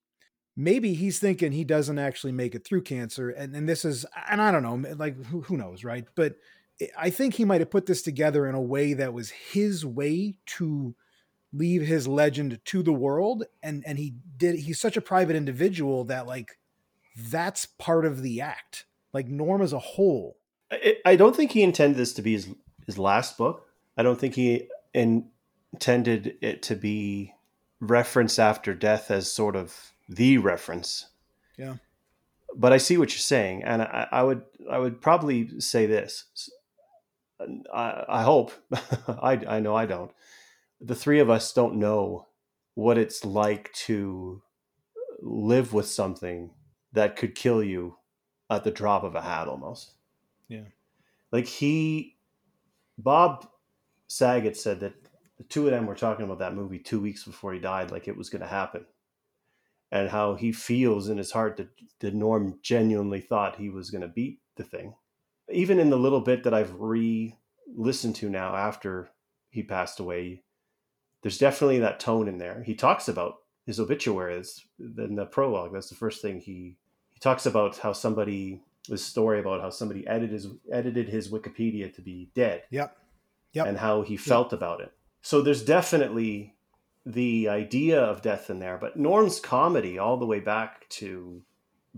Maybe 0.57 0.95
he's 0.95 1.21
thinking 1.21 1.53
he 1.53 1.65
doesn't 1.65 1.99
actually 1.99 2.33
make 2.33 2.55
it 2.55 2.65
through 2.65 2.83
cancer 2.83 3.31
and, 3.31 3.55
and 3.55 3.69
this 3.69 3.85
is 3.85 4.05
and 4.29 4.43
i 4.43 4.51
don't 4.51 4.63
know 4.63 4.95
like 4.97 5.23
who, 5.27 5.43
who 5.43 5.57
knows 5.57 5.85
right? 5.85 6.07
But 6.15 6.37
I 6.99 7.11
think 7.11 7.35
he 7.35 7.45
might 7.45 7.61
have 7.61 7.71
put 7.71 7.87
this 7.87 8.03
together 8.03 8.47
in 8.47 8.55
a 8.55 8.61
way 8.61 8.95
that 8.95 9.13
was 9.13 9.31
his 9.31 9.85
way 9.85 10.37
to 10.47 10.95
leave 11.53 11.83
his 11.83 12.07
legend 12.07 12.61
to 12.65 12.83
the 12.83 12.93
world 12.93 13.45
and 13.63 13.83
and 13.85 13.99
he 13.99 14.15
did 14.37 14.55
he's 14.61 14.81
such 14.81 14.97
a 14.97 15.01
private 15.01 15.35
individual 15.35 16.05
that 16.05 16.25
like 16.25 16.59
that's 17.17 17.67
part 17.67 18.07
of 18.07 18.23
the 18.23 18.41
act 18.41 18.85
like 19.13 19.29
norm 19.29 19.63
as 19.63 19.73
a 19.73 19.79
whole. 19.79 20.37
I, 20.71 20.97
I 21.05 21.17
don't 21.17 21.35
think 21.35 21.53
he 21.53 21.63
intended 21.63 21.97
this 21.97 22.13
to 22.15 22.23
be 22.23 22.33
his 22.33 22.49
his 22.87 22.99
last 22.99 23.37
book. 23.37 23.67
I 23.97 24.03
don't 24.03 24.19
think 24.19 24.35
he 24.35 24.69
in, 24.95 25.29
intended 25.73 26.37
it 26.41 26.63
to 26.63 26.77
be 26.77 27.35
reference 27.81 28.39
after 28.39 28.75
death 28.75 29.11
as 29.11 29.33
sort 29.33 29.57
of 29.57 29.93
the 30.09 30.39
reference. 30.39 31.07
Yeah. 31.57 31.77
But 32.57 32.73
i 32.73 32.79
see 32.79 32.99
what 32.99 33.11
you're 33.11 33.19
saying 33.19 33.63
and 33.63 33.81
i, 33.83 34.09
I 34.11 34.23
would 34.25 34.43
i 34.69 34.77
would 34.77 35.01
probably 35.01 35.61
say 35.61 35.87
this 35.87 36.25
I, 37.73 38.05
I 38.09 38.23
hope 38.23 38.53
I, 39.09 39.41
I 39.49 39.61
know 39.61 39.75
I 39.75 39.87
don't. 39.87 40.11
The 40.81 40.95
three 40.95 41.21
of 41.21 41.31
us 41.31 41.53
don't 41.53 41.77
know 41.77 42.29
what 42.75 42.99
it's 42.99 43.25
like 43.25 43.73
to 43.73 44.43
live 45.21 45.73
with 45.73 45.87
something 45.87 46.51
that 46.93 47.17
could 47.17 47.35
kill 47.35 47.63
you 47.63 47.97
at 48.49 48.65
the 48.65 48.71
drop 48.71 49.05
of 49.05 49.15
a 49.15 49.23
hat 49.23 49.49
almost. 49.49 49.93
Yeah. 50.49 50.65
Like 51.31 51.47
he, 51.47 52.17
Bob 52.99 53.49
Saget 54.09 54.57
said 54.57 54.81
that 54.81 54.95
the 55.39 55.45
two 55.45 55.67
of 55.67 55.71
them 55.71 55.87
were 55.87 55.95
talking 55.95 56.25
about 56.25 56.41
that 56.41 56.55
movie 56.55 56.79
two 56.79 57.01
weeks 57.01 57.25
before 57.25 57.53
he 57.53 57.61
died, 57.61 57.91
like 57.91 58.09
it 58.09 58.17
was 58.17 58.31
going 58.31 58.43
to 58.43 58.49
happen. 58.49 58.85
And 59.93 60.09
how 60.09 60.35
he 60.35 60.53
feels 60.53 61.09
in 61.09 61.19
his 61.19 61.33
heart 61.33 61.57
that, 61.57 61.69
that 62.01 62.15
Norm 62.15 62.59
genuinely 62.63 63.21
thought 63.21 63.57
he 63.57 63.71
was 63.71 63.91
going 63.91 64.03
to 64.03 64.09
beat 64.09 64.41
the 64.57 64.65
thing 64.65 64.95
even 65.53 65.79
in 65.79 65.91
the 65.91 65.99
little 65.99 66.21
bit 66.21 66.45
that 66.45 66.55
I've 66.55 66.75
re 66.81 67.37
listened 67.77 68.17
to 68.17 68.29
now 68.29 68.57
after 68.57 69.11
he 69.51 69.63
passed 69.63 70.01
away, 70.01 70.43
there's 71.23 71.39
definitely 71.39 71.79
that 71.81 72.01
tone 72.01 72.29
in 72.29 72.39
there. 72.39 72.63
He 72.63 72.75
talks 72.75 73.09
about 73.09 73.37
his 73.67 73.79
obituary 73.79 74.37
is 74.39 74.65
in 74.79 75.17
the 75.17 75.27
prologue. 75.27 75.73
That's 75.73 75.89
the 75.89 75.95
first 75.95 76.23
thing 76.23 76.41
he 76.41 76.77
he 77.13 77.21
talks 77.21 77.47
about 77.47 77.79
how 77.79 77.93
somebody 77.93 78.63
this 78.89 79.05
story 79.05 79.41
about 79.41 79.61
how 79.61 79.71
somebody 79.71 80.07
edited 80.07 80.33
his 80.33 80.49
edited 80.73 81.09
his 81.09 81.31
Wikipedia 81.31 81.95
to 81.95 82.03
be 82.03 82.31
dead. 82.35 82.63
Yep. 82.71 82.97
Yep. 83.53 83.67
And 83.67 83.79
how 83.79 84.03
he 84.03 84.17
felt 84.17 84.53
yep. 84.53 84.61
about 84.61 84.81
it. 84.81 84.93
So 85.23 85.43
there's 85.43 85.65
definitely 85.65 86.55
the 87.05 87.49
idea 87.49 88.01
of 88.01 88.23
death 88.23 88.51
in 88.51 88.59
there, 88.59 88.79
but 88.79 88.97
Norm's 88.97 89.41
comedy 89.41 89.99
all 89.99 90.17
the 90.17 90.27
way 90.27 90.41
back 90.41 90.89
to 90.91 91.43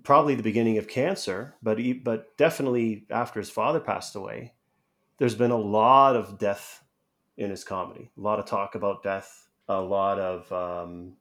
probably 0.02 0.34
the 0.34 0.42
beginning 0.42 0.78
of 0.78 0.88
cancer, 0.88 1.54
but 1.62 1.78
he, 1.78 1.92
but 1.92 2.36
definitely 2.36 3.06
after 3.10 3.40
his 3.40 3.50
father 3.50 3.80
passed 3.80 4.14
away, 4.14 4.54
there's 5.18 5.34
been 5.34 5.50
a 5.50 5.56
lot 5.56 6.16
of 6.16 6.38
death 6.38 6.82
in 7.36 7.50
his 7.50 7.64
comedy, 7.64 8.10
a 8.16 8.20
lot 8.20 8.38
of 8.38 8.46
talk 8.46 8.74
about 8.74 9.02
death, 9.02 9.48
a 9.68 9.80
lot 9.80 10.18
of 10.18 10.50
um, 10.52 11.12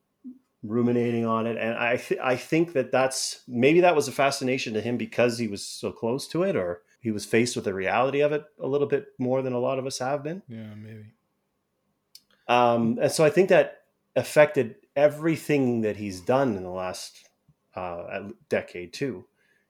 ruminating 0.63 1.25
on 1.25 1.47
it, 1.47 1.57
and 1.57 1.77
I 1.77 1.97
th- 1.97 2.19
I 2.23 2.35
think 2.35 2.73
that 2.73 2.91
that's 2.91 3.43
maybe 3.47 3.81
that 3.81 3.95
was 3.95 4.07
a 4.07 4.11
fascination 4.11 4.73
to 4.73 4.81
him 4.81 4.97
because 4.97 5.37
he 5.37 5.47
was 5.47 5.65
so 5.65 5.91
close 5.91 6.27
to 6.29 6.43
it, 6.43 6.55
or 6.55 6.81
he 7.01 7.11
was 7.11 7.25
faced 7.25 7.55
with 7.55 7.65
the 7.65 7.73
reality 7.73 8.21
of 8.21 8.31
it 8.31 8.43
a 8.59 8.67
little 8.67 8.87
bit 8.87 9.07
more 9.17 9.41
than 9.41 9.53
a 9.53 9.59
lot 9.59 9.79
of 9.79 9.85
us 9.85 9.99
have 9.99 10.23
been. 10.23 10.41
Yeah, 10.47 10.73
maybe. 10.75 11.05
Um, 12.47 12.99
and 13.01 13.11
so 13.11 13.23
I 13.23 13.29
think 13.29 13.49
that 13.49 13.81
affected 14.15 14.75
everything 14.95 15.81
that 15.81 15.97
he's 15.97 16.19
done 16.19 16.55
in 16.57 16.63
the 16.63 16.69
last 16.69 17.29
uh, 17.75 18.29
decade 18.49 18.93
too, 18.93 19.25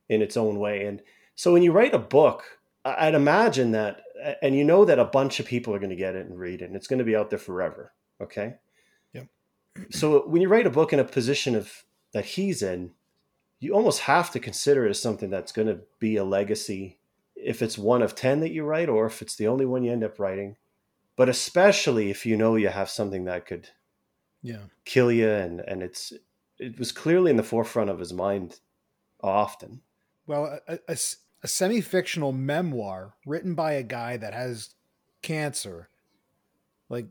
in 0.09 0.21
its 0.21 0.37
own 0.37 0.59
way. 0.59 0.85
And 0.85 1.01
so 1.35 1.53
when 1.53 1.63
you 1.63 1.71
write 1.71 1.93
a 1.93 1.99
book, 1.99 2.43
I'd 2.83 3.13
imagine 3.13 3.71
that, 3.71 4.01
and 4.41 4.55
you 4.55 4.63
know 4.63 4.85
that 4.85 4.99
a 4.99 5.05
bunch 5.05 5.39
of 5.39 5.45
people 5.45 5.73
are 5.73 5.79
going 5.79 5.91
to 5.91 5.95
get 5.95 6.15
it 6.15 6.25
and 6.25 6.39
read 6.39 6.61
it, 6.61 6.65
and 6.65 6.75
it's 6.75 6.87
going 6.87 6.99
to 6.99 7.05
be 7.05 7.15
out 7.15 7.29
there 7.29 7.39
forever. 7.39 7.93
Okay. 8.21 8.55
Yep. 9.13 9.27
So 9.91 10.27
when 10.27 10.41
you 10.41 10.49
write 10.49 10.67
a 10.67 10.71
book 10.71 10.93
in 10.93 10.99
a 10.99 11.03
position 11.03 11.55
of 11.55 11.83
that 12.13 12.25
he's 12.25 12.61
in, 12.61 12.91
you 13.59 13.73
almost 13.73 14.01
have 14.01 14.31
to 14.31 14.39
consider 14.39 14.85
it 14.85 14.89
as 14.89 15.01
something 15.01 15.29
that's 15.29 15.51
going 15.51 15.67
to 15.67 15.81
be 15.99 16.17
a 16.17 16.23
legacy 16.23 16.97
if 17.35 17.61
it's 17.61 17.77
one 17.77 18.01
of 18.01 18.15
10 18.15 18.41
that 18.41 18.51
you 18.51 18.63
write 18.63 18.89
or 18.89 19.05
if 19.05 19.21
it's 19.21 19.35
the 19.35 19.47
only 19.47 19.65
one 19.65 19.83
you 19.83 19.91
end 19.91 20.03
up 20.03 20.19
writing 20.19 20.57
but 21.15 21.29
especially 21.29 22.09
if 22.09 22.25
you 22.25 22.37
know 22.37 22.55
you 22.55 22.69
have 22.69 22.89
something 22.89 23.25
that 23.25 23.45
could 23.45 23.69
yeah 24.41 24.63
kill 24.85 25.11
you 25.11 25.29
and 25.29 25.59
and 25.61 25.83
it's 25.83 26.13
it 26.61 26.79
was 26.79 26.91
clearly 26.91 27.31
in 27.31 27.37
the 27.37 27.43
forefront 27.43 27.89
of 27.89 27.99
his 27.99 28.13
mind 28.13 28.59
often. 29.21 29.81
Well 30.27 30.59
a, 30.67 30.79
a, 30.87 30.97
a 31.43 31.47
semi-fictional 31.47 32.31
memoir 32.31 33.15
written 33.25 33.55
by 33.55 33.73
a 33.73 33.83
guy 33.83 34.17
that 34.17 34.33
has 34.33 34.75
cancer. 35.21 35.89
Like 36.89 37.07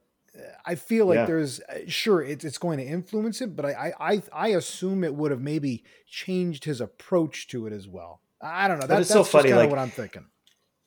i 0.65 0.77
feel 0.77 1.07
like 1.07 1.17
Yeah. 1.17 1.27
there's 1.27 1.61
uh, 1.61 1.81
sure 1.89 2.23
it's, 2.23 2.45
it's 2.45 2.57
going 2.59 2.79
to 2.79 2.85
influence 2.85 3.41
it 3.41 3.57
but 3.57 3.65
I, 3.67 3.93
I 3.99 4.13
i 4.13 4.23
i 4.33 4.49
assume 4.51 5.03
it 5.03 5.13
would 5.13 5.33
have 5.33 5.41
maybe 5.41 5.83
changed 6.07 6.65
his 6.65 6.81
approach 6.81 7.49
to 7.49 7.67
it 7.67 7.73
as 7.73 7.89
well. 7.89 8.21
I 8.41 8.69
don't 8.69 8.79
know. 8.79 8.87
That, 8.87 8.99
that's 8.99 9.09
so 9.11 9.25
funny, 9.25 9.53
like- 9.53 9.69
what 9.69 9.79
i'm 9.81 9.91
thinking. 9.91 10.27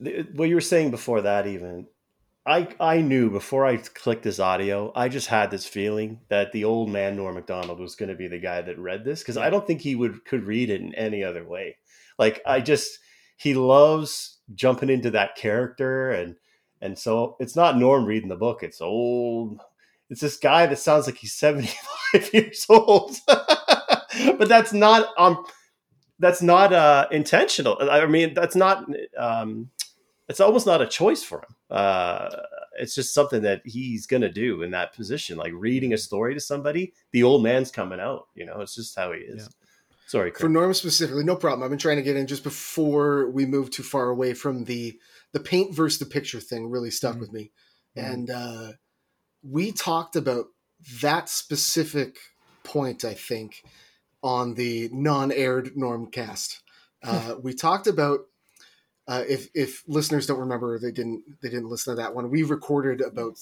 The- 0.00 0.26
what 0.34 0.48
you 0.48 0.54
were 0.54 0.62
saying 0.62 0.90
before 0.90 1.20
that 1.22 1.46
even 1.46 1.86
i 2.46 2.68
i 2.80 3.00
knew 3.00 3.30
before 3.30 3.64
i 3.64 3.76
clicked 3.76 4.22
this 4.22 4.38
audio 4.38 4.92
i 4.94 5.08
just 5.08 5.28
had 5.28 5.50
this 5.50 5.66
feeling 5.66 6.20
that 6.28 6.52
the 6.52 6.64
old 6.64 6.90
man 6.90 7.16
norm 7.16 7.34
macdonald 7.34 7.80
was 7.80 7.96
going 7.96 8.08
to 8.08 8.14
be 8.14 8.28
the 8.28 8.38
guy 8.38 8.60
that 8.60 8.78
read 8.78 9.04
this 9.04 9.20
because 9.20 9.36
i 9.36 9.48
don't 9.50 9.66
think 9.66 9.80
he 9.80 9.94
would 9.94 10.24
could 10.24 10.44
read 10.44 10.70
it 10.70 10.80
in 10.80 10.94
any 10.94 11.22
other 11.24 11.44
way. 11.44 11.76
Like 12.18 12.40
i 12.46 12.60
just 12.60 12.98
he 13.36 13.54
loves 13.54 14.38
jumping 14.54 14.90
into 14.90 15.10
that 15.10 15.36
character 15.36 16.10
and 16.10 16.36
and 16.80 16.98
so 16.98 17.36
it's 17.40 17.56
not 17.56 17.78
norm 17.78 18.04
reading 18.04 18.28
the 18.28 18.36
book 18.36 18.62
it's 18.62 18.80
old 18.80 19.60
it's 20.10 20.20
this 20.20 20.36
guy 20.36 20.66
that 20.66 20.78
sounds 20.78 21.06
like 21.06 21.16
he's 21.16 21.32
75 21.34 22.30
years 22.34 22.66
old. 22.68 23.16
But 24.38 24.48
that's 24.48 24.72
not 24.72 25.08
um 25.18 25.44
that's 26.20 26.40
not 26.40 26.72
uh 26.72 27.08
intentional. 27.10 27.76
I 27.80 28.06
mean 28.06 28.32
that's 28.32 28.54
not 28.54 28.88
um 29.18 29.70
it's 30.28 30.40
almost 30.40 30.66
not 30.66 30.80
a 30.82 30.86
choice 30.86 31.22
for 31.22 31.38
him. 31.38 31.54
Uh, 31.70 32.30
it's 32.78 32.94
just 32.94 33.14
something 33.14 33.42
that 33.42 33.62
he's 33.64 34.06
gonna 34.06 34.32
do 34.32 34.62
in 34.62 34.70
that 34.72 34.94
position, 34.94 35.36
like 35.36 35.52
reading 35.54 35.92
a 35.92 35.98
story 35.98 36.34
to 36.34 36.40
somebody. 36.40 36.92
The 37.12 37.22
old 37.22 37.42
man's 37.42 37.70
coming 37.70 38.00
out. 38.00 38.28
You 38.34 38.46
know, 38.46 38.60
it's 38.60 38.74
just 38.74 38.96
how 38.96 39.12
he 39.12 39.20
is. 39.20 39.48
Sorry, 40.06 40.32
for 40.32 40.48
Norm 40.50 40.74
specifically, 40.74 41.24
no 41.24 41.34
problem. 41.36 41.62
I've 41.62 41.70
been 41.70 41.78
trying 41.78 41.96
to 41.96 42.02
get 42.02 42.16
in 42.16 42.26
just 42.26 42.42
before 42.44 43.30
we 43.30 43.46
move 43.46 43.70
too 43.70 43.82
far 43.82 44.08
away 44.10 44.34
from 44.34 44.64
the 44.64 44.98
the 45.32 45.40
paint 45.40 45.74
versus 45.74 45.98
the 45.98 46.06
picture 46.06 46.40
thing. 46.40 46.68
Really 46.70 46.90
stuck 46.90 47.16
Mhm. 47.16 47.20
with 47.20 47.32
me, 47.32 47.52
Mhm. 47.96 48.12
and 48.12 48.30
uh, 48.30 48.72
we 49.42 49.72
talked 49.72 50.14
about 50.16 50.46
that 51.00 51.28
specific 51.28 52.18
point. 52.64 53.04
I 53.04 53.14
think 53.14 53.62
on 54.22 54.54
the 54.54 54.88
non-aired 54.92 55.76
Norm 55.76 56.10
cast, 56.10 56.62
uh, 57.02 57.36
we 57.42 57.52
talked 57.54 57.86
about. 57.86 58.20
Uh, 59.06 59.24
if 59.28 59.48
if 59.54 59.82
listeners 59.86 60.26
don't 60.26 60.40
remember, 60.40 60.78
they 60.78 60.92
didn't 60.92 61.24
they 61.42 61.50
didn't 61.50 61.68
listen 61.68 61.94
to 61.94 62.02
that 62.02 62.14
one. 62.14 62.30
We 62.30 62.42
recorded 62.42 63.00
about 63.00 63.38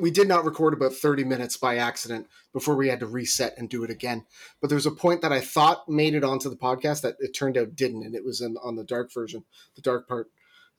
we 0.00 0.10
did 0.10 0.28
not 0.28 0.44
record 0.44 0.74
about 0.74 0.92
30 0.92 1.24
minutes 1.24 1.56
by 1.56 1.78
accident 1.78 2.26
before 2.52 2.76
we 2.76 2.88
had 2.88 3.00
to 3.00 3.06
reset 3.06 3.56
and 3.56 3.68
do 3.68 3.82
it 3.82 3.90
again 3.90 4.26
but 4.60 4.68
there's 4.68 4.86
a 4.86 4.90
point 4.90 5.22
that 5.22 5.32
I 5.32 5.40
thought 5.40 5.88
made 5.88 6.14
it 6.14 6.24
onto 6.24 6.50
the 6.50 6.56
podcast 6.56 7.02
that 7.02 7.16
it 7.20 7.32
turned 7.34 7.56
out 7.56 7.74
didn't, 7.74 8.04
and 8.04 8.14
it 8.14 8.24
was 8.24 8.40
in, 8.40 8.56
on 8.62 8.76
the 8.76 8.84
dark 8.84 9.12
version, 9.12 9.44
the 9.74 9.82
dark 9.82 10.08
part, 10.08 10.30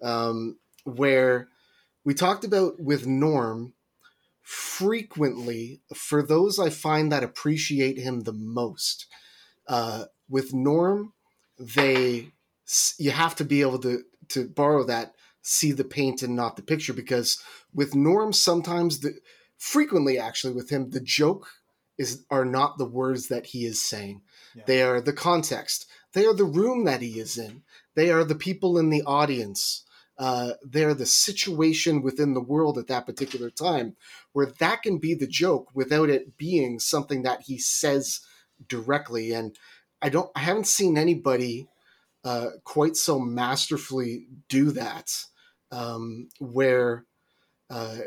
um, 0.02 0.60
where 0.84 1.50
we 2.04 2.14
talked 2.14 2.44
about 2.44 2.80
with 2.80 3.08
Norm 3.08 3.74
frequently 4.42 5.82
for 5.96 6.24
those 6.24 6.60
I 6.60 6.70
find 6.70 7.12
that 7.12 7.24
appreciate 7.24 7.98
him 7.98 8.22
the 8.22 8.34
most. 8.34 9.08
Uh, 9.68 10.06
with 10.30 10.54
Norm, 10.54 11.14
they 11.60 12.32
you 12.98 13.12
have 13.12 13.36
to 13.36 13.46
be 13.46 13.62
able 13.62 13.80
to 13.80 14.04
to 14.30 14.48
borrow 14.48 14.84
that 14.84 15.14
see 15.42 15.72
the 15.72 15.84
paint 15.84 16.22
and 16.22 16.36
not 16.36 16.56
the 16.56 16.62
picture 16.62 16.94
because 16.94 17.42
with 17.74 17.96
Norm 17.96 18.32
sometimes 18.32 19.00
the 19.00 19.14
frequently 19.58 20.18
actually 20.18 20.54
with 20.54 20.70
him 20.70 20.90
the 20.90 21.02
joke 21.02 21.48
is 21.98 22.26
are 22.30 22.46
not 22.46 22.78
the 22.78 22.86
words 22.86 23.28
that 23.28 23.48
he 23.48 23.66
is 23.66 23.82
saying. 23.82 24.22
Yeah. 24.56 24.64
They 24.66 24.82
are 24.82 25.02
the 25.02 25.14
context. 25.14 25.88
They 26.14 26.26
are 26.26 26.34
the 26.34 26.46
room 26.46 26.86
that 26.86 27.02
he 27.02 27.20
is 27.20 27.38
in. 27.38 27.64
They 27.96 28.10
are 28.10 28.24
the 28.24 28.36
people 28.36 28.78
in 28.78 28.90
the 28.90 29.04
audience. 29.04 29.84
Uh, 30.18 30.54
they're 30.64 30.94
the 30.94 31.06
situation 31.06 32.02
within 32.02 32.34
the 32.34 32.42
world 32.42 32.78
at 32.78 32.88
that 32.88 33.06
particular 33.06 33.50
time, 33.50 33.96
where 34.34 34.48
that 34.60 34.84
can 34.84 34.98
be 34.98 35.14
the 35.14 35.28
joke 35.28 35.70
without 35.74 36.10
it 36.10 36.38
being 36.38 36.80
something 36.80 37.24
that 37.24 37.42
he 37.42 37.58
says 37.58 38.20
directly. 38.68 39.32
And 39.32 39.58
I 40.02 40.10
don't, 40.10 40.30
I 40.36 40.40
haven't 40.40 40.68
seen 40.68 40.98
anybody 40.98 41.68
uh, 42.24 42.48
quite 42.64 42.96
so 42.96 43.20
masterfully 43.20 44.28
do 44.50 44.72
that, 44.72 45.12
um, 45.72 46.30
where 46.40 47.06
uh, 47.70 47.98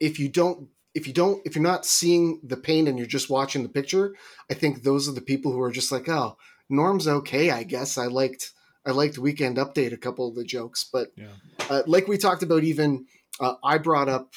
if 0.00 0.18
you 0.18 0.28
don't 0.28 0.68
if 0.94 1.06
you 1.06 1.12
don't 1.12 1.40
if 1.46 1.54
you're 1.54 1.62
not 1.62 1.84
seeing 1.86 2.40
the 2.42 2.56
pain 2.56 2.86
and 2.88 2.98
you're 2.98 3.06
just 3.06 3.30
watching 3.30 3.62
the 3.62 3.68
picture 3.68 4.14
i 4.50 4.54
think 4.54 4.82
those 4.82 5.08
are 5.08 5.12
the 5.12 5.20
people 5.20 5.52
who 5.52 5.60
are 5.60 5.70
just 5.70 5.92
like 5.92 6.08
oh 6.08 6.36
norm's 6.68 7.06
okay 7.06 7.50
i 7.50 7.62
guess 7.62 7.98
i 7.98 8.06
liked 8.06 8.52
i 8.86 8.90
liked 8.90 9.18
weekend 9.18 9.56
update 9.58 9.92
a 9.92 9.96
couple 9.98 10.26
of 10.28 10.34
the 10.34 10.44
jokes 10.44 10.88
but 10.90 11.08
Yeah. 11.16 11.26
uh, 11.68 11.82
like 11.86 12.08
we 12.08 12.16
talked 12.18 12.42
about 12.42 12.64
even 12.64 13.06
uh, 13.40 13.54
i 13.62 13.78
brought 13.78 14.08
up 14.08 14.32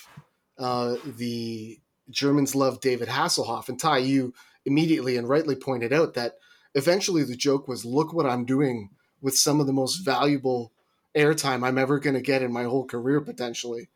uh, 0.58 0.96
the 1.06 1.80
germans 2.10 2.54
love 2.54 2.82
david 2.82 3.08
hasselhoff 3.08 3.70
and 3.70 3.80
ty 3.80 4.00
you 4.00 4.34
immediately 4.66 5.18
and 5.18 5.28
rightly 5.30 5.56
pointed 5.56 5.94
out 5.94 6.14
that 6.16 6.34
eventually 6.76 7.24
the 7.24 7.36
joke 7.36 7.68
was 7.68 7.86
look 7.86 8.14
what 8.14 8.26
i'm 8.26 8.46
doing 8.46 8.90
with 9.22 9.36
some 9.36 9.60
of 9.60 9.68
the 9.68 9.74
most 9.74 9.98
valuable 9.98 10.72
airtime 11.16 11.66
i'm 11.66 11.78
ever 11.78 12.00
going 12.00 12.16
to 12.16 12.22
get 12.22 12.42
in 12.42 12.52
my 12.52 12.64
whole 12.64 12.86
career 12.86 13.22
potentially. 13.22 13.90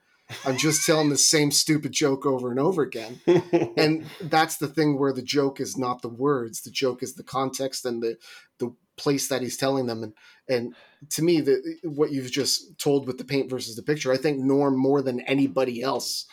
I'm 0.44 0.58
just 0.58 0.86
telling 0.86 1.10
the 1.10 1.18
same 1.18 1.52
stupid 1.52 1.92
joke 1.92 2.26
over 2.26 2.50
and 2.50 2.60
over 2.60 2.82
again. 2.82 3.22
And 3.78 4.06
that's 4.20 4.58
the 4.58 4.68
thing 4.68 4.98
where 4.98 5.14
the 5.14 5.22
joke 5.22 5.60
is 5.60 5.78
not 5.78 6.02
the 6.02 6.10
words 6.10 6.62
the 6.62 6.72
joke 6.72 7.04
is 7.04 7.14
the 7.14 7.24
context 7.24 7.86
and 7.86 8.02
the 8.02 8.18
the 8.58 8.74
place 8.98 9.28
that 9.28 9.42
he's 9.42 9.58
telling 9.58 9.86
them. 9.86 10.02
And 10.02 10.14
and 10.48 10.76
to 11.10 11.22
me 11.22 11.42
the 11.42 11.78
what 11.84 12.12
you've 12.12 12.32
just 12.32 12.78
told 12.78 13.08
with 13.08 13.18
the 13.18 13.24
paint 13.24 13.50
versus 13.50 13.76
the 13.76 13.84
picture 13.84 14.12
i 14.12 14.18
think 14.18 14.40
norm 14.40 14.78
more 14.78 15.02
than 15.02 15.22
anybody 15.22 15.82
else 15.82 16.26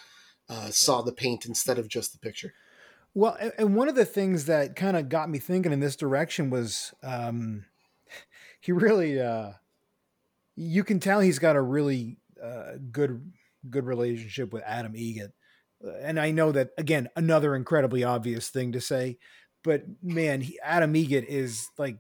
uh, 0.49 0.71
saw 0.71 1.03
the 1.03 1.13
paint 1.13 1.47
instead 1.47 1.79
of 1.79 1.89
just 1.89 2.13
the 2.13 2.19
picture 2.19 2.53
Well, 3.15 3.37
and 3.59 3.77
one 3.77 3.89
of 3.89 3.95
the 3.95 4.07
things 4.07 4.47
that 4.47 4.75
kind 4.75 4.97
of 4.97 5.09
got 5.09 5.29
me 5.29 5.39
thinking 5.39 5.73
in 5.73 5.81
this 5.81 5.97
direction 5.97 6.51
was 6.51 6.95
um, 7.03 7.65
he 8.61 8.73
really, 8.73 9.21
uh, 9.21 9.53
you 10.57 10.85
can 10.85 11.01
tell 11.01 11.21
he's 11.21 11.39
got 11.39 11.57
a 11.57 11.61
really 11.63 12.19
uh, 12.43 12.73
good 12.91 13.33
good 13.71 13.85
relationship 13.85 14.53
with 14.53 14.63
Adam 14.67 14.95
Eget. 14.95 15.33
Uh, 15.85 15.93
And 16.03 16.19
I 16.19 16.31
know 16.33 16.53
that 16.53 16.71
again, 16.79 17.09
another 17.17 17.55
incredibly 17.55 18.05
obvious 18.05 18.49
thing 18.49 18.73
to 18.73 18.81
say, 18.81 19.19
but 19.63 19.85
man, 20.03 20.41
he, 20.41 20.59
Adam 20.63 20.95
Egan 20.97 21.25
is 21.25 21.69
like 21.79 21.99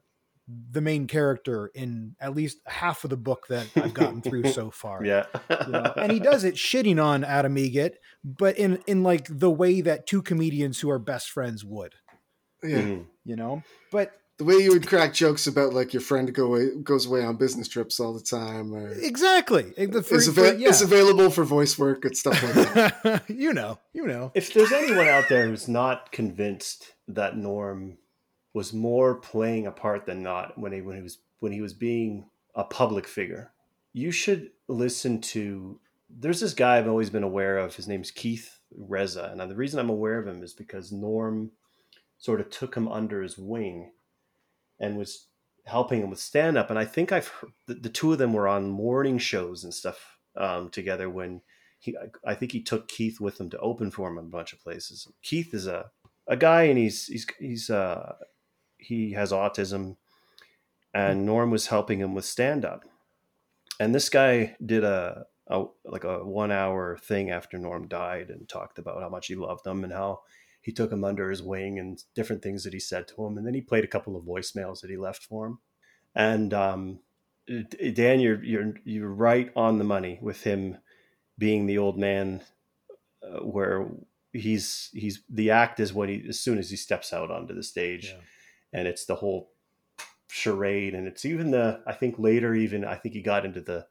the 0.71 0.81
main 0.81 1.07
character 1.07 1.71
in 1.75 2.15
at 2.21 2.35
least 2.35 2.59
half 2.67 3.05
of 3.05 3.11
the 3.11 3.17
book 3.17 3.47
that 3.49 3.67
I've 3.77 3.95
gotten 3.95 4.23
through 4.23 4.45
so 4.53 4.71
far 4.83 5.05
yeah. 5.05 5.27
you 5.51 5.73
know? 5.73 5.93
and 5.97 6.11
he 6.13 6.19
does 6.21 6.45
it 6.45 6.55
shitting 6.55 7.03
on 7.03 7.25
Adam 7.25 7.57
Eget, 7.57 7.95
but 8.25 8.57
in 8.59 8.83
in 8.87 9.03
like 9.03 9.27
the 9.29 9.51
way 9.51 9.81
that 9.81 10.07
two 10.07 10.23
comedians 10.23 10.81
who 10.81 10.91
are 10.91 10.99
best 10.99 11.31
friends 11.31 11.65
would, 11.65 11.95
yeah 12.63 12.79
Mhm. 12.79 13.07
you 13.25 13.37
know. 13.37 13.63
But 13.91 14.13
the 14.39 14.45
way 14.45 14.57
you 14.57 14.73
would 14.73 14.89
crack 14.89 15.13
jokes 15.15 15.47
about 15.47 15.73
like 15.73 15.93
your 15.93 16.01
friend 16.01 16.33
go 16.35 16.47
away, 16.47 16.71
goes 16.83 17.07
away 17.07 17.23
on 17.23 17.37
business 17.37 17.69
trips 17.69 18.01
all 18.01 18.13
the 18.13 18.21
time 18.23 18.75
or 18.75 18.89
exactly, 18.95 19.63
the 19.77 19.99
is, 20.11 20.29
ava- 20.29 20.59
yeah. 20.59 20.69
is 20.69 20.83
available 20.83 21.31
for 21.31 21.45
voice 21.45 21.79
work 21.79 22.05
and 22.05 22.17
stuff 22.17 22.43
like 22.43 22.75
that 23.05 23.25
you 23.29 23.53
know, 23.53 23.79
you 23.93 24.07
know. 24.07 24.33
If 24.35 24.53
there's 24.55 24.73
anyone 24.73 25.07
out 25.07 25.29
there 25.29 25.47
who's 25.47 25.69
not 25.69 26.11
convinced 26.13 26.93
that 27.09 27.37
Norm 27.37 27.99
was 28.55 28.73
more 28.73 29.15
playing 29.17 29.67
a 29.67 29.73
part 29.73 30.07
than 30.07 30.23
not 30.23 30.59
when 30.59 30.73
he 30.73 30.81
when 30.81 30.97
he 30.97 31.03
was 31.03 31.19
when 31.41 31.53
he 31.53 31.61
was 31.61 31.73
being 31.73 32.27
a 32.55 32.65
public 32.65 33.07
figure, 33.07 33.53
you 33.93 34.11
should 34.11 34.51
listen 34.69 35.21
to. 35.21 35.81
There's 36.11 36.41
this 36.41 36.55
guy 36.55 36.77
I've 36.77 36.89
always 36.89 37.11
been 37.11 37.23
aware 37.23 37.59
of. 37.59 37.75
His 37.75 37.89
name's 37.89 38.11
Keith 38.11 38.59
Reza, 38.77 39.31
and 39.31 39.51
the 39.51 39.57
reason 39.57 39.81
I'm 39.81 39.91
aware 39.91 40.19
of 40.19 40.27
him 40.27 40.43
is 40.43 40.53
because 40.53 40.93
Norm 40.93 41.53
sort 42.19 42.41
of 42.41 42.51
took 42.51 42.75
him 42.75 42.89
under 42.89 43.23
his 43.23 43.39
wing 43.39 43.93
and 44.79 44.97
was 44.97 45.27
helping 45.65 46.03
him 46.03 46.11
with 46.11 46.21
stand 46.21 46.57
up. 46.59 46.71
And 46.71 46.79
I 46.79 46.85
think 46.85 47.13
I've 47.13 47.29
heard, 47.29 47.53
the, 47.67 47.75
the 47.75 47.89
two 47.89 48.13
of 48.13 48.19
them 48.19 48.33
were 48.33 48.49
on 48.49 48.69
morning 48.69 49.19
shows 49.19 49.65
and 49.65 49.73
stuff 49.73 50.19
um, 50.37 50.71
together 50.71 51.09
when 51.09 51.41
he 51.79 51.97
I 52.25 52.35
think 52.35 52.53
he 52.53 52.63
took 52.63 52.89
Keith 52.89 53.21
with 53.21 53.41
him 53.41 53.51
to 53.51 53.59
open 53.59 53.91
for 53.91 54.09
him 54.09 54.19
in 54.19 54.27
a 54.27 54.29
bunch 54.29 54.53
of 54.53 54.63
places. 54.63 55.09
Keith 55.23 55.53
is 55.53 55.67
a 55.67 55.91
a 56.29 56.37
guy, 56.37 56.63
and 56.65 56.79
he's 56.79 57.07
he's 57.07 57.27
he's 57.39 57.71
uh 57.71 58.15
he 58.83 59.13
has 59.13 59.33
autism, 59.33 59.97
and 60.93 61.25
Norm 61.25 61.51
was 61.51 61.69
helping 61.69 62.01
him 62.01 62.15
with 62.15 62.25
stand 62.25 62.65
up, 62.65 62.85
and 63.81 63.95
this 63.95 64.09
guy 64.09 64.57
did 64.65 64.85
a, 64.85 65.27
a 65.49 65.65
like 65.85 66.05
a 66.05 66.25
one 66.25 66.53
hour 66.53 66.97
thing 66.97 67.31
after 67.31 67.59
Norm 67.59 67.89
died 67.89 68.29
and 68.31 68.49
talked 68.49 68.79
about 68.79 69.01
how 69.01 69.09
much 69.09 69.29
he 69.29 69.35
loved 69.35 69.67
him 69.67 69.85
and 69.85 69.93
how 69.93 70.21
he 70.61 70.73
took 70.73 70.93
him 70.93 71.05
under 71.05 71.31
his 71.31 71.43
wing 71.43 71.79
and 71.79 72.03
different 72.15 72.43
things 72.43 72.65
that 72.65 72.73
he 72.73 72.81
said 72.81 73.09
to 73.09 73.25
him, 73.25 73.37
and 73.39 73.47
then 73.47 73.55
he 73.55 73.61
played 73.61 73.85
a 73.85 73.89
couple 73.89 74.17
of 74.17 74.25
voicemails 74.25 74.81
that 74.81 74.91
he 74.91 74.97
left 74.97 75.25
for 75.25 75.47
him, 75.47 75.59
and 76.15 76.53
um, 76.55 77.01
Dan, 77.47 78.21
you're 78.21 78.43
you're 78.45 78.75
you're 78.85 79.09
right 79.09 79.51
on 79.57 79.79
the 79.79 79.85
money 79.85 80.19
with 80.23 80.45
him 80.45 80.79
being 81.39 81.67
the 81.67 81.79
old 81.79 81.99
man, 81.99 82.43
uh, 83.23 83.41
where 83.41 83.89
he's 84.33 84.91
he's 84.93 85.23
the 85.29 85.51
act 85.51 85.81
is 85.81 85.93
when 85.93 86.09
he 86.09 86.25
as 86.29 86.39
soon 86.39 86.59
as 86.59 86.71
he 86.71 86.77
steps 86.77 87.13
out 87.13 87.31
onto 87.31 87.55
the 87.55 87.63
stage, 87.63 88.11
Yeah. 88.11 88.23
And 88.73 88.89
it's 88.89 89.05
the 89.05 89.15
whole 89.15 89.51
charade, 90.29 90.95
and 90.95 91.07
it's 91.07 91.25
even 91.25 91.51
the 91.51 91.83
I 91.87 91.93
think 91.93 92.19
later 92.19 92.55
even 92.55 92.85
I 92.85 92.97
think 92.97 93.15
he 93.15 93.23
got 93.23 93.45
into 93.45 93.61
the 93.61 93.87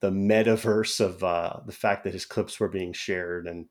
the 0.00 0.10
metaverse 0.10 1.00
of 1.00 1.24
uh, 1.24 1.60
the 1.64 1.72
fact 1.72 2.04
that 2.04 2.12
his 2.12 2.26
clips 2.26 2.60
were 2.60 2.68
being 2.68 2.92
shared 2.92 3.46
and 3.46 3.66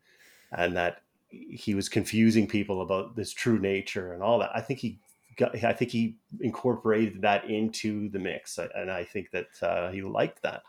and 0.51 0.75
that 0.75 1.01
he 1.29 1.75
was 1.75 1.89
confusing 1.89 2.47
people 2.47 2.81
about 2.81 3.15
this 3.15 3.31
true 3.31 3.59
nature 3.59 4.13
and 4.13 4.21
all 4.21 4.39
that. 4.39 4.51
I 4.55 4.61
think 4.61 4.79
he 4.79 4.99
got, 5.35 5.63
I 5.63 5.73
think 5.73 5.91
he 5.91 6.17
incorporated 6.41 7.21
that 7.21 7.49
into 7.49 8.09
the 8.09 8.19
mix, 8.19 8.57
and 8.57 8.91
I 8.91 9.03
think 9.03 9.31
that 9.31 9.47
uh, 9.61 9.91
he 9.91 10.01
liked 10.01 10.41
that. 10.43 10.63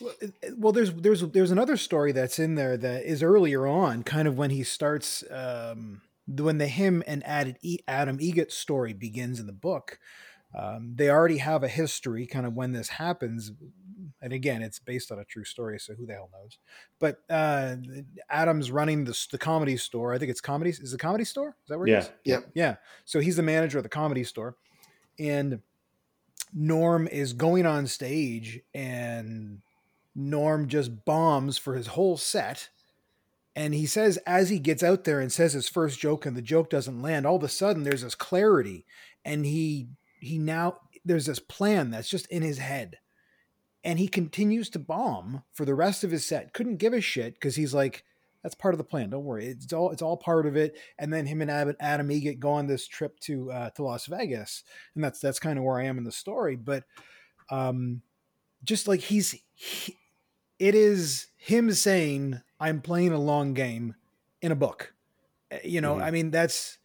Well, 0.00 0.14
well, 0.56 0.72
there's 0.72 0.92
there's 0.94 1.20
there's 1.20 1.50
another 1.50 1.76
story 1.76 2.12
that's 2.12 2.38
in 2.38 2.54
there 2.54 2.76
that 2.76 3.04
is 3.04 3.22
earlier 3.22 3.66
on, 3.66 4.02
kind 4.02 4.26
of 4.26 4.38
when 4.38 4.50
he 4.50 4.62
starts 4.62 5.22
um, 5.30 6.02
when 6.26 6.58
the 6.58 6.66
him 6.66 7.02
and 7.06 7.24
Adam, 7.26 7.54
E- 7.62 7.80
Adam 7.86 8.18
Eget 8.18 8.52
story 8.52 8.92
begins 8.92 9.40
in 9.40 9.46
the 9.46 9.52
book. 9.52 9.98
Um, 10.56 10.92
they 10.94 11.10
already 11.10 11.38
have 11.38 11.64
a 11.64 11.68
history, 11.68 12.26
kind 12.26 12.46
of 12.46 12.54
when 12.54 12.72
this 12.72 12.88
happens, 12.88 13.50
and 14.22 14.32
again, 14.32 14.62
it's 14.62 14.78
based 14.78 15.10
on 15.10 15.18
a 15.18 15.24
true 15.24 15.44
story, 15.44 15.80
so 15.80 15.94
who 15.94 16.06
the 16.06 16.12
hell 16.14 16.30
knows? 16.32 16.58
But 17.00 17.18
uh, 17.28 17.76
Adam's 18.30 18.70
running 18.70 19.04
the 19.04 19.26
the 19.32 19.38
comedy 19.38 19.76
store. 19.76 20.14
I 20.14 20.18
think 20.18 20.30
it's 20.30 20.40
comedy. 20.40 20.70
Is 20.70 20.92
the 20.92 20.98
comedy 20.98 21.24
store? 21.24 21.56
Is 21.64 21.68
that 21.68 21.78
where? 21.78 21.88
it 21.88 21.90
Yeah, 21.90 21.98
is? 21.98 22.10
Yep. 22.24 22.50
Yeah. 22.54 22.76
So 23.04 23.18
he's 23.20 23.36
the 23.36 23.42
manager 23.42 23.78
of 23.78 23.82
the 23.84 23.90
comedy 23.90 24.22
store. 24.24 24.56
And 25.18 25.60
Norm 26.52 27.08
is 27.08 27.32
going 27.32 27.66
on 27.66 27.86
stage 27.86 28.60
and 28.72 29.60
Norm 30.14 30.68
just 30.68 31.04
bombs 31.04 31.58
for 31.58 31.74
his 31.74 31.88
whole 31.88 32.16
set. 32.16 32.70
And 33.56 33.74
he 33.74 33.86
says, 33.86 34.18
as 34.26 34.50
he 34.50 34.58
gets 34.58 34.82
out 34.82 35.04
there 35.04 35.20
and 35.20 35.32
says 35.32 35.52
his 35.52 35.68
first 35.68 36.00
joke 36.00 36.26
and 36.26 36.36
the 36.36 36.42
joke 36.42 36.70
doesn't 36.70 37.02
land, 37.02 37.24
all 37.24 37.36
of 37.36 37.44
a 37.44 37.48
sudden 37.48 37.84
there's 37.84 38.02
this 38.02 38.14
clarity. 38.14 38.84
And 39.24 39.46
he 39.46 39.88
he 40.18 40.38
now 40.38 40.78
there's 41.04 41.26
this 41.26 41.38
plan 41.38 41.90
that's 41.90 42.08
just 42.08 42.26
in 42.26 42.42
his 42.42 42.58
head. 42.58 42.98
And 43.84 43.98
he 43.98 44.08
continues 44.08 44.70
to 44.70 44.78
bomb 44.78 45.42
for 45.52 45.64
the 45.64 45.74
rest 45.74 46.04
of 46.04 46.10
his 46.10 46.26
set. 46.26 46.54
Couldn't 46.54 46.78
give 46.78 46.94
a 46.94 47.00
shit 47.00 47.34
because 47.34 47.56
he's 47.56 47.74
like, 47.74 48.02
that's 48.42 48.54
part 48.54 48.74
of 48.74 48.78
the 48.78 48.84
plan. 48.84 49.08
Don't 49.08 49.24
worry. 49.24 49.46
It's 49.46 49.72
all 49.72 49.90
it's 49.90 50.02
all 50.02 50.18
part 50.18 50.46
of 50.46 50.54
it. 50.54 50.76
And 50.98 51.12
then 51.12 51.26
him 51.26 51.40
and 51.40 51.50
Adam, 51.50 51.76
Adam 51.80 52.10
Eget 52.10 52.38
go 52.38 52.52
on 52.52 52.66
this 52.66 52.86
trip 52.86 53.18
to 53.20 53.50
uh, 53.50 53.70
to 53.70 53.82
Las 53.82 54.06
Vegas, 54.06 54.64
and 54.94 55.02
that's 55.02 55.18
that's 55.18 55.38
kind 55.38 55.58
of 55.58 55.64
where 55.64 55.80
I 55.80 55.84
am 55.84 55.96
in 55.96 56.04
the 56.04 56.12
story. 56.12 56.56
But 56.56 56.84
um, 57.50 58.02
just 58.62 58.86
like 58.86 59.00
he's, 59.00 59.34
he, 59.54 59.96
it 60.58 60.74
is 60.74 61.28
him 61.38 61.72
saying, 61.72 62.42
"I'm 62.60 62.80
playing 62.80 63.12
a 63.12 63.18
long 63.18 63.54
game" 63.54 63.94
in 64.42 64.52
a 64.52 64.56
book. 64.56 64.92
Uh, 65.52 65.56
You 65.64 65.80
know, 65.80 65.96
Mhm. 65.96 66.02
I 66.02 66.10
mean, 66.10 66.30
that's. 66.30 66.78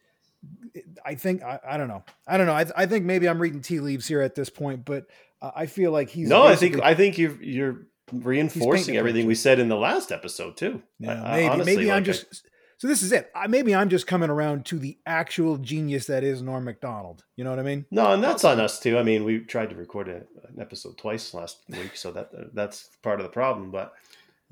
I 1.04 1.14
think 1.16 1.42
I, 1.42 1.58
I 1.68 1.76
don't 1.76 1.88
know. 1.88 2.02
I 2.26 2.38
don't 2.38 2.46
know. 2.46 2.54
I, 2.54 2.64
I 2.74 2.86
think 2.86 3.04
maybe 3.04 3.28
I'm 3.28 3.40
reading 3.40 3.60
tea 3.60 3.80
leaves 3.80 4.06
here 4.08 4.22
at 4.22 4.34
this 4.34 4.48
point, 4.48 4.84
but 4.86 5.06
uh, 5.42 5.50
I 5.54 5.66
feel 5.66 5.92
like 5.92 6.08
he's 6.08 6.28
no, 6.28 6.42
I 6.44 6.56
think 6.56 6.80
I 6.82 6.94
think 6.94 7.18
you're 7.18 7.42
you're 7.42 7.86
reinforcing 8.12 8.96
everything 8.96 9.26
we 9.26 9.34
said 9.34 9.58
in 9.58 9.68
the 9.68 9.76
last 9.76 10.10
episode 10.12 10.56
too. 10.56 10.82
Yeah, 10.98 11.22
I- 11.22 11.28
I 11.28 11.32
maybe 11.36 11.48
honestly, 11.48 11.76
maybe 11.76 11.90
I'm 11.90 11.96
like, 11.96 12.02
I- 12.02 12.06
just 12.12 12.46
so 12.78 12.88
this 12.88 13.02
is 13.02 13.12
it. 13.12 13.30
I, 13.34 13.46
maybe 13.46 13.74
I'm 13.74 13.90
just 13.90 14.06
coming 14.06 14.30
around 14.30 14.64
to 14.66 14.78
the 14.78 14.98
actual 15.04 15.58
genius 15.58 16.06
that 16.06 16.24
is 16.24 16.40
Norm 16.40 16.64
Macdonald. 16.64 17.22
You 17.36 17.44
know 17.44 17.50
what 17.50 17.58
I 17.58 17.62
mean? 17.62 17.84
No, 17.90 18.12
and 18.12 18.24
that's 18.24 18.42
on 18.44 18.58
us 18.60 18.80
too. 18.80 18.96
I 18.96 19.02
mean, 19.02 19.24
we 19.24 19.40
tried 19.40 19.68
to 19.70 19.76
record 19.76 20.08
a, 20.08 20.16
an 20.48 20.58
episode 20.58 20.96
twice 20.96 21.34
last 21.34 21.58
week, 21.68 21.94
so 21.96 22.10
that 22.12 22.30
that's 22.54 22.88
part 23.02 23.20
of 23.20 23.24
the 23.24 23.30
problem. 23.32 23.70
But 23.70 23.92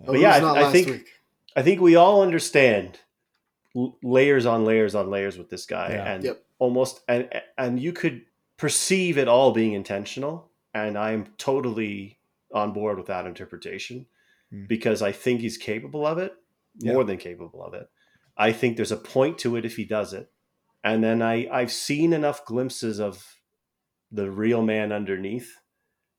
Oh, 0.01 0.13
But 0.13 0.21
yeah, 0.21 0.39
not 0.39 0.59
I- 0.59 0.69
I 0.69 0.73
think- 0.73 0.87
week. 0.89 1.09
I 1.57 1.63
think 1.63 1.81
we 1.81 1.97
all 1.97 2.23
understand 2.23 3.01
layers 4.03 4.47
on 4.47 4.65
layers 4.65 4.95
on 4.95 5.11
layers 5.11 5.37
with 5.39 5.51
this 5.51 5.67
guy, 5.67 5.91
Yeah. 5.93 6.13
and 6.15 6.25
Yep. 6.25 6.45
almost 6.59 7.01
and 7.09 7.29
and 7.57 7.81
you 7.81 7.93
could 7.93 8.25
perceive 8.57 9.19
it 9.19 9.29
all 9.29 9.53
being 9.53 9.73
intentional, 9.73 10.51
and 10.75 10.97
I'm 10.99 11.27
totally 11.39 12.21
on 12.53 12.73
board 12.73 12.97
with 12.99 13.07
that 13.09 13.27
interpretation 13.27 14.07
Hmm. 14.51 14.67
because 14.67 15.03
I 15.03 15.13
think 15.13 15.41
he's 15.41 15.57
capable 15.59 16.07
of 16.07 16.19
it, 16.19 16.35
Yeah. 16.79 16.93
more 16.95 17.05
than 17.05 17.19
capable 17.19 17.63
of 17.63 17.75
it. 17.75 17.89
I 18.37 18.53
think 18.53 18.77
there's 18.77 18.93
a 18.93 18.97
point 18.97 19.39
to 19.41 19.57
it 19.57 19.65
if 19.65 19.77
he 19.77 19.85
does 19.85 20.13
it, 20.13 20.31
and 20.85 21.03
then 21.03 21.23
I 21.23 21.49
I've 21.51 21.73
seen 21.73 22.13
enough 22.13 22.45
glimpses 22.45 23.01
of 23.01 23.41
the 24.11 24.31
real 24.31 24.63
man 24.63 24.93
underneath 24.93 25.61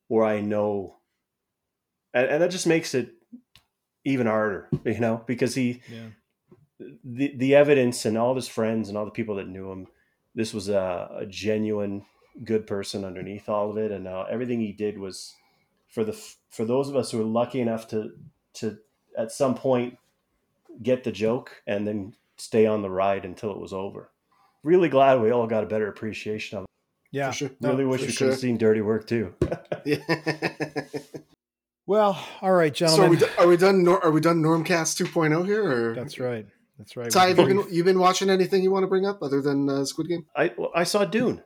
where 0.08 0.26
I 0.26 0.42
know, 0.42 1.00
and, 2.14 2.28
and 2.28 2.44
that 2.44 2.52
just 2.52 2.68
makes 2.68 2.94
it 2.94 3.14
even 4.12 4.28
harder, 4.28 4.68
you 4.86 5.00
know, 5.00 5.24
because 5.26 5.56
he 5.56 5.82
Yeah. 5.92 6.10
the 7.04 7.34
the 7.36 7.56
evidence 7.56 8.06
and 8.06 8.18
all 8.18 8.36
his 8.36 8.48
friends 8.48 8.90
and 8.90 8.98
all 8.98 9.06
the 9.06 9.12
people 9.12 9.36
that 9.36 9.48
knew 9.48 9.72
him, 9.72 9.88
this 10.36 10.54
was 10.54 10.70
a, 10.70 11.10
a 11.20 11.26
genuine 11.26 12.06
good 12.44 12.66
person 12.68 13.04
underneath 13.04 13.50
all 13.50 13.70
of 13.72 13.78
it, 13.78 13.92
and 13.92 14.08
uh, 14.08 14.26
everything 14.30 14.60
he 14.60 14.72
did 14.72 14.98
was 14.98 15.36
for 15.88 16.04
the 16.04 16.14
for 16.50 16.66
those 16.66 16.88
of 16.90 16.96
us 16.96 17.12
who 17.12 17.18
were 17.18 17.24
lucky 17.24 17.60
enough 17.60 17.88
to 17.88 18.12
to 18.54 18.78
at 19.18 19.32
some 19.32 19.56
point 19.56 19.98
get 20.82 21.04
the 21.04 21.12
joke 21.12 21.62
and 21.68 21.88
then 21.88 22.14
stay 22.38 22.66
on 22.66 22.82
the 22.82 22.90
ride 22.90 23.26
until 23.26 23.52
it 23.52 23.60
was 23.60 23.74
over. 23.74 24.12
Really 24.64 24.90
glad 24.90 25.20
we 25.22 25.32
all 25.32 25.48
got 25.48 25.64
a 25.64 25.68
better 25.68 25.88
appreciation 25.88 26.58
of 26.60 26.64
it. 26.64 26.70
Yeah. 27.12 27.32
For 27.32 27.38
sure. 27.38 27.50
Really 27.62 27.86
wish 27.86 28.02
we 28.02 28.12
sure. 28.12 28.28
could 28.28 28.32
have 28.34 28.40
seen 28.40 28.58
Dirty 28.58 28.82
Work 28.82 29.08
too. 29.08 29.34
Yeah. 29.86 29.98
Well, 31.90 32.24
all 32.44 32.52
right, 32.52 32.78
so 32.78 32.86
are 32.86 32.90
gentlemen. 32.90 33.10
we, 33.10 33.18
do- 33.18 33.30
are 33.40 33.48
we 33.48 33.58
done? 33.58 33.84
Nor- 33.84 34.04
are 34.06 34.12
we 34.12 34.22
done? 34.22 34.44
Normcast 34.44 35.04
2.0 35.04 35.44
here? 35.48 35.90
Or 35.90 35.96
That's 35.96 36.20
right. 36.20 36.46
That's 36.78 36.96
right. 36.96 37.10
Ty, 37.10 37.30
have 37.30 37.40
you 37.40 37.46
We've- 37.46 37.64
been 37.64 37.74
you 37.74 37.84
been 37.84 37.98
watching 37.98 38.30
anything 38.30 38.62
you 38.62 38.70
want 38.70 38.84
to 38.84 38.88
bring 38.88 39.08
up 39.08 39.24
other 39.24 39.42
than 39.42 39.68
uh, 39.68 39.84
Squid 39.86 40.08
Game? 40.08 40.28
I 40.36 40.54
I 40.76 40.84
saw 40.84 41.04
Dune. 41.04 41.42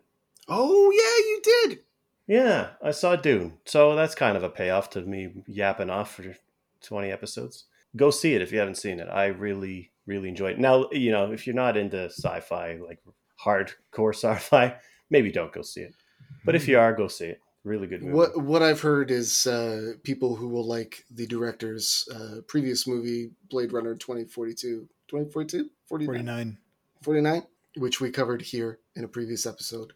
Oh 0.49 0.91
yeah, 0.91 1.29
you 1.29 1.41
did. 1.69 1.79
Yeah, 2.27 2.71
I 2.83 2.91
saw 2.91 3.15
Dune. 3.15 3.53
So 3.63 3.95
that's 3.95 4.15
kind 4.15 4.35
of 4.35 4.43
a 4.43 4.49
payoff 4.49 4.89
to 4.91 5.01
me 5.03 5.29
yapping 5.47 5.89
off 5.89 6.15
for 6.15 6.35
20 6.81 7.09
episodes. 7.09 7.63
Go 7.95 8.11
see 8.11 8.35
it 8.35 8.41
if 8.41 8.51
you 8.51 8.59
haven't 8.59 8.75
seen 8.75 8.99
it. 8.99 9.07
I 9.09 9.27
really, 9.27 9.91
really 10.05 10.27
enjoyed 10.27 10.51
it. 10.55 10.59
Now, 10.59 10.89
you 10.91 11.11
know, 11.11 11.31
if 11.31 11.47
you're 11.47 11.55
not 11.55 11.77
into 11.77 12.05
sci 12.09 12.41
fi, 12.41 12.77
like 12.85 12.99
hardcore 13.41 14.13
sci 14.13 14.35
fi, 14.39 14.75
maybe 15.09 15.31
don't 15.31 15.53
go 15.53 15.61
see 15.61 15.81
it. 15.83 15.95
But 16.43 16.55
if 16.55 16.67
you 16.67 16.77
are, 16.77 16.93
go 16.93 17.07
see 17.07 17.27
it. 17.27 17.39
Really 17.63 17.87
good 17.87 18.01
movie. 18.01 18.13
What 18.13 18.37
what 18.41 18.61
I've 18.61 18.81
heard 18.81 19.09
is 19.09 19.47
uh, 19.47 19.93
people 20.03 20.35
who 20.35 20.49
will 20.49 20.67
like 20.67 21.05
the 21.09 21.25
director's 21.25 22.07
uh, 22.13 22.41
previous 22.45 22.85
movie, 22.85 23.31
Blade 23.49 23.71
Runner 23.71 23.95
2042, 23.95 24.87
2042, 25.07 25.69
49, 25.87 26.25
49. 26.25 26.57
49, 27.01 27.43
which 27.77 28.01
we 28.01 28.11
covered 28.11 28.41
here 28.41 28.79
in 28.95 29.05
a 29.05 29.07
previous 29.07 29.45
episode. 29.45 29.93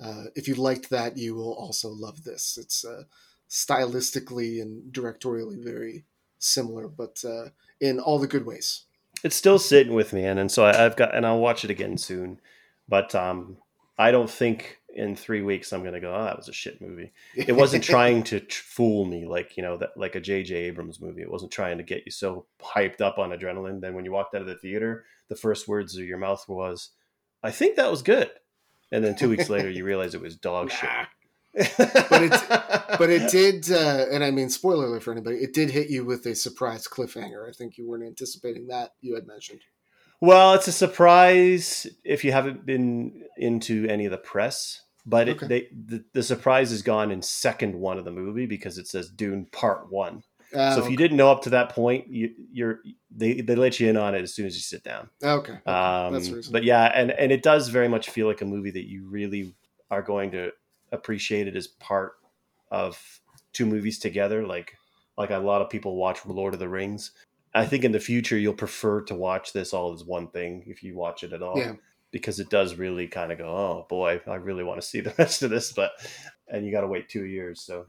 Uh, 0.00 0.24
if 0.36 0.46
you 0.46 0.54
liked 0.54 0.90
that, 0.90 1.16
you 1.16 1.34
will 1.34 1.54
also 1.54 1.88
love 1.88 2.22
this. 2.22 2.56
It's 2.56 2.84
uh, 2.84 3.02
stylistically 3.50 4.62
and 4.62 4.92
directorially 4.92 5.62
very 5.62 6.04
similar, 6.38 6.86
but 6.86 7.24
uh, 7.24 7.48
in 7.80 7.98
all 7.98 8.20
the 8.20 8.28
good 8.28 8.46
ways. 8.46 8.84
It's 9.24 9.34
still 9.34 9.58
sitting 9.58 9.94
with 9.94 10.12
me, 10.12 10.24
and, 10.24 10.38
and 10.38 10.52
so 10.52 10.64
I, 10.64 10.84
I've 10.84 10.94
got, 10.94 11.14
and 11.16 11.26
I'll 11.26 11.40
watch 11.40 11.64
it 11.64 11.70
again 11.70 11.98
soon. 11.98 12.40
But 12.88 13.14
um, 13.16 13.56
I 13.98 14.12
don't 14.12 14.30
think 14.30 14.77
in 14.94 15.14
three 15.16 15.42
weeks 15.42 15.72
I'm 15.72 15.82
going 15.82 15.94
to 15.94 16.00
go, 16.00 16.14
oh, 16.14 16.24
that 16.24 16.36
was 16.36 16.48
a 16.48 16.52
shit 16.52 16.80
movie. 16.80 17.12
it 17.34 17.54
wasn't 17.54 17.84
trying 17.84 18.22
to 18.24 18.40
tr- 18.40 18.62
fool 18.64 19.04
me 19.04 19.26
like 19.26 19.56
you 19.56 19.62
know 19.62 19.76
that 19.76 19.96
like 19.96 20.14
a 20.14 20.20
J.J. 20.20 20.54
Abrams 20.54 21.00
movie. 21.00 21.22
It 21.22 21.30
wasn't 21.30 21.52
trying 21.52 21.78
to 21.78 21.84
get 21.84 22.04
you 22.06 22.12
so 22.12 22.46
hyped 22.60 23.00
up 23.00 23.18
on 23.18 23.30
adrenaline. 23.30 23.80
Then 23.80 23.94
when 23.94 24.04
you 24.04 24.12
walked 24.12 24.34
out 24.34 24.40
of 24.42 24.46
the 24.48 24.56
theater, 24.56 25.04
the 25.28 25.36
first 25.36 25.68
words 25.68 25.96
of 25.96 26.04
your 26.04 26.18
mouth 26.18 26.44
was, 26.48 26.90
"I 27.42 27.50
think 27.50 27.76
that 27.76 27.90
was 27.90 28.02
good," 28.02 28.30
and 28.90 29.04
then 29.04 29.14
two 29.14 29.28
weeks 29.28 29.48
later 29.50 29.70
you 29.70 29.84
realize 29.84 30.14
it 30.14 30.20
was 30.22 30.36
dog 30.36 30.70
shit. 30.70 30.90
But 31.54 32.22
it- 32.22 32.98
but 32.98 33.10
it 33.10 33.30
did, 33.30 33.70
uh, 33.70 34.06
and 34.10 34.24
I 34.24 34.30
mean, 34.30 34.48
spoiler 34.48 34.86
alert 34.86 35.02
for 35.02 35.12
anybody, 35.12 35.36
it 35.36 35.52
did 35.54 35.70
hit 35.70 35.88
you 35.90 36.04
with 36.04 36.24
a 36.26 36.34
surprise 36.34 36.86
cliffhanger. 36.88 37.48
I 37.48 37.52
think 37.52 37.76
you 37.78 37.86
weren't 37.88 38.04
anticipating 38.04 38.66
that. 38.68 38.92
You 39.00 39.14
had 39.14 39.26
mentioned. 39.26 39.60
Well, 40.20 40.54
it's 40.54 40.68
a 40.68 40.72
surprise 40.72 41.86
if 42.04 42.24
you 42.24 42.32
haven't 42.32 42.66
been 42.66 43.22
into 43.36 43.86
any 43.88 44.04
of 44.04 44.10
the 44.10 44.18
press. 44.18 44.82
But 45.06 45.28
it, 45.28 45.36
Okay. 45.36 45.46
they, 45.46 45.68
the, 45.72 46.04
the 46.12 46.22
surprise 46.22 46.70
is 46.70 46.82
gone 46.82 47.10
in 47.10 47.22
second 47.22 47.74
one 47.74 47.96
of 47.96 48.04
the 48.04 48.10
movie 48.10 48.44
because 48.44 48.76
it 48.76 48.86
says 48.88 49.08
Dune 49.08 49.46
Part 49.52 49.90
One. 49.90 50.22
Uh, 50.54 50.74
so 50.74 50.84
if 50.84 50.90
you 50.90 50.96
didn't 50.98 51.16
know 51.16 51.30
up 51.30 51.42
to 51.42 51.50
that 51.50 51.70
point, 51.70 52.08
you, 52.08 52.30
you're 52.52 52.80
they 53.10 53.40
they 53.40 53.54
let 53.54 53.78
you 53.80 53.88
in 53.88 53.96
on 53.96 54.14
it 54.14 54.22
as 54.22 54.34
soon 54.34 54.44
as 54.46 54.54
you 54.54 54.60
sit 54.60 54.82
down. 54.82 55.08
okay, 55.22 55.52
Um, 55.66 56.12
that's 56.12 56.30
reasonable. 56.30 56.52
but 56.52 56.64
yeah, 56.64 56.90
and 56.94 57.10
and 57.12 57.32
it 57.32 57.42
does 57.42 57.68
very 57.68 57.88
much 57.88 58.10
feel 58.10 58.26
like 58.26 58.40
a 58.42 58.46
movie 58.46 58.70
that 58.70 58.86
you 58.88 59.06
really 59.08 59.54
are 59.90 60.02
going 60.02 60.30
to 60.32 60.50
appreciate 60.92 61.46
it 61.48 61.56
as 61.56 61.66
part 61.68 62.12
of 62.70 62.98
two 63.52 63.64
movies 63.66 63.98
together. 63.98 64.46
Like 64.46 64.74
like 65.16 65.30
a 65.30 65.38
lot 65.38 65.62
of 65.62 65.70
people 65.70 65.96
watch 65.96 66.24
Lord 66.26 66.52
of 66.54 66.60
the 66.60 66.68
Rings. 66.68 67.12
I 67.54 67.66
think 67.66 67.84
in 67.84 67.92
the 67.92 68.00
future 68.00 68.36
you'll 68.36 68.54
prefer 68.54 69.02
to 69.02 69.14
watch 69.14 69.52
this 69.52 69.72
all 69.72 69.92
as 69.92 70.04
one 70.04 70.28
thing 70.28 70.64
if 70.66 70.82
you 70.82 70.96
watch 70.96 71.24
it 71.24 71.32
at 71.32 71.42
all. 71.42 71.58
Yeah. 71.58 71.74
Because 72.10 72.40
it 72.40 72.48
does 72.48 72.76
really 72.76 73.06
kind 73.06 73.32
of 73.32 73.38
go, 73.38 73.44
oh 73.48 73.86
boy, 73.88 74.20
I 74.26 74.36
really 74.36 74.64
want 74.64 74.80
to 74.80 74.86
see 74.86 75.00
the 75.00 75.14
rest 75.18 75.42
of 75.42 75.50
this, 75.50 75.72
but 75.72 75.92
and 76.48 76.64
you 76.64 76.72
got 76.72 76.80
to 76.80 76.86
wait 76.86 77.08
two 77.08 77.24
years. 77.24 77.60
So, 77.60 77.86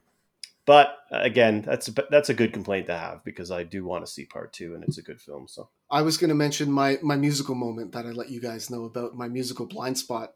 but 0.65 0.97
again, 1.11 1.61
that's 1.61 1.87
a, 1.87 1.93
that's 2.09 2.29
a 2.29 2.33
good 2.33 2.51
complaint 2.51 2.87
to 2.87 2.97
have 2.97 3.23
because 3.23 3.49
I 3.49 3.63
do 3.63 3.85
want 3.85 4.05
to 4.05 4.11
see 4.11 4.25
part 4.25 4.51
two, 4.51 4.75
and 4.75 4.83
it's 4.83 4.97
a 4.97 5.01
good 5.01 5.21
film. 5.21 5.47
So 5.47 5.69
I 5.89 6.01
was 6.01 6.17
going 6.17 6.29
to 6.29 6.35
mention 6.35 6.71
my 6.71 6.99
my 7.01 7.15
musical 7.15 7.55
moment 7.55 7.93
that 7.93 8.05
I 8.05 8.09
let 8.09 8.29
you 8.29 8.41
guys 8.41 8.69
know 8.69 8.83
about 8.83 9.15
my 9.15 9.29
musical 9.29 9.65
blind 9.65 9.97
spot, 9.97 10.33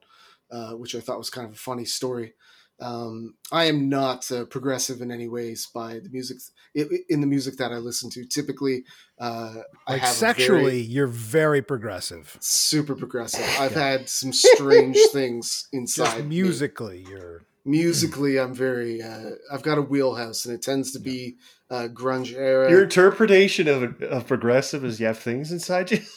uh, 0.50 0.72
which 0.72 0.95
I 0.95 1.02
thought 1.02 1.18
was 1.18 1.30
kind 1.30 1.48
of 1.48 1.54
a 1.54 1.58
funny 1.58 1.86
story. 1.86 2.34
Um, 2.82 3.36
I 3.52 3.66
am 3.66 3.88
not 3.88 4.30
uh, 4.32 4.45
progressive 4.45 5.02
in 5.02 5.12
any 5.12 5.28
ways 5.28 5.68
by 5.74 6.00
the 6.00 6.10
music 6.10 6.38
i- 6.78 6.86
in 7.08 7.22
the 7.22 7.28
music 7.28 7.58
that 7.58 7.72
I 7.72 7.78
listen 7.78 8.10
to. 8.12 8.26
Typically, 8.26 8.84
uh, 9.20 9.54
I 9.88 9.91
Like 9.94 10.02
have 10.02 10.14
sexually, 10.14 10.64
very 10.64 10.78
you're 10.82 11.08
very 11.08 11.62
progressive. 11.62 12.36
super 12.41 12.95
progressive. 12.95 13.45
I've 13.60 13.74
had 13.76 14.10
some 14.10 14.34
strange 14.34 14.98
things 15.14 15.68
inside. 15.72 16.06
Just 16.06 16.18
me. 16.20 16.26
musically, 16.41 17.06
you're 17.10 17.44
musically, 17.64 18.40
I'm 18.40 18.54
very. 18.54 19.02
Uh, 19.02 19.32
I've 19.52 19.64
got 19.64 19.78
a 19.78 19.82
wheelhouse, 19.82 20.45
and 20.45 20.54
it 20.54 20.62
tends 20.62 20.91
to 20.94 21.00
be 21.00 21.38
uh, 21.70 21.88
grunge 21.94 22.34
era. 22.36 22.70
your 22.70 22.84
interpretation 22.84 23.68
of 23.68 24.02
of 24.02 24.28
progressive 24.28 24.84
is 24.84 25.00
you 25.00 25.06
have 25.06 25.20
things 25.20 25.52
inside 25.52 25.91
you. 25.91 26.00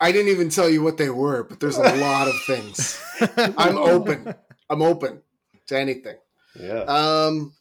I 0.00 0.12
didn't 0.12 0.30
even 0.30 0.48
tell 0.48 0.68
you 0.68 0.82
what 0.82 0.96
they 0.96 1.10
were, 1.10 1.42
but 1.42 1.60
there's 1.60 1.76
a 1.76 1.96
lot 1.96 2.28
of 2.28 2.34
things. 2.46 3.00
I'm 3.56 3.76
open. 3.76 4.34
I'm 4.70 4.82
open 4.82 5.22
to 5.66 5.78
anything. 5.78 6.16
Yeah. 6.58 6.82
Um, 6.82 7.54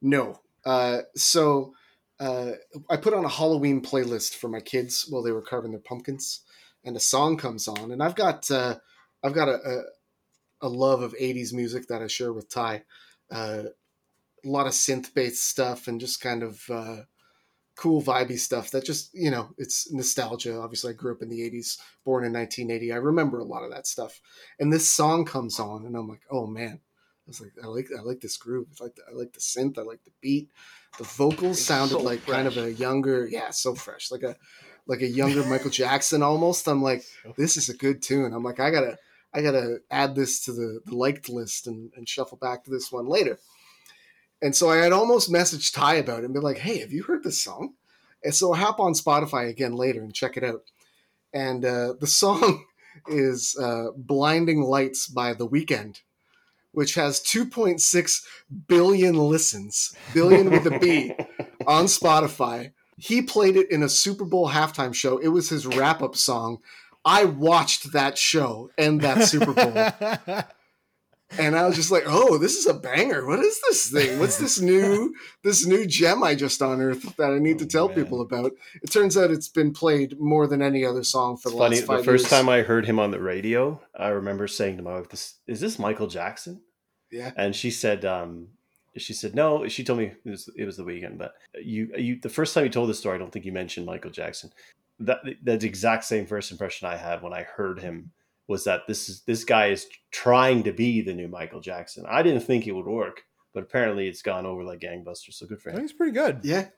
no. 0.00 0.40
Uh, 0.64 1.00
so 1.14 1.74
uh, 2.20 2.52
I 2.90 2.96
put 2.96 3.14
on 3.14 3.24
a 3.24 3.28
Halloween 3.28 3.80
playlist 3.80 4.34
for 4.34 4.48
my 4.48 4.60
kids 4.60 5.06
while 5.08 5.22
they 5.22 5.32
were 5.32 5.42
carving 5.42 5.72
their 5.72 5.80
pumpkins, 5.80 6.40
and 6.84 6.96
a 6.96 7.00
song 7.00 7.36
comes 7.36 7.68
on, 7.68 7.92
and 7.92 8.02
I've 8.02 8.14
got 8.14 8.50
uh, 8.50 8.76
I've 9.22 9.34
got 9.34 9.48
a, 9.48 9.58
a 9.64 9.82
a 10.62 10.68
love 10.68 11.02
of 11.02 11.14
'80s 11.14 11.52
music 11.52 11.86
that 11.88 12.02
I 12.02 12.06
share 12.06 12.32
with 12.32 12.48
Ty. 12.48 12.84
Uh, 13.30 13.64
a 14.44 14.48
lot 14.48 14.66
of 14.66 14.72
synth 14.72 15.12
based 15.14 15.44
stuff 15.44 15.88
and 15.88 16.00
just 16.00 16.20
kind 16.20 16.42
of 16.42 16.62
uh, 16.70 16.96
cool 17.78 18.02
vibey 18.02 18.36
stuff 18.36 18.72
that 18.72 18.84
just 18.84 19.14
you 19.14 19.30
know 19.30 19.50
it's 19.56 19.90
nostalgia. 19.92 20.60
Obviously, 20.60 20.90
I 20.90 20.96
grew 20.96 21.12
up 21.12 21.22
in 21.22 21.30
the 21.30 21.40
'80s, 21.40 21.78
born 22.04 22.24
in 22.24 22.32
1980. 22.32 22.92
I 22.92 22.96
remember 22.96 23.38
a 23.38 23.44
lot 23.44 23.62
of 23.62 23.70
that 23.70 23.86
stuff, 23.86 24.20
and 24.58 24.72
this 24.72 24.90
song 24.90 25.24
comes 25.24 25.58
on, 25.58 25.86
and 25.86 25.96
I'm 25.96 26.08
like, 26.08 26.22
oh 26.30 26.46
man. 26.46 26.80
I 26.80 27.28
was 27.28 27.42
like, 27.42 27.52
I 27.62 27.66
like, 27.66 27.88
I 27.94 28.00
like 28.00 28.20
this 28.20 28.38
groove. 28.38 28.68
I 28.80 28.84
like, 28.84 28.94
the, 28.94 29.02
I 29.06 29.12
like 29.12 29.34
the 29.34 29.40
synth. 29.40 29.76
I 29.76 29.82
like 29.82 30.02
the 30.02 30.12
beat. 30.22 30.48
The 30.96 31.04
vocals 31.04 31.62
sounded 31.62 31.98
so 31.98 32.00
like 32.00 32.24
kind 32.24 32.48
of 32.48 32.56
a 32.56 32.72
younger, 32.72 33.28
yeah, 33.30 33.50
so 33.50 33.74
fresh, 33.74 34.10
like 34.10 34.22
a, 34.22 34.34
like 34.86 35.02
a 35.02 35.06
younger 35.06 35.44
Michael 35.44 35.68
Jackson 35.68 36.22
almost. 36.22 36.66
I'm 36.66 36.82
like, 36.82 37.04
this 37.36 37.58
is 37.58 37.68
a 37.68 37.76
good 37.76 38.00
tune. 38.00 38.32
I'm 38.32 38.42
like, 38.42 38.60
I 38.60 38.70
gotta, 38.70 38.96
I 39.34 39.42
gotta 39.42 39.80
add 39.90 40.14
this 40.14 40.42
to 40.46 40.52
the, 40.52 40.80
the 40.86 40.96
liked 40.96 41.28
list 41.28 41.66
and, 41.66 41.92
and 41.96 42.08
shuffle 42.08 42.38
back 42.38 42.64
to 42.64 42.70
this 42.70 42.90
one 42.90 43.06
later. 43.06 43.38
And 44.40 44.54
so 44.54 44.70
I 44.70 44.76
had 44.76 44.92
almost 44.92 45.32
messaged 45.32 45.74
Ty 45.74 45.94
about 45.94 46.20
it 46.20 46.26
and 46.26 46.34
be 46.34 46.40
like, 46.40 46.58
hey, 46.58 46.78
have 46.78 46.92
you 46.92 47.02
heard 47.02 47.24
this 47.24 47.42
song? 47.42 47.74
And 48.22 48.34
so 48.34 48.52
I 48.52 48.58
hop 48.58 48.80
on 48.80 48.92
Spotify 48.92 49.48
again 49.48 49.74
later 49.74 50.00
and 50.00 50.14
check 50.14 50.36
it 50.36 50.44
out. 50.44 50.62
And 51.32 51.64
uh, 51.64 51.94
the 52.00 52.06
song 52.06 52.64
is 53.08 53.56
uh, 53.60 53.88
"Blinding 53.96 54.62
Lights" 54.62 55.06
by 55.06 55.34
The 55.34 55.46
Weeknd 55.46 56.00
which 56.72 56.94
has 56.94 57.20
2.6 57.20 58.22
billion 58.68 59.14
listens, 59.16 59.96
billion 60.14 60.50
with 60.50 60.66
a 60.66 60.78
B, 60.78 61.12
on 61.66 61.86
Spotify. 61.86 62.72
He 62.96 63.22
played 63.22 63.56
it 63.56 63.70
in 63.70 63.82
a 63.82 63.88
Super 63.88 64.24
Bowl 64.24 64.50
halftime 64.50 64.94
show. 64.94 65.18
It 65.18 65.28
was 65.28 65.48
his 65.48 65.66
wrap 65.66 66.02
up 66.02 66.16
song. 66.16 66.58
I 67.04 67.24
watched 67.24 67.92
that 67.92 68.18
show 68.18 68.70
and 68.76 69.00
that 69.00 69.24
Super 69.24 69.52
Bowl. 69.52 70.44
and 71.38 71.54
I 71.56 71.66
was 71.66 71.76
just 71.76 71.90
like, 71.90 72.04
"Oh, 72.06 72.38
this 72.38 72.56
is 72.56 72.66
a 72.66 72.74
banger! 72.74 73.26
What 73.26 73.40
is 73.40 73.60
this 73.68 73.90
thing? 73.90 74.18
What's 74.18 74.38
this 74.38 74.60
new 74.60 75.14
this 75.44 75.66
new 75.66 75.86
gem 75.86 76.22
I 76.22 76.34
just 76.34 76.60
unearthed 76.62 77.16
that 77.18 77.30
I 77.32 77.38
need 77.38 77.58
to 77.58 77.64
Oh, 77.64 77.68
tell 77.68 77.88
man. 77.88 77.96
people 77.96 78.20
about?" 78.22 78.52
It 78.82 78.90
turns 78.90 79.16
out 79.16 79.30
it's 79.30 79.48
been 79.48 79.72
played 79.72 80.18
more 80.18 80.46
than 80.46 80.62
any 80.62 80.84
other 80.84 81.02
song 81.04 81.36
for 81.36 81.48
It's 81.48 81.54
the 81.54 81.58
funny. 81.58 81.76
last 81.76 81.86
five 81.86 81.98
The 81.98 82.04
first 82.04 82.22
years. 82.24 82.30
time 82.30 82.48
I 82.48 82.62
heard 82.62 82.86
him 82.86 82.98
on 82.98 83.10
the 83.10 83.20
radio, 83.20 83.80
I 83.98 84.08
remember 84.08 84.46
saying 84.48 84.76
to 84.78 84.82
my 84.82 84.94
wife, 84.98 85.08
"This 85.10 85.34
is 85.46 85.60
this 85.60 85.78
Michael 85.78 86.06
Jackson?" 86.06 86.62
yeah, 87.10 87.32
And 87.36 87.54
she 87.54 87.70
said, 87.70 88.04
um, 88.04 88.48
"She 88.96 89.12
said 89.12 89.34
no." 89.34 89.66
She 89.68 89.84
told 89.84 89.98
me 89.98 90.12
it 90.24 90.30
was, 90.30 90.48
it 90.56 90.64
was 90.64 90.76
the 90.76 90.84
Weeknd, 90.84 91.18
but 91.18 91.34
you, 91.62 91.90
you, 91.96 92.18
the 92.20 92.28
first 92.28 92.54
time 92.54 92.64
you 92.64 92.70
told 92.70 92.88
the 92.88 92.94
story, 92.94 93.16
I 93.16 93.18
don't 93.18 93.32
think 93.32 93.44
you 93.44 93.52
mentioned 93.52 93.84
Michael 93.86 94.10
Jackson. 94.10 94.52
That 95.00 95.18
that's 95.42 95.62
the 95.62 95.68
exact 95.68 96.04
same 96.04 96.26
first 96.26 96.50
impression 96.50 96.88
I 96.88 96.96
had 96.96 97.22
when 97.22 97.32
I 97.32 97.42
heard 97.44 97.78
him 97.80 98.10
was 98.48 98.64
that 98.64 98.86
this 98.88 99.08
is 99.08 99.22
this 99.22 99.44
guy 99.44 99.66
is 99.66 99.86
trying 100.10 100.64
to 100.64 100.72
be 100.72 101.02
the 101.02 101.14
new 101.14 101.28
Michael 101.28 101.60
Jackson. 101.60 102.04
I 102.08 102.22
didn't 102.22 102.40
think 102.40 102.66
it 102.66 102.72
would 102.72 102.86
work, 102.86 103.22
but 103.54 103.62
apparently 103.62 104.08
it's 104.08 104.22
gone 104.22 104.46
over 104.46 104.64
like 104.64 104.80
gangbusters. 104.80 105.34
So 105.34 105.46
good 105.46 105.60
for 105.60 105.70
him. 105.70 105.80
He's 105.80 105.92
pretty 105.92 106.12
good. 106.12 106.40
Yeah, 106.42 106.68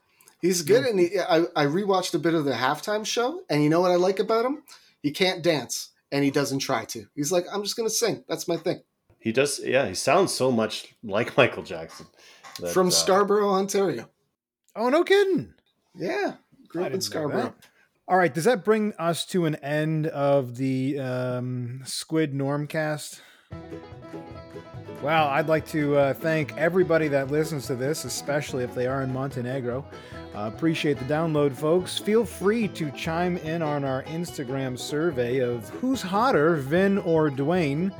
he's 0.41 0.61
good. 0.61 0.85
And 0.85 0.99
he, 0.99 1.17
I, 1.17 1.45
I 1.55 1.65
rewatched 1.65 2.13
a 2.13 2.19
bit 2.19 2.33
of 2.33 2.45
the 2.45 2.51
halftime 2.51 3.05
show, 3.05 3.41
and 3.49 3.63
you 3.63 3.69
know 3.69 3.79
what 3.79 3.91
I 3.91 3.95
like 3.95 4.19
about 4.19 4.45
him? 4.45 4.63
He 5.01 5.11
can't 5.11 5.41
dance, 5.41 5.89
and 6.11 6.23
he 6.23 6.29
doesn't 6.29 6.59
try 6.59 6.85
to. 6.85 7.05
He's 7.15 7.31
like, 7.31 7.45
I'm 7.51 7.63
just 7.63 7.77
gonna 7.77 7.89
sing. 7.89 8.23
That's 8.27 8.47
my 8.47 8.57
thing. 8.57 8.81
He 9.19 9.31
does, 9.31 9.61
yeah. 9.63 9.87
He 9.87 9.93
sounds 9.93 10.33
so 10.33 10.51
much 10.51 10.93
like 11.03 11.37
Michael 11.37 11.63
Jackson. 11.63 12.07
that, 12.59 12.73
From 12.73 12.87
uh, 12.87 12.91
Scarborough, 12.91 13.51
Ontario. 13.51 14.09
Oh, 14.75 14.89
no 14.89 15.03
kidding. 15.03 15.53
Yeah, 15.95 16.35
grew 16.67 16.83
up 16.83 16.93
in 16.93 17.01
Scarborough. 17.01 17.53
All 18.11 18.17
right, 18.17 18.33
does 18.33 18.43
that 18.43 18.65
bring 18.65 18.93
us 18.99 19.25
to 19.27 19.45
an 19.45 19.55
end 19.55 20.05
of 20.07 20.57
the 20.57 20.99
um, 20.99 21.81
Squid 21.85 22.33
Normcast? 22.33 23.21
Well, 25.01 25.29
I'd 25.29 25.47
like 25.47 25.65
to 25.67 25.95
uh, 25.95 26.13
thank 26.15 26.51
everybody 26.57 27.07
that 27.07 27.31
listens 27.31 27.67
to 27.67 27.75
this, 27.75 28.03
especially 28.03 28.65
if 28.65 28.75
they 28.75 28.85
are 28.85 29.01
in 29.01 29.13
Montenegro. 29.13 29.85
Uh, 30.35 30.51
appreciate 30.53 30.99
the 30.99 31.05
download, 31.05 31.55
folks. 31.55 31.99
Feel 31.99 32.25
free 32.25 32.67
to 32.67 32.91
chime 32.91 33.37
in 33.37 33.61
on 33.61 33.85
our 33.85 34.03
Instagram 34.03 34.77
survey 34.77 35.39
of 35.39 35.69
who's 35.69 36.01
hotter, 36.01 36.57
Vin 36.57 36.97
or 36.97 37.29
Dwayne. 37.29 37.93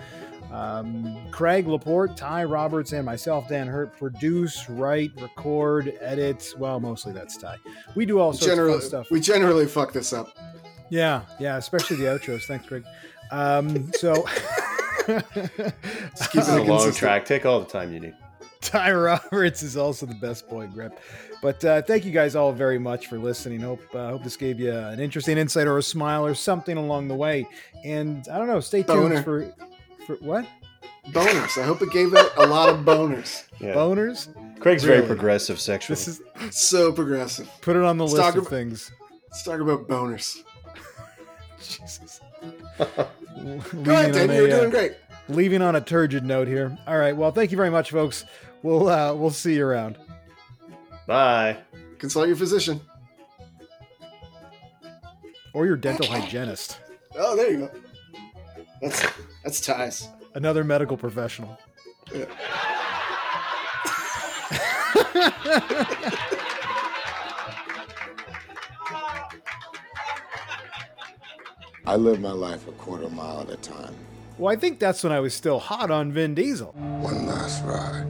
Um, 0.52 1.18
Craig 1.32 1.68
Laporte, 1.68 2.18
Ty 2.18 2.44
Roberts, 2.44 2.92
and 2.92 3.06
myself, 3.06 3.48
Dan 3.48 3.68
Hurt, 3.68 3.98
produce, 3.98 4.70
write, 4.70 5.12
record, 5.22 5.94
edit. 6.02 6.54
Well, 6.58 6.80
mostly 6.80 7.14
that's 7.14 7.38
Ty. 7.38 7.56
We 7.96 8.06
do 8.06 8.20
all 8.20 8.34
sorts 8.34 8.48
Generally, 8.48 8.74
of 8.74 8.80
fun 8.82 8.90
stuff. 8.90 9.12
we 9.12 9.20
generally 9.22 9.66
fuck 9.66 9.94
this 9.94 10.12
up. 10.14 10.38
Yeah, 10.90 11.22
yeah, 11.40 11.56
especially 11.58 11.96
the 11.98 12.04
outros. 12.06 12.44
Thanks, 12.44 12.66
Greg. 12.66 12.84
Um, 13.32 13.92
so, 13.94 14.24
keep 15.06 15.24
This 15.34 16.28
it 16.34 16.36
is 16.36 16.48
a 16.50 16.64
long 16.64 16.92
track. 16.92 17.26
Take 17.26 17.46
all 17.46 17.60
the 17.62 17.66
time 17.66 17.94
you 17.94 18.00
need. 18.02 18.16
Ty 18.60 18.92
Roberts 18.92 19.64
is 19.64 19.76
also 19.78 20.06
the 20.06 20.16
best 20.16 20.48
boy 20.50 20.68
grip. 20.68 21.00
But 21.42 21.64
uh, 21.66 21.82
thank 21.82 22.06
you 22.06 22.12
guys 22.12 22.36
all 22.36 22.52
very 22.52 22.78
much 22.78 23.08
for 23.08 23.18
listening. 23.18 23.62
Hope 23.62 23.82
uh, 23.96 24.10
hope 24.10 24.24
this 24.24 24.38
gave 24.38 24.60
you 24.60 24.72
an 24.72 25.00
interesting 25.00 25.38
insight 25.38 25.66
or 25.66 25.78
a 25.80 25.84
smile 25.84 26.26
or 26.26 26.36
something 26.36 26.78
along 26.78 27.08
the 27.08 27.16
way. 27.16 27.48
And 27.84 28.28
I 28.32 28.38
don't 28.38 28.48
know, 28.48 28.60
stay 28.60 28.84
tuned 28.84 29.00
Boner. 29.10 29.24
for 29.24 29.54
for 30.06 30.16
what 30.18 30.46
Boners. 31.10 31.60
I 31.60 31.66
hope 31.66 31.82
it 31.82 31.92
gave 31.92 32.14
it 32.14 32.32
a 32.38 32.46
lot 32.46 32.70
of 32.70 32.80
boners. 32.86 33.44
Yeah. 33.60 33.74
boners. 33.74 34.28
Craig's 34.60 34.84
very 34.84 35.06
progressive 35.06 35.60
sexually. 35.60 35.96
This 35.96 36.08
is 36.08 36.22
So 36.52 36.92
progressive. 36.92 37.50
put 37.62 37.76
it 37.76 37.84
on 37.84 37.98
the 37.98 38.04
Let's 38.06 38.14
list 38.14 38.24
talk 38.26 38.36
of 38.36 38.44
ab- 38.46 38.50
things. 38.50 38.92
Let's 39.30 39.44
talk 39.44 39.60
about 39.60 39.88
boners. 39.88 40.38
Jesus. 41.62 42.22
Go 42.80 42.86
ahead, 43.94 44.14
Leaving 44.16 44.28
Dan. 44.28 44.30
You're 44.30 44.48
a, 44.48 44.52
uh, 44.54 44.60
doing 44.60 44.70
great. 44.72 44.92
leaving 45.30 45.62
on 45.62 45.76
a 45.76 45.82
turgid 45.82 46.24
note 46.24 46.48
here. 46.48 46.76
All 46.88 46.98
right. 46.98 47.16
Well, 47.16 47.32
thank 47.32 47.52
you 47.52 47.58
very 47.58 47.70
much, 47.70 47.92
folks. 47.92 48.26
We'll 48.64 48.88
uh, 48.90 49.14
we'll 49.14 49.30
see 49.32 49.56
you 49.56 49.66
around. 49.66 49.98
Bye. 51.08 51.58
Consult 52.00 52.28
your 52.28 52.36
physician. 52.38 52.82
Or 55.54 55.66
your 55.66 55.76
dental 55.78 56.06
hygienist. 56.08 56.80
Oh, 57.16 57.36
there 57.36 57.52
you 57.52 57.58
go. 57.60 57.72
That's 58.82 59.06
that's 59.44 59.62
ties. 59.62 60.10
Another 60.34 60.64
medical 60.64 60.98
professional. 60.98 61.58
Yeah. 62.14 62.26
I 71.86 71.96
live 71.96 72.22
my 72.22 72.32
life 72.32 72.68
a 72.68 72.72
quarter 72.74 73.10
mile 73.10 73.42
at 73.42 73.50
a 73.50 73.58
time. 73.58 73.94
Well, 74.38 74.54
I 74.54 74.56
think 74.56 74.80
that's 74.80 75.04
when 75.04 75.12
I 75.12 75.20
was 75.20 75.34
still 75.34 75.60
hot 75.60 75.92
on 75.92 76.12
Vin 76.12 76.34
Diesel. 76.34 76.72
One 76.72 77.26
last 77.26 77.64
ride. 77.66 78.08